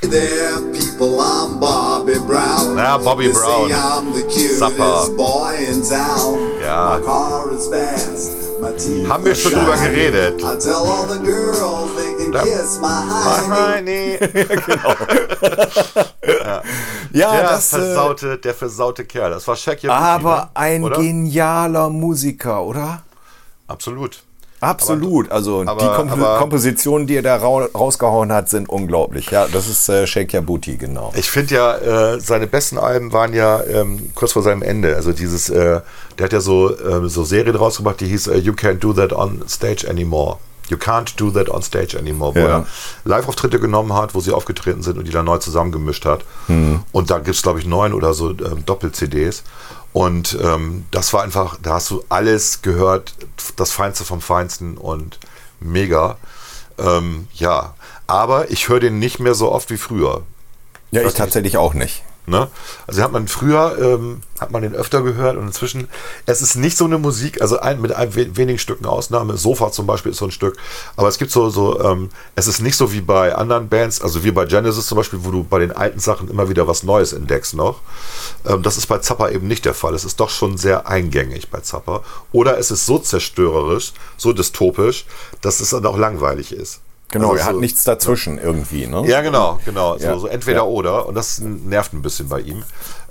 There, 0.00 0.60
people, 0.72 1.20
I'm 1.20 1.60
Bobby 1.60 2.18
Brown. 2.18 2.76
Ja, 2.76 2.98
Bobby 2.98 3.28
Brown. 3.28 3.70
Supper. 4.58 5.08
boy 5.16 5.54
in 5.64 5.82
town. 5.88 6.38
Ja. 6.60 6.98
Haben 9.08 9.24
wir 9.24 9.34
schon 9.34 9.52
drüber 9.52 9.76
geredet. 9.76 10.40
Da- 12.32 12.44
my 12.80 13.76
hiney. 13.76 14.18
Ja, 17.12 17.32
Der 17.32 17.42
das, 17.42 17.72
äh, 17.72 17.76
versaute, 17.76 18.38
der 18.38 18.54
versaute 18.54 19.04
Kerl. 19.04 19.30
Das 19.30 19.46
war 19.46 19.56
Shaq 19.56 19.82
Yabuki, 19.82 20.02
aber 20.02 20.36
ne? 20.36 20.48
ein 20.54 20.84
Oder? 20.84 20.96
genialer 20.96 21.90
Musiker, 21.90 22.62
oder? 22.62 23.02
Absolut. 23.66 24.22
Absolut. 24.62 25.30
Also 25.30 25.62
die 25.62 25.68
aber- 25.68 25.96
Komp 25.96 26.12
aber- 26.12 26.38
Kompositionen, 26.38 27.06
die 27.06 27.16
er 27.16 27.22
da 27.22 27.36
rau 27.36 27.58
rausgehauen 27.64 28.32
hat, 28.32 28.48
sind 28.48 28.68
unglaublich. 28.68 29.30
Ja, 29.30 29.46
das 29.48 29.68
ist 29.68 29.88
äh, 29.88 30.06
Shake 30.06 30.32
Yabuti, 30.32 30.76
genau. 30.76 31.12
Ich 31.16 31.30
finde 31.30 31.54
ja, 31.56 31.76
äh, 32.14 32.20
seine 32.20 32.46
besten 32.46 32.78
Alben 32.78 33.12
waren 33.12 33.34
ja 33.34 33.62
ähm, 33.64 34.10
kurz 34.14 34.32
vor 34.32 34.42
seinem 34.42 34.62
Ende. 34.62 34.94
Also 34.94 35.12
dieses, 35.12 35.50
äh, 35.50 35.80
der 36.18 36.24
hat 36.24 36.32
ja 36.32 36.40
so, 36.40 36.78
ähm, 36.80 37.08
so 37.08 37.24
Serien 37.24 37.56
rausgebracht, 37.56 38.00
die 38.00 38.06
hieß 38.06 38.28
äh, 38.28 38.38
You 38.38 38.52
Can't 38.52 38.78
Do 38.78 38.92
That 38.92 39.12
on 39.12 39.42
Stage 39.48 39.88
Anymore. 39.90 40.36
You 40.68 40.76
Can't 40.78 41.16
Do 41.16 41.30
That 41.32 41.50
on 41.50 41.60
Stage 41.62 41.98
Anymore, 41.98 42.34
wo 42.34 42.38
Ja. 42.38 42.46
er 42.60 42.66
Live-Auftritte 43.04 43.58
genommen 43.58 43.92
hat, 43.94 44.14
wo 44.14 44.20
sie 44.20 44.30
aufgetreten 44.32 44.82
sind 44.82 44.96
und 44.96 45.06
die 45.06 45.10
dann 45.10 45.24
neu 45.26 45.38
zusammengemischt 45.38 46.04
hat. 46.06 46.20
Mhm. 46.46 46.84
Und 46.92 47.10
da 47.10 47.16
gibt 47.18 47.34
es, 47.36 47.42
glaube 47.42 47.58
ich, 47.58 47.66
neun 47.66 47.92
oder 47.92 48.14
so 48.14 48.30
ähm, 48.30 48.64
Doppel-CDs. 48.64 49.42
Und 49.92 50.38
ähm, 50.42 50.86
das 50.90 51.12
war 51.12 51.22
einfach, 51.22 51.58
da 51.60 51.74
hast 51.74 51.90
du 51.90 52.02
alles 52.08 52.62
gehört, 52.62 53.14
das 53.56 53.72
Feinste 53.72 54.04
vom 54.04 54.20
Feinsten 54.20 54.78
und 54.78 55.18
mega. 55.60 56.16
Ähm, 56.78 57.28
ja, 57.34 57.74
aber 58.06 58.50
ich 58.50 58.68
höre 58.68 58.80
den 58.80 58.98
nicht 58.98 59.20
mehr 59.20 59.34
so 59.34 59.52
oft 59.52 59.70
wie 59.70 59.76
früher. 59.76 60.22
Ja, 60.90 61.02
ich 61.02 61.14
tatsächlich 61.14 61.56
auch 61.56 61.74
nicht. 61.74 62.02
Ne? 62.24 62.48
Also 62.86 63.02
hat 63.02 63.10
man 63.10 63.26
früher, 63.26 63.76
ähm, 63.80 64.22
hat 64.38 64.52
man 64.52 64.62
den 64.62 64.76
öfter 64.76 65.02
gehört 65.02 65.36
und 65.36 65.46
inzwischen, 65.46 65.88
es 66.24 66.40
ist 66.40 66.54
nicht 66.54 66.76
so 66.76 66.84
eine 66.84 66.98
Musik, 66.98 67.42
also 67.42 67.58
ein, 67.58 67.80
mit 67.80 67.92
ein, 67.92 68.14
wenigen 68.14 68.60
Stücken 68.60 68.86
Ausnahme, 68.86 69.36
Sofa 69.36 69.72
zum 69.72 69.86
Beispiel 69.88 70.12
ist 70.12 70.18
so 70.18 70.26
ein 70.26 70.30
Stück, 70.30 70.56
aber 70.94 71.08
es 71.08 71.18
gibt 71.18 71.32
so, 71.32 71.50
so 71.50 71.80
ähm, 71.80 72.10
es 72.36 72.46
ist 72.46 72.60
nicht 72.60 72.76
so 72.76 72.92
wie 72.92 73.00
bei 73.00 73.34
anderen 73.34 73.68
Bands, 73.68 74.00
also 74.00 74.22
wie 74.22 74.30
bei 74.30 74.44
Genesis 74.44 74.86
zum 74.86 74.96
Beispiel, 74.96 75.24
wo 75.24 75.32
du 75.32 75.42
bei 75.42 75.58
den 75.58 75.72
alten 75.72 75.98
Sachen 75.98 76.28
immer 76.28 76.48
wieder 76.48 76.68
was 76.68 76.84
Neues 76.84 77.12
entdeckst 77.12 77.54
noch. 77.54 77.80
Ähm, 78.46 78.62
das 78.62 78.76
ist 78.76 78.86
bei 78.86 78.98
Zappa 78.98 79.30
eben 79.30 79.48
nicht 79.48 79.64
der 79.64 79.74
Fall. 79.74 79.94
Es 79.94 80.04
ist 80.04 80.20
doch 80.20 80.30
schon 80.30 80.56
sehr 80.56 80.86
eingängig 80.86 81.50
bei 81.50 81.58
Zappa. 81.58 82.02
Oder 82.30 82.56
es 82.56 82.70
ist 82.70 82.86
so 82.86 83.00
zerstörerisch, 83.00 83.92
so 84.16 84.32
dystopisch, 84.32 85.06
dass 85.40 85.58
es 85.58 85.70
dann 85.70 85.86
auch 85.86 85.98
langweilig 85.98 86.52
ist. 86.52 86.80
Genau, 87.12 87.28
Also 87.30 87.38
er 87.40 87.44
hat 87.46 87.54
so- 87.54 87.60
nichts 87.60 87.84
dazwischen 87.84 88.38
irgendwie, 88.38 88.86
ne? 88.86 89.06
Ja, 89.06 89.20
genau, 89.20 89.60
genau. 89.64 89.96
Ja. 89.98 90.14
So, 90.14 90.20
so 90.20 90.26
entweder 90.26 90.58
Ja. 90.58 90.64
oder. 90.64 91.06
Und 91.06 91.14
das 91.14 91.38
nervt 91.38 91.92
ein 91.92 92.02
bisschen 92.02 92.28
bei 92.28 92.40
ihm. 92.40 92.64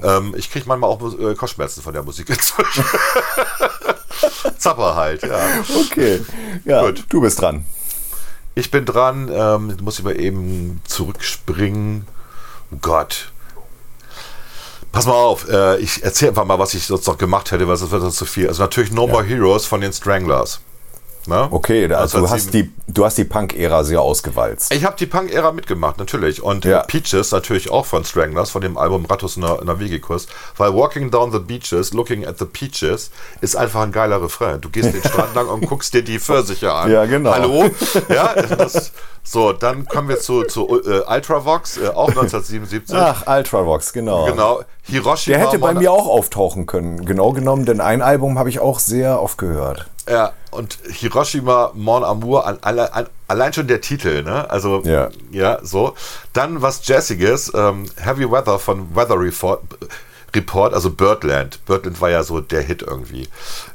Ähm, 0.04 0.34
ich 0.38 0.52
kriege 0.52 0.66
manchmal 0.68 0.89
auch 0.89 1.02
äh, 1.20 1.36
Kopfschmerzen 1.36 1.82
von 1.82 1.93
der 1.93 2.04
Musik 2.04 2.30
inzwischen. 2.30 2.84
Zapper 4.58 4.95
halt, 4.95 5.24
ja. 5.24 5.39
Okay. 5.89 6.22
Ja, 6.66 6.82
Gut. 6.86 7.06
du 7.10 7.22
bist 7.22 7.41
dran. 7.41 7.66
Ich 8.56 8.70
bin 8.70 8.86
dran, 8.86 9.30
ähm, 9.34 9.78
muss 9.82 9.99
ich 9.99 10.04
mal 10.06 10.20
eben 10.20 10.82
zurückspringen. 10.86 12.08
Oh 12.72 12.78
Gott. 12.82 13.32
Pass 14.91 15.06
mal 15.06 15.14
auf, 15.14 15.47
äh, 15.47 15.78
ich 15.78 16.04
erzähle 16.04 16.32
einfach 16.32 16.43
mal, 16.45 16.60
was 16.60 16.74
ich 16.74 16.86
sonst 16.86 17.08
noch 17.08 17.18
gemacht 17.18 17.52
hätte, 17.52 17.66
weil 17.68 17.78
das 17.78 17.89
wird 17.91 18.02
sonst 18.02 18.18
zu 18.18 18.26
viel. 18.26 18.47
Also 18.49 18.62
natürlich 18.62 18.91
No 18.91 19.08
More 19.08 19.24
Heroes 19.24 19.66
von 19.66 19.80
den 19.80 19.93
Stranglers. 19.93 20.60
Ne? 21.28 21.47
Okay, 21.51 21.84
also 21.93 22.17
du 22.19 22.26
1987. 22.26 22.32
hast 22.32 22.53
die, 22.53 22.74
du 22.93 23.05
hast 23.05 23.17
die 23.17 23.24
Punk-Ära 23.26 23.84
sehr 23.84 24.01
ausgewalzt. 24.01 24.74
Ich 24.74 24.84
habe 24.84 24.95
die 24.97 25.05
Punk-Ära 25.05 25.51
mitgemacht, 25.51 25.97
natürlich. 25.99 26.41
Und 26.41 26.65
Ja. 26.65 26.82
Peaches 26.84 27.32
natürlich 27.32 27.69
auch 27.69 27.86
von 27.86 28.03
Stranglers, 28.03 28.49
von 28.49 28.61
dem 28.61 28.78
Album 28.78 29.05
Rattus 29.05 29.38
Navigikus. 29.38 30.28
Weil 30.57 30.74
Walking 30.74 31.11
Down 31.11 31.32
the 31.32 31.39
Beaches, 31.39 31.93
Looking 31.93 32.26
at 32.26 32.39
the 32.39 32.45
Peaches 32.45 33.11
ist 33.41 33.55
einfach 33.55 33.82
ein 33.82 33.91
geiler 33.91 34.22
Refrain. 34.22 34.59
Du 34.61 34.69
gehst 34.69 34.93
den 34.93 35.03
Strand 35.03 35.36
lang 35.36 35.47
und 35.47 35.65
guckst 35.67 35.93
dir 35.93 36.03
die 36.03 36.19
Pfirsiche 36.19 36.74
an. 36.74 36.91
Ja, 36.91 37.05
genau. 37.05 37.32
Hallo? 37.32 37.69
Ja, 38.09 38.34
das, 38.34 38.91
so, 39.24 39.53
dann 39.53 39.86
kommen 39.86 40.09
wir 40.09 40.19
zu, 40.19 40.43
zu 40.45 40.67
äh, 40.84 41.01
Ultravox, 41.07 41.78
äh, 41.78 41.88
auch 41.89 42.09
1977. 42.09 42.95
Ach, 42.95 43.28
Ultravox, 43.28 43.93
genau. 43.93 44.26
Genau. 44.26 44.61
Hiroshima. 44.84 45.38
Der 45.38 45.45
hätte 45.47 45.59
bei 45.59 45.74
Mon- 45.74 45.84
mir 45.84 45.91
auch 45.91 46.07
auftauchen 46.07 46.65
können, 46.65 47.05
genau 47.05 47.32
genommen, 47.32 47.65
denn 47.65 47.80
ein 47.82 48.01
Album 48.01 48.39
habe 48.39 48.49
ich 48.49 48.59
auch 48.59 48.80
sehr 48.80 49.22
oft 49.22 49.38
gehört. 49.38 49.86
Ja, 50.12 50.34
und 50.51 50.78
Hiroshima 50.89 51.72
Mon 51.74 52.03
Amour, 52.03 52.45
an, 52.45 52.57
an, 52.62 53.07
allein 53.28 53.53
schon 53.53 53.68
der 53.68 53.80
Titel, 53.82 54.24
ne? 54.24 54.49
Also, 54.49 54.82
Ja. 54.84 55.09
ja, 55.32 55.59
so. 55.64 55.95
Dann 56.34 56.62
was 56.62 56.86
Jazziges, 56.86 57.51
ähm, 57.55 57.86
Heavy 57.95 58.30
Weather 58.30 58.59
von 58.59 58.93
Weather 58.95 59.18
Report, 59.20 59.62
Report, 60.36 60.74
also 60.74 60.89
Birdland. 60.89 61.59
Birdland 61.66 61.99
war 61.99 62.09
ja 62.09 62.24
so 62.24 62.39
der 62.39 62.62
Hit 62.62 62.82
irgendwie. 62.84 63.28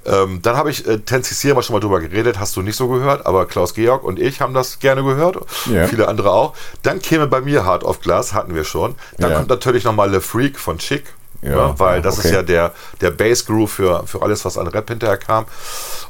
Ähm, 0.06 0.40
dann 0.42 0.56
habe 0.56 0.70
ich 0.70 0.86
äh, 0.86 0.92
10cc, 0.94 1.50
haben 1.50 1.56
wir 1.58 1.62
schon 1.62 1.74
mal 1.74 1.80
drüber 1.80 2.00
geredet, 2.00 2.38
hast 2.38 2.56
du 2.56 2.62
nicht 2.62 2.76
so 2.76 2.88
gehört, 2.88 3.26
aber 3.26 3.44
Klaus 3.46 3.74
Georg 3.74 4.02
und 4.04 4.18
ich 4.18 4.40
haben 4.40 4.54
das 4.54 4.78
gerne 4.78 5.02
gehört. 5.04 5.36
Ja. 5.70 5.86
Viele 5.86 6.08
andere 6.08 6.30
auch. 6.32 6.54
Dann 6.82 7.00
käme 7.02 7.26
bei 7.26 7.42
mir 7.42 7.64
Hard 7.66 7.84
of 7.84 8.00
Glass, 8.00 8.32
hatten 8.32 8.54
wir 8.54 8.64
schon. 8.64 8.94
Dann 9.18 9.30
Ja. 9.32 9.36
kommt 9.36 9.50
natürlich 9.50 9.84
nochmal 9.84 10.10
Le 10.10 10.20
Freak 10.22 10.58
von 10.58 10.78
Chic. 10.78 11.04
Ja, 11.42 11.50
Ja, 11.50 11.78
weil 11.78 12.02
das 12.02 12.18
okay. 12.18 12.28
ist 12.28 12.34
ja 12.34 12.42
der, 12.42 12.72
der 13.00 13.10
Bass-Groove 13.10 13.70
für, 13.70 14.06
für 14.06 14.22
alles, 14.22 14.44
was 14.44 14.58
an 14.58 14.66
Rap 14.68 14.88
hinterher 14.88 15.16
kam. 15.16 15.46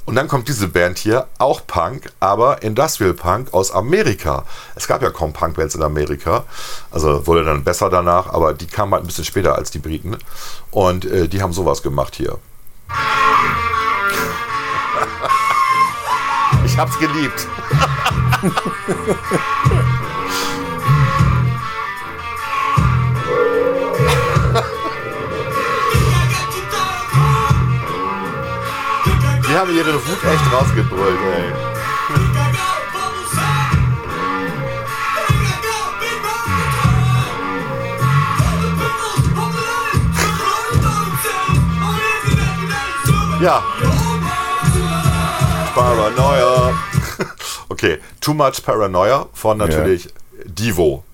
Und 0.04 0.14
dann 0.14 0.28
kommt 0.28 0.48
diese 0.48 0.68
Band 0.68 0.98
hier, 0.98 1.26
auch 1.38 1.66
Punk, 1.66 2.10
aber 2.20 2.62
Industrial 2.62 3.12
Punk 3.12 3.52
aus 3.52 3.72
Amerika. 3.72 4.44
Es 4.74 4.86
gab 4.86 5.02
ja 5.02 5.10
kaum 5.10 5.32
Punk-Bands 5.32 5.74
in 5.74 5.82
Amerika, 5.82 6.44
also 6.90 7.26
wurde 7.26 7.44
dann 7.44 7.64
besser 7.64 7.90
danach, 7.90 8.32
aber 8.32 8.54
die 8.54 8.66
kamen 8.66 8.92
halt 8.92 9.04
ein 9.04 9.06
bisschen 9.06 9.24
später 9.24 9.56
als 9.56 9.70
die 9.70 9.78
Briten. 9.80 10.16
Und 10.70 11.04
äh, 11.04 11.28
die 11.28 11.42
haben 11.42 11.52
sowas 11.52 11.82
gemacht 11.82 12.14
hier. 12.16 12.38
Ich 16.64 16.76
hab's 16.78 16.98
geliebt. 16.98 17.46
Die 29.56 29.60
haben 29.60 29.74
ihre 29.74 29.94
Wut 29.94 30.22
echt 30.22 30.52
rausgebrüllt, 30.52 31.18
ey. 31.34 31.50
Ja. 43.42 43.62
Paranoia. 45.74 46.74
Okay, 47.70 47.98
Too 48.20 48.34
Much 48.34 48.62
Paranoia 48.62 49.26
von 49.32 49.56
natürlich 49.56 50.12
Divo. 50.44 51.05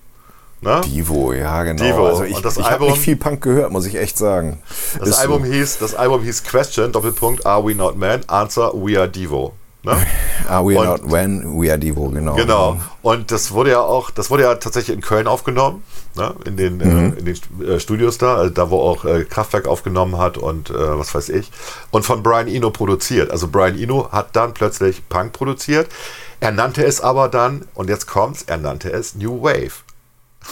Ne? 0.63 0.81
Divo, 0.85 1.33
ja, 1.33 1.63
genau. 1.63 1.83
Divo. 1.83 2.07
Also 2.07 2.23
ich, 2.23 2.37
ich 2.43 2.71
habe 2.71 2.85
nicht 2.85 2.97
viel 2.97 3.15
Punk 3.15 3.41
gehört, 3.41 3.71
muss 3.71 3.85
ich 3.85 3.95
echt 3.95 4.17
sagen. 4.17 4.59
Das 4.99 5.09
Ist 5.09 5.19
Album 5.19 5.45
so. 5.45 5.51
hieß, 5.51 5.77
das 5.79 5.93
Album 5.95 6.23
hieß 6.23 6.43
Question, 6.43 6.91
Doppelpunkt, 6.91 7.45
Are 7.45 7.65
We 7.65 7.75
Not 7.75 7.97
Men? 7.97 8.21
Answer, 8.27 8.71
We 8.73 8.97
Are 8.97 9.09
Divo. 9.09 9.53
Ne? 9.85 9.97
Are 10.47 10.65
we 10.65 10.77
Und- 10.79 10.85
not 10.85 11.11
when 11.11 11.61
we 11.61 11.69
are 11.69 11.77
Divo, 11.77 12.07
genau. 12.09 12.35
Genau. 12.35 12.77
Und 13.01 13.31
das 13.31 13.51
wurde 13.51 13.71
ja 13.71 13.81
auch, 13.81 14.11
das 14.11 14.29
wurde 14.29 14.43
ja 14.43 14.55
tatsächlich 14.55 14.95
in 14.95 15.01
Köln 15.01 15.27
aufgenommen, 15.27 15.83
ne? 16.15 16.33
in 16.45 16.55
den, 16.55 16.77
Mhm. 16.77 17.13
äh, 17.17 17.19
in 17.19 17.25
den 17.25 17.37
äh, 17.67 17.79
Studios 17.81 18.17
da, 18.17 18.37
also 18.37 18.49
da 18.49 18.69
wo 18.69 18.79
auch 18.79 19.03
äh, 19.03 19.25
Kraftwerk 19.25 19.67
aufgenommen 19.67 20.17
hat 20.17 20.37
und 20.37 20.69
äh, 20.69 20.73
was 20.97 21.13
weiß 21.13 21.27
ich. 21.29 21.51
Und 21.91 22.05
von 22.05 22.23
Brian 22.23 22.47
Eno 22.47 22.69
produziert. 22.71 23.29
Also 23.29 23.49
Brian 23.49 23.77
Eno 23.77 24.07
hat 24.09 24.33
dann 24.37 24.53
plötzlich 24.53 25.01
Punk 25.09 25.33
produziert. 25.33 25.89
Er 26.39 26.51
nannte 26.51 26.85
es 26.85 27.01
aber 27.01 27.27
dann, 27.27 27.65
und 27.73 27.89
jetzt 27.89 28.07
kommt's, 28.07 28.43
er 28.47 28.57
nannte 28.57 28.89
es 28.91 29.15
New 29.15 29.41
Wave. 29.43 29.71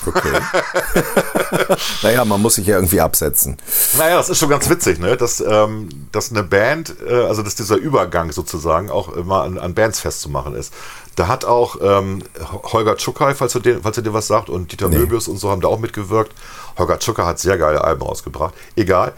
Okay. 0.06 0.40
naja, 2.04 2.26
man 2.26 2.42
muss 2.42 2.56
sich 2.56 2.68
ja 2.68 2.76
irgendwie 2.76 3.02
absetzen. 3.02 3.58
Naja, 3.98 4.18
das 4.18 4.30
ist 4.30 4.40
schon 4.40 4.50
ganz 4.50 4.70
witzig, 4.70 5.00
ne? 5.00 5.18
Dass, 5.18 5.42
ähm, 5.42 5.90
dass 6.12 6.32
eine 6.32 6.44
Band, 6.44 6.96
äh, 7.08 7.26
also 7.26 7.44
dass 7.44 7.56
dieser 7.56 7.76
Übergang 7.76 8.32
sozusagen 8.32 8.90
auch 8.90 9.14
immer 9.14 9.44
an, 9.44 9.58
an 9.58 9.74
Bands 9.74 10.00
festzumachen 10.00 10.56
ist. 10.56 10.74
Da 11.16 11.28
hat 11.28 11.44
auch 11.44 11.76
ähm, 11.82 12.24
Holger 12.72 12.96
Tschukai, 12.96 13.36
falls, 13.36 13.54
du 13.54 13.60
den, 13.60 13.84
falls 13.84 13.98
ihr 13.98 14.04
dir 14.04 14.14
was 14.14 14.28
sagt, 14.28 14.50
und 14.50 14.72
Dieter 14.72 14.88
Möbius 14.88 15.28
und 15.28 15.38
so 15.38 15.52
haben 15.52 15.62
da 15.62 15.68
auch 15.68 15.80
mitgewirkt. 15.80 16.34
Holger 16.78 17.00
Tschukai 17.00 17.26
hat 17.26 17.40
sehr 17.40 17.58
geile 17.58 17.84
Alben 17.84 18.02
rausgebracht. 18.02 18.54
Egal. 18.76 19.14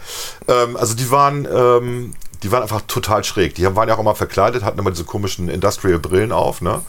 Ähm, 0.48 0.76
also 0.76 0.94
die 0.94 1.10
waren, 1.10 1.46
ähm, 1.50 2.14
die 2.42 2.50
waren 2.52 2.62
einfach 2.62 2.82
total 2.86 3.24
schräg. 3.24 3.54
Die 3.54 3.66
haben, 3.66 3.76
waren 3.76 3.88
ja 3.88 3.94
auch 3.94 4.00
immer 4.00 4.14
verkleidet, 4.14 4.64
hatten 4.64 4.78
immer 4.78 4.90
diese 4.90 5.04
komischen 5.04 5.48
Industrial-Brillen 5.48 6.32
auf, 6.32 6.60
ne? 6.60 6.82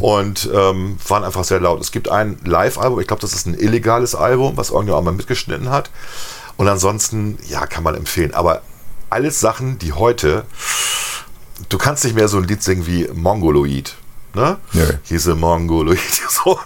Und 0.00 0.50
ähm, 0.52 0.96
waren 1.08 1.24
einfach 1.24 1.44
sehr 1.44 1.60
laut. 1.60 1.80
Es 1.80 1.92
gibt 1.92 2.08
ein 2.08 2.38
Live-Album, 2.44 3.00
ich 3.00 3.06
glaube, 3.06 3.22
das 3.22 3.32
ist 3.32 3.46
ein 3.46 3.54
illegales 3.54 4.14
Album, 4.14 4.56
was 4.56 4.70
irgendjemand 4.70 5.04
mal 5.04 5.12
mitgeschnitten 5.12 5.70
hat. 5.70 5.90
Und 6.56 6.68
ansonsten, 6.68 7.38
ja, 7.48 7.66
kann 7.66 7.82
man 7.82 7.94
empfehlen. 7.94 8.34
Aber 8.34 8.62
alles 9.10 9.40
Sachen, 9.40 9.78
die 9.78 9.92
heute, 9.92 10.44
du 11.68 11.78
kannst 11.78 12.04
nicht 12.04 12.14
mehr 12.14 12.28
so 12.28 12.38
ein 12.38 12.44
Lied 12.44 12.62
singen 12.62 12.86
wie 12.86 13.08
Mongoloid. 13.12 13.96
Ne? 14.34 14.58
Nö. 14.72 14.92
Diese 15.10 15.34
Mongoloid. 15.34 15.98
So. 16.28 16.58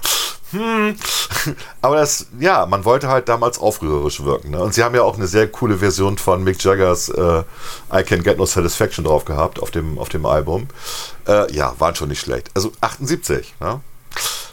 Hm. 0.56 0.96
Aber 1.82 1.96
das, 1.96 2.26
ja, 2.38 2.66
man 2.66 2.84
wollte 2.84 3.08
halt 3.08 3.28
damals 3.28 3.58
aufrührerisch 3.58 4.22
wirken. 4.24 4.50
Ne? 4.50 4.58
Und 4.60 4.74
sie 4.74 4.82
haben 4.82 4.94
ja 4.94 5.02
auch 5.02 5.16
eine 5.16 5.26
sehr 5.26 5.48
coole 5.48 5.78
Version 5.78 6.18
von 6.18 6.42
Mick 6.42 6.62
Jaggers 6.62 7.08
äh, 7.08 7.42
I 7.92 8.02
Can 8.02 8.22
Get 8.22 8.38
No 8.38 8.46
Satisfaction 8.46 9.04
drauf 9.04 9.24
gehabt 9.24 9.60
auf 9.60 9.70
dem, 9.70 9.98
auf 9.98 10.08
dem 10.08 10.26
Album. 10.26 10.68
Äh, 11.26 11.52
ja, 11.52 11.74
waren 11.78 11.94
schon 11.94 12.08
nicht 12.08 12.20
schlecht. 12.20 12.50
Also 12.54 12.72
78. 12.80 13.54
Ne? 13.60 13.80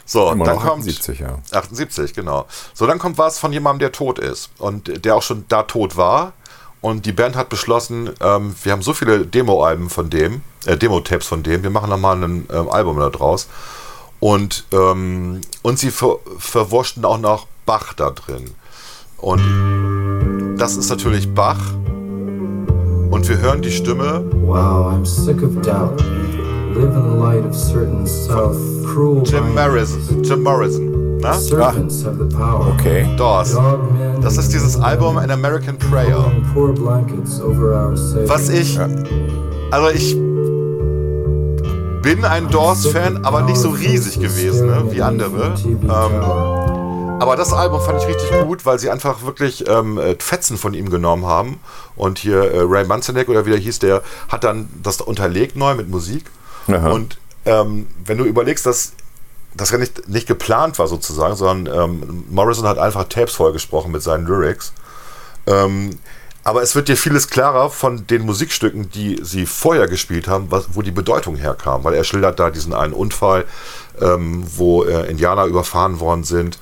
So, 0.04 0.30
Immer 0.30 0.44
dann 0.44 0.58
kommt 0.58 0.82
78, 0.82 1.20
ja. 1.20 1.38
78, 1.52 2.14
genau. 2.14 2.46
So, 2.74 2.86
dann 2.86 2.98
kommt 2.98 3.16
was 3.16 3.38
von 3.38 3.52
jemandem, 3.52 3.80
der 3.80 3.92
tot 3.92 4.18
ist 4.18 4.50
und 4.58 5.04
der 5.04 5.16
auch 5.16 5.22
schon 5.22 5.46
da 5.48 5.62
tot 5.62 5.96
war. 5.96 6.34
Und 6.82 7.06
die 7.06 7.12
Band 7.12 7.34
hat 7.34 7.48
beschlossen, 7.48 8.10
ähm, 8.20 8.54
wir 8.62 8.72
haben 8.72 8.82
so 8.82 8.92
viele 8.92 9.24
Demo-Alben 9.24 9.88
von 9.88 10.10
dem, 10.10 10.42
äh, 10.66 10.76
Demo-Tapes 10.76 11.26
von 11.26 11.42
dem, 11.42 11.62
wir 11.62 11.70
machen 11.70 11.88
nochmal 11.88 12.22
ein 12.22 12.46
ähm, 12.52 12.68
Album 12.68 12.98
da 12.98 13.08
draus. 13.08 13.48
Und, 14.24 14.64
ähm, 14.72 15.42
und 15.60 15.78
sie 15.78 15.90
ver 15.90 16.16
verwurschten 16.38 17.04
auch 17.04 17.18
noch 17.18 17.46
Bach 17.66 17.92
da 17.92 18.08
drin. 18.08 18.52
Und 19.18 20.56
das 20.56 20.78
ist 20.78 20.88
natürlich 20.88 21.34
Bach. 21.34 21.60
Und 23.10 23.28
wir 23.28 23.36
hören 23.36 23.60
die 23.60 23.70
Stimme 23.70 24.24
Wow, 24.46 24.94
I'm 24.94 25.04
sick 25.04 25.42
of 25.42 25.60
doubt. 25.60 26.02
Live 26.74 26.94
in 26.94 27.02
the 27.02 27.18
light 27.18 27.44
of 27.44 27.54
certain 27.54 28.06
south 28.06 28.56
cruel 28.86 29.22
Jim 29.26 29.54
minds. 29.54 29.56
Morrison. 29.56 30.22
Jim 30.22 30.42
Morrison. 30.42 31.18
Na? 31.18 31.34
Servants 31.34 32.02
have 32.06 32.16
the 32.16 32.34
power. 32.34 32.72
Okay. 32.78 33.06
Doors. 33.18 33.52
Dogmen 33.52 34.22
Das 34.22 34.38
ist 34.38 34.54
dieses 34.54 34.80
Album 34.80 35.18
An 35.18 35.30
American 35.32 35.76
Prayer. 35.76 36.32
Was 38.26 38.48
ich. 38.48 38.80
Also 39.70 39.90
ich 39.90 40.16
bin 42.04 42.24
ein 42.24 42.48
Doors-Fan, 42.50 43.24
aber 43.24 43.42
nicht 43.42 43.56
so 43.56 43.70
riesig 43.70 44.20
gewesen, 44.20 44.66
ne, 44.66 44.92
wie 44.92 45.02
andere. 45.02 45.54
Ähm, 45.64 45.88
Aber 45.88 47.34
das 47.36 47.52
Album 47.52 47.80
fand 47.80 48.02
ich 48.02 48.08
richtig 48.08 48.30
gut, 48.42 48.66
weil 48.66 48.78
sie 48.78 48.90
einfach 48.90 49.22
wirklich 49.22 49.66
ähm, 49.68 49.98
äh, 49.98 50.14
Fetzen 50.18 50.58
von 50.58 50.74
ihm 50.74 50.90
genommen 50.90 51.24
haben. 51.24 51.60
Und 51.96 52.18
hier 52.18 52.42
äh, 52.42 52.60
Ray 52.60 52.84
Manzanek 52.84 53.28
oder 53.28 53.46
wie 53.46 53.50
der 53.50 53.58
hieß, 53.58 53.78
der 53.78 54.02
hat 54.28 54.44
dann 54.44 54.68
das 54.82 55.00
unterlegt 55.00 55.56
neu 55.56 55.74
mit 55.74 55.88
Musik. 55.88 56.24
Aha. 56.68 56.90
Und 56.90 57.18
ähm, 57.46 57.86
wenn 58.04 58.18
du 58.18 58.24
überlegst, 58.24 58.66
dass 58.66 58.92
das 59.56 59.70
ja 59.70 59.78
nicht, 59.78 60.08
nicht 60.08 60.26
geplant 60.26 60.78
war 60.78 60.88
sozusagen, 60.88 61.36
sondern 61.36 61.74
ähm, 61.74 62.24
Morrison 62.28 62.66
hat 62.66 62.78
einfach 62.78 63.04
Tapes 63.04 63.34
vollgesprochen 63.34 63.92
mit 63.92 64.02
seinen 64.02 64.26
Lyrics. 64.26 64.72
Ähm, 65.46 65.98
aber 66.44 66.62
es 66.62 66.74
wird 66.74 66.88
dir 66.88 66.96
vieles 66.96 67.28
klarer 67.28 67.70
von 67.70 68.06
den 68.06 68.22
Musikstücken, 68.22 68.90
die 68.90 69.18
sie 69.22 69.46
vorher 69.46 69.88
gespielt 69.88 70.28
haben, 70.28 70.50
was, 70.50 70.68
wo 70.74 70.82
die 70.82 70.90
Bedeutung 70.90 71.36
herkam. 71.36 71.84
Weil 71.84 71.94
er 71.94 72.04
schildert 72.04 72.38
da 72.38 72.50
diesen 72.50 72.74
einen 72.74 72.92
Unfall, 72.92 73.46
ähm, 74.00 74.44
wo 74.54 74.84
äh, 74.84 75.10
Indianer 75.10 75.46
überfahren 75.46 76.00
worden 76.00 76.22
sind. 76.22 76.58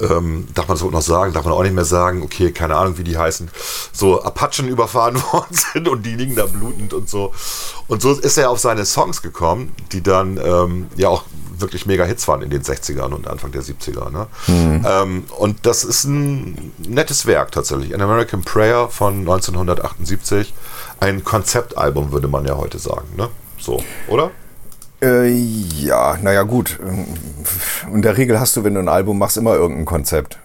Ähm, 0.00 0.48
darf 0.54 0.68
man 0.68 0.78
das 0.78 0.90
noch 0.90 1.02
sagen? 1.02 1.34
Darf 1.34 1.44
man 1.44 1.52
auch 1.52 1.62
nicht 1.62 1.74
mehr 1.74 1.84
sagen? 1.84 2.22
Okay, 2.22 2.50
keine 2.50 2.76
Ahnung, 2.76 2.96
wie 2.96 3.04
die 3.04 3.18
heißen. 3.18 3.50
So 3.92 4.22
Apachen 4.22 4.68
überfahren 4.70 5.22
worden 5.32 5.54
sind 5.72 5.86
und 5.86 6.04
die 6.04 6.14
liegen 6.14 6.34
da 6.34 6.46
blutend 6.46 6.94
und 6.94 7.08
so. 7.08 7.34
Und 7.88 8.00
so 8.00 8.12
ist 8.12 8.38
er 8.38 8.50
auf 8.50 8.58
seine 8.58 8.86
Songs 8.86 9.20
gekommen, 9.20 9.74
die 9.92 10.02
dann 10.02 10.38
ähm, 10.42 10.86
ja 10.96 11.08
auch 11.08 11.24
wirklich 11.60 11.86
mega 11.86 12.04
Hits 12.04 12.26
waren 12.28 12.42
in 12.42 12.50
den 12.50 12.62
60ern 12.62 13.12
und 13.12 13.28
Anfang 13.28 13.52
der 13.52 13.62
70er. 13.62 14.10
Ne? 14.10 14.26
Ähm, 14.48 15.24
und 15.38 15.66
das 15.66 15.84
ist 15.84 16.04
ein 16.04 16.72
nettes 16.78 17.26
Werk 17.26 17.52
tatsächlich. 17.52 17.94
An 17.94 18.00
American 18.00 18.42
Prayer 18.42 18.88
von 18.88 19.20
1978. 19.20 20.54
Ein 21.00 21.24
Konzeptalbum, 21.24 22.12
würde 22.12 22.28
man 22.28 22.46
ja 22.46 22.56
heute 22.56 22.78
sagen. 22.78 23.08
Ne? 23.16 23.28
So, 23.58 23.82
oder? 24.08 24.30
Äh, 25.02 25.28
ja, 25.28 26.16
naja, 26.22 26.42
gut. 26.42 26.78
In 27.92 28.02
der 28.02 28.16
Regel 28.16 28.40
hast 28.40 28.56
du, 28.56 28.64
wenn 28.64 28.74
du 28.74 28.80
ein 28.80 28.88
Album 28.88 29.18
machst, 29.18 29.36
immer 29.36 29.54
irgendein 29.54 29.84
Konzept. 29.84 30.38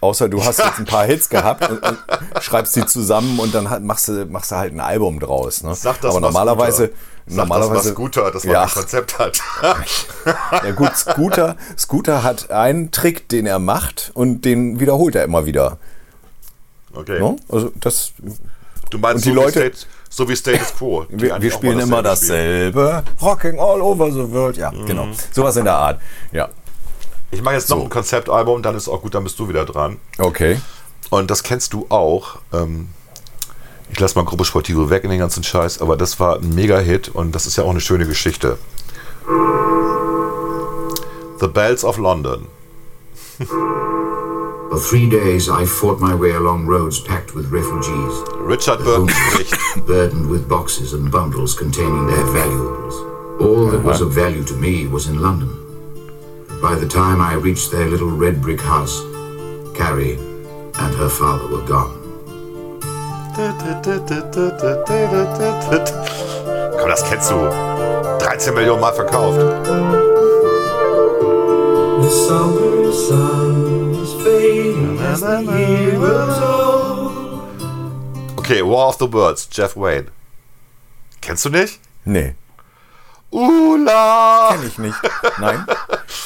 Außer 0.00 0.28
du 0.28 0.44
hast 0.44 0.58
jetzt 0.58 0.78
ein 0.78 0.84
paar 0.84 1.06
Hits 1.06 1.30
gehabt 1.30 1.68
und, 1.68 1.82
und 1.88 1.98
schreibst 2.40 2.76
die 2.76 2.84
zusammen 2.84 3.38
und 3.40 3.54
dann 3.54 3.86
machst, 3.86 4.08
du, 4.08 4.26
machst 4.26 4.52
du 4.52 4.56
halt 4.56 4.74
ein 4.74 4.80
Album 4.80 5.18
draus. 5.18 5.62
Ne? 5.62 5.74
Sag 5.74 6.00
das 6.02 6.10
Aber 6.10 6.20
mal 6.20 6.28
normalerweise. 6.28 6.86
Sag 6.88 6.92
normalerweise 7.26 7.74
das 7.74 7.84
mal 7.84 7.92
Scooter, 7.92 8.30
dass 8.30 8.44
man 8.44 8.52
ja, 8.52 8.62
ein 8.64 8.70
Konzept 8.70 9.18
hat. 9.18 9.40
ja 10.52 10.70
gut, 10.72 10.96
Scooter, 10.96 11.56
Scooter 11.78 12.22
hat 12.22 12.50
einen 12.50 12.90
Trick, 12.90 13.28
den 13.28 13.46
er 13.46 13.58
macht 13.58 14.10
und 14.14 14.44
den 14.44 14.80
wiederholt 14.80 15.14
er 15.14 15.24
immer 15.24 15.46
wieder. 15.46 15.78
Okay. 16.92 17.18
Ne? 17.20 17.36
Also 17.48 17.72
das, 17.80 18.12
Du 18.90 18.98
meinst 18.98 19.26
Und 19.26 19.32
die 19.32 19.34
so, 19.36 19.42
Leute- 19.44 19.60
wie 19.64 19.76
State, 19.76 19.86
so 20.08 20.28
wie 20.28 20.36
Status 20.36 20.74
Quo. 20.76 21.04
wir, 21.08 21.42
wir 21.42 21.50
spielen 21.50 21.80
immer 21.80 22.02
dasselbe 22.02 22.80
dasselbe. 22.80 23.02
Rocking 23.20 23.58
all 23.58 23.80
over 23.80 24.10
the 24.12 24.30
world. 24.30 24.56
Ja, 24.56 24.70
genau. 24.70 25.08
Sowas 25.32 25.56
in 25.56 25.64
der 25.64 25.74
Art. 25.74 26.00
Ja. 26.30 26.48
Ich 27.32 27.42
mache 27.42 27.54
jetzt 27.54 27.68
noch 27.70 27.78
So. 27.78 27.82
ein 27.84 27.90
Konzeptalbum, 27.90 28.62
dann 28.62 28.76
ist 28.76 28.88
auch 28.88 29.02
gut, 29.02 29.14
dann 29.16 29.24
bist 29.24 29.36
du 29.40 29.48
wieder 29.48 29.64
dran. 29.64 29.98
Okay. 30.18 30.60
Und 31.10 31.30
das 31.30 31.42
kennst 31.42 31.72
du 31.72 31.86
auch. 31.88 32.38
Ähm, 32.52 32.90
ich 33.90 34.00
lasse 34.00 34.16
mal 34.18 34.24
Gruppe 34.24 34.44
Sportivo 34.44 34.90
weg 34.90 35.04
in 35.04 35.10
den 35.10 35.18
ganzen 35.18 35.42
Scheiß, 35.42 35.80
aber 35.80 35.96
das 35.96 36.18
war 36.18 36.38
ein 36.38 36.54
Mega-Hit 36.54 37.08
und 37.08 37.34
das 37.34 37.46
ist 37.46 37.56
ja 37.56 37.64
auch 37.64 37.70
eine 37.70 37.80
schöne 37.80 38.06
Geschichte. 38.06 38.58
The 41.40 41.48
Bells 41.48 41.84
of 41.84 41.98
London. 41.98 42.46
For 44.74 44.80
three 44.80 45.08
days 45.08 45.48
I 45.48 45.66
fought 45.66 46.00
my 46.00 46.14
way 46.14 46.32
along 46.32 46.66
roads 46.66 46.98
packed 46.98 47.34
with 47.36 47.46
refugees, 47.52 48.24
Richard 48.40 48.82
Burton 48.82 49.08
spricht. 49.08 49.56
burdened 49.86 50.28
with 50.28 50.48
boxes 50.48 50.94
and 50.94 51.12
bundles 51.12 51.54
containing 51.54 52.08
their 52.08 52.24
valuables. 52.32 52.94
All 53.40 53.70
that 53.70 53.84
was 53.84 54.00
of 54.00 54.12
value 54.12 54.42
to 54.42 54.54
me 54.54 54.88
was 54.88 55.06
in 55.06 55.20
London. 55.22 55.50
By 56.60 56.74
the 56.74 56.88
time 56.88 57.20
I 57.20 57.34
reached 57.34 57.70
their 57.70 57.86
little 57.86 58.10
red 58.10 58.42
brick 58.42 58.60
house, 58.60 59.00
Carrie 59.76 60.16
and 60.74 60.94
her 60.96 61.08
father 61.08 61.46
were 61.46 61.64
gone. 61.66 62.03
Komm, 66.78 66.88
das 66.88 67.04
kennst 67.04 67.30
du. 67.30 67.36
13 68.20 68.54
Millionen 68.54 68.80
Mal 68.80 68.92
verkauft. 68.92 69.38
The 72.02 72.10
summer 72.10 72.92
sun 72.92 73.94
is 74.02 74.12
fading 74.22 74.98
as 75.00 75.20
the 75.20 75.42
year 75.42 75.92
grows 75.98 76.38
old. 76.42 77.10
Okay, 78.38 78.62
War 78.62 78.88
of 78.88 78.96
the 78.98 79.10
Worlds, 79.12 79.48
Jeff 79.50 79.74
Wayne. 79.76 80.06
Kennst 81.20 81.44
du 81.46 81.50
nicht? 81.50 81.80
Nee. 82.04 82.34
Ula! 83.30 84.50
Kenn 84.52 84.66
ich 84.68 84.78
nicht. 84.78 84.96
Nein. 85.40 85.64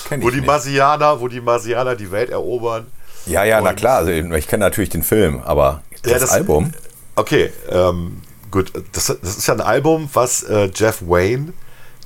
Kenn 0.09 0.19
ich 0.21 0.27
Wo 0.27 0.31
die 0.31 0.37
nicht. 0.39 0.47
Marsianer, 0.47 1.21
wo 1.21 1.29
die 1.29 1.41
Marsianer 1.41 1.95
die 1.97 2.11
Welt 2.11 2.29
erobern. 2.31 2.87
Ja, 3.27 3.45
ja, 3.45 3.61
na 3.61 3.71
Und- 3.71 3.77
klar. 3.77 3.99
Also 3.99 4.11
ich 4.11 4.47
kenne 4.49 4.65
natürlich 4.65 4.91
den 4.91 5.03
Film, 5.03 5.41
aber 5.45 5.83
das, 6.03 6.13
Ja, 6.13 6.19
das- 6.19 6.31
Album. 6.33 6.73
Okay, 7.19 7.53
ähm, 7.71 8.21
gut. 8.51 8.73
Das, 8.93 9.07
das 9.07 9.37
ist 9.39 9.47
ja 9.47 9.55
ein 9.55 9.61
Album, 9.61 10.09
was 10.13 10.43
äh, 10.45 10.71
Jeff 10.75 11.03
Wayne 11.03 11.53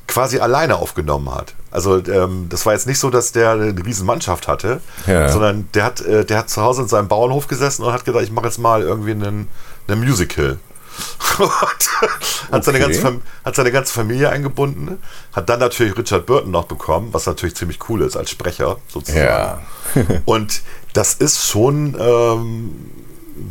quasi 0.09 0.39
alleine 0.40 0.76
aufgenommen 0.76 1.32
hat. 1.34 1.55
Also 1.70 1.98
ähm, 2.06 2.47
das 2.51 2.66
war 2.66 2.72
jetzt 2.74 2.86
nicht 2.86 2.98
so, 2.98 3.09
dass 3.09 3.32
der 3.32 3.52
eine 3.52 3.74
riesen 3.86 4.05
Mannschaft 4.06 4.47
hatte, 4.48 4.80
Ja. 5.06 5.28
sondern 5.30 5.68
der 5.74 5.84
hat, 5.84 6.01
äh, 6.02 6.24
der 6.24 6.39
hat 6.39 6.51
zu 6.51 6.60
Hause 6.62 6.82
in 6.82 6.89
seinem 6.89 7.09
Bauernhof 7.09 7.47
gesessen 7.47 7.82
und 7.84 7.93
hat 7.93 8.05
gedacht, 8.05 8.22
ich 8.24 8.30
mache 8.32 8.47
jetzt 8.47 8.59
mal 8.59 8.82
irgendwie 8.82 9.12
einen, 9.12 9.48
einen 9.89 10.01
Musical. 10.01 10.59
Hat, 11.39 12.64
seine 12.64 12.76
Okay. 12.76 12.78
ganze, 12.80 13.01
Fam- 13.01 13.22
hat 13.47 13.55
seine 13.56 13.72
ganze 13.72 13.94
Familie 13.94 14.28
eingebunden, 14.28 14.98
hat 15.32 15.48
dann 15.48 15.60
natürlich 15.60 15.97
Richard 15.97 16.26
Burton 16.26 16.51
noch 16.51 16.64
bekommen, 16.66 17.09
was 17.12 17.24
natürlich 17.24 17.55
ziemlich 17.56 17.78
cool 17.89 18.02
ist 18.02 18.14
als 18.16 18.30
Sprecher 18.30 18.76
sozusagen. 18.89 19.24
Ja. 19.24 19.60
Und 20.26 20.60
das 20.93 21.14
ist 21.14 21.47
schon, 21.48 21.97
ähm, 21.98 22.72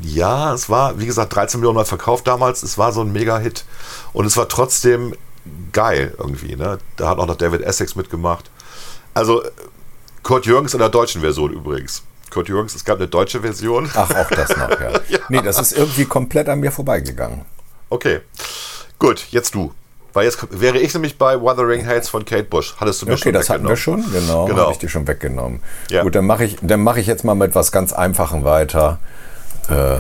ja, 0.02 0.54
es 0.54 0.70
war, 0.70 1.00
wie 1.00 1.06
gesagt, 1.06 1.36
13 1.36 1.60
Millionen 1.60 1.78
Mal 1.78 1.86
verkauft 1.86 2.28
damals. 2.28 2.64
Es 2.64 2.78
war 2.78 2.92
so 2.92 3.02
ein 3.02 3.12
Mega-Hit. 3.12 3.66
Und 4.14 4.26
es 4.26 4.38
war 4.38 4.48
trotzdem 4.48 5.16
geil 5.72 6.14
irgendwie. 6.18 6.56
Ne? 6.56 6.78
Da 6.98 7.10
hat 7.10 7.18
auch 7.18 7.28
noch 7.28 7.36
David 7.36 7.62
Essex 7.62 7.96
mitgemacht. 7.96 8.50
Also, 9.14 9.44
Kurt 10.24 10.46
Jürgens 10.46 10.74
in 10.74 10.80
der 10.80 10.90
deutschen 10.90 11.22
Version 11.22 11.52
übrigens. 11.52 12.04
Kurt 12.30 12.48
Jürgens, 12.48 12.76
es 12.76 12.86
gab 12.86 12.98
eine 12.98 13.08
deutsche 13.08 13.42
Version. 13.42 13.90
Ach, 13.94 14.10
auch 14.12 14.30
das 14.30 14.50
noch, 14.56 14.70
ja. 14.80 14.92
Nee, 15.30 15.42
das 15.42 15.60
ist 15.60 15.74
irgendwie 15.74 16.06
komplett 16.06 16.48
an 16.48 16.60
mir 16.60 16.72
vorbeigegangen. 16.72 17.42
Okay. 17.90 18.22
Gut, 19.00 19.26
jetzt 19.32 19.54
du. 19.56 19.74
Weil 20.14 20.26
jetzt 20.26 20.40
wäre 20.52 20.78
ich 20.78 20.94
nämlich 20.94 21.18
bei 21.18 21.40
Wuthering 21.40 21.86
Heights 21.86 22.10
von 22.10 22.26
Kate 22.26 22.44
Bush. 22.44 22.76
Hattest 22.80 23.02
du 23.02 23.06
mir 23.06 23.14
Okay, 23.14 23.24
schon 23.24 23.34
das 23.34 23.50
hatten 23.50 23.68
wir 23.68 23.78
schon, 23.78 24.04
genau. 24.12 24.46
Genau. 24.46 24.64
Habe 24.64 24.72
ich 24.74 24.78
dir 24.78 24.90
schon 24.90 25.08
weggenommen. 25.08 25.62
Ja. 25.90 26.04
Gut, 26.04 26.16
dann 26.16 26.26
mache 26.26 26.44
ich, 26.44 26.58
dann 26.62 26.82
mache 26.82 27.00
ich 27.00 27.08
jetzt 27.08 27.24
mal 27.24 27.36
mit 27.36 27.56
was 27.56 27.72
ganz 27.72 27.94
Einfachem 27.94 28.44
weiter. 28.44 29.00
Äh, 29.70 29.98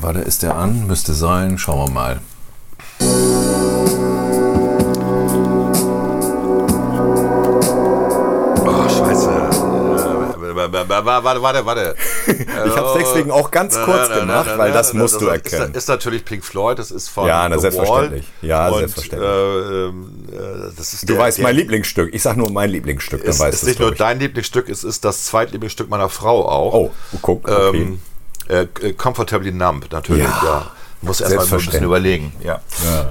warte, 0.00 0.20
ist 0.20 0.42
der 0.42 0.56
an? 0.56 0.86
Müsste 0.86 1.14
sein. 1.14 1.58
Schauen 1.58 1.88
wir 1.88 1.92
mal. 1.92 2.20
Oh, 8.64 8.88
scheiße. 8.88 9.68
Warte, 10.54 11.42
warte, 11.42 11.66
warte. 11.66 11.94
Ich 12.28 12.76
habe 12.76 12.98
es 13.00 13.06
deswegen 13.06 13.30
auch 13.30 13.50
ganz 13.50 13.78
kurz 13.80 14.12
gemacht, 14.12 14.50
weil 14.56 14.72
das 14.72 14.92
musst 14.92 15.20
du 15.20 15.28
erkennen. 15.28 15.70
Ist, 15.70 15.76
ist 15.76 15.88
natürlich 15.88 16.24
Pink 16.24 16.44
Floyd, 16.44 16.78
das 16.78 16.90
ist 16.90 17.08
von 17.08 17.26
Ja, 17.26 17.48
na, 17.48 17.58
selbstverständlich. 17.58 18.26
Ja, 18.42 18.68
Und, 18.68 18.78
selbstverständlich. 18.78 19.30
Äh, 19.30 19.86
ähm, 19.86 20.24
äh, 20.30 20.76
das 20.76 20.92
ist 20.92 21.08
Du 21.08 21.14
der, 21.14 21.22
weißt 21.22 21.38
der, 21.38 21.44
mein 21.44 21.56
Lieblingsstück. 21.56 22.12
Ich 22.12 22.22
sag 22.22 22.36
nur 22.36 22.50
mein 22.50 22.70
Lieblingsstück, 22.70 23.22
dann 23.22 23.30
ist, 23.30 23.40
weißt 23.40 23.62
ist 23.62 23.66
nicht 23.66 23.80
nur 23.80 23.94
dein 23.94 24.18
Lieblingsstück, 24.18 24.68
es 24.68 24.84
ist 24.84 25.04
das 25.04 25.24
Zweitlieblingsstück 25.24 25.88
meiner 25.88 26.08
Frau 26.08 26.46
auch. 26.48 26.74
Oh, 26.74 26.90
guck, 27.22 27.48
okay. 27.48 27.78
Ähm, 27.78 28.00
äh, 28.48 28.66
äh, 28.80 28.92
Comfortably 28.92 29.52
Numb, 29.52 29.90
natürlich, 29.92 30.24
Ja. 30.24 30.40
ja. 30.44 30.70
Muss 31.00 31.20
erst 31.20 31.36
mal 31.36 31.44
so 31.46 31.56
ein 31.56 31.64
bisschen 31.64 31.84
überlegen. 31.84 32.32
Ja, 32.42 32.60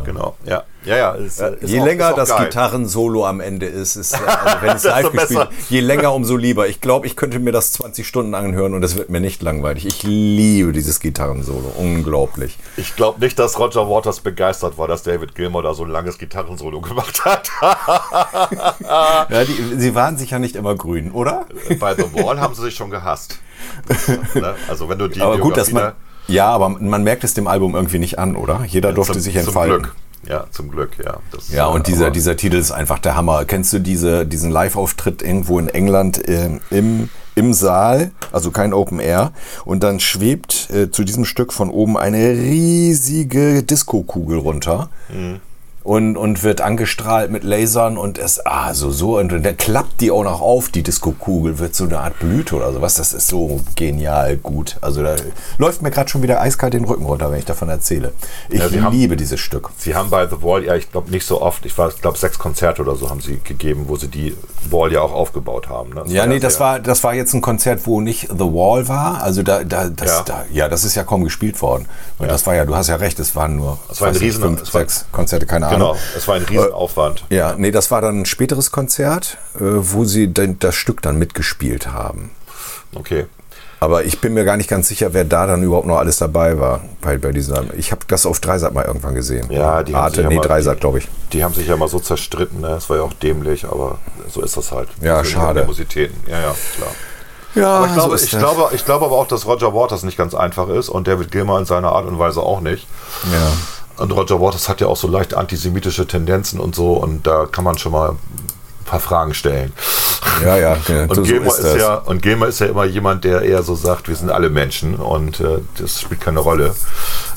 genau. 0.04 0.36
Ja, 0.46 0.64
ja, 0.84 0.98
ja. 0.98 1.12
Ist, 1.14 1.40
ist 1.40 1.70
Je 1.70 1.80
auch- 1.80 1.86
länger 1.86 2.14
das. 2.14 2.36
Gitarrensolo 2.36 3.26
am 3.26 3.40
Ende 3.40 3.66
ist, 3.66 3.96
ist 3.96 4.14
also 4.14 4.58
wenn 4.62 4.76
es 4.76 4.84
live 4.84 5.12
gespielt 5.12 5.30
besser. 5.30 5.50
je 5.70 5.80
länger, 5.80 6.14
umso 6.14 6.36
lieber. 6.36 6.68
Ich 6.68 6.82
glaube, 6.82 7.08
ich 7.08 7.16
könnte 7.16 7.40
mir 7.40 7.54
das 7.54 7.72
20 7.72 8.06
Stunden 8.06 8.36
anhören 8.36 8.74
und 8.74 8.84
es 8.84 8.98
wird 8.98 9.10
mir 9.10 9.22
nicht 9.22 9.42
langweilig. 9.42 9.86
Ich 9.86 10.04
liebe 10.04 10.74
dieses 10.74 11.00
Gitarrensolo. 11.00 11.72
Unglaublich. 11.78 12.58
Ich 12.76 12.96
glaube 12.98 13.22
nicht, 13.22 13.40
dass 13.40 13.58
Roger 13.58 13.90
Waters 13.90 14.20
begeistert 14.20 14.78
war, 14.78 14.90
dass 14.90 15.04
David 15.04 15.34
Gilmour 15.36 15.64
da 15.64 15.74
so 15.74 15.84
ein 15.86 15.90
langes 15.90 16.18
Gitarrensolo 16.18 16.82
gemacht 16.82 17.24
hat. 17.24 17.50
Ja, 18.82 19.44
die, 19.46 19.76
sie 19.80 19.96
waren 19.96 20.18
sicher 20.18 20.40
nicht 20.40 20.56
immer 20.56 20.76
grün, 20.76 21.12
oder? 21.12 21.46
Bei 21.80 21.96
The 21.96 22.04
Wall 22.14 22.40
haben 22.40 22.54
sie 22.56 22.64
sich 22.64 22.76
schon 22.76 22.90
gehasst. 22.90 23.40
Ne? 24.34 24.56
Also 24.68 24.88
wenn 24.90 24.98
du 25.00 25.08
die 25.08 25.22
Aber 25.22 25.38
gut, 25.38 25.58
dass 25.58 25.72
man. 25.72 25.94
Ja, 26.28 26.50
aber 26.50 26.70
man 26.70 27.04
merkt 27.04 27.24
es 27.24 27.34
dem 27.34 27.48
Album 27.48 27.76
irgendwie 27.76 28.00
nicht 28.00 28.20
an, 28.20 28.36
oder? 28.36 28.64
Jeder 28.66 28.94
durfte 28.94 29.14
zum, 29.14 29.22
sich 29.22 29.34
zum 29.36 29.46
entfalten. 29.46 29.84
Glück. 29.84 29.96
Ja, 30.28 30.46
zum 30.52 30.70
Glück, 30.70 30.98
ja. 31.04 31.18
Das, 31.32 31.50
Ja, 31.50 31.68
und 31.68 31.88
dieser, 31.88 32.12
dieser 32.12 32.36
Titel 32.36 32.58
ist 32.58 32.72
einfach 32.72 33.00
der 33.00 33.16
Hammer. 33.16 33.46
Kennst 33.46 33.72
du 33.72 33.80
diese, 33.80 34.26
diesen 34.26 34.52
Live-Auftritt 34.52 35.22
irgendwo 35.22 35.58
in 35.58 35.70
England 35.70 36.28
äh, 36.28 36.60
im, 36.70 37.10
im 37.36 37.54
Saal, 37.54 38.12
also 38.32 38.52
kein 38.52 38.74
Open 38.74 39.00
Air, 39.00 39.32
und 39.64 39.84
dann 39.84 40.00
schwebt 40.00 40.70
äh, 40.70 40.92
zu 40.92 41.04
diesem 41.04 41.24
Stück 41.24 41.54
von 41.54 41.70
oben 41.70 41.98
eine 41.98 42.32
riesige 42.32 43.64
Disco-Kugel 43.64 44.40
runter. 44.40 44.90
Mhm. 45.10 45.40
Und, 45.88 46.18
und 46.18 46.44
wird 46.44 46.60
angestrahlt 46.60 47.32
mit 47.32 47.46
Lasern 47.46 47.98
und 47.98 48.18
es, 48.18 48.46
ah, 48.46 48.74
so, 48.74 48.92
so, 48.92 49.18
und 49.20 49.30
dann 49.32 49.56
klappt 49.56 50.02
die 50.02 50.12
auch 50.12 50.24
noch 50.26 50.42
auf, 50.42 50.68
die 50.68 50.84
Disco-Kugel, 50.84 51.60
wird 51.60 51.76
so 51.76 51.86
eine 51.86 52.00
Art 52.00 52.20
Blüte 52.20 52.56
oder 52.58 52.74
sowas. 52.74 52.96
Das 52.96 53.14
ist 53.14 53.30
so 53.30 53.62
genial 53.78 54.36
gut. 54.36 54.76
Also 54.82 55.02
da 55.02 55.16
läuft 55.58 55.82
mir 55.82 55.90
gerade 55.90 56.10
schon 56.10 56.22
wieder 56.24 56.42
eiskalt 56.42 56.74
den 56.74 56.84
Rücken 56.84 57.06
runter, 57.06 57.32
wenn 57.32 57.40
ich 57.40 57.46
davon 57.46 57.70
erzähle. 57.70 58.12
Ich 58.50 58.60
Ja, 58.60 58.68
Sie 58.68 58.82
haben- 58.82 58.94
liebe 58.94 59.16
dieses 59.16 59.40
Stück. 59.40 59.70
Sie 59.78 59.96
haben 59.96 60.10
bei 60.10 60.28
The 60.28 60.42
Wall, 60.42 60.66
ja, 60.66 60.76
ich 60.76 60.92
glaube 60.92 61.10
nicht 61.10 61.26
so 61.26 61.42
oft, 61.42 61.66
ich 61.66 61.74
glaube 61.74 62.18
sechs 62.18 62.38
Konzerte 62.38 62.82
oder 62.82 62.98
so 62.98 63.10
haben 63.10 63.22
sie 63.22 63.40
gegeben, 63.42 63.86
wo 63.88 63.96
sie 63.96 64.10
die 64.10 64.36
Wall 64.70 64.92
ja 64.92 65.00
auch 65.00 65.14
aufgebaut 65.14 65.70
haben. 65.70 65.94
Ne? 65.94 66.04
Ja, 66.08 66.26
nee, 66.26 66.40
das 66.40 66.60
war, 66.60 66.82
das 66.82 67.02
war 67.06 67.14
jetzt 67.14 67.34
ein 67.34 67.40
Konzert, 67.42 67.88
wo 67.88 68.02
nicht 68.02 68.24
The 68.30 68.40
Wall 68.40 68.90
war. 68.90 69.24
Also 69.24 69.42
da, 69.42 69.64
da, 69.64 69.88
das, 69.88 70.10
Ja. 70.10 70.18
ja. 70.18 70.24
Da, 70.26 70.46
ja, 70.52 70.68
das 70.68 70.84
ist 70.84 70.96
ja 70.96 71.04
kaum 71.06 71.24
gespielt 71.24 71.62
worden. 71.62 71.86
Und 72.20 72.30
das 72.30 72.46
war 72.46 72.56
ja, 72.56 72.66
du 72.66 72.76
hast 72.76 72.90
ja 72.90 72.98
recht, 72.98 73.18
es 73.20 73.38
waren 73.38 73.56
nur 73.56 73.78
Es 73.90 74.02
war 74.02 74.10
ein 74.10 74.16
Riesen- 74.18 74.42
fünf, 74.42 74.70
sechs 74.70 75.06
Konzerte, 75.14 75.46
keine 75.46 75.68
Ahnung. 75.68 75.77
Genau, 75.80 75.98
es 76.16 76.28
war 76.28 76.36
ein 76.36 76.44
Riesenaufwand. 76.44 77.26
Ja, 77.30 77.56
nee, 77.58 77.72
das 77.72 77.92
war 77.92 78.02
dann 78.02 78.22
ein 78.22 78.26
späteres 78.26 78.72
Konzert, 78.72 79.38
äh, 79.56 79.60
wo 79.62 80.06
sie 80.06 80.34
dann 80.34 80.60
das 80.60 80.76
Stück 80.76 81.02
dann 81.02 81.18
mitgespielt 81.18 81.88
haben. 81.92 82.32
Okay. 82.94 83.26
Aber 83.80 84.06
ich 84.06 84.20
bin 84.22 84.34
mir 84.34 84.44
gar 84.44 84.58
nicht 84.58 84.70
ganz 84.70 84.88
sicher, 84.88 85.14
wer 85.14 85.24
da 85.24 85.46
dann 85.46 85.62
überhaupt 85.62 85.86
noch 85.86 85.98
alles 85.98 86.18
dabei 86.18 86.60
war 86.60 86.82
bei, 87.00 87.18
bei 87.18 87.32
dieser. 87.32 87.64
Ich 87.78 87.92
habe 87.92 88.02
das 88.08 88.26
auf 88.26 88.40
Dreisat 88.40 88.74
mal 88.74 88.86
irgendwann 88.86 89.14
gesehen. 89.14 89.52
Ja, 89.52 89.84
die 89.84 89.94
haben 89.94 90.04
Arte, 90.06 90.16
sich 90.16 90.24
ja 90.24 90.30
nee, 90.30 90.40
Dreisat, 90.40 90.80
glaube 90.80 90.98
ich. 90.98 91.08
Die 91.32 91.44
haben 91.44 91.54
sich 91.54 91.68
ja 91.68 91.78
mal 91.78 91.88
so 91.88 92.00
zerstritten, 92.00 92.62
ne? 92.62 92.70
das 92.70 92.90
war 92.90 92.98
ja 92.98 93.04
auch 93.04 93.14
dämlich, 93.14 93.66
aber 93.66 94.00
so 94.30 94.42
ist 94.42 94.58
das 94.58 94.72
halt. 94.72 94.90
Ja, 95.02 95.24
schade. 95.24 95.60
Animositäten. 95.60 96.18
Ja, 96.28 96.40
ja, 96.40 96.56
klar. 96.76 96.90
Ja, 97.56 97.78
Aber 97.78 97.88
ich 97.88 97.94
glaube, 97.94 98.10
so 98.10 98.16
ist 98.16 98.24
ich, 98.34 98.38
glaube, 98.38 98.70
ich 98.74 98.86
glaube 98.86 99.06
aber 99.06 99.16
auch, 99.16 99.28
dass 99.28 99.46
Roger 99.46 99.74
Waters 99.74 100.04
nicht 100.04 100.18
ganz 100.18 100.36
einfach 100.36 100.70
ist 100.70 100.90
und 100.90 101.08
David 101.08 101.32
Gilmer 101.32 101.58
in 101.58 101.66
seiner 101.66 101.92
Art 101.92 102.06
und 102.06 102.20
Weise 102.20 102.42
auch 102.42 102.62
nicht. 102.62 102.88
Ja. 103.32 103.52
Und 103.98 104.12
Roger 104.12 104.40
Waters 104.40 104.70
hat 104.70 104.82
ja 104.82 104.88
auch 104.88 104.98
so 104.98 105.08
leicht 105.08 105.34
antisemitische 105.34 106.06
Tendenzen 106.08 106.60
und 106.60 106.76
so 106.76 106.94
und 106.94 107.26
da 107.26 107.46
kann 107.52 107.64
man 107.64 107.78
schon 107.78 107.92
mal 107.92 108.12
ein 108.12 108.18
paar 108.86 109.00
Fragen 109.00 109.34
stellen. 109.34 109.74
Ja, 110.44 110.56
ja, 110.58 110.78
ja, 110.88 111.04
Und 111.08 111.16
so 111.16 111.22
Gilmer 111.24 111.48
ist 111.48 111.60
ist, 111.60 111.78
ja, 111.78 111.96
und 111.96 112.22
Gilmer 112.22 112.48
ist 112.48 112.60
ja 112.60 112.68
immer 112.68 112.86
jemand, 112.86 113.24
der 113.24 113.42
eher 113.42 113.64
so 113.64 113.76
sagt, 113.76 114.08
wir 114.08 114.16
sind 114.16 114.30
alle 114.30 114.50
Menschen 114.50 114.96
und 114.96 115.40
äh, 115.40 115.60
das 115.78 116.02
spielt 116.02 116.22
keine 116.22 116.40
Rolle. 116.40 116.76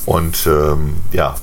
Und 0.06 0.46
ähm, 0.46 0.96
ja, 1.12 1.34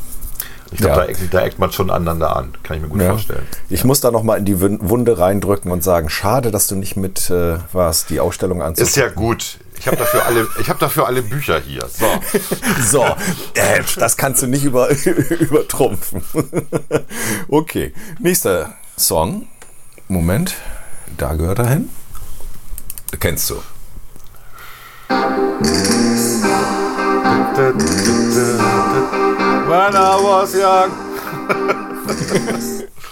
ich 0.71 0.77
glaube, 0.79 0.95
Ja. 0.95 1.01
da, 1.01 1.05
eckt, 1.07 1.33
da 1.33 1.41
eckt 1.41 1.59
man 1.59 1.71
schon 1.71 1.89
aneinander 1.89 2.35
an, 2.35 2.53
kann 2.63 2.77
ich 2.77 2.83
mir 2.83 2.89
gut 2.89 3.01
Ja. 3.01 3.09
vorstellen. 3.11 3.43
Ich 3.69 3.83
muss 3.85 4.01
da 4.01 4.11
noch 4.11 4.23
mal 4.23 4.35
in 4.37 4.45
die 4.45 4.59
Wun- 4.61 4.79
Wunde 4.81 5.17
reindrücken 5.17 5.71
und 5.71 5.83
sagen, 5.83 6.09
schade, 6.09 6.51
dass 6.51 6.67
du 6.67 6.75
nicht 6.75 6.95
mit 6.97 7.29
äh, 7.29 7.57
warst, 7.73 8.09
die 8.09 8.19
Ausstellung 8.19 8.61
anzugucken. 8.61 8.87
Ist 8.89 8.95
ja 8.97 9.09
gut. 9.09 9.57
Ich 9.79 9.87
habe 9.87 9.97
dafür 9.97 10.25
alle, 10.25 10.47
ich 10.59 10.69
habe 10.69 10.79
dafür 10.79 11.07
alle 11.07 11.21
Bücher 11.21 11.59
hier. 11.59 11.87
So. 11.87 12.05
So, 12.89 13.03
äh, 13.53 13.83
das 13.97 14.17
kannst 14.17 14.41
du 14.41 14.47
nicht 14.47 14.63
über, 14.63 14.89
übertrumpfen. 15.39 16.21
okay, 17.49 17.93
nächster 18.19 18.75
Song. 18.95 19.47
Moment, 20.07 20.55
da 21.17 21.33
gehört 21.33 21.59
er 21.59 21.67
hin. 21.69 21.89
Kennst 23.19 23.49
du. 23.49 23.61
When 29.67 29.95
I 29.95 30.15
was 30.23 30.53
young. 30.53 30.91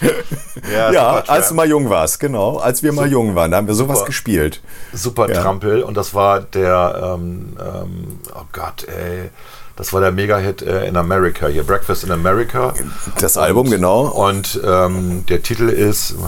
ja, 0.73 0.91
Ja, 0.91 1.15
super 1.17 1.31
als 1.31 1.49
du 1.49 1.55
mal 1.55 1.67
jung 1.67 1.89
warst, 1.89 2.19
genau. 2.19 2.57
Als 2.57 2.83
wir 2.83 2.93
mal 2.93 3.09
jung 3.09 3.35
waren, 3.35 3.51
da 3.51 3.57
haben 3.57 3.67
wir 3.67 3.73
sowas 3.75 3.99
Super. 3.99 4.07
gespielt. 4.07 4.61
Super 4.93 5.29
Ja. 5.29 5.41
Trampel 5.41 5.83
und 5.83 5.95
das 5.95 6.13
war 6.13 6.41
der, 6.41 7.15
ähm, 7.17 7.55
ähm, 7.59 8.19
oh 8.33 8.43
Gott, 8.51 8.85
ey, 8.87 9.29
das 9.75 9.91
war 9.91 9.99
der 9.99 10.11
Mega-Hit 10.11 10.61
äh, 10.61 10.85
in 10.87 10.95
America, 10.95 11.47
hier 11.47 11.63
Breakfast 11.63 12.05
in 12.05 12.11
America. 12.11 12.73
Das 13.19 13.35
Album, 13.35 13.69
genau. 13.69 14.07
Und 14.07 14.59
ähm, 14.63 15.25
der 15.27 15.43
Titel 15.43 15.67
ist 15.67 16.15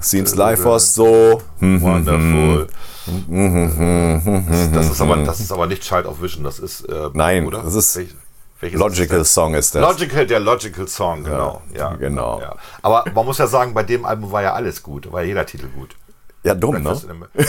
Seems 0.00 0.34
life 0.34 0.64
was 0.64 0.94
so. 0.94 1.40
Wonderful. 1.60 2.66
Das 4.74 4.90
ist, 4.90 5.00
aber, 5.00 5.16
das 5.18 5.38
ist 5.40 5.52
aber 5.52 5.66
nicht 5.66 5.82
Child 5.82 6.06
of 6.06 6.20
Vision, 6.20 6.42
das 6.42 6.58
ist. 6.58 6.80
Äh, 6.88 7.10
Nein, 7.12 7.46
oder? 7.46 7.62
das 7.62 7.74
ist 7.74 7.98
welches 8.60 8.78
Logical 8.80 9.20
ist 9.20 9.34
Song 9.34 9.54
ist 9.54 9.74
das? 9.74 9.82
Logical, 9.82 10.26
der 10.26 10.40
Logical 10.40 10.88
Song, 10.88 11.24
genau. 11.24 11.62
Ja, 11.74 11.94
genau. 11.94 12.40
Ja. 12.40 12.56
Aber 12.82 13.04
man 13.14 13.26
muss 13.26 13.38
ja 13.38 13.46
sagen, 13.46 13.74
bei 13.74 13.82
dem 13.82 14.04
Album 14.04 14.32
war 14.32 14.42
ja 14.42 14.54
alles 14.54 14.82
gut, 14.82 15.10
war 15.12 15.22
ja 15.22 15.28
jeder 15.28 15.46
Titel 15.46 15.68
gut. 15.68 15.96
Ja, 16.42 16.54
dumm, 16.54 16.80
ne? 16.80 16.96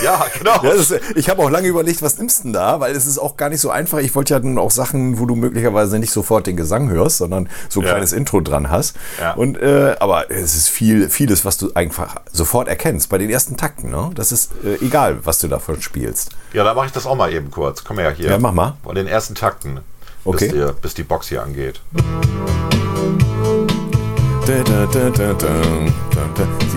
Ja, 0.04 0.26
genau. 0.40 0.60
Ja, 0.64 0.72
ist, 0.72 0.92
ich 1.16 1.30
habe 1.30 1.44
auch 1.44 1.52
lange 1.52 1.68
überlegt, 1.68 2.02
was 2.02 2.18
nimmst 2.18 2.40
du 2.40 2.44
denn 2.46 2.54
da? 2.54 2.80
Weil 2.80 2.96
es 2.96 3.06
ist 3.06 3.20
auch 3.20 3.38
gar 3.38 3.50
nicht 3.50 3.62
so 3.62 3.70
einfach. 3.70 4.00
Ich 4.00 4.16
wollte 4.16 4.34
ja 4.34 4.40
dann 4.40 4.58
auch 4.58 4.72
Sachen, 4.72 5.20
wo 5.20 5.28
du 5.28 5.36
möglicherweise 5.36 6.00
nicht 6.00 6.12
sofort 6.12 6.48
den 6.48 6.58
Gesang 6.58 6.90
hörst, 6.90 7.18
sondern 7.20 7.48
so 7.70 7.80
ein 7.80 7.84
Ja. 7.86 7.92
kleines 7.92 8.12
Intro 8.12 8.42
dran 8.42 8.72
hast. 8.72 8.96
Ja. 9.22 9.34
Und 9.34 9.62
äh, 9.62 9.96
aber 10.00 10.32
es 10.32 10.56
ist 10.56 10.70
viel, 10.70 11.12
vieles, 11.12 11.46
was 11.46 11.58
du 11.60 11.72
einfach 11.76 12.16
sofort 12.32 12.68
erkennst 12.70 13.10
bei 13.10 13.20
den 13.20 13.30
ersten 13.30 13.56
Takten. 13.56 13.92
Ne? 13.92 14.10
Das 14.16 14.32
ist 14.32 14.52
äh, 14.66 14.84
egal, 14.84 15.20
was 15.26 15.38
du 15.38 15.48
davon 15.48 15.80
spielst. 15.80 16.32
Ja, 16.54 16.64
da 16.64 16.74
mache 16.74 16.88
ich 16.88 16.92
das 16.92 17.06
auch 17.06 17.16
mal 17.16 17.32
eben 17.32 17.52
kurz. 17.52 17.84
Komm 17.84 18.00
her 18.00 18.10
hier. 18.10 18.32
Ja, 18.32 18.40
mach 18.40 18.52
mal. 18.54 18.78
Von 18.84 18.96
den 18.96 19.06
ersten 19.06 19.36
Takten. 19.36 19.82
Okay. 20.28 20.50
Bis, 20.50 20.54
die, 20.54 20.82
bis 20.82 20.94
die 20.94 21.04
Box 21.04 21.30
hier 21.30 21.42
angeht. 21.42 21.80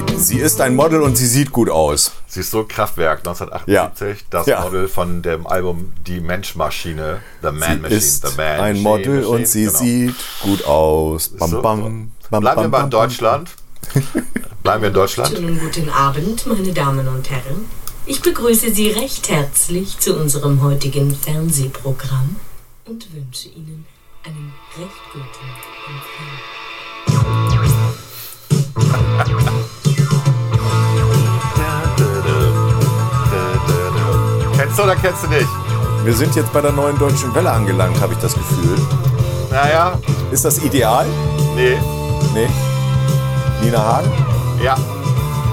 Sie, 0.08 0.16
sie 0.18 0.38
ist 0.38 0.60
ein 0.60 0.76
Model 0.76 1.02
und 1.02 1.16
sie 1.16 1.26
sieht 1.26 1.50
gut 1.50 1.68
aus. 1.68 2.12
Siehst 2.28 2.52
du, 2.52 2.64
Kraftwerk 2.64 3.18
1978, 3.18 4.26
das 4.30 4.46
Ja. 4.46 4.60
Model 4.60 4.86
von 4.86 5.22
dem 5.22 5.48
Album 5.48 5.92
Die 6.06 6.20
Menschmaschine, 6.20 7.22
The 7.42 7.50
Man 7.50 7.60
Sie 7.60 7.76
Machine, 7.80 7.88
ist 7.88 8.26
The 8.28 8.36
Man 8.36 8.46
ein 8.46 8.58
Machine, 8.60 8.82
Model 8.82 9.14
Machine, 9.16 9.28
und 9.28 9.48
sie 9.48 9.64
genau. 9.64 9.78
sieht 9.78 10.14
gut 10.42 10.64
aus. 10.64 11.28
Bam, 11.30 11.50
So, 11.50 11.60
bam, 11.62 11.78
so. 11.78 11.84
bam, 12.30 12.40
Bleiben 12.40 12.60
wir 12.62 12.68
mal 12.68 12.68
bam, 12.68 12.84
in 12.84 12.90
Deutschland. 12.90 13.50
Bleiben 14.62 14.82
wir 14.82 14.88
in 14.88 14.94
Deutschland. 14.94 15.30
Schönen 15.36 15.58
guten 15.58 15.88
Abend, 15.90 16.46
meine 16.46 16.72
Damen 16.72 17.08
und 17.08 17.28
Herren. 17.28 17.66
Ich 18.06 18.22
begrüße 18.22 18.72
Sie 18.72 18.90
recht 18.90 19.28
herzlich 19.28 19.98
zu 19.98 20.16
unserem 20.16 20.62
heutigen 20.62 21.14
Fernsehprogramm 21.14 22.36
und 22.90 23.14
wünsche 23.14 23.48
Ihnen 23.50 23.86
einen 24.24 24.52
recht 24.76 25.00
guten 25.12 25.24
Empfang. 25.86 27.40
Kennst 34.56 34.78
du 34.78 34.82
oder 34.82 34.96
kennst 34.96 35.24
du 35.24 35.28
nicht? 35.28 35.48
Wir 36.04 36.14
sind 36.14 36.34
jetzt 36.36 36.52
bei 36.52 36.60
der 36.60 36.72
neuen 36.72 36.98
deutschen 36.98 37.34
Welle 37.34 37.50
angelangt, 37.50 38.00
habe 38.00 38.12
ich 38.12 38.18
das 38.18 38.34
Gefühl. 38.34 38.76
Naja, 39.50 39.98
Ist 40.30 40.44
das 40.44 40.58
ideal? 40.62 41.06
nee, 41.56 41.76
Nee. 42.34 42.48
Nina 43.62 43.78
Hagen? 43.78 44.10
ja. 44.62 44.76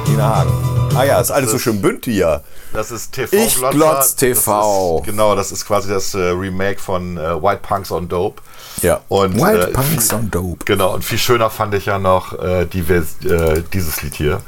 Nina 0.07 0.35
Hagen. 0.38 0.51
Ah 0.95 1.03
ja, 1.03 1.19
ist 1.19 1.31
alles 1.31 1.51
so 1.51 1.59
schön 1.59 1.81
bünd 1.81 2.05
hier. 2.05 2.41
Das 2.77 2.91
ist 2.91 3.11
TV 3.11 3.35
Ich 3.35 3.55
Glotzer. 3.55 3.71
glotz 3.71 4.15
TV. 4.15 4.99
Das 4.99 5.01
ist, 5.01 5.11
genau, 5.11 5.35
das 5.35 5.51
ist 5.51 5.65
quasi 5.65 5.89
das 5.89 6.13
äh, 6.13 6.19
Remake 6.19 6.79
von 6.79 7.17
äh, 7.17 7.41
White 7.41 7.61
Punks 7.63 7.91
on 7.91 8.07
Dope. 8.07 8.39
Ja. 8.83 9.01
Und, 9.07 9.41
White 9.41 9.69
äh, 9.69 9.73
Punks 9.73 10.13
on 10.13 10.29
Dope. 10.29 10.63
Genau, 10.63 10.93
und 10.93 11.03
viel 11.03 11.17
schöner 11.17 11.49
fand 11.49 11.73
ich 11.73 11.87
ja 11.87 11.97
noch 11.97 12.37
äh, 12.37 12.67
die, 12.67 12.81
äh, 12.81 13.63
dieses 13.73 14.03
Lied 14.03 14.13
hier. 14.13 14.41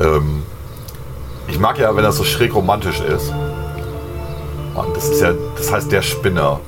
Ähm, 0.00 0.42
ich 1.46 1.60
mag 1.60 1.78
ja, 1.78 1.94
wenn 1.94 2.02
das 2.02 2.16
so 2.16 2.24
schräg 2.24 2.52
romantisch 2.56 2.98
ist. 2.98 3.32
Und 4.74 4.96
das 4.96 5.10
ist 5.10 5.20
ja, 5.20 5.32
das 5.56 5.70
heißt 5.70 5.92
der 5.92 6.02
Spinner. 6.02 6.58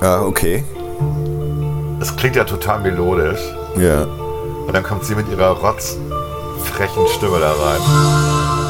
Ja, 0.00 0.22
okay. 0.22 0.64
Es 2.00 2.16
klingt 2.16 2.34
ja 2.34 2.44
total 2.44 2.80
melodisch. 2.80 3.42
Ja. 3.76 4.04
Und 4.04 4.72
dann 4.72 4.84
kommt 4.84 5.04
sie 5.04 5.14
mit 5.14 5.28
ihrer 5.28 5.50
rotzfrechen 5.50 7.08
Stimme 7.08 7.40
da 7.40 7.52
rein. 7.52 8.67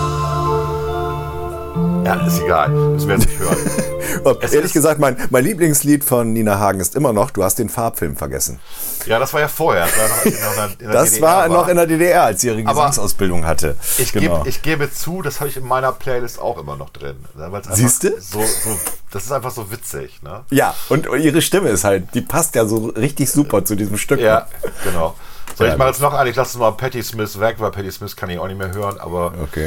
Ja, 2.08 2.26
ist 2.26 2.40
egal. 2.40 2.68
Müssen 2.70 3.08
wir 3.08 3.16
jetzt 3.16 3.28
nicht 3.28 3.38
hören. 3.38 3.56
Ehrlich 4.52 4.72
gesagt, 4.72 4.98
mein, 4.98 5.16
mein 5.30 5.44
Lieblingslied 5.44 6.02
von 6.02 6.32
Nina 6.32 6.58
Hagen 6.58 6.80
ist 6.80 6.94
immer 6.96 7.12
noch, 7.12 7.30
du 7.30 7.44
hast 7.44 7.58
den 7.58 7.68
Farbfilm 7.68 8.16
vergessen. 8.16 8.58
Ja, 9.06 9.18
das 9.18 9.32
war 9.32 9.40
ja 9.40 9.48
vorher. 9.48 9.86
Das 9.86 9.96
war, 9.98 10.08
noch 10.08 10.24
in 10.24 10.32
der, 10.32 10.64
in 10.80 10.86
der 10.86 10.92
Das 10.92 11.10
DDR 11.12 11.26
war 11.28 11.48
noch 11.48 11.68
in 11.68 11.76
der 11.76 11.86
DDR, 11.86 12.22
als 12.24 12.40
sie 12.40 12.48
ihre 12.48 12.62
Gesangsausbildung 12.62 13.44
hatte. 13.46 13.76
Ich, 13.98 14.12
Genau. 14.12 14.38
gebe, 14.38 14.48
ich 14.48 14.62
gebe 14.62 14.92
zu, 14.92 15.22
das 15.22 15.40
habe 15.40 15.50
ich 15.50 15.56
in 15.56 15.66
meiner 15.66 15.92
Playlist 15.92 16.40
auch 16.40 16.58
immer 16.58 16.76
noch 16.76 16.90
drin. 16.90 17.16
Einfach 17.38 17.62
Siehste? 17.74 18.14
So, 18.20 18.40
so, 18.40 18.78
das 19.10 19.24
ist 19.24 19.32
einfach 19.32 19.50
so 19.50 19.70
witzig. 19.70 20.22
Ne? 20.22 20.40
ja, 20.50 20.74
und 20.88 21.06
ihre 21.06 21.42
Stimme 21.42 21.68
ist 21.68 21.84
halt, 21.84 22.14
die 22.14 22.22
passt 22.22 22.54
ja 22.54 22.64
so 22.64 22.86
richtig 22.96 23.30
super 23.30 23.64
zu 23.64 23.74
diesem 23.76 23.98
Stück. 23.98 24.20
Ja, 24.20 24.46
genau. 24.84 25.14
So, 25.56 25.64
ich 25.64 25.76
mache 25.76 25.88
jetzt 25.88 26.00
noch 26.00 26.14
einen. 26.14 26.30
Ich 26.30 26.36
lasse 26.36 26.56
mal 26.58 26.70
Patti 26.72 27.02
Smith 27.02 27.40
weg, 27.40 27.56
weil 27.58 27.70
Patti 27.72 27.90
Smith 27.90 28.14
kann 28.16 28.30
ich 28.30 28.38
auch 28.38 28.46
nicht 28.46 28.58
mehr 28.58 28.72
hören. 28.72 28.98
Aber 29.00 29.32
Okay. 29.42 29.66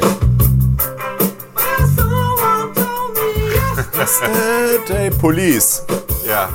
Yesterday 4.02 5.10
Police. 5.12 5.84
ja, 6.26 6.48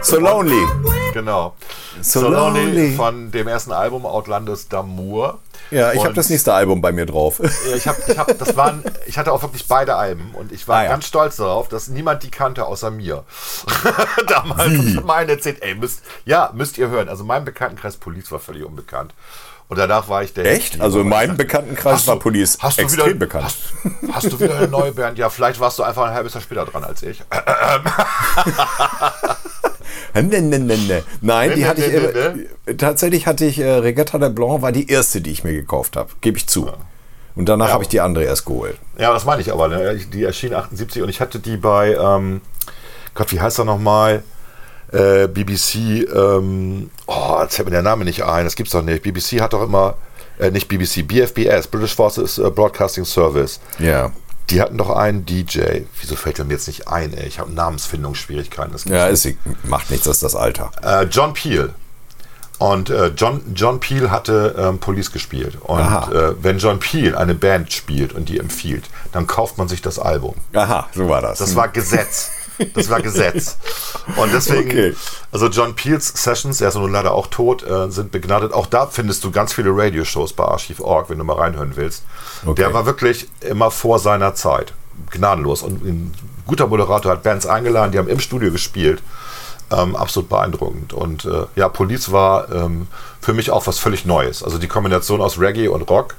So 0.00 0.18
lonely. 0.18 0.56
genau. 1.12 1.54
So 2.00 2.20
So 2.20 2.28
lonely. 2.30 2.64
Lonely 2.64 2.96
von 2.96 3.30
dem 3.30 3.48
ersten 3.48 3.70
Album 3.72 4.06
Outlanders 4.06 4.70
d'Amour. 4.70 5.40
Ja, 5.70 5.92
ich 5.92 6.02
habe 6.02 6.14
das 6.14 6.30
nächste 6.30 6.54
Album 6.54 6.80
bei 6.80 6.90
mir 6.92 7.04
drauf. 7.04 7.38
Ja, 7.68 7.76
ich, 7.76 7.86
hab, 7.86 8.08
ich, 8.08 8.16
hab, 8.16 8.38
das 8.38 8.56
waren, 8.56 8.82
ich 9.04 9.18
hatte 9.18 9.30
auch 9.32 9.42
wirklich 9.42 9.68
beide 9.68 9.94
Alben 9.96 10.30
und 10.34 10.52
ich 10.52 10.66
war 10.66 10.78
Ah, 10.78 10.84
ja. 10.84 10.88
ganz 10.90 11.04
stolz 11.06 11.36
darauf, 11.36 11.68
dass 11.68 11.88
niemand 11.88 12.22
die 12.22 12.30
kannte 12.30 12.64
außer 12.64 12.90
mir. 12.90 13.24
Damals 14.26 14.70
Wie? 14.70 15.00
meine 15.04 15.32
erzählt, 15.32 15.62
ey, 15.62 15.74
müsst, 15.74 16.00
ja, 16.24 16.50
müsst 16.54 16.78
ihr 16.78 16.88
hören. 16.88 17.10
Also 17.10 17.24
mein 17.24 17.44
Bekanntenkreis 17.44 17.98
Police 17.98 18.32
war 18.32 18.38
völlig 18.38 18.64
unbekannt. 18.64 19.12
Und 19.74 19.80
danach 19.80 20.08
war 20.08 20.22
ich 20.22 20.32
der. 20.32 20.44
Echt? 20.44 20.80
Also 20.80 21.00
in 21.00 21.08
meinem 21.08 21.36
Bekanntenkreis 21.36 22.06
war 22.06 22.16
Police 22.16 22.58
hast 22.60 22.78
du 22.78 22.82
extrem 22.82 23.06
wieder, 23.06 23.14
bekannt. 23.16 23.44
Hast, 23.44 23.60
hast 24.12 24.32
du 24.32 24.38
wieder 24.38 24.56
eine 24.56 24.68
neue 24.68 24.92
Band? 24.92 25.18
Ja, 25.18 25.28
vielleicht 25.30 25.58
warst 25.58 25.80
du 25.80 25.82
einfach 25.82 26.04
ein 26.06 26.14
halbes 26.14 26.32
Jahr 26.32 26.42
später 26.44 26.64
dran 26.64 26.84
als 26.84 27.02
ich. 27.02 27.20
Ne, 30.14 30.22
ne, 30.22 30.60
ne, 30.60 30.76
ne. 30.78 31.02
Nein, 31.22 31.48
Ne, 31.50 31.54
die 31.56 31.62
ne, 31.62 31.68
hatte 31.68 31.84
ich. 31.84 31.92
ne, 31.92 32.46
Äh, 32.66 32.74
tatsächlich 32.76 33.26
hatte 33.26 33.44
ich 33.46 33.58
äh, 33.58 33.68
Regatta 33.68 34.16
de 34.18 34.28
Blanc, 34.30 34.62
war 34.62 34.70
die 34.70 34.88
erste, 34.88 35.20
die 35.20 35.32
ich 35.32 35.42
mir 35.42 35.52
gekauft 35.54 35.96
habe. 35.96 36.10
Gebe 36.20 36.38
ich 36.38 36.46
zu. 36.46 36.70
Und 37.34 37.48
danach 37.48 37.70
habe 37.70 37.82
ich 37.82 37.88
die 37.88 38.00
andere 38.00 38.22
erst 38.22 38.46
geholt. 38.46 38.78
Ja, 38.96 39.12
das 39.12 39.24
meine 39.24 39.42
ich 39.42 39.52
aber. 39.52 39.66
Ne? 39.66 39.96
Die 39.96 40.22
erschien 40.22 40.54
78 40.54 41.02
und 41.02 41.08
ich 41.08 41.20
hatte 41.20 41.40
die 41.40 41.56
bei, 41.56 41.94
ähm, 41.94 42.42
Gott, 43.14 43.32
wie 43.32 43.40
heißt 43.40 43.58
er 43.58 43.64
nochmal? 43.64 44.22
Äh, 44.92 45.26
BBC, 45.28 46.06
ähm, 46.14 46.90
oh, 47.06 47.38
jetzt 47.42 47.56
fällt 47.56 47.66
mir 47.66 47.72
der 47.72 47.82
Name 47.82 48.04
nicht 48.04 48.22
ein, 48.24 48.44
das 48.44 48.54
gibt's 48.54 48.72
doch 48.72 48.82
nicht. 48.82 49.02
BBC 49.02 49.40
hat 49.40 49.52
doch 49.52 49.62
immer, 49.62 49.94
äh, 50.38 50.50
nicht 50.50 50.68
BBC, 50.68 51.02
BFBS, 51.06 51.66
British 51.68 51.94
Forces 51.94 52.38
äh, 52.38 52.50
Broadcasting 52.50 53.04
Service. 53.04 53.60
Ja. 53.78 54.12
Die 54.50 54.60
hatten 54.60 54.76
doch 54.76 54.90
einen 54.90 55.24
DJ. 55.24 55.60
Wieso 56.00 56.16
fällt 56.16 56.38
er 56.38 56.44
mir 56.44 56.52
jetzt 56.52 56.66
nicht 56.68 56.86
ein? 56.86 57.14
Ey? 57.14 57.26
Ich 57.26 57.38
habe 57.38 57.50
Namensfindungsschwierigkeiten. 57.52 58.74
Ja, 58.92 59.06
ist, 59.06 59.26
macht 59.64 59.90
nichts, 59.90 60.04
das 60.04 60.16
ist 60.18 60.22
das 60.22 60.36
Alter. 60.36 60.70
äh, 60.82 61.04
John 61.04 61.32
Peel. 61.32 61.70
Und 62.58 62.88
äh, 62.88 63.08
John, 63.16 63.40
John 63.54 63.80
Peel 63.80 64.10
hatte 64.12 64.54
ähm, 64.56 64.78
Police 64.78 65.10
gespielt. 65.10 65.58
Und 65.60 65.80
äh, 65.80 66.40
wenn 66.42 66.58
John 66.58 66.78
Peel 66.78 67.16
eine 67.16 67.34
Band 67.34 67.72
spielt 67.72 68.12
und 68.12 68.28
die 68.28 68.38
empfiehlt, 68.38 68.84
dann 69.12 69.26
kauft 69.26 69.58
man 69.58 69.66
sich 69.66 69.82
das 69.82 69.98
Album. 69.98 70.34
Aha, 70.52 70.86
so 70.94 71.08
war 71.08 71.20
das. 71.20 71.38
Das 71.38 71.56
war 71.56 71.68
Gesetz. 71.68 72.30
Das 72.74 72.88
war 72.90 73.00
Gesetz. 73.00 73.56
Und 74.16 74.32
deswegen, 74.32 74.70
Okay. 74.70 74.94
also 75.32 75.48
John 75.48 75.74
Peels 75.74 76.08
Sessions, 76.08 76.60
er 76.60 76.68
ist 76.68 76.74
nun 76.76 76.92
leider 76.92 77.12
auch 77.12 77.26
tot, 77.26 77.62
äh, 77.62 77.90
sind 77.90 78.12
begnadet. 78.12 78.52
Auch 78.52 78.66
da 78.66 78.86
findest 78.86 79.24
du 79.24 79.30
ganz 79.30 79.52
viele 79.52 79.70
Radioshows 79.72 80.32
bei 80.32 80.44
Archiv.org, 80.44 81.10
wenn 81.10 81.18
du 81.18 81.24
mal 81.24 81.36
reinhören 81.36 81.76
willst. 81.76 82.04
Okay. 82.44 82.54
Der 82.62 82.74
war 82.74 82.86
wirklich 82.86 83.28
immer 83.40 83.70
vor 83.70 83.98
seiner 83.98 84.34
Zeit. 84.34 84.72
Gnadenlos. 85.10 85.62
Und 85.62 85.84
ein 85.84 86.14
guter 86.46 86.66
Moderator 86.68 87.12
hat 87.12 87.22
Bands 87.22 87.46
eingeladen, 87.46 87.92
die 87.92 87.98
haben 87.98 88.08
im 88.08 88.20
Studio 88.20 88.52
gespielt. 88.52 89.02
Ähm, 89.72 89.96
absolut 89.96 90.28
beeindruckend. 90.28 90.92
Und 90.92 91.24
äh, 91.24 91.46
ja, 91.56 91.68
Police 91.68 92.12
war 92.12 92.52
ähm, 92.52 92.86
für 93.20 93.32
mich 93.32 93.50
auch 93.50 93.66
was 93.66 93.78
völlig 93.78 94.04
Neues. 94.04 94.42
Also 94.44 94.58
die 94.58 94.68
Kombination 94.68 95.20
aus 95.22 95.40
Reggae 95.40 95.68
und 95.68 95.82
Rock. 95.88 96.14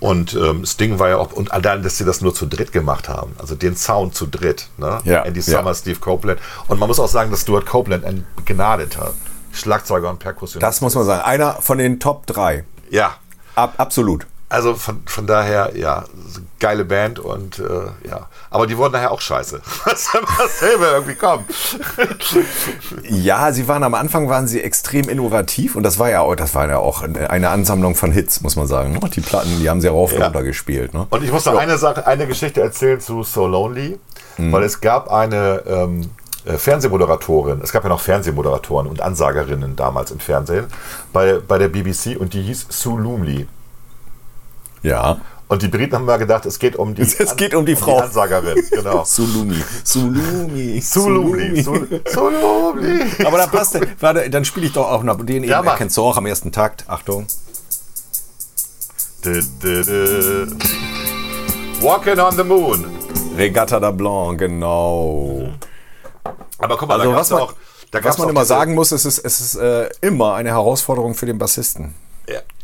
Und 0.00 0.34
ähm, 0.34 0.64
Sting 0.64 0.98
war 0.98 1.08
ja 1.08 1.16
auch, 1.18 1.32
und 1.32 1.50
allein, 1.52 1.82
dass 1.82 1.98
sie 1.98 2.04
das 2.04 2.20
nur 2.20 2.34
zu 2.34 2.46
dritt 2.46 2.72
gemacht 2.72 3.08
haben, 3.08 3.32
also 3.38 3.54
den 3.54 3.76
Sound 3.76 4.14
zu 4.14 4.26
dritt, 4.26 4.68
ne? 4.76 5.00
Ja, 5.04 5.22
Andy 5.22 5.40
ja. 5.40 5.58
Summer, 5.58 5.74
Steve 5.74 5.98
Copeland. 5.98 6.40
Und 6.68 6.78
man 6.78 6.88
muss 6.88 7.00
auch 7.00 7.08
sagen, 7.08 7.30
dass 7.30 7.42
Stuart 7.42 7.66
Copeland 7.66 8.04
ein 8.04 8.24
begnadeter 8.36 9.14
Schlagzeuger 9.52 10.10
und 10.10 10.18
Perkussionist 10.18 10.62
Das 10.62 10.80
muss 10.80 10.94
man 10.94 11.04
sagen. 11.04 11.22
Einer 11.22 11.54
von 11.54 11.78
den 11.78 11.98
Top 11.98 12.26
3. 12.26 12.64
Ja, 12.90 13.16
Ab, 13.56 13.74
absolut. 13.78 14.26
also 14.48 14.74
von, 14.74 15.02
von 15.06 15.26
daher, 15.26 15.72
ja, 15.76 16.04
geile 16.60 16.84
Band 16.84 17.18
und 17.18 17.58
äh, 17.58 18.08
ja. 18.08 18.28
Aber 18.50 18.66
die 18.66 18.76
wurden 18.76 18.92
nachher 18.92 19.10
auch 19.12 19.20
scheiße. 19.20 19.60
Was 19.84 20.08
dasselbe 20.38 20.84
irgendwie 20.86 21.14
kommt. 21.14 21.46
Ja, 23.08 23.52
sie 23.52 23.68
waren 23.68 23.82
am 23.82 23.94
Anfang 23.94 24.28
waren 24.28 24.46
sie 24.46 24.62
extrem 24.62 25.08
innovativ 25.08 25.76
und 25.76 25.82
das 25.82 25.98
war 25.98 26.10
ja 26.10 26.20
auch, 26.20 26.34
das 26.36 26.54
war 26.54 26.68
ja 26.68 26.78
auch 26.78 27.02
eine 27.02 27.48
Ansammlung 27.50 27.94
von 27.94 28.12
Hits, 28.12 28.40
muss 28.40 28.56
man 28.56 28.66
sagen. 28.66 28.92
ne? 28.92 29.00
Die 29.14 29.20
Platten, 29.20 29.58
die 29.60 29.68
haben 29.68 29.80
sie 29.80 29.88
rauf 29.88 30.12
und 30.12 30.18
Ja. 30.18 30.26
runter 30.26 30.42
gespielt. 30.42 30.94
Ne? 30.94 31.06
Und 31.10 31.22
ich 31.24 31.32
muss 31.32 31.44
noch 31.44 31.56
eine 31.56 31.78
Sache, 31.78 32.06
eine 32.06 32.26
Geschichte 32.26 32.60
erzählen 32.60 33.00
zu 33.00 33.22
So 33.22 33.46
Lonely, 33.46 33.98
Mhm. 34.36 34.52
weil 34.52 34.62
es 34.62 34.80
gab 34.80 35.10
eine 35.10 35.62
ähm, 35.66 36.10
äh, 36.44 36.56
Fernsehmoderatorin, 36.58 37.60
es 37.62 37.72
gab 37.72 37.82
ja 37.82 37.88
noch 37.88 38.00
Fernsehmoderatoren 38.00 38.86
und 38.86 39.00
Ansagerinnen 39.00 39.74
damals 39.74 40.10
im 40.12 40.20
Fernsehen 40.20 40.66
bei, 41.12 41.40
bei 41.46 41.58
der 41.58 41.68
BBC 41.68 42.16
und 42.18 42.34
die 42.34 42.42
hieß 42.42 42.66
Sue 42.70 43.00
Lumley. 43.00 43.48
Ja. 44.82 45.16
Und 45.48 45.62
die 45.62 45.68
Briten 45.68 45.94
haben 45.94 46.04
mal 46.04 46.18
gedacht, 46.18 46.44
es 46.44 46.58
geht 46.58 46.76
um 46.76 46.94
die, 46.94 47.02
Es 47.02 47.34
geht 47.36 47.54
um 47.54 47.64
die 47.64 47.74
Frau. 47.74 47.98
Ansagerin, 47.98 48.62
genau. 48.70 49.04
Sulumi. 49.06 49.56
Sulumi. 49.82 50.80
Sue 50.82 51.62
Sue 51.62 52.30
Lumley. 52.30 53.00
Aber 53.24 53.38
da 53.38 53.46
passt, 53.46 53.78
warte, 54.00 54.28
dann 54.28 54.44
spiele 54.44 54.66
ich 54.66 54.72
doch 54.72 54.90
auch 54.90 55.02
noch 55.02 55.24
den 55.24 55.44
Ja, 55.44 55.60
eben. 55.60 55.68
Erkennst 55.68 55.96
du 55.96 56.02
auch 56.02 56.18
am 56.18 56.26
ersten 56.26 56.52
Takt. 56.52 56.84
Achtung. 56.86 57.26
Du, 59.22 59.42
du, 59.60 59.84
du. 59.84 60.56
Walking 61.80 62.18
on 62.20 62.36
the 62.36 62.44
Moon. 62.44 62.84
Regatta 63.36 63.80
da 63.80 63.90
Blanc, 63.90 64.38
genau. 64.38 65.48
Aber 66.58 66.76
guck 66.76 66.88
mal, 66.88 67.00
Also 67.00 67.10
da 67.12 67.16
was 67.16 67.30
man, 67.30 67.40
auch, 67.40 67.54
da 67.90 68.04
was 68.04 68.18
man 68.18 68.28
immer 68.28 68.44
sagen 68.44 68.74
muss, 68.74 68.92
es 68.92 69.06
ist, 69.06 69.18
es 69.24 69.40
ist 69.40 69.54
äh, 69.54 69.88
immer 70.02 70.34
eine 70.34 70.50
Herausforderung 70.50 71.14
für 71.14 71.26
den 71.26 71.38
Bassisten. 71.38 71.94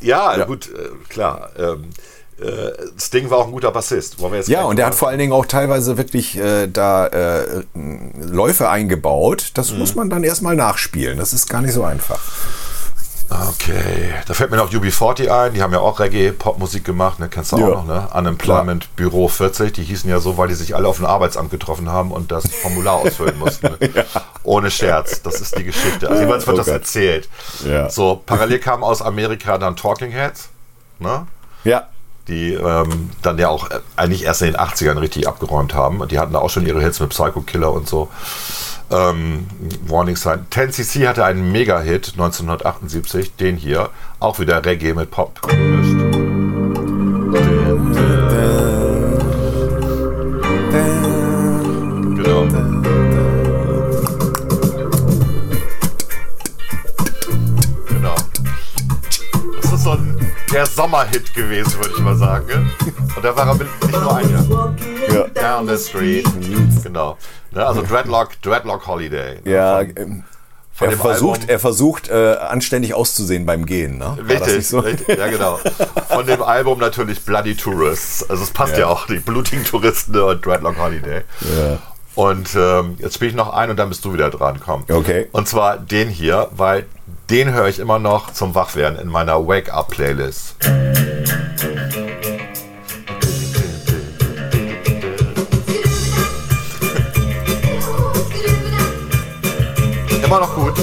Ja, 0.01 0.36
ja, 0.36 0.44
gut, 0.44 0.69
äh, 0.69 0.90
klar. 1.09 1.51
Ähm, 1.56 1.90
äh, 2.40 2.73
Sting 3.01 3.31
war 3.31 3.39
auch 3.39 3.47
ein 3.47 3.52
guter 3.52 3.70
Bassist. 3.70 4.16
Ja, 4.47 4.65
und 4.65 4.78
mal- 4.78 4.86
hat 4.86 4.94
vor 4.94 5.09
allen 5.09 5.19
Dingen 5.19 5.32
auch 5.32 5.47
teilweise 5.47 5.97
wirklich 5.97 6.36
äh, 6.39 6.66
da 6.66 7.06
äh, 7.06 7.62
Läufe 8.20 8.69
eingebaut. 8.69 9.51
Das 9.55 9.70
Mhm. 9.73 9.78
muss 9.78 9.94
man 9.94 10.11
dann 10.11 10.24
erstmal 10.24 10.56
nachspielen. 10.56 11.19
Das 11.19 11.32
ist 11.32 11.48
gar 11.48 11.61
nicht 11.62 11.73
so 11.74 11.85
einfach. 11.85 12.20
Okay, 13.31 14.12
da 14.28 14.35
fällt 14.35 14.51
mir 14.51 14.59
noch 14.59 14.70
UB40 14.70 15.28
ein. 15.31 15.55
Die 15.55 15.62
haben 15.62 15.73
ja 15.73 15.81
auch 15.81 15.98
Reggae-Popmusik 15.98 16.85
gemacht. 16.85 17.19
Ne? 17.19 17.28
Kennst 17.28 17.52
du 17.52 17.59
Ja. 17.59 17.66
auch 17.69 17.85
noch, 17.85 17.86
ne? 17.86 18.06
Unemployment 18.15 18.94
Büro 18.97 19.28
40. 19.28 19.73
Die 19.73 19.82
hießen 19.82 20.09
ja 20.09 20.20
so, 20.20 20.36
weil 20.36 20.48
die 20.48 20.55
sich 20.55 20.77
alle 20.77 20.86
auf 20.86 20.97
dem 20.98 21.06
Arbeitsamt 21.06 21.51
getroffen 21.51 21.90
haben 21.90 22.12
und 22.12 22.31
das 22.31 22.44
Formular 22.62 22.94
ausfüllen 22.97 23.39
mussten. 23.39 23.66
Ne? 23.66 23.78
Ohne 24.44 24.70
Scherz. 24.70 25.23
Das 25.23 25.40
ist 25.40 25.56
die 25.59 25.65
Geschichte. 25.65 26.09
Also 26.09 26.23
jeweils 26.23 26.47
wird 26.47 26.55
Oh 26.55 26.59
das 26.59 26.66
Gott. 26.66 26.74
erzählt. 26.74 27.28
Ja. 27.66 27.89
So, 27.89 28.23
parallel 28.24 28.59
kamen 28.59 28.85
aus 28.85 29.01
Amerika 29.02 29.56
dann 29.59 29.74
Talking 29.74 30.11
Heads. 30.11 30.48
Ne? 30.98 31.27
Ja. 31.65 31.89
Die 32.29 32.55
ähm, 32.55 33.11
dann 33.23 33.39
ja 33.39 33.49
auch 33.49 33.71
äh, 33.71 33.81
eigentlich 33.97 34.25
erst 34.25 34.43
in 34.43 34.53
den 34.53 34.57
80ern 34.57 35.01
richtig 35.01 35.29
abgeräumt 35.29 35.75
haben. 35.75 36.01
Und 36.01 36.13
Die 36.13 36.19
hatten 36.19 36.33
da 36.33 36.39
auch 36.39 36.51
schon 36.51 36.67
ihre 36.67 36.81
Hits 36.81 37.01
mit 37.01 37.11
Psycho 37.11 37.43
Killer 37.43 37.73
und 37.73 37.89
so. 37.89 38.09
Ähm, 38.91 39.47
Warning 39.87 40.17
Sign. 40.17 40.47
10cc 40.51 41.09
hatte 41.09 41.25
einen 41.25 41.51
Mega-Hit 41.53 42.13
1978, 42.15 43.37
den 43.37 43.57
hier, 43.57 43.91
auch 44.21 44.39
wieder 44.39 44.65
Reggae 44.65 44.95
mit 44.95 45.11
Pop 45.11 45.41
gemischt. 45.43 46.15
Der 60.55 60.67
Sommerhit 60.67 61.35
gewesen, 61.35 61.75
würde 61.79 61.91
ich 61.97 61.99
mal 61.99 62.17
sagen. 62.17 62.47
ne? 62.47 62.71
Und 63.17 63.25
da 63.25 63.37
war 63.37 63.49
er 63.49 63.55
mit 63.55 63.67
nicht 63.83 64.01
nur 64.01 64.17
ein 64.17 64.31
Jahr. 64.31 64.75
Ja. 65.13 65.27
Down 65.59 65.69
the 65.69 65.77
Street. 65.77 66.25
Genau. 66.85 67.19
Ne, 67.51 67.67
also 67.67 67.83
Dreadlock, 67.83 68.41
Dreadlock 68.41 68.87
Holiday. 68.87 69.41
Ne, 69.45 69.51
Ja, 69.51 69.81
ähm, 69.81 70.23
er 70.79 70.93
versucht, 70.93 71.41
Album. 71.41 71.49
er 71.49 71.59
versucht 71.59 72.09
äh, 72.09 72.37
anständig 72.37 72.95
auszusehen 72.95 73.47
beim 73.47 73.67
Gehen. 73.67 73.99
Ne? 73.99 74.17
Richtig, 74.29 74.69
so? 74.69 74.79
richtig, 74.79 75.19
ja 75.19 75.27
genau. 75.27 75.59
Von 76.09 76.27
dem 76.27 76.43
Album 76.43 76.79
natürlich 76.79 77.25
Bloody 77.25 77.57
Tourists. 77.57 78.29
Also 78.31 78.45
es 78.45 78.51
passt 78.51 78.77
ja, 78.77 78.87
auch, 78.87 79.07
die 79.07 79.19
blutigen 79.19 79.65
Touristen 79.65 80.17
und 80.17 80.47
Dreadlock 80.47 80.79
Holiday. 80.79 81.23
Ja. 81.41 81.79
Und 82.15 82.55
ähm, 82.55 82.97
jetzt 83.01 83.17
spiele 83.17 83.31
ich 83.31 83.37
noch 83.37 83.53
einen 83.53 83.73
und 83.73 83.77
dann 83.77 83.89
bist 83.89 84.05
du 84.05 84.13
wieder 84.13 84.31
dran. 84.31 84.61
Komm. 84.65 84.85
Okay. 84.89 85.27
Und 85.33 85.49
zwar 85.49 85.79
den 85.79 86.09
hier, 86.09 86.49
weil 86.53 86.87
den 87.31 87.53
höre 87.53 87.69
ich 87.69 87.79
immer 87.79 87.99
noch 87.99 88.33
zum 88.33 88.55
Wachwerden 88.55 88.99
in 88.99 89.09
meiner 89.09 89.47
Wake-Up-Playlist. 89.47 90.57
Immer 100.25 100.41
noch 100.41 100.55
gut. 100.55 100.75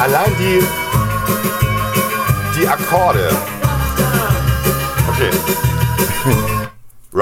Allein 0.00 0.32
die, 0.38 0.62
die 2.58 2.68
Akkorde. 2.68 3.30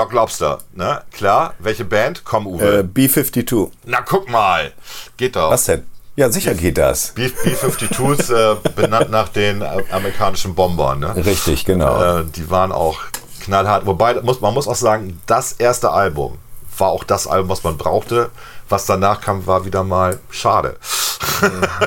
Rock 0.03 0.13
Lobster, 0.15 0.59
ne? 0.75 1.01
Klar. 1.13 1.55
Welche 1.61 1.85
Band? 1.85 2.25
Komm, 2.25 2.49
Uwe. 2.49 2.81
Äh, 2.81 2.83
B-52. 2.83 3.71
Na, 3.85 4.01
guck 4.01 4.29
mal. 4.29 4.73
Geht 5.17 5.37
doch. 5.37 5.53
Was 5.53 5.65
denn? 5.67 5.85
Ja, 6.17 6.29
sicher 6.29 6.55
geht 6.55 6.77
das. 6.77 7.13
B- 7.15 7.29
B-52s 7.29 8.35
äh, 8.35 8.57
benannt 8.75 9.11
nach 9.11 9.29
den 9.29 9.63
äh, 9.63 9.85
amerikanischen 9.93 10.57
Bombern. 10.57 10.99
Ne? 10.99 11.15
Richtig, 11.25 11.65
genau. 11.65 12.19
Äh, 12.21 12.25
die 12.35 12.51
waren 12.51 12.73
auch 12.73 12.99
knallhart. 13.45 13.87
Wobei, 13.87 14.15
muss, 14.23 14.41
man 14.41 14.53
muss 14.55 14.67
auch 14.67 14.75
sagen, 14.75 15.21
das 15.27 15.53
erste 15.53 15.93
Album 15.93 16.37
war 16.79 16.89
auch 16.89 17.05
das 17.05 17.29
Album, 17.29 17.49
was 17.51 17.63
man 17.63 17.77
brauchte. 17.79 18.31
Was 18.69 18.87
danach 18.87 19.21
kam, 19.21 19.47
war 19.47 19.65
wieder 19.65 19.85
mal 19.85 20.19
schade. 20.31 20.77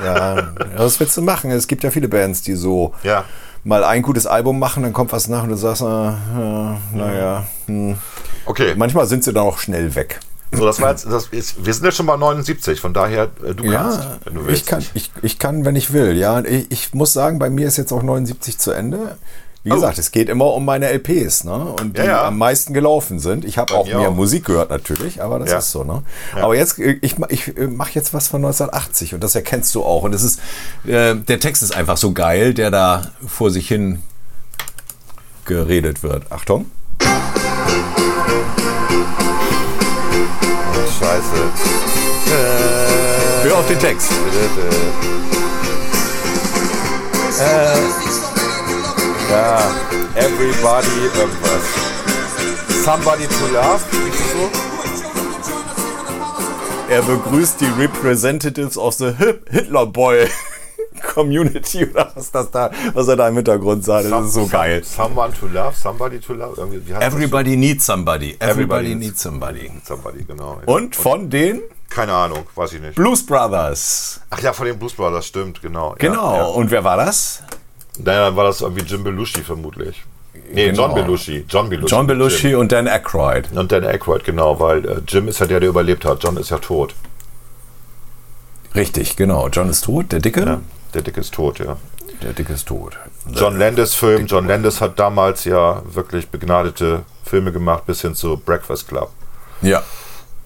Ja, 0.02 0.52
was 0.76 0.98
willst 0.98 1.16
du 1.18 1.22
machen? 1.22 1.50
Es 1.50 1.66
gibt 1.68 1.84
ja 1.84 1.90
viele 1.90 2.08
Bands, 2.08 2.40
die 2.40 2.54
so 2.54 2.94
Ja. 3.02 3.24
Mal 3.66 3.84
ein 3.84 4.02
gutes 4.02 4.26
Album 4.26 4.58
machen, 4.58 4.82
dann 4.84 4.92
kommt 4.92 5.12
was 5.12 5.28
nach 5.28 5.42
und 5.42 5.50
du 5.50 5.56
sagst, 5.56 5.82
äh, 5.82 5.84
äh, 5.84 6.74
naja. 6.94 7.44
Hm. 7.66 7.98
Okay, 8.46 8.74
Manchmal 8.76 9.06
sind 9.06 9.24
sie 9.24 9.32
dann 9.32 9.42
auch 9.44 9.58
schnell 9.58 9.94
weg. 9.96 10.20
so 10.52 10.64
das 10.64 10.80
war 10.80 10.90
jetzt, 10.92 11.04
das 11.06 11.26
ist, 11.26 11.66
wir 11.66 11.74
sind 11.74 11.84
jetzt 11.84 11.96
schon 11.96 12.06
bei 12.06 12.16
79, 12.16 12.80
von 12.80 12.94
daher, 12.94 13.24
äh, 13.44 13.54
du 13.54 13.64
kannst, 13.70 13.98
Ja, 13.98 14.18
wenn 14.24 14.34
du 14.34 14.46
willst. 14.46 14.62
ich 14.62 14.66
kann, 14.66 14.84
ich, 14.94 15.10
ich 15.22 15.38
kann, 15.40 15.64
wenn 15.64 15.74
ich 15.74 15.92
will. 15.92 16.16
Ja, 16.16 16.40
ich, 16.44 16.70
ich 16.70 16.94
muss 16.94 17.12
sagen, 17.12 17.38
bei 17.40 17.50
mir 17.50 17.66
ist 17.66 17.76
jetzt 17.76 17.92
auch 17.92 18.02
79 18.04 18.56
zu 18.56 18.70
Ende. 18.70 19.18
Wie 19.66 19.72
Oh. 19.72 19.74
gesagt, 19.74 19.98
es 19.98 20.12
geht 20.12 20.28
immer 20.28 20.54
um 20.54 20.64
meine 20.64 20.86
LPs, 20.92 21.42
ne? 21.42 21.52
Und 21.80 21.96
die 21.96 22.00
Ja, 22.02 22.06
ja. 22.06 22.24
am 22.26 22.38
meisten 22.38 22.72
gelaufen 22.72 23.18
sind. 23.18 23.44
Ich 23.44 23.58
habe 23.58 23.74
auch 23.74 23.84
mir 23.84 23.96
mehr 23.98 24.10
auch. 24.10 24.14
Musik 24.14 24.44
gehört 24.44 24.70
natürlich, 24.70 25.20
aber 25.20 25.40
das 25.40 25.50
Ja. 25.50 25.58
ist 25.58 25.72
so, 25.72 25.82
ne? 25.82 26.04
Aber 26.40 26.54
jetzt, 26.54 26.78
äh, 26.78 26.98
ich, 27.02 27.16
ich 27.30 27.52
mache 27.68 27.90
jetzt 27.94 28.14
was 28.14 28.28
von 28.28 28.40
1980 28.42 29.14
und 29.14 29.24
das 29.24 29.34
erkennst 29.34 29.74
du 29.74 29.82
auch. 29.82 30.04
Und 30.04 30.12
das 30.12 30.22
ist, 30.22 30.38
äh, 30.86 31.16
der 31.16 31.40
Text 31.40 31.64
ist 31.64 31.74
einfach 31.74 31.96
so 31.96 32.12
geil, 32.12 32.54
der 32.54 32.70
da 32.70 33.10
vor 33.26 33.50
sich 33.50 33.66
hin 33.66 34.04
geredet 35.46 36.04
wird. 36.04 36.30
Achtung. 36.30 36.66
Scheiße. 41.00 41.42
Hör 43.42 43.58
auf 43.58 43.66
den 43.66 43.78
Text. 43.80 44.12
Ja, 49.30 49.58
everybody 50.14 50.86
irgendwas. 51.14 51.64
Somebody 52.84 53.26
to 53.26 53.46
love, 53.52 53.80
so? 54.32 54.50
Er 56.88 57.02
begrüßt 57.02 57.60
die 57.60 57.66
Representatives 57.82 58.78
of 58.78 58.94
the 58.94 59.12
Hitler 59.50 59.86
Boy 59.86 60.28
Community 61.14 61.84
oder 61.86 62.12
was 62.14 62.30
das 62.30 62.50
da, 62.52 62.70
was 62.94 63.08
er 63.08 63.16
da 63.16 63.28
im 63.28 63.34
Hintergrund 63.34 63.84
sagt. 63.84 64.10
Das 64.10 64.26
ist 64.26 64.34
so 64.34 64.40
Some- 64.42 64.50
geil. 64.52 64.84
Someone 64.84 65.32
to 65.34 65.46
love, 65.48 65.74
somebody 65.76 66.20
to 66.20 66.32
love. 66.34 66.60
Everybody 67.00 67.56
needs 67.56 67.84
somebody. 67.84 68.36
Everybody 68.38 68.52
Everybody 68.92 68.94
needs 68.94 69.20
somebody. 69.22 69.72
Somebody, 69.84 70.24
genau. 70.24 70.60
Und 70.66 70.94
von 70.94 71.28
den 71.28 71.62
Keine 71.88 72.12
Ahnung, 72.12 72.44
weiß 72.54 72.74
ich 72.74 72.80
nicht. 72.80 72.94
Blues 72.94 73.24
Brothers. 73.26 74.20
Ach 74.30 74.40
ja, 74.40 74.52
von 74.52 74.66
den 74.66 74.78
Blues 74.78 74.92
Brothers, 74.92 75.26
stimmt, 75.26 75.60
genau. 75.60 75.94
Genau. 75.98 76.32
Ja, 76.32 76.36
ja. 76.38 76.44
Und 76.44 76.70
wer 76.70 76.84
war 76.84 76.96
das? 76.96 77.42
Naja, 77.98 78.26
dann 78.26 78.36
war 78.36 78.44
das 78.44 78.60
irgendwie 78.60 78.84
Jim 78.84 79.04
Belushi 79.04 79.42
vermutlich. 79.42 80.02
Nee, 80.52 80.66
Genau. 80.70 80.86
John 80.86 80.94
Belushi. 80.94 81.44
John 81.48 81.68
Belushi. 81.68 81.90
John 81.94 82.06
Belushi 82.06 82.48
Jim. 82.48 82.58
und 82.60 82.72
Dan 82.72 82.86
Aykroyd. 82.88 83.48
Und 83.52 83.72
Dan 83.72 83.84
Aykroyd, 83.84 84.24
genau, 84.24 84.60
weil 84.60 84.84
äh, 84.86 85.00
Jim 85.08 85.28
ist 85.28 85.40
ja 85.40 85.46
der, 85.46 85.60
der 85.60 85.70
überlebt 85.70 86.04
hat. 86.04 86.22
John 86.22 86.36
ist 86.36 86.50
ja 86.50 86.58
tot. 86.58 86.94
Richtig, 88.74 89.16
genau. 89.16 89.48
John 89.48 89.68
ist 89.70 89.84
tot, 89.84 90.12
der 90.12 90.20
Dicke. 90.20 90.40
Ja, 90.44 90.60
der 90.94 91.02
Dicke 91.02 91.20
ist 91.20 91.32
tot, 91.34 91.58
ja. 91.58 91.76
Der 92.22 92.32
Dicke 92.32 92.52
ist 92.52 92.66
tot. 92.68 92.96
John 93.34 93.58
Landis 93.58 93.94
Film. 93.94 94.26
John 94.26 94.46
Landis 94.46 94.80
hat 94.80 94.98
damals 94.98 95.44
ja 95.44 95.82
wirklich 95.92 96.28
begnadete 96.28 97.02
Filme 97.24 97.52
gemacht, 97.52 97.86
bis 97.86 98.02
hin 98.02 98.14
zu 98.14 98.36
Breakfast 98.36 98.88
Club. 98.88 99.10
Ja. 99.62 99.82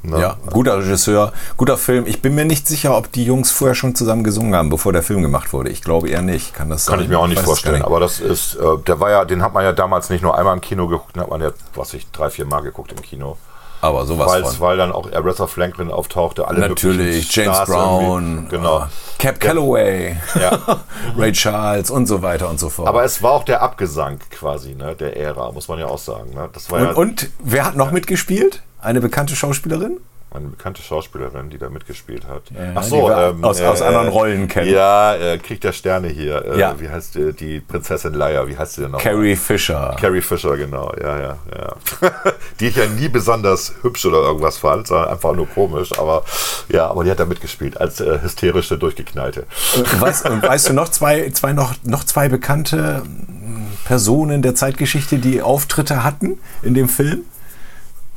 Ne? 0.03 0.19
Ja, 0.19 0.37
guter 0.51 0.79
Regisseur, 0.79 1.33
guter 1.59 1.77
Film. 1.77 2.07
Ich 2.07 2.23
bin 2.23 2.35
mir 2.35 2.47
nicht 2.47 2.67
sicher, 2.67 2.97
ob 2.97 3.13
die 3.13 3.25
Jungs 3.25 3.51
vorher 3.51 3.75
schon 3.75 3.95
zusammen 3.95 4.25
gesungen 4.25 4.55
haben, 4.55 4.71
bevor 4.71 4.93
der 4.95 5.03
Film 5.03 5.21
gemacht 5.23 5.53
wurde. 5.53 5.69
Ich 5.69 5.83
glaube 5.83 6.09
eher 6.09 6.23
nicht. 6.23 6.55
Kann 6.55 6.71
das 6.71 6.87
Kann 6.87 6.97
sein? 6.99 7.05
ich 7.05 7.11
mir 7.11 7.19
auch 7.19 7.27
nicht 7.27 7.43
vorstellen. 7.43 7.77
nicht. 7.77 7.85
Aber 7.85 8.01
das 8.01 8.19
ist, 8.19 8.55
äh, 8.55 8.79
der 8.87 8.99
war 8.99 9.11
ja, 9.11 9.25
den 9.27 9.43
hat 9.43 9.53
man 9.53 9.63
ja 9.63 9.73
damals 9.73 10.09
nicht 10.09 10.23
nur 10.23 10.39
einmal 10.39 10.55
im 10.55 10.63
Kino 10.63 10.87
geguckt, 10.89 11.17
den 11.17 11.23
hat 11.23 11.29
man 11.31 11.43
ja, 11.43 11.51
was 11.75 11.93
ich, 11.93 12.11
drei, 12.13 12.31
vier 12.31 12.47
Mal 12.47 12.61
geguckt 12.63 12.93
im 12.93 13.03
Kino. 13.03 13.37
Aber 13.83 14.05
sowas 14.05 14.29
Weil, 14.31 14.45
von. 14.45 14.61
weil 14.61 14.77
dann 14.77 14.93
auch 14.93 15.11
Aretha 15.11 15.47
Franklin 15.47 15.91
auftauchte, 15.91 16.47
alle 16.47 16.61
Natürlich, 16.61 17.35
James 17.35 17.57
Stars 17.57 17.69
Brown, 17.71 18.23
irgendwie. 18.25 18.57
Genau. 18.57 18.81
äh, 18.81 18.87
Cap 19.19 19.41
Calloway, 19.41 20.17
Ja. 20.39 20.59
Ray 21.17 21.33
Charles 21.33 21.91
und 21.91 22.07
so 22.07 22.21
weiter 22.21 22.51
und 22.51 22.61
so 22.61 22.69
fort. 22.69 22.89
Aber 22.89 23.05
es 23.05 23.23
war 23.23 23.33
auch 23.33 23.45
der 23.45 23.63
Abgesang 23.63 24.19
quasi, 24.31 24.75
ne, 24.75 24.95
der 24.97 25.17
Ära, 25.17 25.53
muss 25.53 25.69
man 25.69 25.79
ja 25.79 25.87
auch 25.87 25.99
sagen. 25.99 26.31
Ne? 26.35 26.49
Das 26.53 26.71
war 26.71 26.81
und, 26.81 26.87
ja 26.89 26.93
und 26.95 27.31
wer 27.39 27.65
hat 27.65 27.77
noch 27.77 27.91
mitgespielt? 27.91 28.63
Eine 28.83 29.01
bekannte 29.01 29.35
Schauspielerin? 29.37 29.99
eine 30.33 30.47
bekannte 30.47 30.81
Schauspielerin, 30.81 31.51
die 31.51 31.59
da 31.59 31.69
mitgespielt 31.71 32.23
hat. 32.29 32.43
Ja, 32.53 32.81
die 32.81 32.93
wir 32.93 33.35
aus- 33.43 33.61
aus 33.61 33.83
anderen 33.83 34.07
Rollen 34.07 34.47
kennen. 34.47 34.71
Ja, 34.73 35.17
äh, 35.17 35.39
Krieg 35.39 35.61
der 35.61 35.73
Sterne 35.73 36.07
hier. 36.07 36.45
Äh, 36.45 36.57
Ja. 36.61 36.79
Wie 36.79 36.89
heißt 36.89 37.17
die, 37.17 37.33
die 37.33 37.59
Prinzessin 37.59 38.15
Leia? 38.15 38.47
Wie 38.47 38.57
heißt 38.57 38.75
sie 38.75 38.83
denn 38.83 38.93
noch? 38.93 39.01
Carrie 39.03 39.35
Fisher. 39.35 39.97
Carrie 40.01 40.21
Fisher, 40.21 40.57
genau, 40.57 40.93
ja, 41.03 41.19
ja, 41.19 41.39
ja. 41.59 41.75
die 42.61 42.69
ich 42.69 42.77
ja 42.77 42.87
nie 42.87 43.09
besonders 43.09 43.73
hübsch 43.83 44.07
oder 44.07 44.19
irgendwas 44.19 44.59
fand, 44.59 44.87
sondern 44.87 45.09
einfach 45.09 45.35
nur 45.35 45.49
komisch, 45.49 45.99
aber 45.99 46.23
ja, 46.69 46.87
aber 46.89 47.03
die 47.03 47.11
hat 47.11 47.19
da 47.19 47.25
mitgespielt 47.25 47.81
als 47.81 47.99
äh, 48.01 48.21
hysterische, 48.23 48.79
durchgeknallte. 48.79 49.47
Und 49.79 50.01
weißt, 50.01 50.29
und 50.31 50.43
weißt 50.45 50.69
du 50.69 50.75
noch 50.75 50.91
zwei, 50.91 51.29
zwei 51.31 51.53
noch, 51.53 51.75
noch 51.83 52.05
zwei 52.05 52.29
bekannte 52.29 53.03
mm, 53.05 53.65
Personen 53.85 54.43
der 54.43 54.55
Zeitgeschichte, 54.55 55.19
die 55.19 55.43
Auftritte 55.43 56.05
hatten 56.05 56.39
in 56.63 56.75
dem 56.75 56.89
Film? 56.89 57.23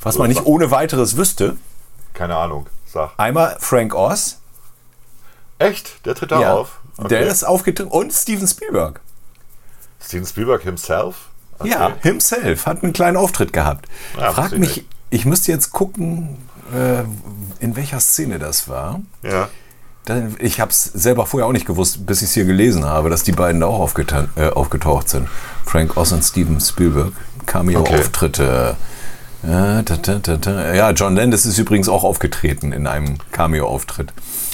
Was 0.04 0.18
man 0.18 0.28
nicht 0.30 0.46
ohne 0.46 0.72
weiteres 0.72 1.18
wüsste. 1.18 1.56
Keine 2.14 2.36
Ahnung, 2.36 2.68
sag. 2.86 3.12
Einmal 3.18 3.58
Frank 3.60 3.96
Oz. 3.96 4.40
Echt? 5.60 6.06
Der 6.06 6.16
tritt 6.16 6.32
da 6.32 6.40
Ja, 6.42 6.54
auf? 6.54 6.80
Der 7.10 7.22
ist 7.22 7.44
aufgetreten. 7.44 7.90
Und 7.90 8.12
Steven 8.12 8.48
Spielberg. 8.48 9.00
Steven 10.02 10.26
Spielberg 10.26 10.62
himself? 10.64 11.16
Okay. 11.60 11.70
Ja, 11.72 11.92
himself 12.02 12.66
hat 12.66 12.84
einen 12.84 12.94
kleinen 12.94 13.18
Auftritt 13.18 13.54
gehabt. 13.54 13.88
Ja, 14.20 14.34
Frag 14.34 14.52
mich, 14.52 14.76
nicht. 14.78 14.88
ich 15.10 15.26
müsste 15.26 15.52
jetzt 15.52 15.72
gucken, 15.72 16.38
äh, 16.74 17.04
in 17.64 17.76
welcher 17.76 18.00
Szene 18.00 18.40
das 18.40 18.68
war. 18.68 19.02
Ja. 19.22 19.48
Ich 20.40 20.60
habe 20.60 20.72
es 20.72 20.84
selber 20.84 21.26
vorher 21.26 21.48
auch 21.48 21.54
nicht 21.54 21.66
gewusst, 21.66 22.06
bis 22.06 22.22
ich 22.22 22.28
es 22.28 22.34
hier 22.34 22.44
gelesen 22.44 22.84
habe, 22.84 23.10
dass 23.10 23.24
die 23.24 23.32
beiden 23.32 23.62
da 23.62 23.68
auch 23.68 23.90
äh, 23.98 24.50
aufgetaucht 24.50 25.08
sind. 25.08 25.30
Frank 25.66 25.96
Oz 25.96 26.12
und 26.12 26.24
Steven 26.24 26.60
Spielberg. 26.60 27.14
Cameo-Auftritte. 27.46 28.76
Ja, 29.46 29.82
ta, 29.84 29.98
ta, 29.98 30.20
ta, 30.38 30.74
ja, 30.74 30.92
John 30.92 31.16
Landis 31.16 31.46
ist 31.46 31.58
übrigens 31.58 31.90
auch 31.90 32.04
aufgetreten 32.04 32.72
in 32.72 32.88
einem 32.88 33.18
Cameo-Auftritt. 33.32 34.14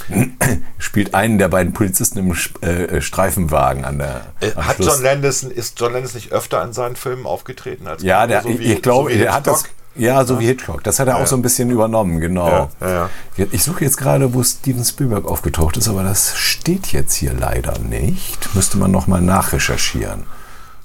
Spielt 0.79 1.13
einen 1.13 1.37
der 1.37 1.47
beiden 1.49 1.73
Polizisten 1.73 2.17
im 2.17 2.31
Sch- 2.33 2.63
äh, 2.65 2.99
Streifenwagen 3.01 3.85
an 3.85 3.99
der. 3.99 4.21
Äh, 4.39 4.51
Hat 4.55 4.77
Schluss. 4.77 4.87
John 4.87 5.03
Landis, 5.03 5.43
ist 5.43 5.79
John 5.79 5.93
Landis 5.93 6.15
nicht 6.15 6.31
öfter 6.31 6.63
in 6.63 6.73
seinen 6.73 6.95
Filmen 6.95 7.27
aufgetreten 7.27 7.87
als 7.87 8.01
Ja, 8.01 8.25
der, 8.25 8.41
so 8.41 8.49
wie- 8.49 8.73
ich 8.73 8.81
glaube, 8.81 9.11
so 9.11 9.17
der 9.17 9.33
hat 9.33 9.45
das. 9.45 9.65
Ja, 9.95 10.23
so 10.23 10.39
wie 10.39 10.45
Hitchcock. 10.45 10.83
Das 10.83 10.99
hat 10.99 11.07
er 11.09 11.17
auch 11.17 11.27
so 11.27 11.35
ein 11.35 11.41
bisschen 11.41 11.69
übernommen, 11.71 12.19
genau. 12.21 12.47
Ja, 12.47 12.87
ja, 12.87 13.09
ja. 13.37 13.45
Ich 13.51 13.63
suche 13.63 13.83
jetzt 13.83 13.97
gerade, 13.97 14.33
wo 14.33 14.41
Steven 14.43 14.85
Spielberg 14.85 15.25
aufgetaucht 15.25 15.75
ist, 15.77 15.89
aber 15.89 16.03
das 16.03 16.37
steht 16.37 16.87
jetzt 16.93 17.13
hier 17.15 17.33
leider 17.33 17.77
nicht. 17.79 18.55
Müsste 18.55 18.77
man 18.77 18.91
nochmal 18.91 19.19
nachrecherchieren. 19.21 20.23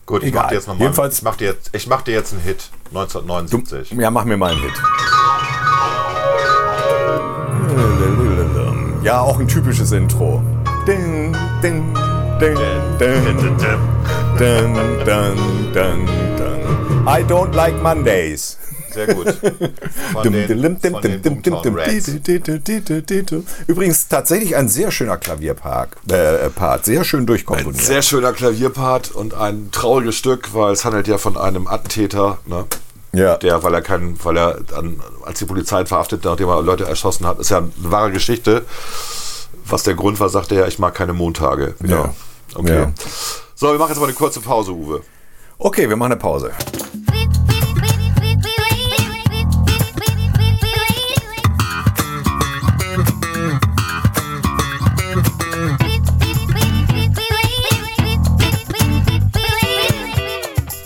Gut, 0.06 0.22
ich 0.22 0.28
Egal. 0.28 0.42
mach 0.42 0.48
dir 0.50 0.54
jetzt 0.56 0.68
nochmal. 0.68 0.82
Jedenfalls- 0.86 1.18
Ich 1.18 1.22
mach 1.24 1.36
dir 1.36 1.44
jetzt, 1.48 1.70
ich 1.72 1.86
mach 1.86 2.02
dir 2.02 2.12
jetzt 2.12 2.32
einen 2.32 2.42
Hit. 2.42 2.70
1979. 2.92 3.92
Ja, 3.98 4.10
mach 4.10 4.24
mir 4.24 4.36
mal 4.36 4.52
einen 4.52 4.60
Hit. 4.60 4.72
Ja, 9.02 9.20
auch 9.20 9.38
ein 9.38 9.46
typisches 9.48 9.92
Intro. 9.92 10.42
Ding, 10.86 11.34
ding, 11.62 11.94
ding, 12.40 12.54
ding, 12.98 13.36
ding, 13.38 13.56
ding, 14.38 14.76
ding, 15.74 16.06
ding. 16.06 16.08
I 17.06 17.22
don't 17.22 17.54
like 17.54 17.80
Mondays. 17.82 18.56
Sehr 18.94 19.14
gut. 19.14 19.36
Übrigens 23.66 24.08
tatsächlich 24.08 24.56
ein 24.56 24.68
sehr 24.68 24.90
schöner 24.90 25.16
Klavierpark, 25.16 25.96
äh, 26.08 26.48
Part, 26.50 26.84
sehr 26.84 27.04
schön 27.04 27.26
durchkomponiert. 27.26 27.82
Sehr 27.82 28.02
schöner 28.02 28.32
Klavierpart 28.32 29.10
und 29.10 29.34
ein 29.34 29.70
trauriges 29.72 30.16
Stück, 30.16 30.54
weil 30.54 30.72
es 30.72 30.84
handelt 30.84 31.08
ja 31.08 31.18
von 31.18 31.36
einem 31.36 31.66
Attentäter, 31.66 32.38
ne? 32.46 32.64
ja. 33.12 33.36
der, 33.36 33.62
weil 33.62 33.74
er 33.74 33.82
keinen, 33.82 34.22
weil 34.24 34.36
er 34.36 34.60
dann, 34.60 35.00
als 35.24 35.38
die 35.38 35.44
Polizei 35.44 35.84
verhaftet, 35.84 36.24
nachdem 36.24 36.48
er 36.48 36.62
Leute 36.62 36.84
erschossen 36.84 37.26
hat, 37.26 37.38
ist 37.38 37.50
ja 37.50 37.58
eine 37.58 37.70
wahre 37.78 38.12
Geschichte. 38.12 38.64
Was 39.66 39.82
der 39.82 39.94
Grund 39.94 40.20
war, 40.20 40.28
sagte 40.28 40.56
er, 40.56 40.68
ich 40.68 40.78
mag 40.78 40.94
keine 40.94 41.14
Montage. 41.14 41.74
Ja. 41.84 42.14
Okay. 42.54 42.80
Ja. 42.80 42.92
So, 43.54 43.68
wir 43.68 43.78
machen 43.78 43.90
jetzt 43.90 43.98
mal 43.98 44.06
eine 44.06 44.14
kurze 44.14 44.40
Pause, 44.40 44.72
Uwe. 44.72 45.02
Okay, 45.58 45.88
wir 45.88 45.96
machen 45.96 46.12
eine 46.12 46.20
Pause. 46.20 46.50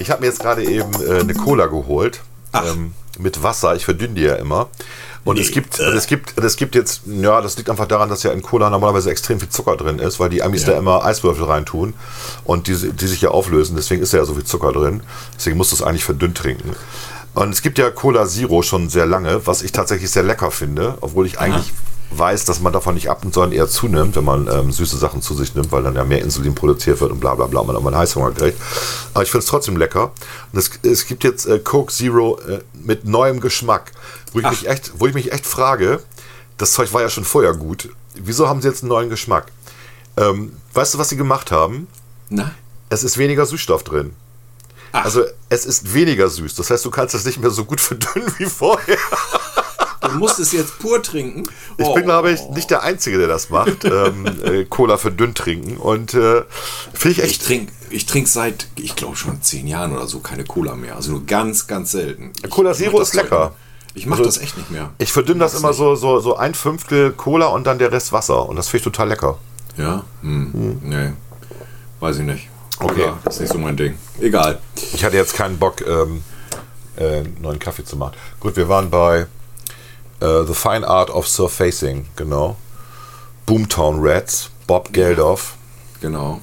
Ich 0.08 0.10
habe 0.10 0.22
mir 0.22 0.28
jetzt 0.28 0.40
gerade 0.40 0.64
eben 0.64 0.90
äh, 1.06 1.20
eine 1.20 1.34
Cola 1.34 1.66
geholt. 1.66 2.20
Ähm, 2.54 2.94
mit 3.18 3.42
Wasser. 3.42 3.76
Ich 3.76 3.84
verdünne 3.84 4.14
die 4.14 4.22
ja 4.22 4.36
immer. 4.36 4.68
Und 5.26 5.38
es 5.38 5.50
gibt, 5.50 5.78
es 5.78 6.06
gibt, 6.06 6.38
es 6.38 6.56
gibt 6.56 6.74
jetzt, 6.74 7.02
ja, 7.04 7.42
das 7.42 7.58
liegt 7.58 7.68
einfach 7.68 7.86
daran, 7.86 8.08
dass 8.08 8.22
ja 8.22 8.32
in 8.32 8.40
Cola 8.40 8.70
normalerweise 8.70 9.10
extrem 9.10 9.38
viel 9.38 9.50
Zucker 9.50 9.76
drin 9.76 9.98
ist, 9.98 10.18
weil 10.18 10.30
die 10.30 10.42
Amis 10.42 10.62
Ja. 10.62 10.72
da 10.72 10.78
immer 10.78 11.04
Eiswürfel 11.04 11.44
reintun 11.44 11.92
und 12.44 12.68
die, 12.68 12.74
die 12.90 13.06
sich 13.06 13.20
ja 13.20 13.28
auflösen. 13.28 13.76
Deswegen 13.76 14.00
ist 14.00 14.14
ja 14.14 14.24
so 14.24 14.32
viel 14.32 14.44
Zucker 14.44 14.72
drin. 14.72 15.02
Deswegen 15.36 15.58
musst 15.58 15.72
du 15.72 15.76
es 15.76 15.82
eigentlich 15.82 16.04
verdünnt 16.04 16.38
trinken. 16.38 16.74
Und 17.34 17.50
es 17.50 17.60
gibt 17.60 17.76
ja 17.76 17.90
Cola 17.90 18.26
Zero 18.26 18.62
schon 18.62 18.88
sehr 18.88 19.04
lange, 19.04 19.46
was 19.46 19.60
ich 19.60 19.72
tatsächlich 19.72 20.10
sehr 20.10 20.22
lecker 20.22 20.50
finde, 20.50 20.96
obwohl 21.02 21.26
ich 21.26 21.38
eigentlich 21.38 21.74
weiß, 22.10 22.44
dass 22.46 22.60
man 22.60 22.72
davon 22.72 22.94
nicht 22.94 23.10
abnimmt, 23.10 23.34
sondern 23.34 23.52
eher 23.52 23.68
zunimmt, 23.68 24.16
wenn 24.16 24.24
man 24.24 24.48
ähm, 24.48 24.72
süße 24.72 24.96
Sachen 24.96 25.20
zu 25.20 25.34
sich 25.34 25.54
nimmt, 25.54 25.70
weil 25.72 25.82
dann 25.82 25.94
ja 25.94 26.04
mehr 26.04 26.22
Insulin 26.22 26.54
produziert 26.54 27.00
wird 27.00 27.12
und 27.12 27.20
bla 27.20 27.34
bla 27.34 27.46
bla, 27.46 27.60
und 27.60 27.66
man 27.66 27.76
irgendwann 27.76 27.96
Heißhunger 27.96 28.32
kriegt. 28.32 28.60
Aber 29.14 29.22
ich 29.22 29.30
finde 29.30 29.44
es 29.44 29.50
trotzdem 29.50 29.76
lecker. 29.76 30.12
Und 30.52 30.58
es, 30.58 30.70
es 30.82 31.06
gibt 31.06 31.24
jetzt 31.24 31.46
äh, 31.46 31.58
Coke 31.58 31.92
Zero 31.92 32.38
äh, 32.48 32.60
mit 32.72 33.04
neuem 33.04 33.40
Geschmack, 33.40 33.92
wo 34.32 34.40
ich, 34.40 34.48
mich 34.48 34.68
echt, 34.68 34.92
wo 34.98 35.06
ich 35.06 35.14
mich 35.14 35.32
echt 35.32 35.46
frage, 35.46 36.02
das 36.56 36.72
Zeug 36.72 36.92
war 36.92 37.02
ja 37.02 37.10
schon 37.10 37.24
vorher 37.24 37.54
gut, 37.54 37.90
wieso 38.14 38.48
haben 38.48 38.62
sie 38.62 38.68
jetzt 38.68 38.82
einen 38.82 38.88
neuen 38.88 39.10
Geschmack? 39.10 39.52
Ähm, 40.16 40.52
weißt 40.74 40.94
du, 40.94 40.98
was 40.98 41.10
sie 41.10 41.16
gemacht 41.16 41.52
haben? 41.52 41.86
Na? 42.30 42.52
Es 42.88 43.04
ist 43.04 43.18
weniger 43.18 43.46
Süßstoff 43.46 43.84
drin. 43.84 44.14
Also 44.92 45.24
es 45.48 45.66
ist 45.66 45.92
weniger 45.92 46.28
süß. 46.28 46.54
Das 46.54 46.70
heißt, 46.70 46.84
du 46.84 46.90
kannst 46.90 47.14
es 47.14 47.24
nicht 47.24 47.38
mehr 47.38 47.50
so 47.50 47.64
gut 47.64 47.80
verdünnen 47.80 48.32
wie 48.38 48.46
vorher. 48.46 48.98
Du 50.12 50.18
musst 50.18 50.38
es 50.38 50.52
jetzt 50.52 50.78
pur 50.78 51.02
trinken. 51.02 51.44
Ich 51.76 51.86
Oh. 51.86 51.94
bin, 51.94 52.04
glaube 52.04 52.30
ich, 52.32 52.40
nicht 52.50 52.70
der 52.70 52.82
Einzige, 52.82 53.18
der 53.18 53.28
das 53.28 53.50
macht. 53.50 53.84
ähm, 53.84 54.26
äh, 54.44 54.64
Cola 54.64 54.96
verdünnt 54.96 55.38
trinken. 55.38 55.76
Und 55.76 56.14
äh, 56.14 56.42
finde 56.92 57.10
ich 57.12 57.18
Ich 57.18 57.24
echt. 57.24 57.44
trinke 57.46 57.72
ich 57.90 58.04
trink 58.04 58.28
seit, 58.28 58.66
ich 58.76 58.96
glaube 58.96 59.16
schon 59.16 59.40
zehn 59.40 59.66
Jahren 59.66 59.92
oder 59.96 60.06
so 60.06 60.20
keine 60.20 60.44
Cola 60.44 60.74
mehr. 60.74 60.96
Also 60.96 61.10
nur 61.12 61.24
ganz, 61.24 61.66
ganz 61.66 61.90
selten. 61.92 62.32
Ich 62.44 62.50
Cola 62.50 62.74
Zero 62.74 63.00
ist 63.00 63.14
lecker. 63.14 63.54
Ich 63.94 64.04
mache 64.06 64.18
Also, 64.20 64.28
das 64.30 64.38
echt 64.42 64.56
nicht 64.58 64.70
mehr. 64.70 64.90
Ich 64.98 65.10
verdünne 65.10 65.40
das 65.40 65.54
immer 65.54 65.72
so, 65.72 65.94
so, 65.94 66.20
so 66.20 66.36
ein 66.36 66.52
Fünftel 66.54 67.12
Cola 67.12 67.46
und 67.46 67.66
dann 67.66 67.78
der 67.78 67.90
Rest 67.90 68.12
Wasser. 68.12 68.46
Und 68.46 68.56
das 68.56 68.68
finde 68.68 68.78
ich 68.78 68.84
total 68.84 69.08
lecker. 69.08 69.38
Ja? 69.78 70.04
Hm. 70.20 70.78
Nee. 70.82 71.12
Weiß 72.00 72.18
ich 72.18 72.24
nicht. 72.24 72.48
Okay. 72.78 72.94
Cola, 73.04 73.18
das 73.24 73.36
ist 73.36 73.40
nicht 73.40 73.52
so 73.54 73.58
mein 73.58 73.76
Ding. 73.76 73.94
Egal. 74.20 74.58
Ich 74.92 75.02
hatte 75.04 75.16
jetzt 75.16 75.34
keinen 75.34 75.58
Bock, 75.58 75.80
ähm, 75.86 76.22
äh, 76.96 77.22
neuen 77.40 77.58
Kaffee 77.58 77.84
zu 77.84 77.96
machen. 77.96 78.12
Gut, 78.38 78.54
wir 78.56 78.68
waren 78.68 78.90
bei 78.90 79.26
äh, 80.20 80.44
The 80.46 80.54
Fine 80.54 80.86
Art 80.86 81.10
of 81.10 81.28
Surfacing, 81.28 82.06
genau. 82.16 82.56
Boomtown 83.46 83.96
Rats, 84.00 84.50
Bob 84.66 84.92
Geldof. 84.92 85.54
Genau. 86.00 86.40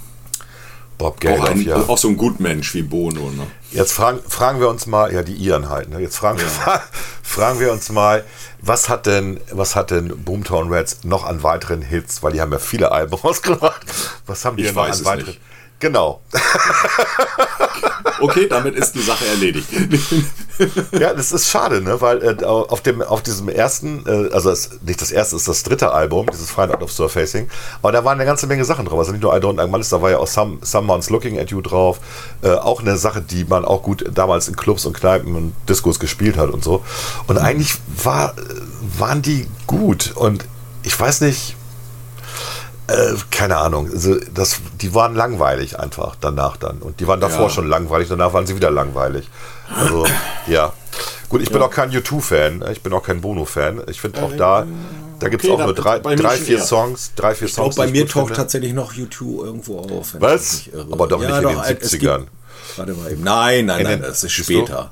Bob 0.98 1.16
Auch, 1.16 1.20
Geldof, 1.20 1.50
ein, 1.50 1.62
ja. 1.62 1.76
auch 1.76 1.98
so 1.98 2.08
ein 2.08 2.16
Gutmensch 2.18 2.74
wie 2.74 2.82
Bono. 2.82 3.30
Ne? 3.32 3.46
Jetzt 3.72 3.92
fragen, 3.92 4.22
fragen 4.28 4.60
wir 4.62 4.70
uns 4.70 4.86
mal, 4.86 5.14
ja, 5.14 5.24
die 5.24 5.34
Iren 5.36 5.70
halt, 5.70 5.90
ne? 5.90 6.00
Jetzt 6.00 6.16
fragen, 6.16 6.40
fragen 7.24 7.60
wir 7.60 7.72
uns 7.74 7.90
mal, 7.90 8.24
was 8.62 8.88
hat 8.88 9.06
denn, 9.06 9.40
was 9.52 9.76
hat 9.76 9.92
denn 9.92 10.08
Boomtown 10.24 10.74
Rats 10.74 11.04
noch 11.04 11.26
an 11.26 11.44
weiteren 11.44 11.82
Hits? 11.82 12.24
Weil 12.24 12.32
die 12.32 12.40
haben 12.42 12.52
ja 12.54 12.60
viele 12.60 12.92
Alben 12.94 13.14
rausgebracht. 13.24 13.82
Was 14.26 14.46
haben 14.46 14.56
die 14.56 14.64
Ich 14.64 14.70
denn 14.70 14.76
noch 14.76 14.84
weiß 14.84 14.96
an 14.96 15.02
es 15.02 15.06
weiteren? 15.06 15.28
nicht. 15.28 15.42
Genau. 15.80 16.22
Okay, 18.20 18.48
damit 18.48 18.76
ist 18.76 18.94
die 18.94 19.02
Sache 19.02 19.26
erledigt. 19.26 19.68
Ja, 20.98 21.14
das 21.14 21.34
ist 21.34 21.50
schade, 21.50 21.82
ne? 21.82 22.00
Weil 22.00 22.24
äh, 22.24 22.46
auf 22.46 22.80
dem, 22.80 23.02
auf 23.02 23.22
diesem 23.22 23.50
ersten, 23.50 24.06
äh, 24.08 24.34
also 24.34 24.52
das, 24.52 24.70
nicht 24.86 25.02
das 25.02 25.12
erste, 25.12 25.36
ist 25.36 25.50
das 25.50 25.64
dritte 25.64 25.92
Album, 25.92 26.28
dieses 26.32 26.50
Fine 26.50 26.72
Art 26.72 26.82
of 26.82 26.94
Surfacing, 26.94 27.50
aber 27.82 27.92
da 27.92 28.06
waren 28.06 28.18
eine 28.18 28.26
ganze 28.26 28.48
Menge 28.48 28.64
Sachen 28.64 28.86
drauf. 28.86 29.00
Also 29.00 29.12
nicht 29.12 29.22
nur 29.22 29.36
I 29.36 29.40
Don't 29.40 29.58
Like 29.58 29.90
da 29.90 30.02
war 30.02 30.12
ja 30.12 30.18
auch 30.20 30.28
Some, 30.28 30.60
Someone's 30.62 31.10
Looking 31.10 31.38
at 31.40 31.52
You 31.52 31.60
drauf. 31.60 32.00
Äh, 32.42 32.52
auch 32.54 32.80
eine 32.80 32.96
Sache, 32.98 33.22
die 33.22 33.44
man 33.44 33.66
auch 33.66 33.82
gut 33.82 34.06
damals 34.14 34.48
in 34.48 34.56
Clubs 34.56 34.86
und 34.86 34.94
Kneipen 34.94 35.36
und 35.36 35.54
Discos 35.68 36.00
gespielt 36.00 36.38
hat 36.38 36.50
und 36.50 36.64
so. 36.64 36.86
Und 37.28 37.38
eigentlich 37.38 37.76
war, 38.02 38.34
waren 38.98 39.22
die 39.22 39.48
gut. 39.68 40.14
Und 40.16 40.46
ich 40.84 40.98
weiß 40.98 41.20
nicht, 41.20 41.58
äh, 42.88 43.14
keine 43.32 43.58
Ahnung. 43.58 43.90
Also 43.92 44.16
das, 44.34 44.58
die 44.82 44.94
waren 44.94 45.16
langweilig 45.16 45.80
einfach 45.80 46.16
danach 46.20 46.58
dann. 46.58 46.80
Und 46.80 47.00
die 47.00 47.08
waren 47.08 47.20
davor 47.20 47.44
Ja. 47.46 47.50
schon 47.50 47.68
langweilig, 47.68 48.10
danach 48.10 48.34
waren 48.34 48.46
sie 48.48 48.56
wieder 48.56 48.72
langweilig. 48.72 49.30
Also, 49.76 50.06
ja. 50.48 50.74
Gut, 51.30 51.42
ich 51.42 51.50
bin 51.52 51.62
auch 51.62 51.72
kein 51.72 51.90
U2-Fan, 51.92 52.64
ich 52.72 52.82
bin 52.82 52.94
auch 52.94 53.02
kein 53.04 53.20
Bono-Fan. 53.22 53.82
Ich 53.90 54.00
finde 54.00 54.22
auch 54.22 54.32
da, 54.38 54.66
da 55.20 55.28
gibt 55.30 55.44
es 55.44 55.50
okay, 55.50 55.60
auch 55.62 55.66
nur 55.66 55.74
drei, 55.76 56.00
drei 56.00 56.38
vier 56.38 56.58
eher. 56.60 56.64
Songs. 56.64 57.12
Drei, 57.16 57.34
vier 57.34 57.48
Ich 57.48 57.54
Songs. 57.54 57.76
bei 57.76 57.88
mir 57.88 58.06
taucht 58.08 58.28
finde. 58.28 58.34
tatsächlich 58.36 58.74
noch 58.74 58.94
U2 58.94 59.44
irgendwo 59.46 59.80
auf. 59.80 60.16
Was? 60.20 60.70
Aber 60.92 61.08
doch 61.08 61.20
nicht 61.20 61.30
in 61.30 61.42
den 61.48 61.60
es 61.60 61.92
70ern. 61.92 62.20
gibt- 62.20 62.32
Warte 62.78 62.94
mal 62.94 63.12
eben. 63.12 63.24
Nein, 63.24 63.66
nein, 63.66 63.80
In 63.80 63.84
nein, 63.88 64.02
den- 64.02 64.10
das 64.10 64.24
ist 64.24 64.32
später. 64.34 64.92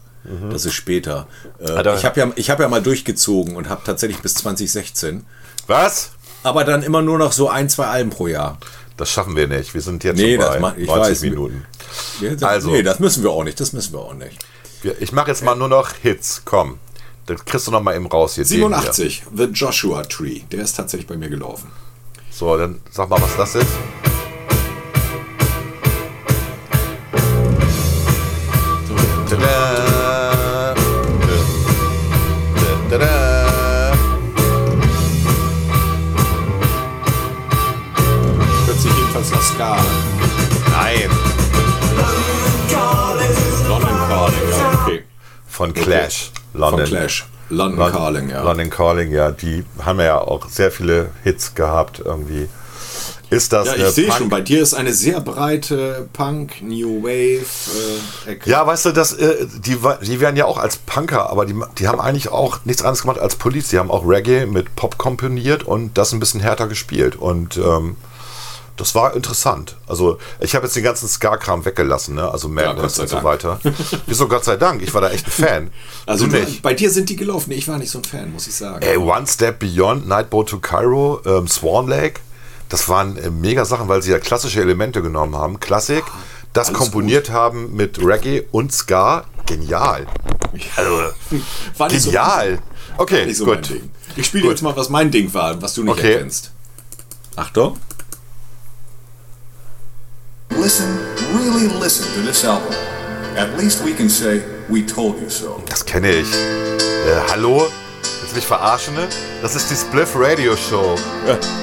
Das 0.51 0.65
ist 0.65 0.73
später. 0.73 1.27
Äh, 1.59 1.69
Ah, 1.71 1.95
ich 1.95 2.05
habe 2.05 2.19
ja, 2.19 2.31
ich 2.35 2.49
hab 2.49 2.59
ja 2.59 2.67
mal 2.69 2.81
durchgezogen 2.81 3.55
und 3.57 3.67
habe 3.69 3.81
tatsächlich 3.85 4.21
bis 4.21 4.35
2016. 4.35 5.25
Was? 5.67 6.11
Aber 6.43 6.63
dann 6.65 6.83
immer 6.83 7.01
nur 7.01 7.17
noch 7.17 7.31
so 7.31 7.49
ein, 7.49 7.69
zwei 7.69 7.85
Alben 7.87 8.09
pro 8.09 8.27
Jahr. 8.27 8.57
Das 8.97 9.09
schaffen 9.09 9.35
wir 9.35 9.47
nicht. 9.47 9.73
Wir 9.73 9.81
sind 9.81 10.03
jetzt 10.03 10.17
Nee, 10.17 10.37
bei 10.37 10.59
ma- 10.59 10.75
ich 10.77 10.87
90 10.87 11.11
weiß. 11.11 11.21
Minuten. 11.21 11.65
Ja, 12.21 12.31
das, 12.35 12.43
Also. 12.43 12.69
Nee, 12.71 12.83
das 12.83 12.99
müssen 12.99 13.23
wir 13.23 13.31
auch 13.31 13.43
nicht. 13.43 13.59
Das 13.59 13.73
müssen 13.73 13.93
wir 13.93 13.99
auch 13.99 14.13
nicht. 14.13 14.37
Wir- 14.81 15.01
Ich 15.01 15.11
mache 15.11 15.29
jetzt 15.31 15.43
mal 15.43 15.55
nur 15.55 15.69
noch 15.69 15.91
Hits. 16.01 16.41
Komm. 16.45 16.77
Das 17.25 17.43
kriegst 17.45 17.67
du 17.67 17.71
noch 17.71 17.81
mal 17.81 17.95
eben 17.95 18.05
raus 18.07 18.35
hier. 18.35 18.45
87, 18.45 19.23
The 19.35 19.45
Joshua 19.45 20.03
Tree. 20.03 20.41
Der 20.51 20.61
ist 20.61 20.75
tatsächlich 20.75 21.07
bei 21.07 21.15
mir 21.15 21.29
gelaufen. 21.29 21.71
So, 22.29 22.57
dann 22.57 22.81
sag 22.91 23.09
mal, 23.09 23.21
was 23.21 23.35
das 23.37 23.55
ist. 23.55 23.67
Tada. 29.29 29.92
Jedenfalls 39.53 39.59
nach 39.59 39.73
Ska 39.73 39.73
an. 39.73 39.85
Nein. 40.71 41.09
London 43.67 43.97
Calling, 44.07 44.49
ja, 44.49 44.79
okay. 44.83 45.03
Von 45.47 45.73
Clash. 45.73 46.31
London. 46.53 46.79
Von 46.79 46.87
Clash. 46.89 47.25
London 47.49 47.79
Lon- 47.79 47.91
Calling, 47.91 48.29
ja. 48.29 48.41
London 48.43 48.69
Calling, 48.69 49.11
ja. 49.11 49.31
Die 49.31 49.63
haben 49.83 49.99
ja 49.99 50.17
auch 50.19 50.49
sehr 50.49 50.71
viele 50.71 51.11
Hits 51.23 51.53
gehabt 51.55 52.01
irgendwie. 52.03 52.47
Ist 53.29 53.51
das 53.51 53.67
Ja, 53.67 53.87
ich 53.87 53.93
sehe 53.95 54.11
schon, 54.11 54.29
bei 54.29 54.41
dir 54.41 54.61
ist 54.61 54.75
eine 54.75 54.93
sehr 54.93 55.19
breite 55.19 56.07
Punk, 56.13 56.61
New 56.61 57.01
Wave 57.03 57.45
äh, 58.27 58.31
Ecke. 58.31 58.49
Ja, 58.49 58.65
weißt 58.67 58.85
du, 58.85 58.91
das, 58.91 59.13
äh, 59.13 59.47
die, 59.57 59.77
die 60.03 60.19
werden 60.19 60.35
ja 60.35 60.45
auch 60.45 60.57
als 60.59 60.77
Punker, 60.77 61.31
aber 61.31 61.45
die, 61.47 61.55
die 61.79 61.87
haben 61.87 61.99
eigentlich 61.99 62.29
auch 62.29 62.59
nichts 62.63 62.83
anderes 62.83 63.01
gemacht 63.01 63.19
als 63.19 63.35
Police. 63.35 63.69
Die 63.69 63.79
haben 63.79 63.89
auch 63.89 64.07
Reggae 64.07 64.45
mit 64.45 64.75
Pop 64.75 64.99
komponiert 64.99 65.63
und 65.63 65.97
das 65.97 66.11
ein 66.13 66.19
bisschen 66.19 66.41
härter 66.41 66.67
gespielt. 66.67 67.15
Und 67.15 67.57
ähm, 67.57 67.95
das 68.77 68.95
war 68.95 69.15
interessant. 69.15 69.75
Also 69.87 70.17
ich 70.39 70.55
habe 70.55 70.65
jetzt 70.65 70.75
den 70.75 70.83
ganzen 70.83 71.07
Ska-Kram 71.07 71.63
weggelassen, 71.63 72.15
ne? 72.15 72.29
also 72.29 72.47
Madness 72.49 72.95
sei 72.95 73.03
und 73.03 73.09
so 73.09 73.23
weiter. 73.23 73.59
Wieso 74.07 74.27
Gott 74.27 74.43
sei 74.43 74.55
Dank? 74.57 74.81
Ich 74.81 74.93
war 74.93 75.01
da 75.01 75.09
echt 75.11 75.27
ein 75.27 75.31
Fan. 75.31 75.71
Also 76.05 76.25
du 76.27 76.37
nicht. 76.37 76.61
bei 76.61 76.73
dir 76.73 76.89
sind 76.89 77.09
die 77.09 77.15
gelaufen. 77.15 77.51
Ich 77.51 77.67
war 77.67 77.77
nicht 77.77 77.91
so 77.91 77.99
ein 77.99 78.03
Fan, 78.03 78.33
muss 78.33 78.47
ich 78.47 78.55
sagen. 78.55 78.81
Ey, 78.83 78.97
One 78.97 79.25
Step 79.27 79.59
Beyond, 79.59 80.07
Nightboat 80.07 80.49
to 80.49 80.59
Cairo, 80.59 81.21
ähm, 81.25 81.47
Swan 81.47 81.87
Lake, 81.87 82.19
das 82.67 82.89
waren 82.89 83.15
äh, 83.17 83.29
mega 83.29 83.63
Sachen, 83.63 83.87
weil 83.87 84.01
sie 84.01 84.11
ja 84.11 84.19
klassische 84.19 84.59
Elemente 84.59 85.01
genommen 85.01 85.35
haben. 85.35 85.59
Klassik, 85.59 86.03
das 86.51 86.67
alles 86.69 86.79
komponiert 86.79 87.29
haben 87.29 87.73
mit 87.75 87.99
Reggae 88.03 88.43
und 88.51 88.73
Ska. 88.73 89.23
Genial. 89.45 90.07
Also, 90.75 91.01
nicht 91.31 92.01
so- 92.01 92.09
genial. 92.11 92.59
Okay, 92.97 93.31
so 93.33 93.45
gut. 93.45 93.71
Ich 94.15 94.25
spiele 94.25 94.49
jetzt 94.49 94.61
mal, 94.61 94.75
was 94.75 94.89
mein 94.89 95.09
Ding 95.11 95.33
war, 95.33 95.61
was 95.61 95.73
du 95.75 95.83
nicht 95.83 95.93
Okay. 95.93 96.13
erkennst. 96.13 96.51
Achtung. 97.35 97.77
Listen, 100.57 100.87
really 101.33 101.67
listen 101.79 102.05
to 102.15 102.21
this 102.25 102.43
album. 102.45 102.73
At 103.35 103.57
least 103.57 103.83
we 103.83 103.93
can 103.93 104.09
say 104.09 104.41
we 104.69 104.81
told 104.85 105.19
you 105.21 105.29
so. 105.29 105.61
Das 105.67 105.83
kenne 105.85 106.11
ich. 106.11 106.31
Äh, 106.33 107.31
hallo? 107.31 107.67
Willst 108.21 108.31
du 108.31 108.35
mich 108.35 108.45
verarschen? 108.45 108.93
ne? 108.95 109.07
Das 109.41 109.55
ist 109.55 109.69
die 109.69 109.75
Spliff 109.75 110.11
Radio 110.15 110.55
Show. 110.55 110.95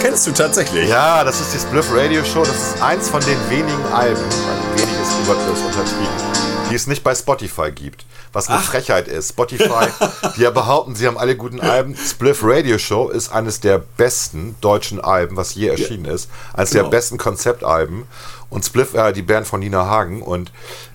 kennst 0.00 0.26
du 0.26 0.32
tatsächlich? 0.32 0.88
Ja, 0.88 1.24
das 1.24 1.40
ist 1.40 1.54
die 1.54 1.58
Spliff 1.58 1.86
Radio 1.94 2.22
Show. 2.24 2.40
Das 2.44 2.54
ist 2.74 2.82
eins 2.82 3.08
von 3.08 3.20
den 3.20 3.38
wenigen 3.48 3.84
Alben, 3.92 4.20
also 4.22 4.62
wenig 4.74 5.00
ist 5.00 5.12
übertrieben, 5.24 5.66
untertrieben, 5.66 6.49
die 6.70 6.76
es 6.76 6.86
nicht 6.86 7.02
bei 7.04 7.14
Spotify 7.14 7.70
gibt. 7.72 8.04
Was 8.32 8.48
eine 8.48 8.60
Frechheit 8.60 9.08
ist. 9.08 9.30
Spotify, 9.30 9.88
die 10.36 10.42
ja 10.42 10.50
behaupten, 10.50 10.94
sie 10.94 11.06
haben 11.06 11.18
alle 11.18 11.36
guten 11.36 11.60
Alben. 11.60 11.96
Spliff 11.96 12.40
Radio 12.42 12.78
Show 12.78 13.08
ist 13.08 13.32
eines 13.32 13.58
der 13.60 13.78
besten 13.78 14.54
deutschen 14.60 15.00
Alben, 15.00 15.36
was 15.36 15.54
je 15.54 15.66
erschienen 15.68 16.04
ist. 16.04 16.30
Eines 16.54 16.70
der 16.70 16.82
Genau. 16.82 16.90
besten 16.90 17.18
Konzeptalben. 17.18 18.06
Und 18.48 18.64
Spliff, 18.64 18.94
äh, 18.94 19.12
die 19.12 19.22
Band 19.22 19.46
von 19.46 19.60
Nina 19.60 19.86
Hagen 19.86 20.22
und 20.22 20.50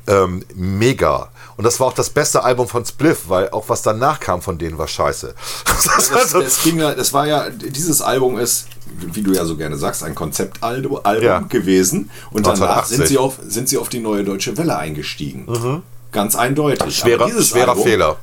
ähm, 0.08 0.46
mega. 0.56 1.30
Und 1.58 1.64
das 1.64 1.80
war 1.80 1.88
auch 1.88 1.94
das 1.94 2.10
beste 2.10 2.44
Album 2.44 2.68
von 2.68 2.86
Spliff, 2.86 3.30
weil 3.30 3.50
auch 3.52 3.70
was 3.70 3.82
danach 3.82 4.20
kam 4.20 4.42
von 4.42 4.58
denen 4.58 4.78
war 4.78 4.88
scheiße. 4.88 5.34
Das 5.66 6.10
Das, 6.10 6.32
das, 6.32 6.64
ging 6.64 6.80
ja, 6.80 6.94
das 6.94 7.14
war 7.14 7.28
ja, 7.28 7.50
dieses 7.50 8.02
Album 8.02 8.38
ist, 8.38 8.68
wie 9.14 9.22
du 9.22 9.34
ja 9.34 9.46
so 9.46 9.56
gerne 9.58 9.78
sagst, 9.78 10.04
ein 10.04 10.16
Konzeptalbum 10.16 11.00
Album 11.04 11.24
Ja. 11.26 11.40
gewesen. 11.40 12.10
Und 12.32 12.46
danach 12.46 12.84
1980. 12.88 12.98
sind 12.98 13.08
sie, 13.08 13.18
auf, 13.18 13.40
sind 13.46 13.70
sie 13.70 13.78
auf 13.78 13.90
die 13.90 14.00
neue 14.00 14.24
Deutsche 14.24 14.58
Welle 14.58 14.78
eingestiegen. 14.78 15.82
Ganz 16.12 16.36
eindeutig. 16.36 16.86
Mhm. 16.86 16.92
Schwerer- 16.92 17.42
schwerer 17.44 17.70
Album 17.72 17.84
Fehler. 17.84 18.18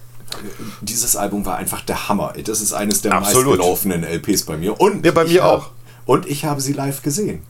dieses 0.81 1.15
Album 1.17 1.45
war 1.45 1.57
einfach 1.57 1.83
der 1.83 2.09
Hammer. 2.09 2.33
Das 2.45 2.61
ist 2.61 2.73
eines 2.73 3.03
der 3.03 3.13
Absolut. 3.13 3.47
meistgelaufenen 3.59 4.05
LPs 4.05 4.45
bei 4.45 4.57
mir. 4.57 4.81
Und 4.81 5.05
Ja, 5.05 5.13
bei 5.13 5.25
ich 5.25 5.33
mir 5.35 5.43
hab- 5.45 5.51
auch. 5.61 5.71
Und 6.07 6.27
ich 6.27 6.45
habe 6.45 6.61
sie 6.61 6.73
live 6.73 7.03
gesehen. 7.03 7.43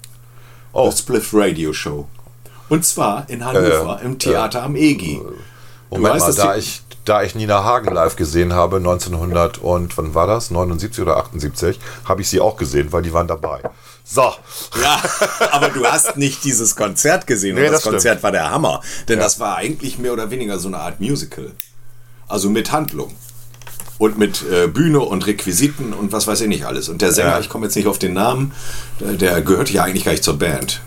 Oh. 0.73 0.91
The 0.91 0.97
Spliff 0.99 1.31
Radio 1.33 1.73
Show. 1.73 2.09
Und 2.69 2.85
zwar 2.85 3.29
in 3.29 3.45
Hannover 3.45 4.01
Äh, 4.03 4.05
im 4.07 4.19
Theater 4.19 4.63
am 4.63 4.77
EGI. 4.77 5.21
Du 5.23 5.33
Moment 6.01 6.15
weißt, 6.23 6.39
mal, 6.39 6.45
da 6.45 6.57
ich, 6.57 6.83
da 7.05 7.23
ich 7.23 7.35
Nina 7.35 7.65
Hagen 7.65 7.93
live 7.95 8.17
gesehen 8.17 8.53
habe, 8.53 8.77
1900 8.77 9.59
und 9.59 9.97
wann 9.99 10.15
war 10.15 10.27
das? 10.27 10.51
79 10.51 11.03
oder 11.03 11.17
78, 11.17 11.79
habe 12.05 12.21
ich 12.23 12.29
sie 12.29 12.41
auch 12.41 12.57
gesehen, 12.57 12.93
weil 12.93 13.03
die 13.03 13.13
waren 13.13 13.27
dabei. 13.29 13.61
So. 14.05 14.23
Ja, 14.83 15.01
aber 15.53 15.69
du 15.69 15.85
hast 15.87 16.17
nicht 16.17 16.43
dieses 16.45 16.75
Konzert 16.77 17.27
gesehen. 17.27 17.55
Nee, 17.55 17.67
und 17.67 17.73
das, 17.73 17.83
das 17.83 17.91
Konzert 17.93 18.13
stimmt. 18.15 18.23
war 18.25 18.33
der 18.33 18.51
Hammer. 18.51 18.81
Denn 19.09 19.19
Ja. 19.19 19.25
das 19.25 19.39
war 19.41 19.57
eigentlich 19.57 19.99
mehr 19.99 20.13
oder 20.13 20.31
weniger 20.31 20.59
so 20.59 20.69
eine 20.69 20.79
Art 20.79 21.01
Musical. 21.01 21.53
Also 22.29 22.51
mit 22.51 22.73
Handlung. 22.73 23.15
Und 23.99 24.19
mit 24.19 24.43
äh, 24.51 24.67
Bühne 24.67 24.99
und 25.01 25.27
Requisiten 25.27 25.93
und 25.93 26.11
was 26.13 26.27
weiß 26.27 26.41
ich 26.41 26.49
nicht 26.49 26.65
alles. 26.67 26.89
Und 26.89 27.03
der 27.03 27.13
Sänger, 27.13 27.31
Ja. 27.33 27.41
ich 27.41 27.49
komme 27.49 27.67
jetzt 27.67 27.77
nicht 27.77 27.87
auf 27.87 27.99
den 27.99 28.15
Namen, 28.15 28.53
der, 28.99 29.13
der 29.13 29.43
gehörte 29.43 29.73
ja 29.73 29.85
eigentlich 29.85 30.05
gar 30.05 30.11
nicht 30.13 30.25
zur 30.25 30.39
Band. 30.39 30.81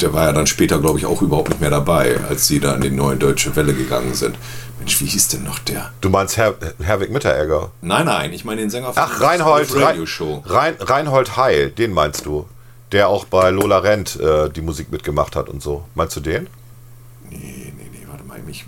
Der 0.00 0.12
war 0.12 0.24
ja 0.26 0.32
dann 0.32 0.46
später, 0.46 0.78
glaube 0.78 0.98
ich, 0.98 1.06
auch 1.06 1.22
überhaupt 1.22 1.48
nicht 1.48 1.60
mehr 1.60 1.70
dabei, 1.70 2.18
als 2.28 2.46
sie 2.46 2.60
da 2.60 2.74
in 2.74 2.82
die 2.82 2.90
neue 2.90 3.16
Deutsche 3.16 3.56
Welle 3.56 3.72
gegangen 3.72 4.14
sind. 4.14 4.36
Mensch, 4.78 5.00
wie 5.00 5.06
hieß 5.06 5.28
denn 5.28 5.44
noch 5.44 5.58
der? 5.58 5.90
Du 6.02 6.10
meinst 6.10 6.36
Her 6.36 6.54
Herwig 6.82 7.10
Mitteregger? 7.10 7.70
Nein, 7.80 8.06
nein, 8.06 8.32
ich 8.32 8.44
meine 8.44 8.60
den 8.60 8.70
Sänger 8.70 8.92
von 8.92 9.02
Ach, 9.02 9.20
Reinhold, 9.20 9.74
Radio 9.74 10.04
Show. 10.04 10.42
Rein, 10.44 10.74
Reinhold 10.78 11.36
Heil, 11.36 11.70
den 11.70 11.92
meinst 11.92 12.26
du? 12.26 12.46
Der 12.92 13.08
auch 13.08 13.24
bei 13.24 13.50
Lola 13.50 13.78
Rent 13.78 14.20
äh, 14.20 14.50
die 14.50 14.60
Musik 14.60 14.92
mitgemacht 14.92 15.34
hat 15.34 15.48
und 15.48 15.62
so. 15.62 15.84
Meinst 15.94 16.14
du 16.14 16.20
den? 16.20 16.46
Nee, 17.30 17.72
nee, 17.76 17.90
nee, 17.90 18.06
warte 18.08 18.24
mal, 18.24 18.38
ich, 18.48 18.66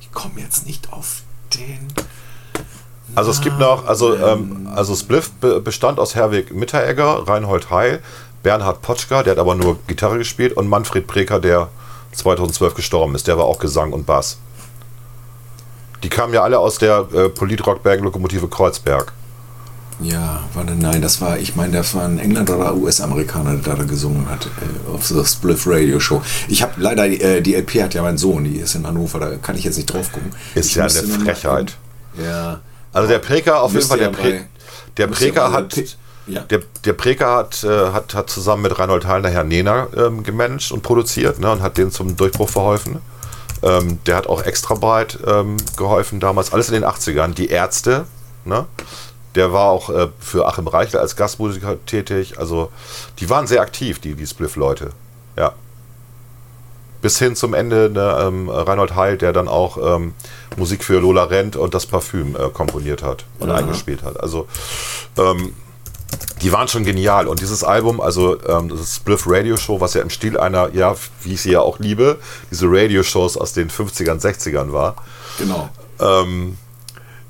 ich 0.00 0.10
komme 0.12 0.40
jetzt 0.40 0.66
nicht 0.66 0.92
auf 0.92 1.22
den. 1.54 1.86
Also 3.14 3.30
es 3.30 3.40
gibt 3.42 3.60
noch, 3.60 3.86
also, 3.86 4.16
ähm, 4.16 4.68
also 4.74 4.96
Spliff 4.96 5.30
be 5.32 5.60
bestand 5.60 6.00
aus 6.00 6.14
Herwig 6.14 6.52
Mitteregger, 6.52 7.28
Reinhold 7.28 7.70
Heil, 7.70 8.02
Bernhard 8.44 8.82
Potschka, 8.82 9.24
der 9.24 9.32
hat 9.32 9.38
aber 9.40 9.56
nur 9.56 9.78
Gitarre 9.88 10.18
gespielt, 10.18 10.52
und 10.52 10.68
Manfred 10.68 11.08
Preker, 11.08 11.40
der 11.40 11.68
2012 12.12 12.74
gestorben 12.74 13.16
ist. 13.16 13.26
Der 13.26 13.36
war 13.36 13.46
auch 13.46 13.58
Gesang 13.58 13.92
und 13.92 14.06
Bass. 14.06 14.38
Die 16.04 16.08
kamen 16.08 16.32
ja 16.34 16.42
alle 16.42 16.60
aus 16.60 16.78
der 16.78 17.08
äh, 17.12 17.28
Politrock-Band 17.30 18.02
Lokomotive 18.02 18.46
Kreuzberg. 18.46 19.12
Ja, 20.00 20.42
warte, 20.54 20.74
nein, 20.74 21.00
das 21.00 21.20
war, 21.20 21.38
ich 21.38 21.56
meine, 21.56 21.72
das 21.72 21.94
war 21.94 22.04
ein 22.04 22.18
Engländer 22.18 22.58
oder 22.58 22.74
US-Amerikaner, 22.74 23.54
der 23.56 23.76
da 23.76 23.84
gesungen 23.84 24.28
hat 24.28 24.46
äh, 24.46 24.92
auf 24.92 25.06
The 25.06 25.24
Spliff 25.24 25.66
Radio 25.66 25.98
Show. 26.00 26.20
Ich 26.48 26.62
habe 26.62 26.72
leider, 26.76 27.06
äh, 27.06 27.40
die 27.40 27.54
LP 27.54 27.82
hat 27.82 27.94
ja 27.94 28.02
mein 28.02 28.18
Sohn, 28.18 28.44
die 28.44 28.56
ist 28.56 28.74
in 28.74 28.86
Hannover, 28.86 29.20
da 29.20 29.36
kann 29.36 29.56
ich 29.56 29.64
jetzt 29.64 29.76
nicht 29.76 29.86
drauf 29.86 30.12
gucken. 30.12 30.32
Ist 30.54 30.70
ich 30.70 30.74
ja 30.74 30.82
eine 30.82 30.90
Frechheit. 30.90 31.76
Ja. 32.22 32.60
Also 32.92 33.08
der 33.08 33.20
Preker 33.20 33.62
auf 33.62 33.72
jeden 33.72 33.86
Fall, 33.86 33.98
der, 33.98 34.08
Pre 34.10 34.44
der 34.96 35.06
Preker 35.06 35.52
hat, 35.52 35.74
ja. 36.26 36.40
der, 36.42 36.60
der 36.84 36.92
Preker 36.92 37.36
hat, 37.36 37.64
äh, 37.64 37.92
hat, 37.92 38.14
hat 38.14 38.30
zusammen 38.30 38.62
mit 38.62 38.78
Reinhold 38.78 39.06
Heil 39.06 39.20
nachher 39.20 39.44
Nena 39.44 39.88
ähm, 39.96 40.22
gemanagt 40.22 40.72
und 40.72 40.82
produziert 40.82 41.38
ne, 41.38 41.50
und 41.52 41.62
hat 41.62 41.76
denen 41.76 41.90
zum 41.90 42.16
Durchbruch 42.16 42.48
verholfen. 42.48 43.00
Ähm, 43.62 43.98
der 44.06 44.16
hat 44.16 44.26
auch 44.26 44.42
extra 44.42 44.74
breit 44.74 45.18
ähm, 45.26 45.56
geholfen 45.76 46.20
damals, 46.20 46.52
alles 46.52 46.68
in 46.68 46.74
den 46.74 46.84
80ern. 46.84 47.34
Die 47.34 47.48
Ärzte, 47.48 48.06
ne? 48.44 48.66
Der 49.34 49.52
war 49.52 49.70
auch 49.70 49.90
äh, 49.90 50.08
für 50.20 50.46
Achim 50.46 50.68
Reichler 50.68 51.00
als 51.00 51.16
Gastmusiker 51.16 51.84
tätig. 51.86 52.38
Also 52.38 52.70
die 53.18 53.28
waren 53.30 53.46
sehr 53.46 53.62
aktiv, 53.62 53.98
die, 53.98 54.14
die 54.14 54.26
Spliff-Leute. 54.26 54.90
Ja. 55.36 55.54
Bis 57.02 57.18
hin 57.18 57.34
zum 57.34 57.52
Ende 57.52 57.90
ne, 57.90 58.16
ähm, 58.20 58.48
Reinhold 58.48 58.94
Heil, 58.94 59.18
der 59.18 59.32
dann 59.32 59.48
auch 59.48 59.96
ähm, 59.96 60.14
Musik 60.56 60.84
für 60.84 61.00
Lola 61.00 61.24
Rent 61.24 61.56
und 61.56 61.74
das 61.74 61.86
Parfüm 61.86 62.36
äh, 62.36 62.48
komponiert 62.50 63.02
hat 63.02 63.24
und 63.40 63.50
Aha. 63.50 63.58
eingespielt 63.58 64.04
hat. 64.04 64.20
Also 64.20 64.46
ähm, 65.18 65.54
die 66.42 66.52
waren 66.52 66.68
schon 66.68 66.84
genial. 66.84 67.26
Und 67.26 67.40
dieses 67.40 67.64
Album, 67.64 68.00
also 68.00 68.38
ähm, 68.46 68.68
das 68.68 68.96
Spliff 68.96 69.24
Radio 69.26 69.56
Show, 69.56 69.80
was 69.80 69.94
ja 69.94 70.02
im 70.02 70.10
Stil 70.10 70.38
einer, 70.38 70.74
ja, 70.74 70.94
wie 71.22 71.34
ich 71.34 71.42
sie 71.42 71.52
ja 71.52 71.60
auch 71.60 71.78
liebe, 71.78 72.18
diese 72.50 72.66
Radio-Shows 72.68 73.36
aus 73.36 73.52
den 73.52 73.70
50ern, 73.70 74.20
60ern 74.20 74.72
war. 74.72 74.96
Genau. 75.38 75.68
Ähm, 76.00 76.58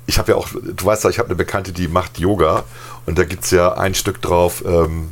ich 0.07 0.17
habe 0.17 0.33
ja 0.33 0.37
auch, 0.37 0.47
du 0.49 0.85
weißt 0.85 1.03
ja, 1.03 1.09
ich 1.09 1.19
habe 1.19 1.29
eine 1.29 1.35
Bekannte, 1.35 1.71
die 1.71 1.87
macht 1.87 2.19
Yoga 2.19 2.63
und 3.05 3.17
da 3.17 3.23
gibt 3.23 3.45
es 3.45 3.51
ja 3.51 3.73
ein 3.73 3.95
Stück 3.95 4.21
drauf, 4.21 4.63
ähm, 4.65 5.09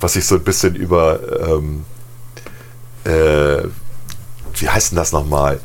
was 0.00 0.14
sich 0.14 0.26
so 0.26 0.36
ein 0.36 0.44
bisschen 0.44 0.74
über, 0.74 1.18
ähm, 1.40 1.84
äh, 3.04 3.66
wie 4.54 4.68
heißt 4.68 4.92
denn 4.92 4.96
das 4.96 5.12
nochmal, 5.12 5.60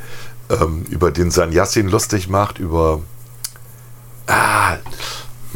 ähm, 0.49 0.86
über 0.90 1.11
den 1.11 1.32
Sanyassin 1.32 1.88
lustig 1.88 2.28
macht, 2.28 2.60
über, 2.60 3.02
ah, 4.28 4.78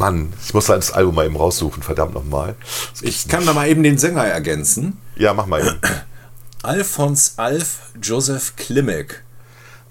Mann, 0.04 0.34
ich 0.46 0.54
muss 0.54 0.66
das 0.66 0.92
Album 0.92 1.16
mal 1.16 1.26
eben 1.26 1.38
raussuchen, 1.38 1.82
verdammt 1.82 2.14
nochmal. 2.14 2.56
Ich 3.02 3.26
kann 3.30 3.46
da 3.46 3.54
mal 3.54 3.70
eben 3.70 3.84
den 3.84 3.98
Sänger 3.98 4.26
ergänzen. 4.26 4.98
Ja, 5.16 5.34
mach 5.34 5.46
mal 5.46 5.62
eben. 5.66 5.80
Alfons 6.62 7.36
Alf 7.38 7.78
Joseph 8.02 8.58
Klimek. 8.58 9.24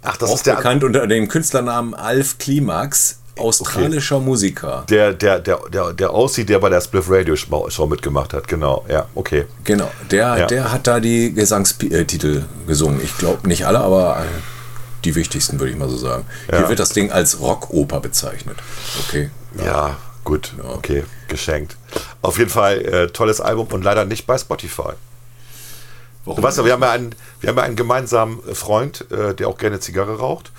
Ach, 0.03 0.19
das 0.19 0.29
auch 0.29 0.35
ist 0.35 0.47
der- 0.47 0.57
bekannt 0.57 0.85
unter 0.85 1.07
dem 1.07 1.29
Künstlernamen 1.29 1.95
Alf 1.95 2.37
Klimax, 2.37 3.21
australischer 3.39 4.21
Musiker. 4.21 4.85
Der, 4.91 5.15
der, 5.15 5.39
der, 5.41 5.61
der, 5.73 5.95
der 5.95 6.11
aussieht, 6.11 6.51
der 6.51 6.59
bei 6.59 6.69
der 6.69 6.83
Spliff 6.83 7.07
Radio 7.09 7.35
Show 7.35 7.87
mitgemacht 7.87 8.35
hat, 8.35 8.47
genau, 8.49 8.85
ja, 8.91 9.07
okay. 9.15 9.47
Genau, 9.65 9.91
der, 10.11 10.37
Ja. 10.41 10.47
der 10.47 10.73
hat 10.73 10.87
da 10.87 11.01
die 11.01 11.33
Gesangstitel 11.33 12.45
gesungen. 12.67 13.01
Ich 13.03 13.17
glaube 13.17 13.49
nicht 13.49 13.65
alle, 13.67 13.79
aber 13.81 14.19
äh, 14.19 14.27
die 15.05 15.15
wichtigsten, 15.15 15.59
würde 15.59 15.73
ich 15.73 15.79
mal 15.79 15.89
so 15.89 15.97
sagen. 15.97 16.27
Ja. 16.51 16.59
Hier 16.59 16.69
wird 16.69 16.81
das 16.81 16.91
Ding 16.91 17.11
als 17.11 17.41
Rockoper 17.41 18.01
bezeichnet. 18.01 18.59
Okay. 19.09 19.31
Ja, 19.65 19.97
gut, 20.25 20.55
okay, 20.63 21.05
geschenkt. 21.29 21.77
Auf 22.23 22.39
jeden 22.39 22.51
Fall 22.51 22.81
äh, 22.83 23.07
tolles 23.09 23.41
Album 23.41 23.69
und 23.69 23.83
leider 23.83 24.05
nicht 24.05 24.27
bei 24.27 24.39
Spotify. 24.39 24.93
Warum? 26.25 26.37
Du 26.37 26.43
weißt 26.43 26.59
ja, 26.59 26.65
wir 26.65 26.73
haben 26.73 26.83
ja 26.83 26.91
einen, 26.93 27.15
wir 27.41 27.49
haben 27.51 27.57
ja 27.57 27.63
einen 27.65 27.77
gemeinsamen 27.77 28.41
Freund, 28.55 29.11
äh, 29.11 29.35
der 29.35 29.49
auch 29.49 29.59
gerne 29.59 29.81
Zigarre 29.81 30.19
raucht. 30.19 30.53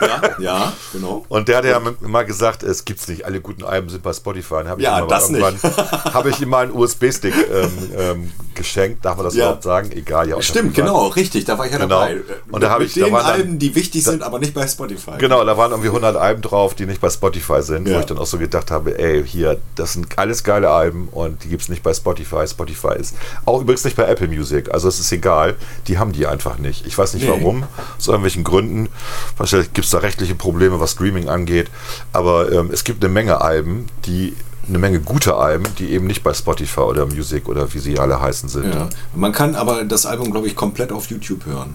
Ja, 0.00 0.20
ja, 0.38 0.72
genau. 0.92 1.24
Und 1.28 1.48
der 1.48 1.58
hat 1.58 1.64
ja 1.64 1.80
mal 2.00 2.24
gesagt, 2.24 2.62
es 2.62 2.84
gibt's 2.84 3.08
nicht, 3.08 3.24
alle 3.24 3.40
guten 3.40 3.64
Alben 3.64 3.88
sind 3.88 4.02
bei 4.02 4.12
Spotify. 4.12 4.54
Und 4.54 4.68
hab 4.68 4.78
ich 4.78 4.84
Ja, 4.84 5.00
mal 5.00 5.08
das 5.08 5.30
nicht. 5.30 5.42
Habe 6.14 6.30
ich 6.30 6.40
ihm 6.40 6.48
mal 6.48 6.64
einen 6.64 6.72
USB-Stick 6.72 7.34
ähm, 7.52 7.90
ähm, 7.98 8.32
geschenkt, 8.54 9.04
darf 9.04 9.16
man 9.16 9.24
das 9.24 9.34
Ja. 9.34 9.44
überhaupt 9.46 9.62
sagen? 9.64 9.90
Egal, 9.92 10.28
ja. 10.28 10.40
Stimmt, 10.42 10.74
genau, 10.74 11.08
richtig, 11.08 11.44
da 11.44 11.58
war 11.58 11.66
ich 11.66 11.72
ja 11.72 11.78
Genau. 11.78 12.00
dabei. 12.00 12.20
Und 12.50 12.62
da 12.62 12.70
habe 12.70 12.84
ich, 12.84 12.94
da 12.94 13.04
den 13.04 13.12
waren 13.12 13.24
dann- 13.26 13.32
Alben, 13.32 13.58
die 13.58 13.74
wichtig 13.74 14.04
sind, 14.04 14.22
aber 14.22 14.38
nicht 14.38 14.54
bei 14.54 14.66
Spotify. 14.66 15.12
Genau, 15.18 15.44
da 15.44 15.56
waren 15.56 15.70
irgendwie 15.72 15.88
100 15.90 16.16
Alben 16.16 16.42
drauf, 16.42 16.74
die 16.74 16.86
nicht 16.86 17.00
bei 17.00 17.10
Spotify 17.10 17.62
sind, 17.62 17.88
Ja. 17.88 17.96
wo 17.96 18.00
ich 18.00 18.06
dann 18.06 18.18
auch 18.18 18.26
so 18.26 18.38
gedacht 18.38 18.70
habe, 18.70 18.98
ey, 18.98 19.24
hier, 19.26 19.58
das 19.74 19.94
sind 19.94 20.18
alles 20.18 20.44
geile 20.44 20.70
Alben 20.70 21.08
und 21.08 21.42
die 21.44 21.48
gibt 21.48 21.62
es 21.62 21.68
nicht 21.68 21.82
bei 21.82 21.94
Spotify. 21.94 22.46
Spotify 22.46 22.94
ist 22.98 23.14
auch 23.44 23.60
übrigens 23.60 23.84
nicht 23.84 23.96
bei 23.96 24.04
Apple 24.04 24.28
Music, 24.28 24.51
also 24.72 24.88
es 24.88 24.98
ist 25.00 25.10
egal, 25.12 25.56
die 25.88 25.98
haben 25.98 26.12
die 26.12 26.26
einfach 26.26 26.58
nicht. 26.58 26.86
Ich 26.86 26.96
weiß 26.96 27.14
nicht 27.14 27.24
Nee. 27.24 27.30
warum, 27.30 27.64
aus 27.98 28.06
irgendwelchen 28.08 28.44
Gründen. 28.44 28.88
Wahrscheinlich 29.36 29.72
gibt 29.72 29.84
es 29.86 29.90
da 29.90 29.98
rechtliche 29.98 30.34
Probleme, 30.34 30.80
was 30.80 30.92
Streaming 30.92 31.28
angeht, 31.28 31.70
aber 32.12 32.50
ähm, 32.52 32.70
es 32.72 32.84
gibt 32.84 33.02
eine 33.04 33.12
Menge 33.12 33.40
Alben, 33.40 33.86
die 34.06 34.36
eine 34.68 34.78
Menge 34.78 35.00
gute 35.00 35.34
Alben, 35.34 35.64
die 35.78 35.90
eben 35.90 36.06
nicht 36.06 36.22
bei 36.22 36.32
Spotify 36.32 36.80
oder 36.80 37.06
Music 37.06 37.48
oder 37.48 37.72
wie 37.74 37.78
sie 37.80 37.98
alle 37.98 38.20
heißen 38.20 38.48
sind. 38.48 38.72
Ja. 38.72 38.88
Man 39.14 39.32
kann 39.32 39.56
aber 39.56 39.82
das 39.84 40.06
Album, 40.06 40.30
glaube 40.30 40.46
ich, 40.46 40.54
komplett 40.54 40.92
auf 40.92 41.06
YouTube 41.10 41.44
hören. 41.46 41.74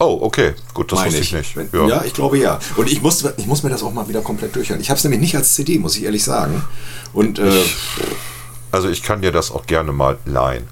Oh, 0.00 0.18
okay, 0.22 0.54
gut, 0.74 0.92
das 0.92 1.00
Meine 1.00 1.10
wusste 1.10 1.22
ich 1.24 1.32
nicht. 1.32 1.56
Wenn- 1.56 1.88
Ja. 1.88 2.04
ich 2.04 2.14
glaube 2.14 2.38
ja. 2.38 2.58
Und 2.76 2.88
ich 2.90 3.02
muss, 3.02 3.24
ich 3.36 3.46
muss 3.46 3.64
mir 3.64 3.70
das 3.70 3.82
auch 3.82 3.92
mal 3.92 4.08
wieder 4.08 4.20
komplett 4.22 4.54
durchhören. 4.54 4.80
Ich 4.80 4.90
habe 4.90 4.96
es 4.96 5.02
nämlich 5.04 5.20
nicht 5.20 5.34
als 5.36 5.54
CD, 5.54 5.78
muss 5.78 5.96
ich 5.96 6.04
ehrlich 6.04 6.22
sagen. 6.22 6.62
Und 7.12 7.38
äh, 7.40 7.62
Also 8.70 8.88
ich 8.88 9.02
kann 9.02 9.22
dir 9.22 9.32
das 9.32 9.50
auch 9.50 9.66
gerne 9.66 9.92
mal 9.92 10.18
leihen. 10.24 10.64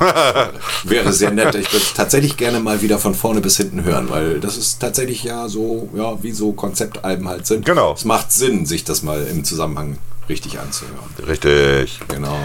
wäre 0.84 1.12
sehr 1.12 1.30
nett. 1.30 1.54
Ich 1.54 1.72
würde 1.72 1.84
tatsächlich 1.94 2.36
gerne 2.36 2.60
mal 2.60 2.82
wieder 2.82 2.98
von 2.98 3.14
vorne 3.14 3.40
bis 3.40 3.56
hinten 3.56 3.84
hören, 3.84 4.08
weil 4.08 4.40
das 4.40 4.56
ist 4.56 4.80
tatsächlich 4.80 5.24
ja 5.24 5.48
so, 5.48 5.88
ja, 5.94 6.22
wie 6.22 6.32
so 6.32 6.52
Konzeptalben 6.52 7.28
halt 7.28 7.46
sind. 7.46 7.64
Genau. 7.66 7.94
Es 7.94 8.04
macht 8.04 8.32
Sinn, 8.32 8.66
sich 8.66 8.84
das 8.84 9.02
mal 9.02 9.26
im 9.26 9.44
Zusammenhang 9.44 9.98
richtig 10.28 10.58
anzuhören. 10.58 11.10
Richtig. 11.26 12.00
Genau. 12.08 12.38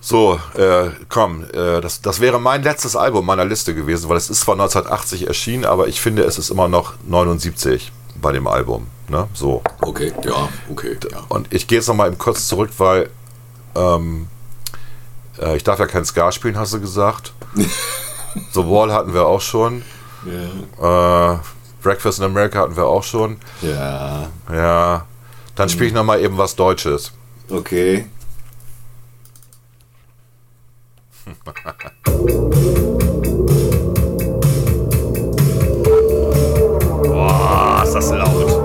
So, 0.00 0.40
äh, 0.54 0.90
komm, 1.08 1.44
äh, 1.52 1.80
das, 1.80 2.00
das 2.00 2.20
wäre 2.20 2.40
mein 2.40 2.62
letztes 2.62 2.96
Album 2.96 3.26
meiner 3.26 3.44
Liste 3.44 3.74
gewesen, 3.74 4.08
weil 4.08 4.16
es 4.16 4.30
ist 4.30 4.40
zwar 4.40 4.54
1980 4.54 5.26
erschienen, 5.26 5.64
aber 5.64 5.88
ich 5.88 6.00
finde, 6.00 6.22
es 6.22 6.38
ist 6.38 6.50
immer 6.50 6.68
noch 6.68 6.94
79 7.06 7.92
bei 8.20 8.32
dem 8.32 8.46
Album. 8.46 8.86
Ne? 9.08 9.26
So. 9.34 9.62
Okay, 9.80 10.12
ja, 10.24 10.48
okay. 10.70 10.96
Ja. 11.10 11.24
Und 11.28 11.52
ich 11.52 11.66
gehe 11.66 11.78
jetzt 11.78 11.88
nochmal 11.88 12.12
kurz 12.12 12.46
zurück, 12.46 12.70
weil 12.78 13.10
ähm, 13.74 14.28
äh, 15.40 15.56
ich 15.56 15.64
darf 15.64 15.78
ja 15.78 15.86
kein 15.86 16.04
Ska 16.04 16.32
spielen, 16.32 16.58
hast 16.58 16.74
du 16.74 16.80
gesagt. 16.80 17.32
The 18.52 18.60
Wall 18.60 18.92
hatten 18.92 19.14
wir 19.14 19.26
auch 19.26 19.40
schon. 19.40 19.82
Ja. 20.78 21.32
Äh, 21.34 21.38
Breakfast 21.82 22.18
in 22.18 22.24
America 22.24 22.60
hatten 22.60 22.76
wir 22.76 22.86
auch 22.86 23.02
schon. 23.02 23.38
ja, 23.62 24.28
Ja. 24.52 25.06
Dann 25.54 25.68
spiele 25.68 25.86
ich 25.86 25.92
nochmal 25.92 26.20
eben 26.20 26.38
was 26.38 26.54
Deutsches. 26.54 27.12
okay. 27.50 28.06
Boah, 37.04 37.82
ist 37.84 37.94
das 37.94 38.10
laut. 38.10 38.57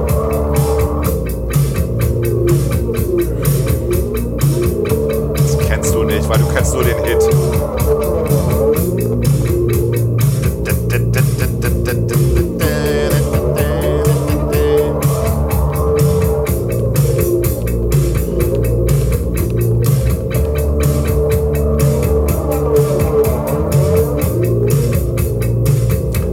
weil 6.33 6.39
du 6.39 6.47
kennst 6.47 6.73
nur 6.73 6.83
den 6.83 6.97
Hit. 7.03 7.21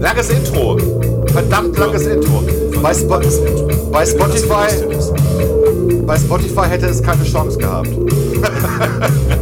Langes 0.01 0.31
Intro. 0.31 0.78
Verdammt 1.27 1.78
langes. 1.78 2.06
Intro. 2.06 2.43
Bei, 2.82 2.94
Spo 2.94 3.20
bei 3.93 4.06
Spotify. 4.06 4.66
Bei 6.06 6.16
Spotify 6.16 6.68
hätte 6.68 6.86
es 6.86 7.02
keine 7.02 7.24
Chance 7.24 7.59
gehabt. 7.59 7.90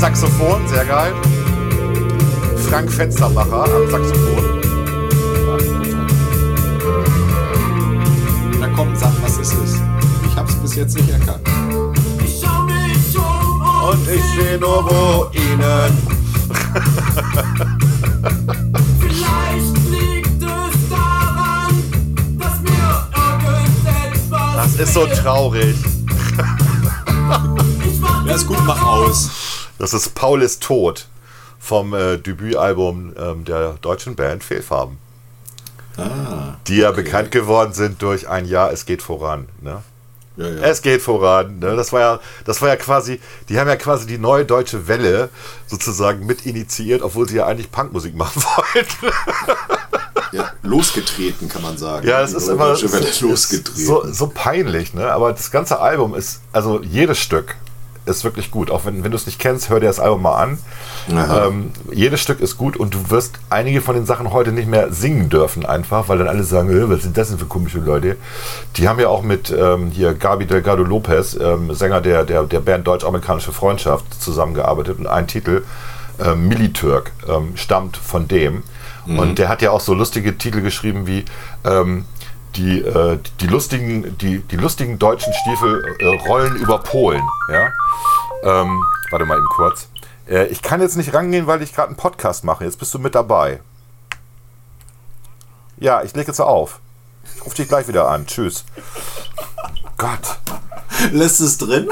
Saxophon, 0.00 0.66
sehr 0.66 0.86
geil. 0.86 1.12
Frank 2.70 2.90
Fenstermacher 2.90 3.64
am 3.64 3.90
Saxophon. 3.90 4.44
Na 8.58 8.68
komm, 8.74 8.96
sag, 8.96 9.12
was 9.22 9.36
ist 9.36 9.52
es? 9.62 9.74
Ich 10.26 10.36
hab's 10.36 10.54
bis 10.54 10.76
jetzt 10.76 10.96
nicht 10.96 11.10
erkannt. 11.10 11.46
Und 13.90 14.08
ich 14.08 14.24
sehe 14.38 14.58
nur 14.58 14.88
Ruinen. 14.88 15.98
Vielleicht 19.00 19.76
liegt 19.90 20.42
es 20.42 20.88
daran, 20.88 21.74
dass 22.38 22.58
mir 22.62 23.06
irgendetwas 23.14 24.54
Das 24.54 24.74
ist 24.76 24.94
so 24.94 25.04
traurig. 25.04 25.76
Ja, 28.24 28.34
ist 28.34 28.46
gut, 28.46 28.64
mach 28.64 28.82
aus. 28.82 29.39
Das 29.80 29.94
ist 29.94 30.14
Paul 30.14 30.42
ist 30.42 30.62
tot 30.62 31.08
vom 31.58 31.94
äh, 31.94 32.18
Debütalbum 32.18 33.14
ähm, 33.18 33.44
der 33.46 33.78
deutschen 33.80 34.14
Band 34.14 34.44
Fehlfarben. 34.44 34.98
Ah, 35.96 36.56
Die 36.66 36.76
ja 36.76 36.92
bekannt 36.92 37.30
geworden 37.30 37.72
sind 37.72 38.00
durch 38.02 38.28
ein 38.28 38.44
Jahr, 38.44 38.72
es 38.72 38.84
geht 38.84 39.00
voran. 39.02 39.48
Ne? 39.62 39.82
ja, 40.36 40.48
ja. 40.48 40.60
Es 40.62 40.82
geht 40.82 41.00
voran. 41.00 41.58
Ne? 41.60 41.76
Das 41.76 41.94
war 41.94 42.00
ja, 42.00 42.20
das 42.44 42.60
war 42.60 42.68
ja 42.68 42.76
quasi, 42.76 43.20
die 43.48 43.58
haben 43.58 43.68
ja 43.68 43.76
quasi 43.76 44.06
die 44.06 44.18
neue 44.18 44.44
deutsche 44.44 44.86
Welle 44.86 45.30
sozusagen 45.66 46.26
mit 46.26 46.44
initiiert, 46.44 47.00
obwohl 47.00 47.26
sie 47.26 47.36
ja 47.36 47.46
eigentlich 47.46 47.72
Punkmusik 47.72 48.14
machen 48.24 48.42
wollten. 48.42 49.06
ja, 50.32 50.52
losgetreten, 50.62 51.48
kann 51.48 51.62
man 51.62 51.78
sagen. 51.78 52.06
Ja, 52.06 52.20
das 52.20 52.32
Die 52.32 52.36
ist 52.36 52.48
immer 52.48 52.72
es 52.72 52.82
ist 52.82 52.94
ist 52.94 53.20
losgetreten. 53.22 53.86
so, 53.86 54.04
so 54.12 54.26
peinlich, 54.26 54.92
ne? 54.92 55.10
Aber 55.10 55.32
das 55.32 55.50
ganze 55.50 55.80
Album 55.80 56.14
ist, 56.14 56.42
also 56.52 56.82
jedes 56.82 57.18
Stück 57.18 57.56
ist 58.06 58.24
wirklich 58.24 58.50
gut. 58.50 58.70
Auch 58.70 58.84
wenn, 58.84 59.04
wenn 59.04 59.10
du 59.10 59.16
es 59.16 59.26
nicht 59.26 59.38
kennst, 59.38 59.68
hör 59.68 59.80
dir 59.80 59.86
das 59.86 60.00
Album 60.00 60.22
mal 60.22 60.36
an. 60.36 60.58
Ähm, 61.46 61.70
jedes 61.92 62.20
Stück 62.20 62.40
ist 62.40 62.56
gut 62.56 62.76
und 62.76 62.94
du 62.94 63.10
wirst 63.10 63.34
einige 63.50 63.80
von 63.80 63.94
den 63.94 64.06
Sachen 64.06 64.32
heute 64.32 64.52
nicht 64.52 64.68
mehr 64.68 64.92
singen 64.92 65.28
dürfen, 65.28 65.64
einfach, 65.66 66.08
weil 66.08 66.18
dann 66.18 66.28
alle 66.28 66.44
sagen, 66.44 66.70
"Äh, 66.70 66.88
was 66.90 67.02
sind 67.02 67.16
das 67.16 67.28
denn 67.28 67.38
für 67.38 67.46
komische 67.46 67.78
Leute? 67.78 68.16
Die 68.76 68.88
haben 68.88 69.00
ja 69.00 69.08
auch 69.08 69.22
mit 69.22 69.50
ähm, 69.50 69.90
hier 69.90 70.14
Gabi 70.14 70.46
Delgado 70.46 70.82
Lopez, 70.82 71.34
ähm, 71.40 71.72
Sänger 71.74 72.00
der, 72.00 72.24
der, 72.24 72.44
der 72.44 72.60
Band 72.60 72.86
Deutsch-Amerikanische 72.86 73.52
Freundschaft, 73.52 74.04
zusammengearbeitet 74.22 74.98
und 74.98 75.06
ein 75.06 75.26
Titel, 75.26 75.62
ähm, 76.24 76.48
Militürk, 76.48 77.12
ähm, 77.28 77.52
stammt 77.56 77.96
von 77.96 78.28
dem. 78.28 78.62
Und 79.06 79.38
der 79.38 79.48
hat 79.48 79.62
ja 79.62 79.70
auch 79.72 79.80
so 79.80 79.94
lustige 79.94 80.36
Titel 80.38 80.60
geschrieben 80.60 81.06
wie 81.06 81.24
ähm, 81.64 82.04
die, 82.60 82.80
äh, 82.80 83.18
die, 83.40 83.46
lustigen, 83.46 84.18
die, 84.18 84.40
die 84.40 84.56
lustigen 84.56 84.98
deutschen 84.98 85.32
Stiefel 85.32 85.82
äh, 85.98 86.28
rollen 86.28 86.56
über 86.56 86.78
Polen. 86.78 87.26
Ja? 87.50 87.72
Ähm, 88.42 88.82
warte 89.10 89.24
mal 89.24 89.38
eben 89.38 89.48
kurz. 89.48 89.88
Äh, 90.28 90.46
ich 90.46 90.60
kann 90.60 90.80
jetzt 90.80 90.96
nicht 90.96 91.14
rangehen, 91.14 91.46
weil 91.46 91.62
ich 91.62 91.74
gerade 91.74 91.88
einen 91.88 91.96
Podcast 91.96 92.44
mache. 92.44 92.64
Jetzt 92.64 92.78
bist 92.78 92.92
du 92.92 92.98
mit 92.98 93.14
dabei. 93.14 93.60
Ja, 95.78 96.02
ich 96.02 96.14
lege 96.14 96.28
jetzt 96.28 96.40
auf. 96.40 96.80
Ich 97.34 97.44
rufe 97.44 97.56
dich 97.56 97.68
gleich 97.68 97.88
wieder 97.88 98.08
an. 98.10 98.26
Tschüss. 98.26 98.64
Gott. 99.96 100.38
Lässt 101.12 101.40
es 101.40 101.56
drin? 101.56 101.88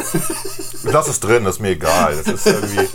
Lass 0.82 1.08
es 1.08 1.20
drin, 1.20 1.44
das 1.44 1.56
ist 1.56 1.62
mir 1.62 1.70
egal. 1.70 2.14
Das 2.16 2.26
ist 2.26 2.46
irgendwie. 2.46 2.88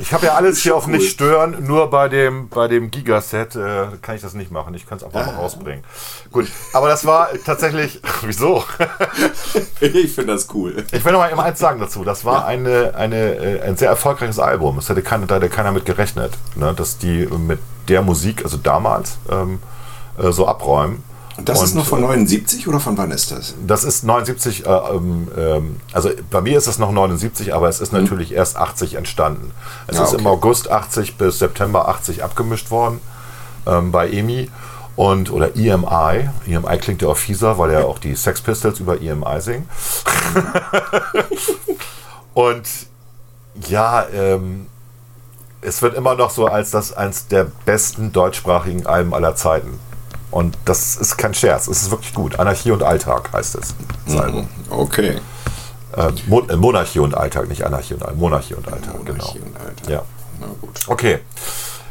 Ich 0.00 0.12
habe 0.12 0.26
ja 0.26 0.34
alles 0.34 0.60
hier 0.62 0.76
auf 0.76 0.86
nicht 0.86 1.10
stören, 1.10 1.56
nur 1.66 1.90
bei 1.90 2.08
dem, 2.08 2.48
bei 2.48 2.68
dem 2.68 2.90
Gigaset 2.90 3.56
äh, 3.56 3.86
kann 4.02 4.16
ich 4.16 4.22
das 4.22 4.34
nicht 4.34 4.50
machen. 4.50 4.74
Ich 4.74 4.86
kann 4.86 4.98
es 4.98 5.04
einfach 5.04 5.26
mal 5.26 5.34
rausbringen. 5.34 5.84
Gut, 6.30 6.46
aber 6.72 6.88
das 6.88 7.04
war 7.04 7.28
tatsächlich. 7.44 8.00
Wieso? 8.22 8.64
ich 9.80 10.12
finde 10.14 10.34
das 10.34 10.48
cool. 10.54 10.84
Ich 10.92 11.04
will 11.04 11.12
noch 11.12 11.18
mal 11.18 11.44
eins 11.44 11.58
sagen 11.58 11.80
dazu. 11.80 12.04
Das 12.04 12.24
war 12.24 12.46
eine, 12.46 12.94
eine, 12.94 13.34
äh, 13.34 13.60
ein 13.62 13.76
sehr 13.76 13.88
erfolgreiches 13.88 14.38
Album. 14.38 14.78
Es 14.78 14.88
hätte 14.88 15.02
keiner, 15.02 15.26
da 15.26 15.36
hätte 15.36 15.48
keiner 15.48 15.72
mit 15.72 15.84
gerechnet, 15.84 16.32
ne, 16.54 16.74
dass 16.74 16.98
die 16.98 17.26
mit 17.26 17.58
der 17.88 18.02
Musik, 18.02 18.44
also 18.44 18.56
damals, 18.56 19.18
ähm, 19.30 19.60
äh, 20.18 20.30
so 20.32 20.46
abräumen. 20.46 21.02
Und 21.38 21.48
das 21.48 21.62
ist 21.62 21.70
Und, 21.70 21.78
noch 21.78 21.86
von 21.86 22.00
äh, 22.00 22.06
79 22.06 22.66
oder 22.66 22.80
von 22.80 22.98
wann 22.98 23.12
ist 23.12 23.30
das? 23.30 23.54
Das 23.64 23.84
ist 23.84 24.02
79, 24.02 24.66
äh, 24.66 24.70
ähm, 24.70 25.28
ähm, 25.36 25.76
also 25.92 26.10
bei 26.30 26.40
mir 26.40 26.58
ist 26.58 26.66
es 26.66 26.80
noch 26.80 26.90
79, 26.90 27.54
aber 27.54 27.68
es 27.68 27.80
ist 27.80 27.92
natürlich 27.92 28.32
erst 28.32 28.56
80 28.56 28.96
entstanden. 28.96 29.52
Es 29.86 29.98
Ja, 29.98 30.02
ist 30.02 30.14
okay. 30.14 30.20
im 30.20 30.26
August 30.26 30.68
80 30.68 31.16
bis 31.16 31.38
September 31.38 31.86
80 31.88 32.24
abgemischt 32.24 32.72
worden 32.72 33.00
ähm, 33.68 33.92
bei 33.92 34.10
EMI 34.10 34.50
und 34.96 35.30
oder 35.30 35.54
EMI. 35.54 36.28
EMI 36.44 36.78
klingt 36.78 37.02
ja 37.02 37.08
auch 37.08 37.16
fieser, 37.16 37.56
weil 37.56 37.70
ja 37.70 37.84
auch 37.84 38.00
die 38.00 38.16
Sex 38.16 38.40
Pistols 38.40 38.80
über 38.80 39.00
EMI 39.00 39.40
singen. 39.40 39.68
und 42.34 42.66
ja, 43.68 44.06
ähm, 44.12 44.66
es 45.60 45.82
wird 45.82 45.94
immer 45.94 46.16
noch 46.16 46.30
so 46.30 46.46
als 46.46 46.72
das 46.72 46.92
eins 46.92 47.28
der 47.28 47.46
besten 47.64 48.10
deutschsprachigen 48.10 48.86
Alben 48.86 49.14
aller 49.14 49.36
Zeiten. 49.36 49.78
Und 50.30 50.58
das 50.64 50.96
ist 50.96 51.16
kein 51.16 51.34
Scherz, 51.34 51.68
es 51.68 51.82
ist 51.82 51.90
wirklich 51.90 52.12
gut. 52.12 52.38
Anarchie 52.38 52.70
und 52.70 52.82
Alltag 52.82 53.30
heißt 53.32 53.56
es. 53.56 53.74
Album. 54.18 54.48
Okay. 54.70 55.18
Äh, 55.96 56.12
Mon 56.26 56.48
äh, 56.48 56.56
Monarchie 56.56 56.98
und 56.98 57.16
Alltag, 57.16 57.48
nicht 57.48 57.64
Anarchie 57.64 57.94
und 57.94 58.02
Alltag. 58.02 58.18
Monarchie 58.18 58.54
und 58.54 58.70
Alltag, 58.70 58.98
Monarchie 58.98 59.38
genau. 59.38 59.46
und 59.46 59.66
Alltag. 59.66 59.88
Ja. 59.88 60.02
Na 60.40 60.46
gut. 60.60 60.80
Okay. 60.86 61.20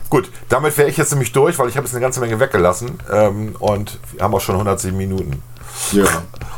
Gut, 0.09 0.31
damit 0.47 0.77
wäre 0.77 0.89
ich 0.89 0.95
jetzt 0.95 1.11
nämlich 1.11 1.33
durch, 1.33 1.59
weil 1.59 1.67
ich 1.67 1.75
habe 1.75 1.85
jetzt 1.85 1.93
eine 1.93 2.01
ganze 2.01 2.21
Menge 2.21 2.39
weggelassen 2.39 2.97
ähm, 3.11 3.55
und 3.59 3.99
wir 4.13 4.23
haben 4.23 4.33
auch 4.33 4.41
schon 4.41 4.55
107 4.55 4.95
Minuten. 4.95 5.41
Ja. 5.91 6.05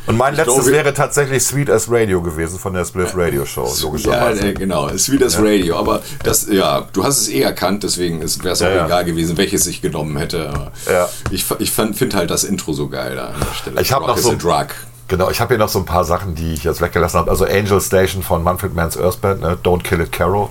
Und 0.08 0.18
mein 0.18 0.34
Ich 0.34 0.38
letztes 0.40 0.56
glaube- 0.64 0.72
wäre 0.72 0.94
tatsächlich 0.94 1.44
Sweet 1.44 1.70
as 1.70 1.86
Radio 1.91 2.22
gewesen 2.22 2.58
von 2.58 2.74
der 2.74 2.84
Spliff 2.86 3.14
Radio 3.16 3.46
Show, 3.46 3.66
Ja, 3.66 3.84
logischerweise. 3.84 4.48
äh, 4.48 4.54
genau, 4.54 4.88
ist 4.88 5.12
wie 5.12 5.18
das 5.20 5.38
Radio. 5.38 5.78
Aber 5.78 6.02
das, 6.24 6.48
ja, 6.50 6.88
du 6.94 7.04
hast 7.04 7.22
es 7.22 7.30
eh 7.30 7.41
erkannt, 7.41 7.84
deswegen 7.84 8.20
wäre 8.20 8.26
es 8.54 8.62
auch 8.62 8.66
Ja, 8.68 8.76
ja. 8.76 8.86
egal 8.88 9.06
gewesen, 9.06 9.38
welches 9.38 9.68
ich 9.68 9.82
genommen 9.82 10.18
hätte. 10.18 10.50
Aber 10.50 10.72
Ja. 10.91 11.08
Ich, 11.30 11.46
ich 11.60 11.72
finde 11.72 12.18
halt 12.18 12.32
das 12.32 12.44
Intro 12.44 12.74
so 12.74 12.88
geil 12.90 13.16
da 13.16 13.28
an 13.28 13.40
der 13.40 13.54
Stelle. 13.56 13.82
Ich 13.82 13.91
habe 13.91 14.08
noch 14.08 14.18
so 14.18 14.36
Drug. 14.36 14.68
Genau, 15.10 15.30
ich 15.30 15.40
habe 15.41 15.50
hier 15.56 15.58
noch 15.60 15.70
so 15.70 15.80
ein 15.80 15.86
paar 15.86 16.06
Sachen, 16.06 16.34
die 16.36 16.54
ich 16.54 16.64
jetzt 16.64 16.82
weggelassen 16.82 17.20
habe. 17.20 17.30
Also 17.32 17.46
Angel 17.46 17.82
Station 17.82 18.22
von 18.24 18.44
Manfred 18.44 18.74
Mann's 18.76 18.98
Earth 18.98 19.22
Band, 19.22 19.41
ne? 19.41 19.58
Don't 19.64 19.82
Kill 19.84 20.02
It 20.02 20.12
Carol. 20.12 20.50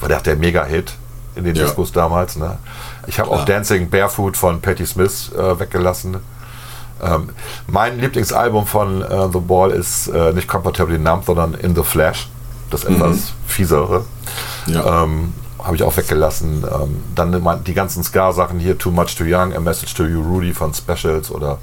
War 0.00 0.08
der, 0.08 0.20
der 0.20 0.36
Mega-Hit 0.36 0.92
in 1.34 1.44
den 1.44 1.54
Ja. 1.54 1.64
Discos 1.64 1.90
damals. 1.92 2.36
Ne? 2.36 2.58
Ich 3.06 3.18
habe 3.18 3.30
auch. 3.30 3.44
Dancing 3.44 3.88
Barefoot 3.88 4.36
von 4.36 4.60
Patti 4.60 4.84
Smith 4.86 5.30
äh, 5.36 5.58
weggelassen. 5.58 6.18
Ähm, 7.02 7.30
mein 7.66 7.98
Lieblingsalbum 7.98 8.66
von 8.66 9.02
äh, 9.02 9.28
The 9.32 9.40
Ball 9.40 9.70
ist 9.70 10.08
äh, 10.08 10.32
nicht 10.32 10.48
Comfortably 10.48 10.98
Numb, 10.98 11.24
sondern 11.24 11.54
In 11.54 11.74
the 11.74 11.82
Flash. 11.82 12.28
Das 12.70 12.84
etwas 12.84 13.32
fiesere. 13.46 14.04
Mhm. 14.66 14.72
Ja. 14.72 15.04
Ähm, 15.04 15.34
habe 15.62 15.76
ich 15.76 15.82
auch 15.82 15.96
weggelassen. 15.96 16.64
Ähm, 16.64 17.02
dann 17.14 17.62
die 17.64 17.74
ganzen 17.74 18.02
Ska-Sachen 18.02 18.58
hier, 18.58 18.76
Too 18.78 18.90
Much 18.90 19.16
Too 19.16 19.24
Young, 19.24 19.54
A 19.54 19.60
Message 19.60 19.94
to 19.94 20.04
You 20.04 20.22
Rudy 20.22 20.52
von 20.52 20.74
Specials 20.74 21.30
oder 21.30 21.58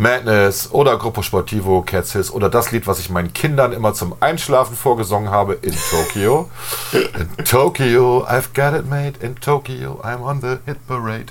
Madness 0.00 0.72
oder 0.72 0.96
Gruppo 0.96 1.20
Sportivo, 1.20 1.82
Cats 1.82 2.14
Hiss 2.14 2.30
oder 2.30 2.48
das 2.48 2.72
Lied, 2.72 2.86
was 2.86 3.00
ich 3.00 3.10
meinen 3.10 3.34
Kindern 3.34 3.74
immer 3.74 3.92
zum 3.92 4.16
Einschlafen 4.20 4.74
vorgesungen 4.74 5.30
habe, 5.30 5.58
in 5.60 5.76
Tokyo. 5.90 6.48
In 6.92 7.44
Tokyo, 7.44 8.26
I've 8.26 8.54
got 8.54 8.80
it 8.80 8.88
made. 8.88 9.18
In 9.20 9.36
Tokyo, 9.36 10.00
I'm 10.02 10.22
on 10.22 10.40
the 10.40 10.56
hit 10.64 10.78
parade. 10.86 11.26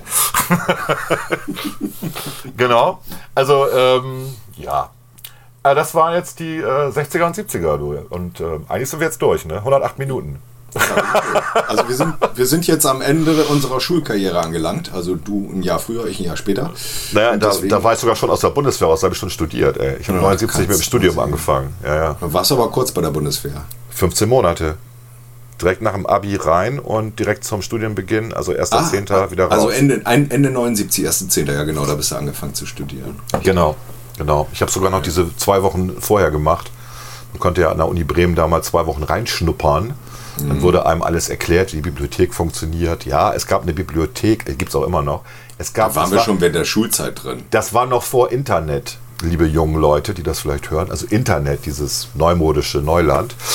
genau. 2.58 3.02
Also, 3.34 3.68
ähm, 3.72 4.36
ja. 4.56 4.92
Äh, 5.64 5.74
das 5.74 5.96
waren 5.96 6.14
jetzt 6.14 6.40
die 6.40 6.58
äh, 6.58 6.92
60er 6.92 7.26
und 7.26 7.36
70er, 7.36 7.78
du. 7.78 7.98
Und 8.10 8.40
äh, 8.40 8.60
eigentlich 8.68 8.92
sind 8.92 9.00
wir 9.00 9.08
jetzt 9.08 9.22
durch, 9.24 9.46
ne? 9.46 9.56
108 9.56 9.98
Minuten. 9.98 10.40
Also 11.68 11.88
wir 11.88 11.96
sind, 11.96 12.14
wir 12.36 12.46
sind 12.46 12.68
jetzt 12.68 12.86
am 12.86 13.02
Ende 13.02 13.44
unserer 13.46 13.80
Schulkarriere 13.80 14.40
angelangt. 14.40 14.92
Also 14.94 15.16
du 15.16 15.50
ein 15.54 15.64
Jahr 15.64 15.80
früher, 15.80 16.06
ich 16.08 16.20
ein 16.20 16.26
Jahr 16.26 16.38
später. 16.38 16.72
Naja, 17.12 17.38
da, 17.38 17.52
da 17.68 17.84
war 17.84 17.94
ich 17.94 18.00
sogar 18.00 18.16
schon 18.16 18.30
aus 18.30 18.42
der 18.42 18.50
Bundeswehr 18.50 18.88
aus, 18.88 19.02
da 19.02 19.06
habe 19.06 19.14
ich 19.14 19.20
schon 19.20 19.30
studiert. 19.30 19.78
Ey. 19.78 19.98
Ich 20.00 20.08
habe 20.08 20.18
Ja, 20.20 20.24
79 20.24 20.68
mit 20.68 20.78
dem 20.78 20.82
Studium 20.82 21.14
sehen. 21.16 21.24
angefangen. 21.24 21.74
Ja, 21.84 21.96
ja. 21.96 22.18
Du 22.20 22.32
warst 22.34 22.52
aber 22.52 22.70
kurz 22.70 22.92
bei 22.92 23.02
der 23.02 23.12
Bundeswehr. 23.12 23.64
15 23.92 24.28
Monate. 24.30 24.76
Direkt 25.62 25.82
nach 25.82 25.94
dem 25.94 26.06
Abi 26.06 26.38
rein 26.38 26.80
und 26.80 27.20
direkt 27.20 27.44
zum 27.44 27.62
Studienbeginn, 27.62 28.34
also 28.34 28.54
1.10. 28.54 29.30
wieder 29.32 29.46
raus. 29.46 29.52
Also 29.52 29.70
Ende, 29.70 30.02
ein, 30.06 30.32
Ende 30.32 30.52
79, 30.52 31.06
1.10. 31.06 31.52
Ja 31.52 31.64
genau, 31.66 31.86
da 31.86 31.96
bist 31.96 32.12
du 32.12 32.16
angefangen 32.16 32.54
zu 32.54 32.66
studieren. 32.66 33.20
Genau, 33.44 33.76
genau. 34.18 34.48
Ich 34.54 34.62
habe 34.62 34.72
sogar 34.72 34.90
noch 34.90 35.02
diese 35.02 35.36
zwei 35.36 35.62
Wochen 35.62 35.98
vorher 36.00 36.32
gemacht. 36.32 36.72
Man 37.34 37.40
konnte 37.40 37.62
ja 37.62 37.72
an 37.72 37.78
der 37.78 37.88
Uni 37.88 38.04
Bremen 38.04 38.36
damals 38.36 38.68
zwei 38.68 38.86
Wochen 38.86 39.04
reinschnuppern. 39.04 39.94
Dann 40.38 40.48
Mhm. 40.58 40.62
wurde 40.62 40.86
einem 40.86 41.02
alles 41.02 41.28
erklärt, 41.30 41.72
wie 41.74 41.78
die 41.78 41.82
Bibliothek 41.82 42.34
funktioniert. 42.34 43.06
Ja, 43.06 43.34
es 43.34 43.46
gab 43.46 43.64
eine 43.64 43.74
Bibliothek, 43.74 44.46
gibt 44.58 44.70
es 44.70 44.76
auch 44.76 44.84
immer 44.86 45.02
noch. 45.02 45.24
Es 45.58 45.74
gab, 45.74 45.90
Da 45.94 45.96
waren 46.02 46.12
wir 46.12 46.18
war- 46.20 46.24
schon 46.26 46.40
während 46.40 46.56
der 46.56 46.64
Schulzeit 46.66 47.22
drin. 47.24 47.44
Das 47.52 47.74
war 47.74 47.86
noch 47.86 48.04
vor 48.04 48.32
Internet, 48.32 48.98
liebe 49.22 49.46
jungen 49.46 49.76
Leute, 49.82 50.14
die 50.14 50.24
das 50.24 50.40
vielleicht 50.40 50.72
hören. 50.72 50.90
Also 50.92 51.06
Internet, 51.08 51.66
dieses 51.66 52.08
neumodische 52.16 52.78
Neuland. 52.80 53.36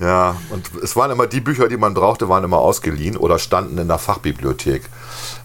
Ja, 0.00 0.36
und 0.50 0.70
es 0.82 0.94
waren 0.94 1.10
immer 1.10 1.26
die 1.26 1.40
Bücher, 1.40 1.66
die 1.68 1.76
man 1.76 1.92
brauchte, 1.92 2.28
waren 2.28 2.44
immer 2.44 2.58
ausgeliehen 2.58 3.16
oder 3.16 3.38
standen 3.40 3.78
in 3.78 3.88
der 3.88 3.98
Fachbibliothek. 3.98 4.84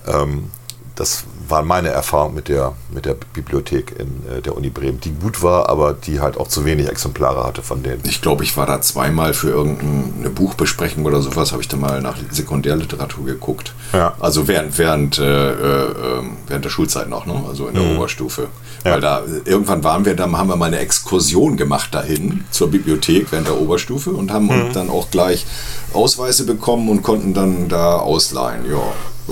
Ähm, 0.05 0.51
das 0.95 1.23
war 1.47 1.63
meine 1.63 1.89
Erfahrung 1.89 2.33
mit 2.33 2.47
der, 2.47 2.73
mit 2.93 3.05
der 3.05 3.15
Bibliothek 3.33 3.95
in 3.99 4.23
äh, 4.31 4.41
der 4.41 4.55
Uni 4.55 4.69
Bremen, 4.69 4.99
die 4.99 5.11
gut 5.11 5.41
war, 5.41 5.69
aber 5.69 5.93
die 5.93 6.19
halt 6.19 6.37
auch 6.37 6.47
zu 6.47 6.65
wenig 6.65 6.87
Exemplare 6.87 7.43
hatte 7.43 7.61
von 7.61 7.83
denen. 7.83 8.01
Ich 8.05 8.21
glaube, 8.21 8.43
ich 8.43 8.55
war 8.57 8.65
da 8.65 8.81
zweimal 8.81 9.33
für 9.33 9.49
irgendeine 9.49 10.29
Buchbesprechung 10.29 11.05
oder 11.05 11.21
sowas, 11.21 11.51
habe 11.51 11.61
ich 11.61 11.67
da 11.67 11.77
mal 11.77 12.01
nach 12.01 12.17
Sekundärliteratur 12.31 13.25
geguckt. 13.25 13.73
Ja. 13.93 14.13
Also 14.19 14.47
während, 14.47 14.77
während, 14.77 15.19
äh, 15.19 15.51
äh, 15.51 16.21
während 16.47 16.65
der 16.65 16.69
Schulzeit 16.69 17.09
noch, 17.09 17.25
ne? 17.25 17.43
also 17.47 17.67
in 17.67 17.73
der 17.75 17.83
Mhm. 17.83 17.97
Oberstufe. 17.97 18.47
Ja. 18.85 18.91
Weil 18.93 19.01
da 19.01 19.21
irgendwann 19.45 19.83
waren 19.83 20.05
wir, 20.05 20.15
dann 20.15 20.37
haben 20.37 20.49
wir 20.49 20.55
mal 20.55 20.65
eine 20.65 20.79
Exkursion 20.79 21.57
gemacht 21.57 21.93
dahin 21.93 22.43
zur 22.51 22.69
Bibliothek 22.69 23.31
während 23.31 23.47
der 23.47 23.59
Oberstufe 23.59 24.11
und 24.11 24.31
haben 24.31 24.47
Mhm. 24.47 24.73
dann 24.73 24.89
auch 24.89 25.09
gleich 25.09 25.45
Ausweise 25.93 26.45
bekommen 26.45 26.89
und 26.89 27.01
konnten 27.03 27.33
dann 27.33 27.69
da 27.69 27.97
ausleihen. 27.97 28.65
Ja, 28.69 28.77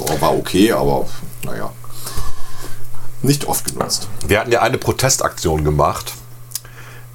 ja 0.06 0.22
war 0.22 0.36
okay, 0.38 0.72
aber 0.72 1.06
naja, 1.44 1.72
nicht 3.22 3.46
oft 3.46 3.66
genutzt. 3.66 4.08
Wir 4.28 4.40
hatten 4.40 4.52
ja 4.52 4.62
eine 4.62 4.78
Protestaktion 4.78 5.64
gemacht, 5.64 6.14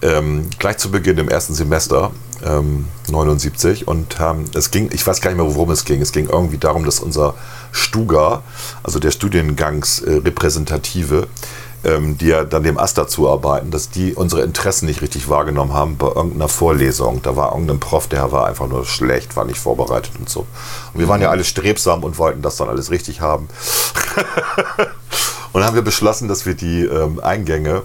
ähm, 0.02 0.50
gleich 0.58 0.78
zu 0.78 0.90
Beginn 0.90 1.18
im 1.18 1.28
ersten 1.28 1.54
Semester, 1.54 2.10
ähm, 2.44 2.86
79. 3.10 3.88
Und 3.88 4.16
ähm, 4.20 4.44
es 4.54 4.70
ging, 4.70 4.90
ich 4.92 5.04
weiß 5.06 5.20
gar 5.20 5.30
nicht 5.30 5.38
mehr, 5.38 5.54
worum 5.54 5.70
es 5.70 5.84
ging. 5.84 6.02
Es 6.02 6.10
ging 6.12 6.28
irgendwie 6.28 6.58
darum, 6.58 6.84
dass 6.84 7.00
unser 7.00 7.34
Stuga, 7.72 8.42
also 8.82 8.98
der 8.98 9.10
Studiengangsrepräsentative, 9.10 11.28
ähm, 11.84 12.18
die 12.18 12.26
ja 12.26 12.44
dann 12.44 12.62
dem 12.62 12.78
AStA 12.78 13.06
zuarbeiten, 13.06 13.70
dass 13.70 13.88
die 13.90 14.14
unsere 14.14 14.42
Interessen 14.42 14.86
nicht 14.86 15.02
richtig 15.02 15.28
wahrgenommen 15.28 15.72
haben 15.72 15.96
bei 15.96 16.08
irgendeiner 16.08 16.48
Vorlesung. 16.48 17.22
Da 17.22 17.36
war 17.36 17.52
irgendein 17.52 17.80
Prof, 17.80 18.08
der 18.08 18.32
war 18.32 18.46
einfach 18.46 18.66
nur 18.66 18.84
schlecht, 18.84 19.36
war 19.36 19.44
nicht 19.44 19.58
vorbereitet 19.58 20.12
und 20.18 20.28
so. 20.28 20.46
Und 20.92 21.00
wir 21.00 21.08
waren 21.08 21.22
ja 21.22 21.30
alle 21.30 21.44
strebsam 21.44 22.04
und 22.04 22.18
wollten 22.18 22.42
das 22.42 22.56
dann 22.56 22.68
alles 22.68 22.90
richtig 22.90 23.20
haben. 23.20 23.48
Und 25.56 25.60
dann 25.60 25.68
haben 25.68 25.74
wir 25.76 25.82
beschlossen, 25.84 26.28
dass 26.28 26.44
wir 26.44 26.52
die 26.52 26.82
ähm, 26.82 27.18
Eingänge 27.18 27.84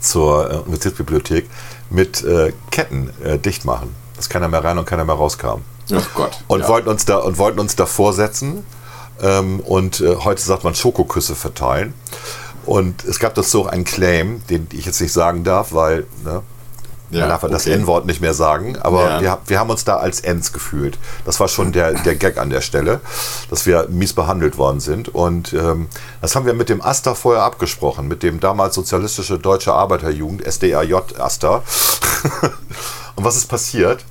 zur 0.00 0.50
äh, 0.50 0.56
Universitätsbibliothek 0.56 1.48
mit 1.88 2.24
äh, 2.24 2.52
Ketten 2.72 3.10
äh, 3.22 3.38
dicht 3.38 3.64
machen. 3.64 3.94
Dass 4.16 4.28
keiner 4.28 4.48
mehr 4.48 4.64
rein 4.64 4.76
und 4.76 4.84
keiner 4.84 5.04
mehr 5.04 5.14
rauskam. 5.14 5.60
Ach 5.94 6.08
Gott. 6.16 6.32
Und 6.48 6.62
ja. 6.62 6.68
wollten 6.68 6.88
uns 6.88 7.04
da 7.04 7.18
und 7.18 7.38
wollten 7.38 7.60
uns 7.60 7.76
davor 7.76 8.12
setzen 8.12 8.66
ähm, 9.22 9.60
und 9.60 10.00
äh, 10.00 10.16
heute 10.16 10.42
sagt 10.42 10.64
man 10.64 10.74
Schokoküsse 10.74 11.36
verteilen. 11.36 11.94
Und 12.66 13.04
es 13.04 13.20
gab 13.20 13.36
dazu 13.36 13.62
auch 13.62 13.66
einen 13.68 13.84
Claim, 13.84 14.42
den 14.50 14.66
ich 14.72 14.84
jetzt 14.84 15.00
nicht 15.00 15.12
sagen 15.12 15.44
darf, 15.44 15.74
weil 15.74 16.08
ne, 16.24 16.42
Ja, 17.10 17.20
man 17.20 17.28
darf 17.28 17.42
das 17.42 17.66
okay. 17.66 17.74
N-Wort 17.74 18.06
nicht 18.06 18.20
mehr 18.20 18.34
sagen, 18.34 18.76
aber 18.80 19.08
Ja. 19.08 19.20
wir, 19.20 19.38
wir 19.46 19.58
haben 19.60 19.70
uns 19.70 19.84
da 19.84 19.96
als 19.98 20.20
Ns 20.20 20.52
gefühlt. 20.52 20.98
Das 21.24 21.38
war 21.38 21.48
schon 21.48 21.70
der, 21.72 21.92
der 21.94 22.16
Gag 22.16 22.38
an 22.38 22.50
der 22.50 22.60
Stelle, 22.60 23.00
dass 23.50 23.66
wir 23.66 23.86
mies 23.88 24.14
behandelt 24.14 24.56
worden 24.58 24.80
sind. 24.80 25.14
Und 25.14 25.52
ähm, 25.52 25.88
das 26.20 26.34
haben 26.34 26.46
wir 26.46 26.54
mit 26.54 26.68
dem 26.68 26.80
AStA 26.82 27.14
vorher 27.14 27.42
abgesprochen, 27.44 28.08
mit 28.08 28.22
dem 28.22 28.40
damals 28.40 28.74
Sozialistische 28.74 29.38
Deutsche 29.38 29.72
Arbeiterjugend, 29.74 30.42
SDAJ 30.50 30.94
AStA. 31.18 31.62
Und 33.16 33.24
was 33.24 33.36
ist 33.36 33.46
passiert? 33.46 34.04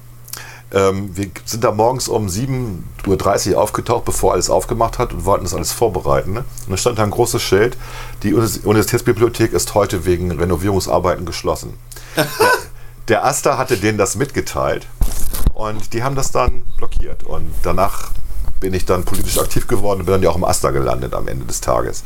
Ähm, 0.72 1.15
wir 1.15 1.30
sind 1.45 1.64
da 1.64 1.72
morgens 1.72 2.07
um 2.07 2.28
7.30 2.28 3.52
Uhr 3.53 3.61
aufgetaucht, 3.61 4.06
bevor 4.06 4.34
alles 4.34 4.49
aufgemacht 4.49 4.98
hat 4.98 5.14
und 5.14 5.24
wollten 5.26 5.44
das 5.44 5.53
alles 5.53 5.72
vorbereiten. 5.72 6.34
Ne? 6.34 6.45
Und 6.65 6.72
da 6.72 6.78
stand 6.78 6.98
da 6.98 7.03
ein 7.03 7.11
großes 7.11 7.41
Schild, 7.41 7.78
die 8.24 8.34
Uni- 8.34 8.60
Universitätsbibliothek 8.64 9.53
ist 9.53 9.76
heute 9.76 10.06
wegen 10.06 10.32
Renovierungsarbeiten 10.32 11.26
geschlossen. 11.26 11.74
Der, 13.08 13.26
Asta 13.26 13.58
hatte 13.58 13.78
denen 13.78 13.98
das 13.98 14.16
mitgeteilt 14.16 14.88
und 15.54 15.94
die 15.94 16.04
haben 16.04 16.16
das 16.16 16.32
dann 16.32 16.64
blockiert. 16.78 17.24
Und 17.24 17.54
danach 17.64 18.12
bin 18.60 18.74
ich 18.74 18.86
dann 18.86 19.04
politisch 19.04 19.38
aktiv 19.38 19.68
geworden 19.68 20.00
und 20.00 20.06
bin 20.06 20.14
dann 20.14 20.24
ja 20.24 20.30
auch 20.30 20.38
im 20.38 20.46
Asta 20.46 20.72
gelandet 20.72 21.14
am 21.14 21.28
Ende 21.28 21.46
des 21.46 21.62
Tages. 21.62 22.04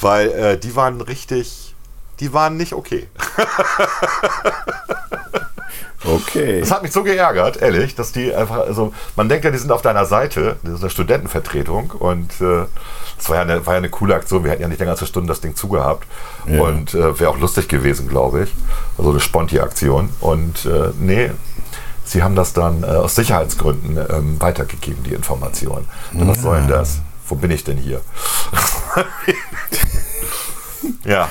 Weil 0.00 0.30
äh, 0.30 0.58
die 0.58 0.74
waren 0.74 1.00
richtig, 1.00 1.74
die 2.20 2.32
waren 2.32 2.56
nicht 2.56 2.72
okay. 2.72 3.08
Okay. 6.04 6.60
Das 6.60 6.70
hat 6.70 6.82
mich 6.82 6.92
so 6.92 7.02
geärgert, 7.02 7.56
ehrlich, 7.62 7.94
dass 7.94 8.12
die 8.12 8.34
einfach, 8.34 8.58
also 8.58 8.92
man 9.16 9.28
denkt 9.28 9.44
ja, 9.44 9.50
die 9.50 9.56
sind 9.58 9.72
auf 9.72 9.80
deiner 9.80 10.04
Seite, 10.04 10.56
das 10.62 10.74
ist 10.74 10.80
eine 10.82 10.90
Studentenvertretung 10.90 11.92
und 11.92 12.30
äh, 12.42 12.66
das 13.16 13.28
war 13.30 13.36
ja, 13.36 13.42
eine, 13.42 13.64
war 13.66 13.74
ja 13.74 13.78
eine 13.78 13.88
coole 13.88 14.14
Aktion, 14.14 14.44
wir 14.44 14.50
hätten 14.50 14.60
ja 14.62 14.68
nicht 14.68 14.80
länger 14.80 14.90
als 14.92 15.00
eine 15.00 15.08
Stunde 15.08 15.28
das 15.28 15.40
Ding 15.40 15.56
zugehabt 15.56 16.06
Ja. 16.46 16.60
und 16.60 16.92
äh, 16.94 17.18
wäre 17.18 17.30
auch 17.30 17.38
lustig 17.38 17.68
gewesen, 17.68 18.08
glaube 18.08 18.42
ich, 18.44 18.52
also 18.98 19.10
eine 19.10 19.20
Sponti-Aktion 19.20 20.10
und 20.20 20.66
äh, 20.66 20.90
nee, 21.00 21.30
sie 22.04 22.22
haben 22.22 22.34
das 22.36 22.52
dann 22.52 22.82
äh, 22.82 22.86
aus 22.86 23.14
Sicherheitsgründen 23.14 23.96
ähm, 24.10 24.36
weitergegeben, 24.40 25.02
die 25.04 25.14
Information. 25.14 25.86
Und 26.12 26.28
Was 26.28 26.42
soll 26.42 26.58
denn 26.58 26.68
das? 26.68 26.98
Wo 27.26 27.34
bin 27.36 27.50
ich 27.50 27.64
denn 27.64 27.78
hier? 27.78 28.02
ja. 31.04 31.28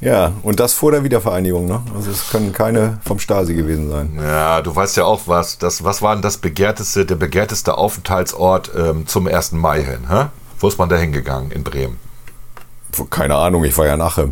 Ja, 0.00 0.32
und 0.42 0.60
das 0.60 0.74
vor 0.74 0.92
der 0.92 1.04
Wiedervereinigung, 1.04 1.66
ne? 1.66 1.82
Also 1.94 2.10
es 2.10 2.28
können 2.28 2.52
keine 2.52 2.98
vom 3.04 3.18
Stasi 3.18 3.54
gewesen 3.54 3.90
sein. 3.90 4.18
Ja, 4.22 4.60
du 4.60 4.74
weißt 4.74 4.96
ja 4.98 5.04
auch 5.04 5.22
was. 5.26 5.58
Das, 5.58 5.84
was 5.84 6.02
war 6.02 6.14
denn 6.14 6.22
das 6.22 6.36
begehrteste, 6.38 7.06
der 7.06 7.14
begehrteste 7.14 7.78
Aufenthaltsort 7.78 8.70
ähm, 8.76 9.06
zum 9.06 9.26
1. 9.26 9.52
Mai 9.52 9.82
hin? 9.82 10.08
Hä? 10.10 10.26
Wo 10.60 10.68
ist 10.68 10.78
man 10.78 10.88
da 10.88 10.96
hingegangen 10.96 11.50
in 11.50 11.64
Bremen? 11.64 11.98
Keine 13.10 13.36
Ahnung, 13.36 13.64
ich 13.64 13.76
war 13.76 13.86
ja 13.86 13.96
nachher. 13.96 14.30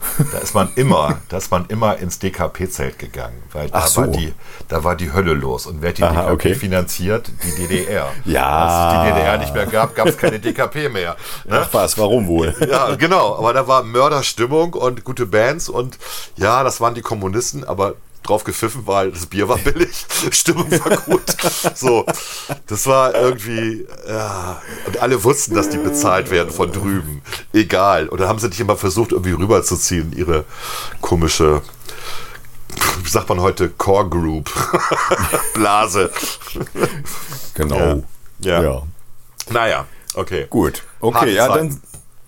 Da 0.32 0.38
ist 0.38 0.54
man 0.54 0.70
immer, 0.74 1.20
da 1.28 1.38
ist 1.38 1.50
man 1.50 1.66
immer 1.66 1.96
ins 1.98 2.18
DKP-Zelt 2.18 2.98
gegangen, 2.98 3.42
weil 3.52 3.70
da, 3.70 3.86
so. 3.86 4.02
war 4.02 4.08
die, 4.08 4.32
da 4.68 4.84
war 4.84 4.96
die 4.96 5.12
Hölle 5.12 5.34
los. 5.34 5.66
Und 5.66 5.82
wer 5.82 5.90
hat 5.90 5.98
die 5.98 6.02
Aha, 6.02 6.22
DKP 6.22 6.32
okay. 6.32 6.54
finanziert? 6.54 7.30
Die 7.44 7.66
DDR. 7.66 8.08
Ja. 8.24 8.46
Als 8.46 8.72
es 8.74 9.00
die 9.00 9.12
DDR 9.14 9.38
nicht 9.38 9.54
mehr 9.54 9.66
gab, 9.66 9.94
gab 9.94 10.06
es 10.06 10.18
keine 10.18 10.38
DKP 10.38 10.88
mehr. 10.88 11.16
Ne? 11.44 11.60
Ach 11.62 11.68
was, 11.72 11.96
warum 11.98 12.26
wohl? 12.26 12.54
Ja, 12.68 12.94
genau. 12.96 13.36
Aber 13.36 13.52
da 13.52 13.66
war 13.66 13.82
Mörderstimmung 13.82 14.74
und 14.74 15.04
gute 15.04 15.26
Bands 15.26 15.68
und 15.68 15.98
ja, 16.36 16.62
das 16.62 16.80
waren 16.80 16.94
die 16.94 17.00
Kommunisten, 17.00 17.64
aber 17.64 17.94
drauf 18.22 18.44
gepfiffen, 18.44 18.86
weil 18.86 19.12
das 19.12 19.26
Bier 19.26 19.48
war 19.48 19.58
billig, 19.58 20.06
Stimmung 20.30 20.70
war 20.70 20.96
gut. 20.98 21.22
So, 21.74 22.04
das 22.66 22.86
war 22.86 23.14
irgendwie, 23.14 23.86
ja, 24.06 24.60
und 24.86 25.00
alle 25.00 25.22
wussten, 25.24 25.54
dass 25.54 25.68
die 25.70 25.78
bezahlt 25.78 26.30
werden 26.30 26.52
von 26.52 26.72
drüben. 26.72 27.22
Egal. 27.52 28.08
Und 28.08 28.20
dann 28.20 28.28
haben 28.28 28.38
sie 28.38 28.48
nicht 28.48 28.60
immer 28.60 28.76
versucht, 28.76 29.12
irgendwie 29.12 29.32
rüberzuziehen, 29.32 30.12
ihre 30.12 30.44
komische, 31.00 31.62
wie 33.02 33.10
sagt 33.10 33.28
man 33.28 33.40
heute, 33.40 33.70
Core 33.70 34.08
Group, 34.08 34.50
Blase. 35.54 36.10
Genau. 37.54 38.02
Ja. 38.40 38.62
Ja. 38.62 38.82
Naja, 39.50 39.86
okay. 40.14 40.46
Gut. 40.50 40.82
Okay, 41.00 41.16
Harte 41.16 41.30
ja, 41.30 41.48
Zeiten. 41.48 41.68
dann 41.70 41.80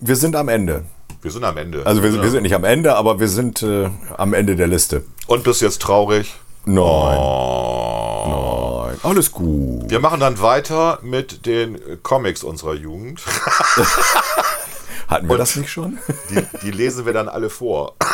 wir 0.03 0.15
sind 0.15 0.35
am 0.35 0.49
Ende. 0.49 0.85
Wir 1.21 1.31
sind 1.31 1.43
am 1.43 1.57
Ende. 1.57 1.85
Also 1.85 2.01
wir, 2.01 2.09
sind- 2.11 2.19
Ja. 2.19 2.23
wir 2.25 2.31
sind 2.31 2.43
nicht 2.43 2.55
am 2.55 2.63
Ende, 2.63 2.95
aber 2.95 3.19
wir 3.19 3.27
sind 3.27 3.61
äh, 3.61 3.89
am 4.17 4.33
Ende 4.33 4.55
der 4.55 4.67
Liste. 4.67 5.03
Und 5.27 5.43
bist 5.43 5.61
jetzt 5.61 5.81
traurig? 5.81 6.33
Nein. 6.65 6.77
Oh. 7.17 8.85
Nein. 8.87 8.97
Alles 9.03 9.31
gut. 9.31 9.89
Wir 9.89 9.99
machen 9.99 10.19
dann 10.19 10.41
weiter 10.41 10.99
mit 11.01 11.45
den 11.45 11.79
Comics 12.03 12.43
unserer 12.43 12.73
Jugend. 12.75 13.21
Hatten 15.07 15.27
wir 15.27 15.33
Und- 15.33 15.39
das 15.39 15.55
nicht 15.55 15.71
schon? 15.71 15.97
Die, 16.29 16.41
die 16.63 16.71
lesen 16.71 17.05
wir 17.05 17.13
dann 17.13 17.27
alle 17.29 17.49
vor 17.49 17.95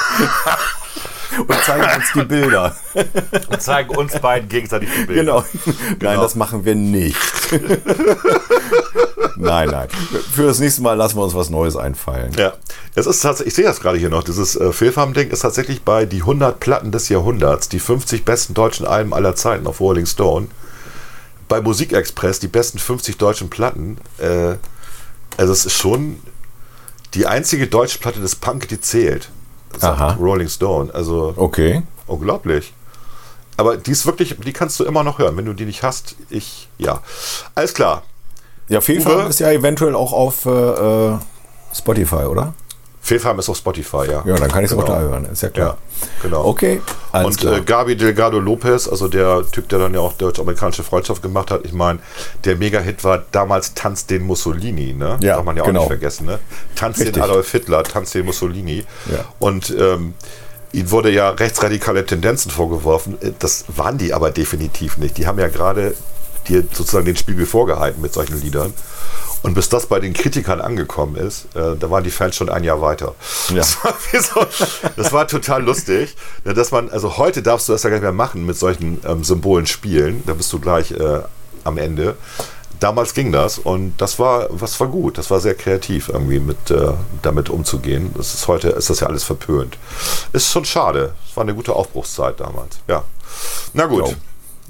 Und 1.38 1.64
zeigen 1.64 1.84
uns 1.95 2.11
die 2.14 2.23
Bilder. 2.23 2.76
und 3.49 3.61
zeigen 3.61 3.95
uns 3.95 4.19
beiden 4.19 4.49
gegenseitig 4.49 4.89
die 4.97 5.05
Bilder. 5.05 5.22
Genau. 5.22 5.45
Nein, 5.65 5.97
Genau. 5.99 6.22
das 6.22 6.35
machen 6.35 6.65
wir 6.65 6.76
nicht. 6.76 7.18
nein, 9.38 9.69
nein. 9.69 9.88
Für 10.34 10.47
das 10.47 10.59
nächste 10.59 10.81
Mal 10.81 10.93
lassen 10.93 11.18
wir 11.18 11.23
uns 11.23 11.35
was 11.35 11.49
Neues 11.49 11.76
einfallen. 11.76 12.31
Ja, 12.38 12.53
es 12.95 13.05
ist 13.05 13.22
tatsächlich, 13.22 13.49
ich 13.49 13.55
sehe 13.55 13.65
das 13.65 13.80
gerade 13.80 13.97
hier 13.97 14.09
noch, 14.09 14.23
dieses 14.23 14.55
äh, 14.55 14.72
Fehlfarben-Ding 14.72 15.30
ist 15.30 15.41
tatsächlich 15.41 15.84
bei 15.84 16.05
die 16.05 16.22
100 16.22 16.59
Platten 16.59 16.91
des 16.91 17.09
Jahrhunderts, 17.09 17.69
die 17.69 17.80
50 17.80 18.26
besten 18.26 18.53
deutschen 18.53 18.85
Alben 18.88 19.14
aller 19.14 19.35
Zeiten 19.35 19.68
auf 19.68 19.80
Rolling 19.80 20.05
Stone. 20.05 20.47
Bei 21.47 21.61
Musikexpress 21.61 22.39
die 22.39 22.47
besten 22.47 22.80
50 22.80 23.18
deutschen 23.18 23.49
Platten. 23.49 23.97
Äh, 24.18 24.55
also 25.38 25.53
es 25.53 25.65
ist 25.65 25.77
schon 25.77 26.19
die 27.14 27.26
einzige 27.26 27.68
deutsche 27.68 27.99
Platte 27.99 28.19
des 28.19 28.35
Punk, 28.35 28.68
die 28.68 28.81
zählt. 28.81 29.30
Sagt 29.77 29.99
Aha. 30.02 30.14
Rolling 30.19 30.49
Stone. 30.49 30.94
Also 30.94 31.34
Okay. 31.35 31.84
unglaublich. 32.07 32.73
Aber 33.57 33.76
die 33.77 33.91
ist 33.91 34.06
wirklich, 34.06 34.35
die 34.44 34.53
kannst 34.53 34.80
du 34.80 34.84
immer 34.85 35.03
noch 35.03 35.18
hören. 35.19 35.35
Wenn 35.38 35.45
du 35.45 35.53
die 35.53 35.65
nicht 35.65 35.81
hast, 35.84 36.15
ich, 36.30 36.69
ja. 36.77 36.99
Alles 37.56 37.73
klar. 37.73 38.03
Ja, 38.69 38.81
Fehlfarben 38.81 39.22
Uwe? 39.23 39.30
ist 39.30 39.39
ja 39.39 39.52
eventuell 39.52 39.95
auch 39.95 40.14
auf 40.14 40.45
äh, 40.45 40.49
äh, 41.14 41.18
Spotify, 41.73 42.26
oder? 42.26 42.53
Fehlfarben 43.08 43.40
ist 43.40 43.48
auf 43.48 43.56
Spotify, 43.56 44.06
ja. 44.12 44.22
Ja, 44.26 44.36
dann 44.36 44.52
kann 44.52 44.66
ich 44.66 44.70
es 44.70 44.72
Genau. 44.72 44.84
auch 44.84 44.88
da 44.88 45.00
hören, 45.00 45.26
ist 45.32 45.42
ja 45.42 45.48
klar. 45.50 45.78
Ja, 46.02 46.08
genau. 46.24 46.44
Okay, 46.44 46.82
Und 47.14 47.42
äh, 47.46 47.62
Gabi 47.62 47.96
Delgado 47.96 48.38
Lopez, 48.38 48.86
also 48.90 49.08
der 49.08 49.44
Typ, 49.50 49.70
der 49.70 49.80
dann 49.80 49.94
ja 49.94 50.02
auch 50.02 50.12
deutsch-amerikanische 50.12 50.84
Freundschaft 50.84 51.22
gemacht 51.22 51.50
hat, 51.50 51.62
ich 51.64 51.72
meine, 51.72 52.00
der 52.44 52.58
Mega-Hit 52.58 53.06
war 53.06 53.24
damals 53.32 53.74
Tanz 53.76 54.06
den 54.08 54.24
Mussolini, 54.24 54.92
ne? 54.94 55.18
Ja, 55.22 55.38
Darf 55.38 55.46
man 55.46 55.56
ja 55.56 55.64
auch 55.64 55.68
genau. 55.68 55.80
nicht 55.80 55.88
vergessen, 55.88 56.26
ne? 56.26 56.40
Tanz 56.76 56.98
Richtig. 57.00 57.14
den 57.14 57.24
Adolf 57.24 57.50
Hitler, 57.50 57.84
Tanz 57.84 58.12
den 58.12 58.26
Mussolini. 58.26 58.84
Ja. 59.10 59.24
Und 59.40 59.74
ähm, 59.80 60.14
ihnen 60.74 60.92
wurde 60.92 61.10
ja 61.10 61.30
rechtsradikale 61.30 62.06
Tendenzen 62.06 62.52
vorgeworfen. 62.52 63.18
Äh, 63.22 63.32
Das 63.40 63.64
waren 63.70 63.98
die 63.98 64.14
aber 64.14 64.32
definitiv 64.32 64.98
nicht. 64.98 65.18
Die 65.18 65.28
haben 65.28 65.40
ja 65.40 65.48
gerade 65.48 65.94
dir 66.48 66.64
sozusagen 66.72 67.06
den 67.06 67.15
Spiegel 67.15 67.45
vorgehalten 67.45 68.02
mit 68.02 68.14
solchen 68.14 68.41
Liedern. 68.41 68.74
Und 69.44 69.53
bis 69.53 69.69
das 69.69 69.86
bei 69.86 69.99
den 69.99 70.14
Kritikern 70.14 70.61
angekommen 70.61 71.15
ist, 71.15 71.45
äh, 71.56 71.76
da 71.80 71.91
waren 71.91 72.03
die 72.03 72.11
Fans 72.11 72.36
schon 72.36 72.49
ein 72.49 72.64
Jahr 72.64 72.82
weiter. 72.82 73.15
Das, 73.53 73.84
war 73.84 73.94
so, 74.22 74.45
das 74.95 75.14
war 75.14 75.28
total 75.28 75.64
lustig, 75.64 76.15
ja, 76.44 76.53
dass 76.53 76.72
man, 76.72 76.90
also 76.90 77.18
heute 77.18 77.41
darfst 77.44 77.69
du 77.69 77.74
das 77.74 77.84
ja 77.84 77.90
gar 77.90 77.98
nicht 77.98 78.03
mehr 78.03 78.11
machen, 78.11 78.45
mit 78.45 78.57
solchen 78.57 78.99
ähm, 79.06 79.24
Symbolen 79.24 79.68
spielen. 79.68 80.24
Da 80.26 80.34
bist 80.34 80.52
du 80.53 80.60
gleich 80.60 80.91
äh, 80.91 81.22
am 81.64 81.78
Ende. 81.78 82.15
Damals 82.80 83.14
ging 83.15 83.32
das 83.32 83.57
und 83.57 83.95
das 83.98 84.19
war, 84.19 84.48
was 84.49 84.80
war 84.80 84.88
gut. 84.88 85.18
Das 85.18 85.32
war 85.32 85.40
sehr 85.40 85.56
kreativ 85.56 86.10
irgendwie 86.10 86.40
mit 86.40 86.69
äh, 86.69 86.94
damit 87.24 87.49
umzugehen. 87.49 88.14
Das 88.15 88.36
ist 88.36 88.48
heute 88.48 88.69
ist 88.69 88.90
das 88.90 88.99
ja 88.99 89.07
alles 89.07 89.24
verpönt. 89.24 89.78
Ist 90.34 90.52
schon 90.52 90.64
schade. 90.64 91.15
Es 91.28 91.36
war 91.36 91.44
eine 91.44 91.56
gute 91.56 91.74
Aufbruchszeit 91.74 92.40
damals. 92.40 92.78
Ja. 92.88 93.03
Na 93.74 93.86
gut. 93.86 94.15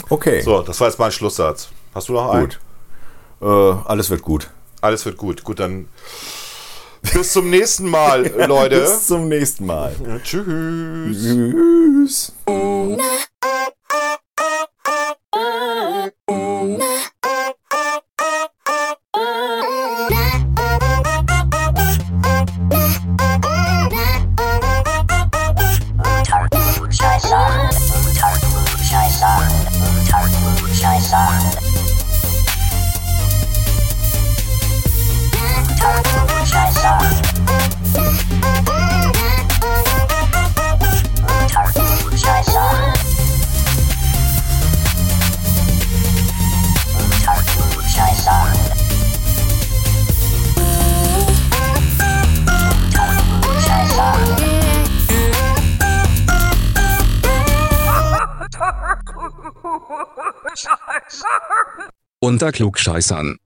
Okay. 0.09 0.41
So, 0.41 0.61
das 0.61 0.79
war 0.79 0.87
jetzt 0.87 0.99
mein 0.99 1.11
Schlusssatz. 1.11 1.69
Hast 1.93 2.09
du 2.09 2.13
noch 2.13 2.29
einen? 2.31 2.49
Gut. 2.49 2.59
Äh, 3.41 3.45
alles 3.87 4.09
wird 4.09 4.21
gut. 4.21 4.49
Alles 4.81 5.05
wird 5.05 5.17
gut. 5.17 5.43
Gut, 5.43 5.59
dann 5.59 5.87
bis 7.13 7.33
zum 7.33 7.49
nächsten 7.49 7.89
Mal, 7.89 8.25
Leute. 8.47 8.79
Bis 8.81 9.07
zum 9.07 9.27
nächsten 9.27 9.65
Mal. 9.65 9.95
Ja, 10.05 10.19
tschüss. 10.19 11.17
Tschüss. 11.17 12.33
Unter 62.19 62.51
Klugscheißern 62.51 63.37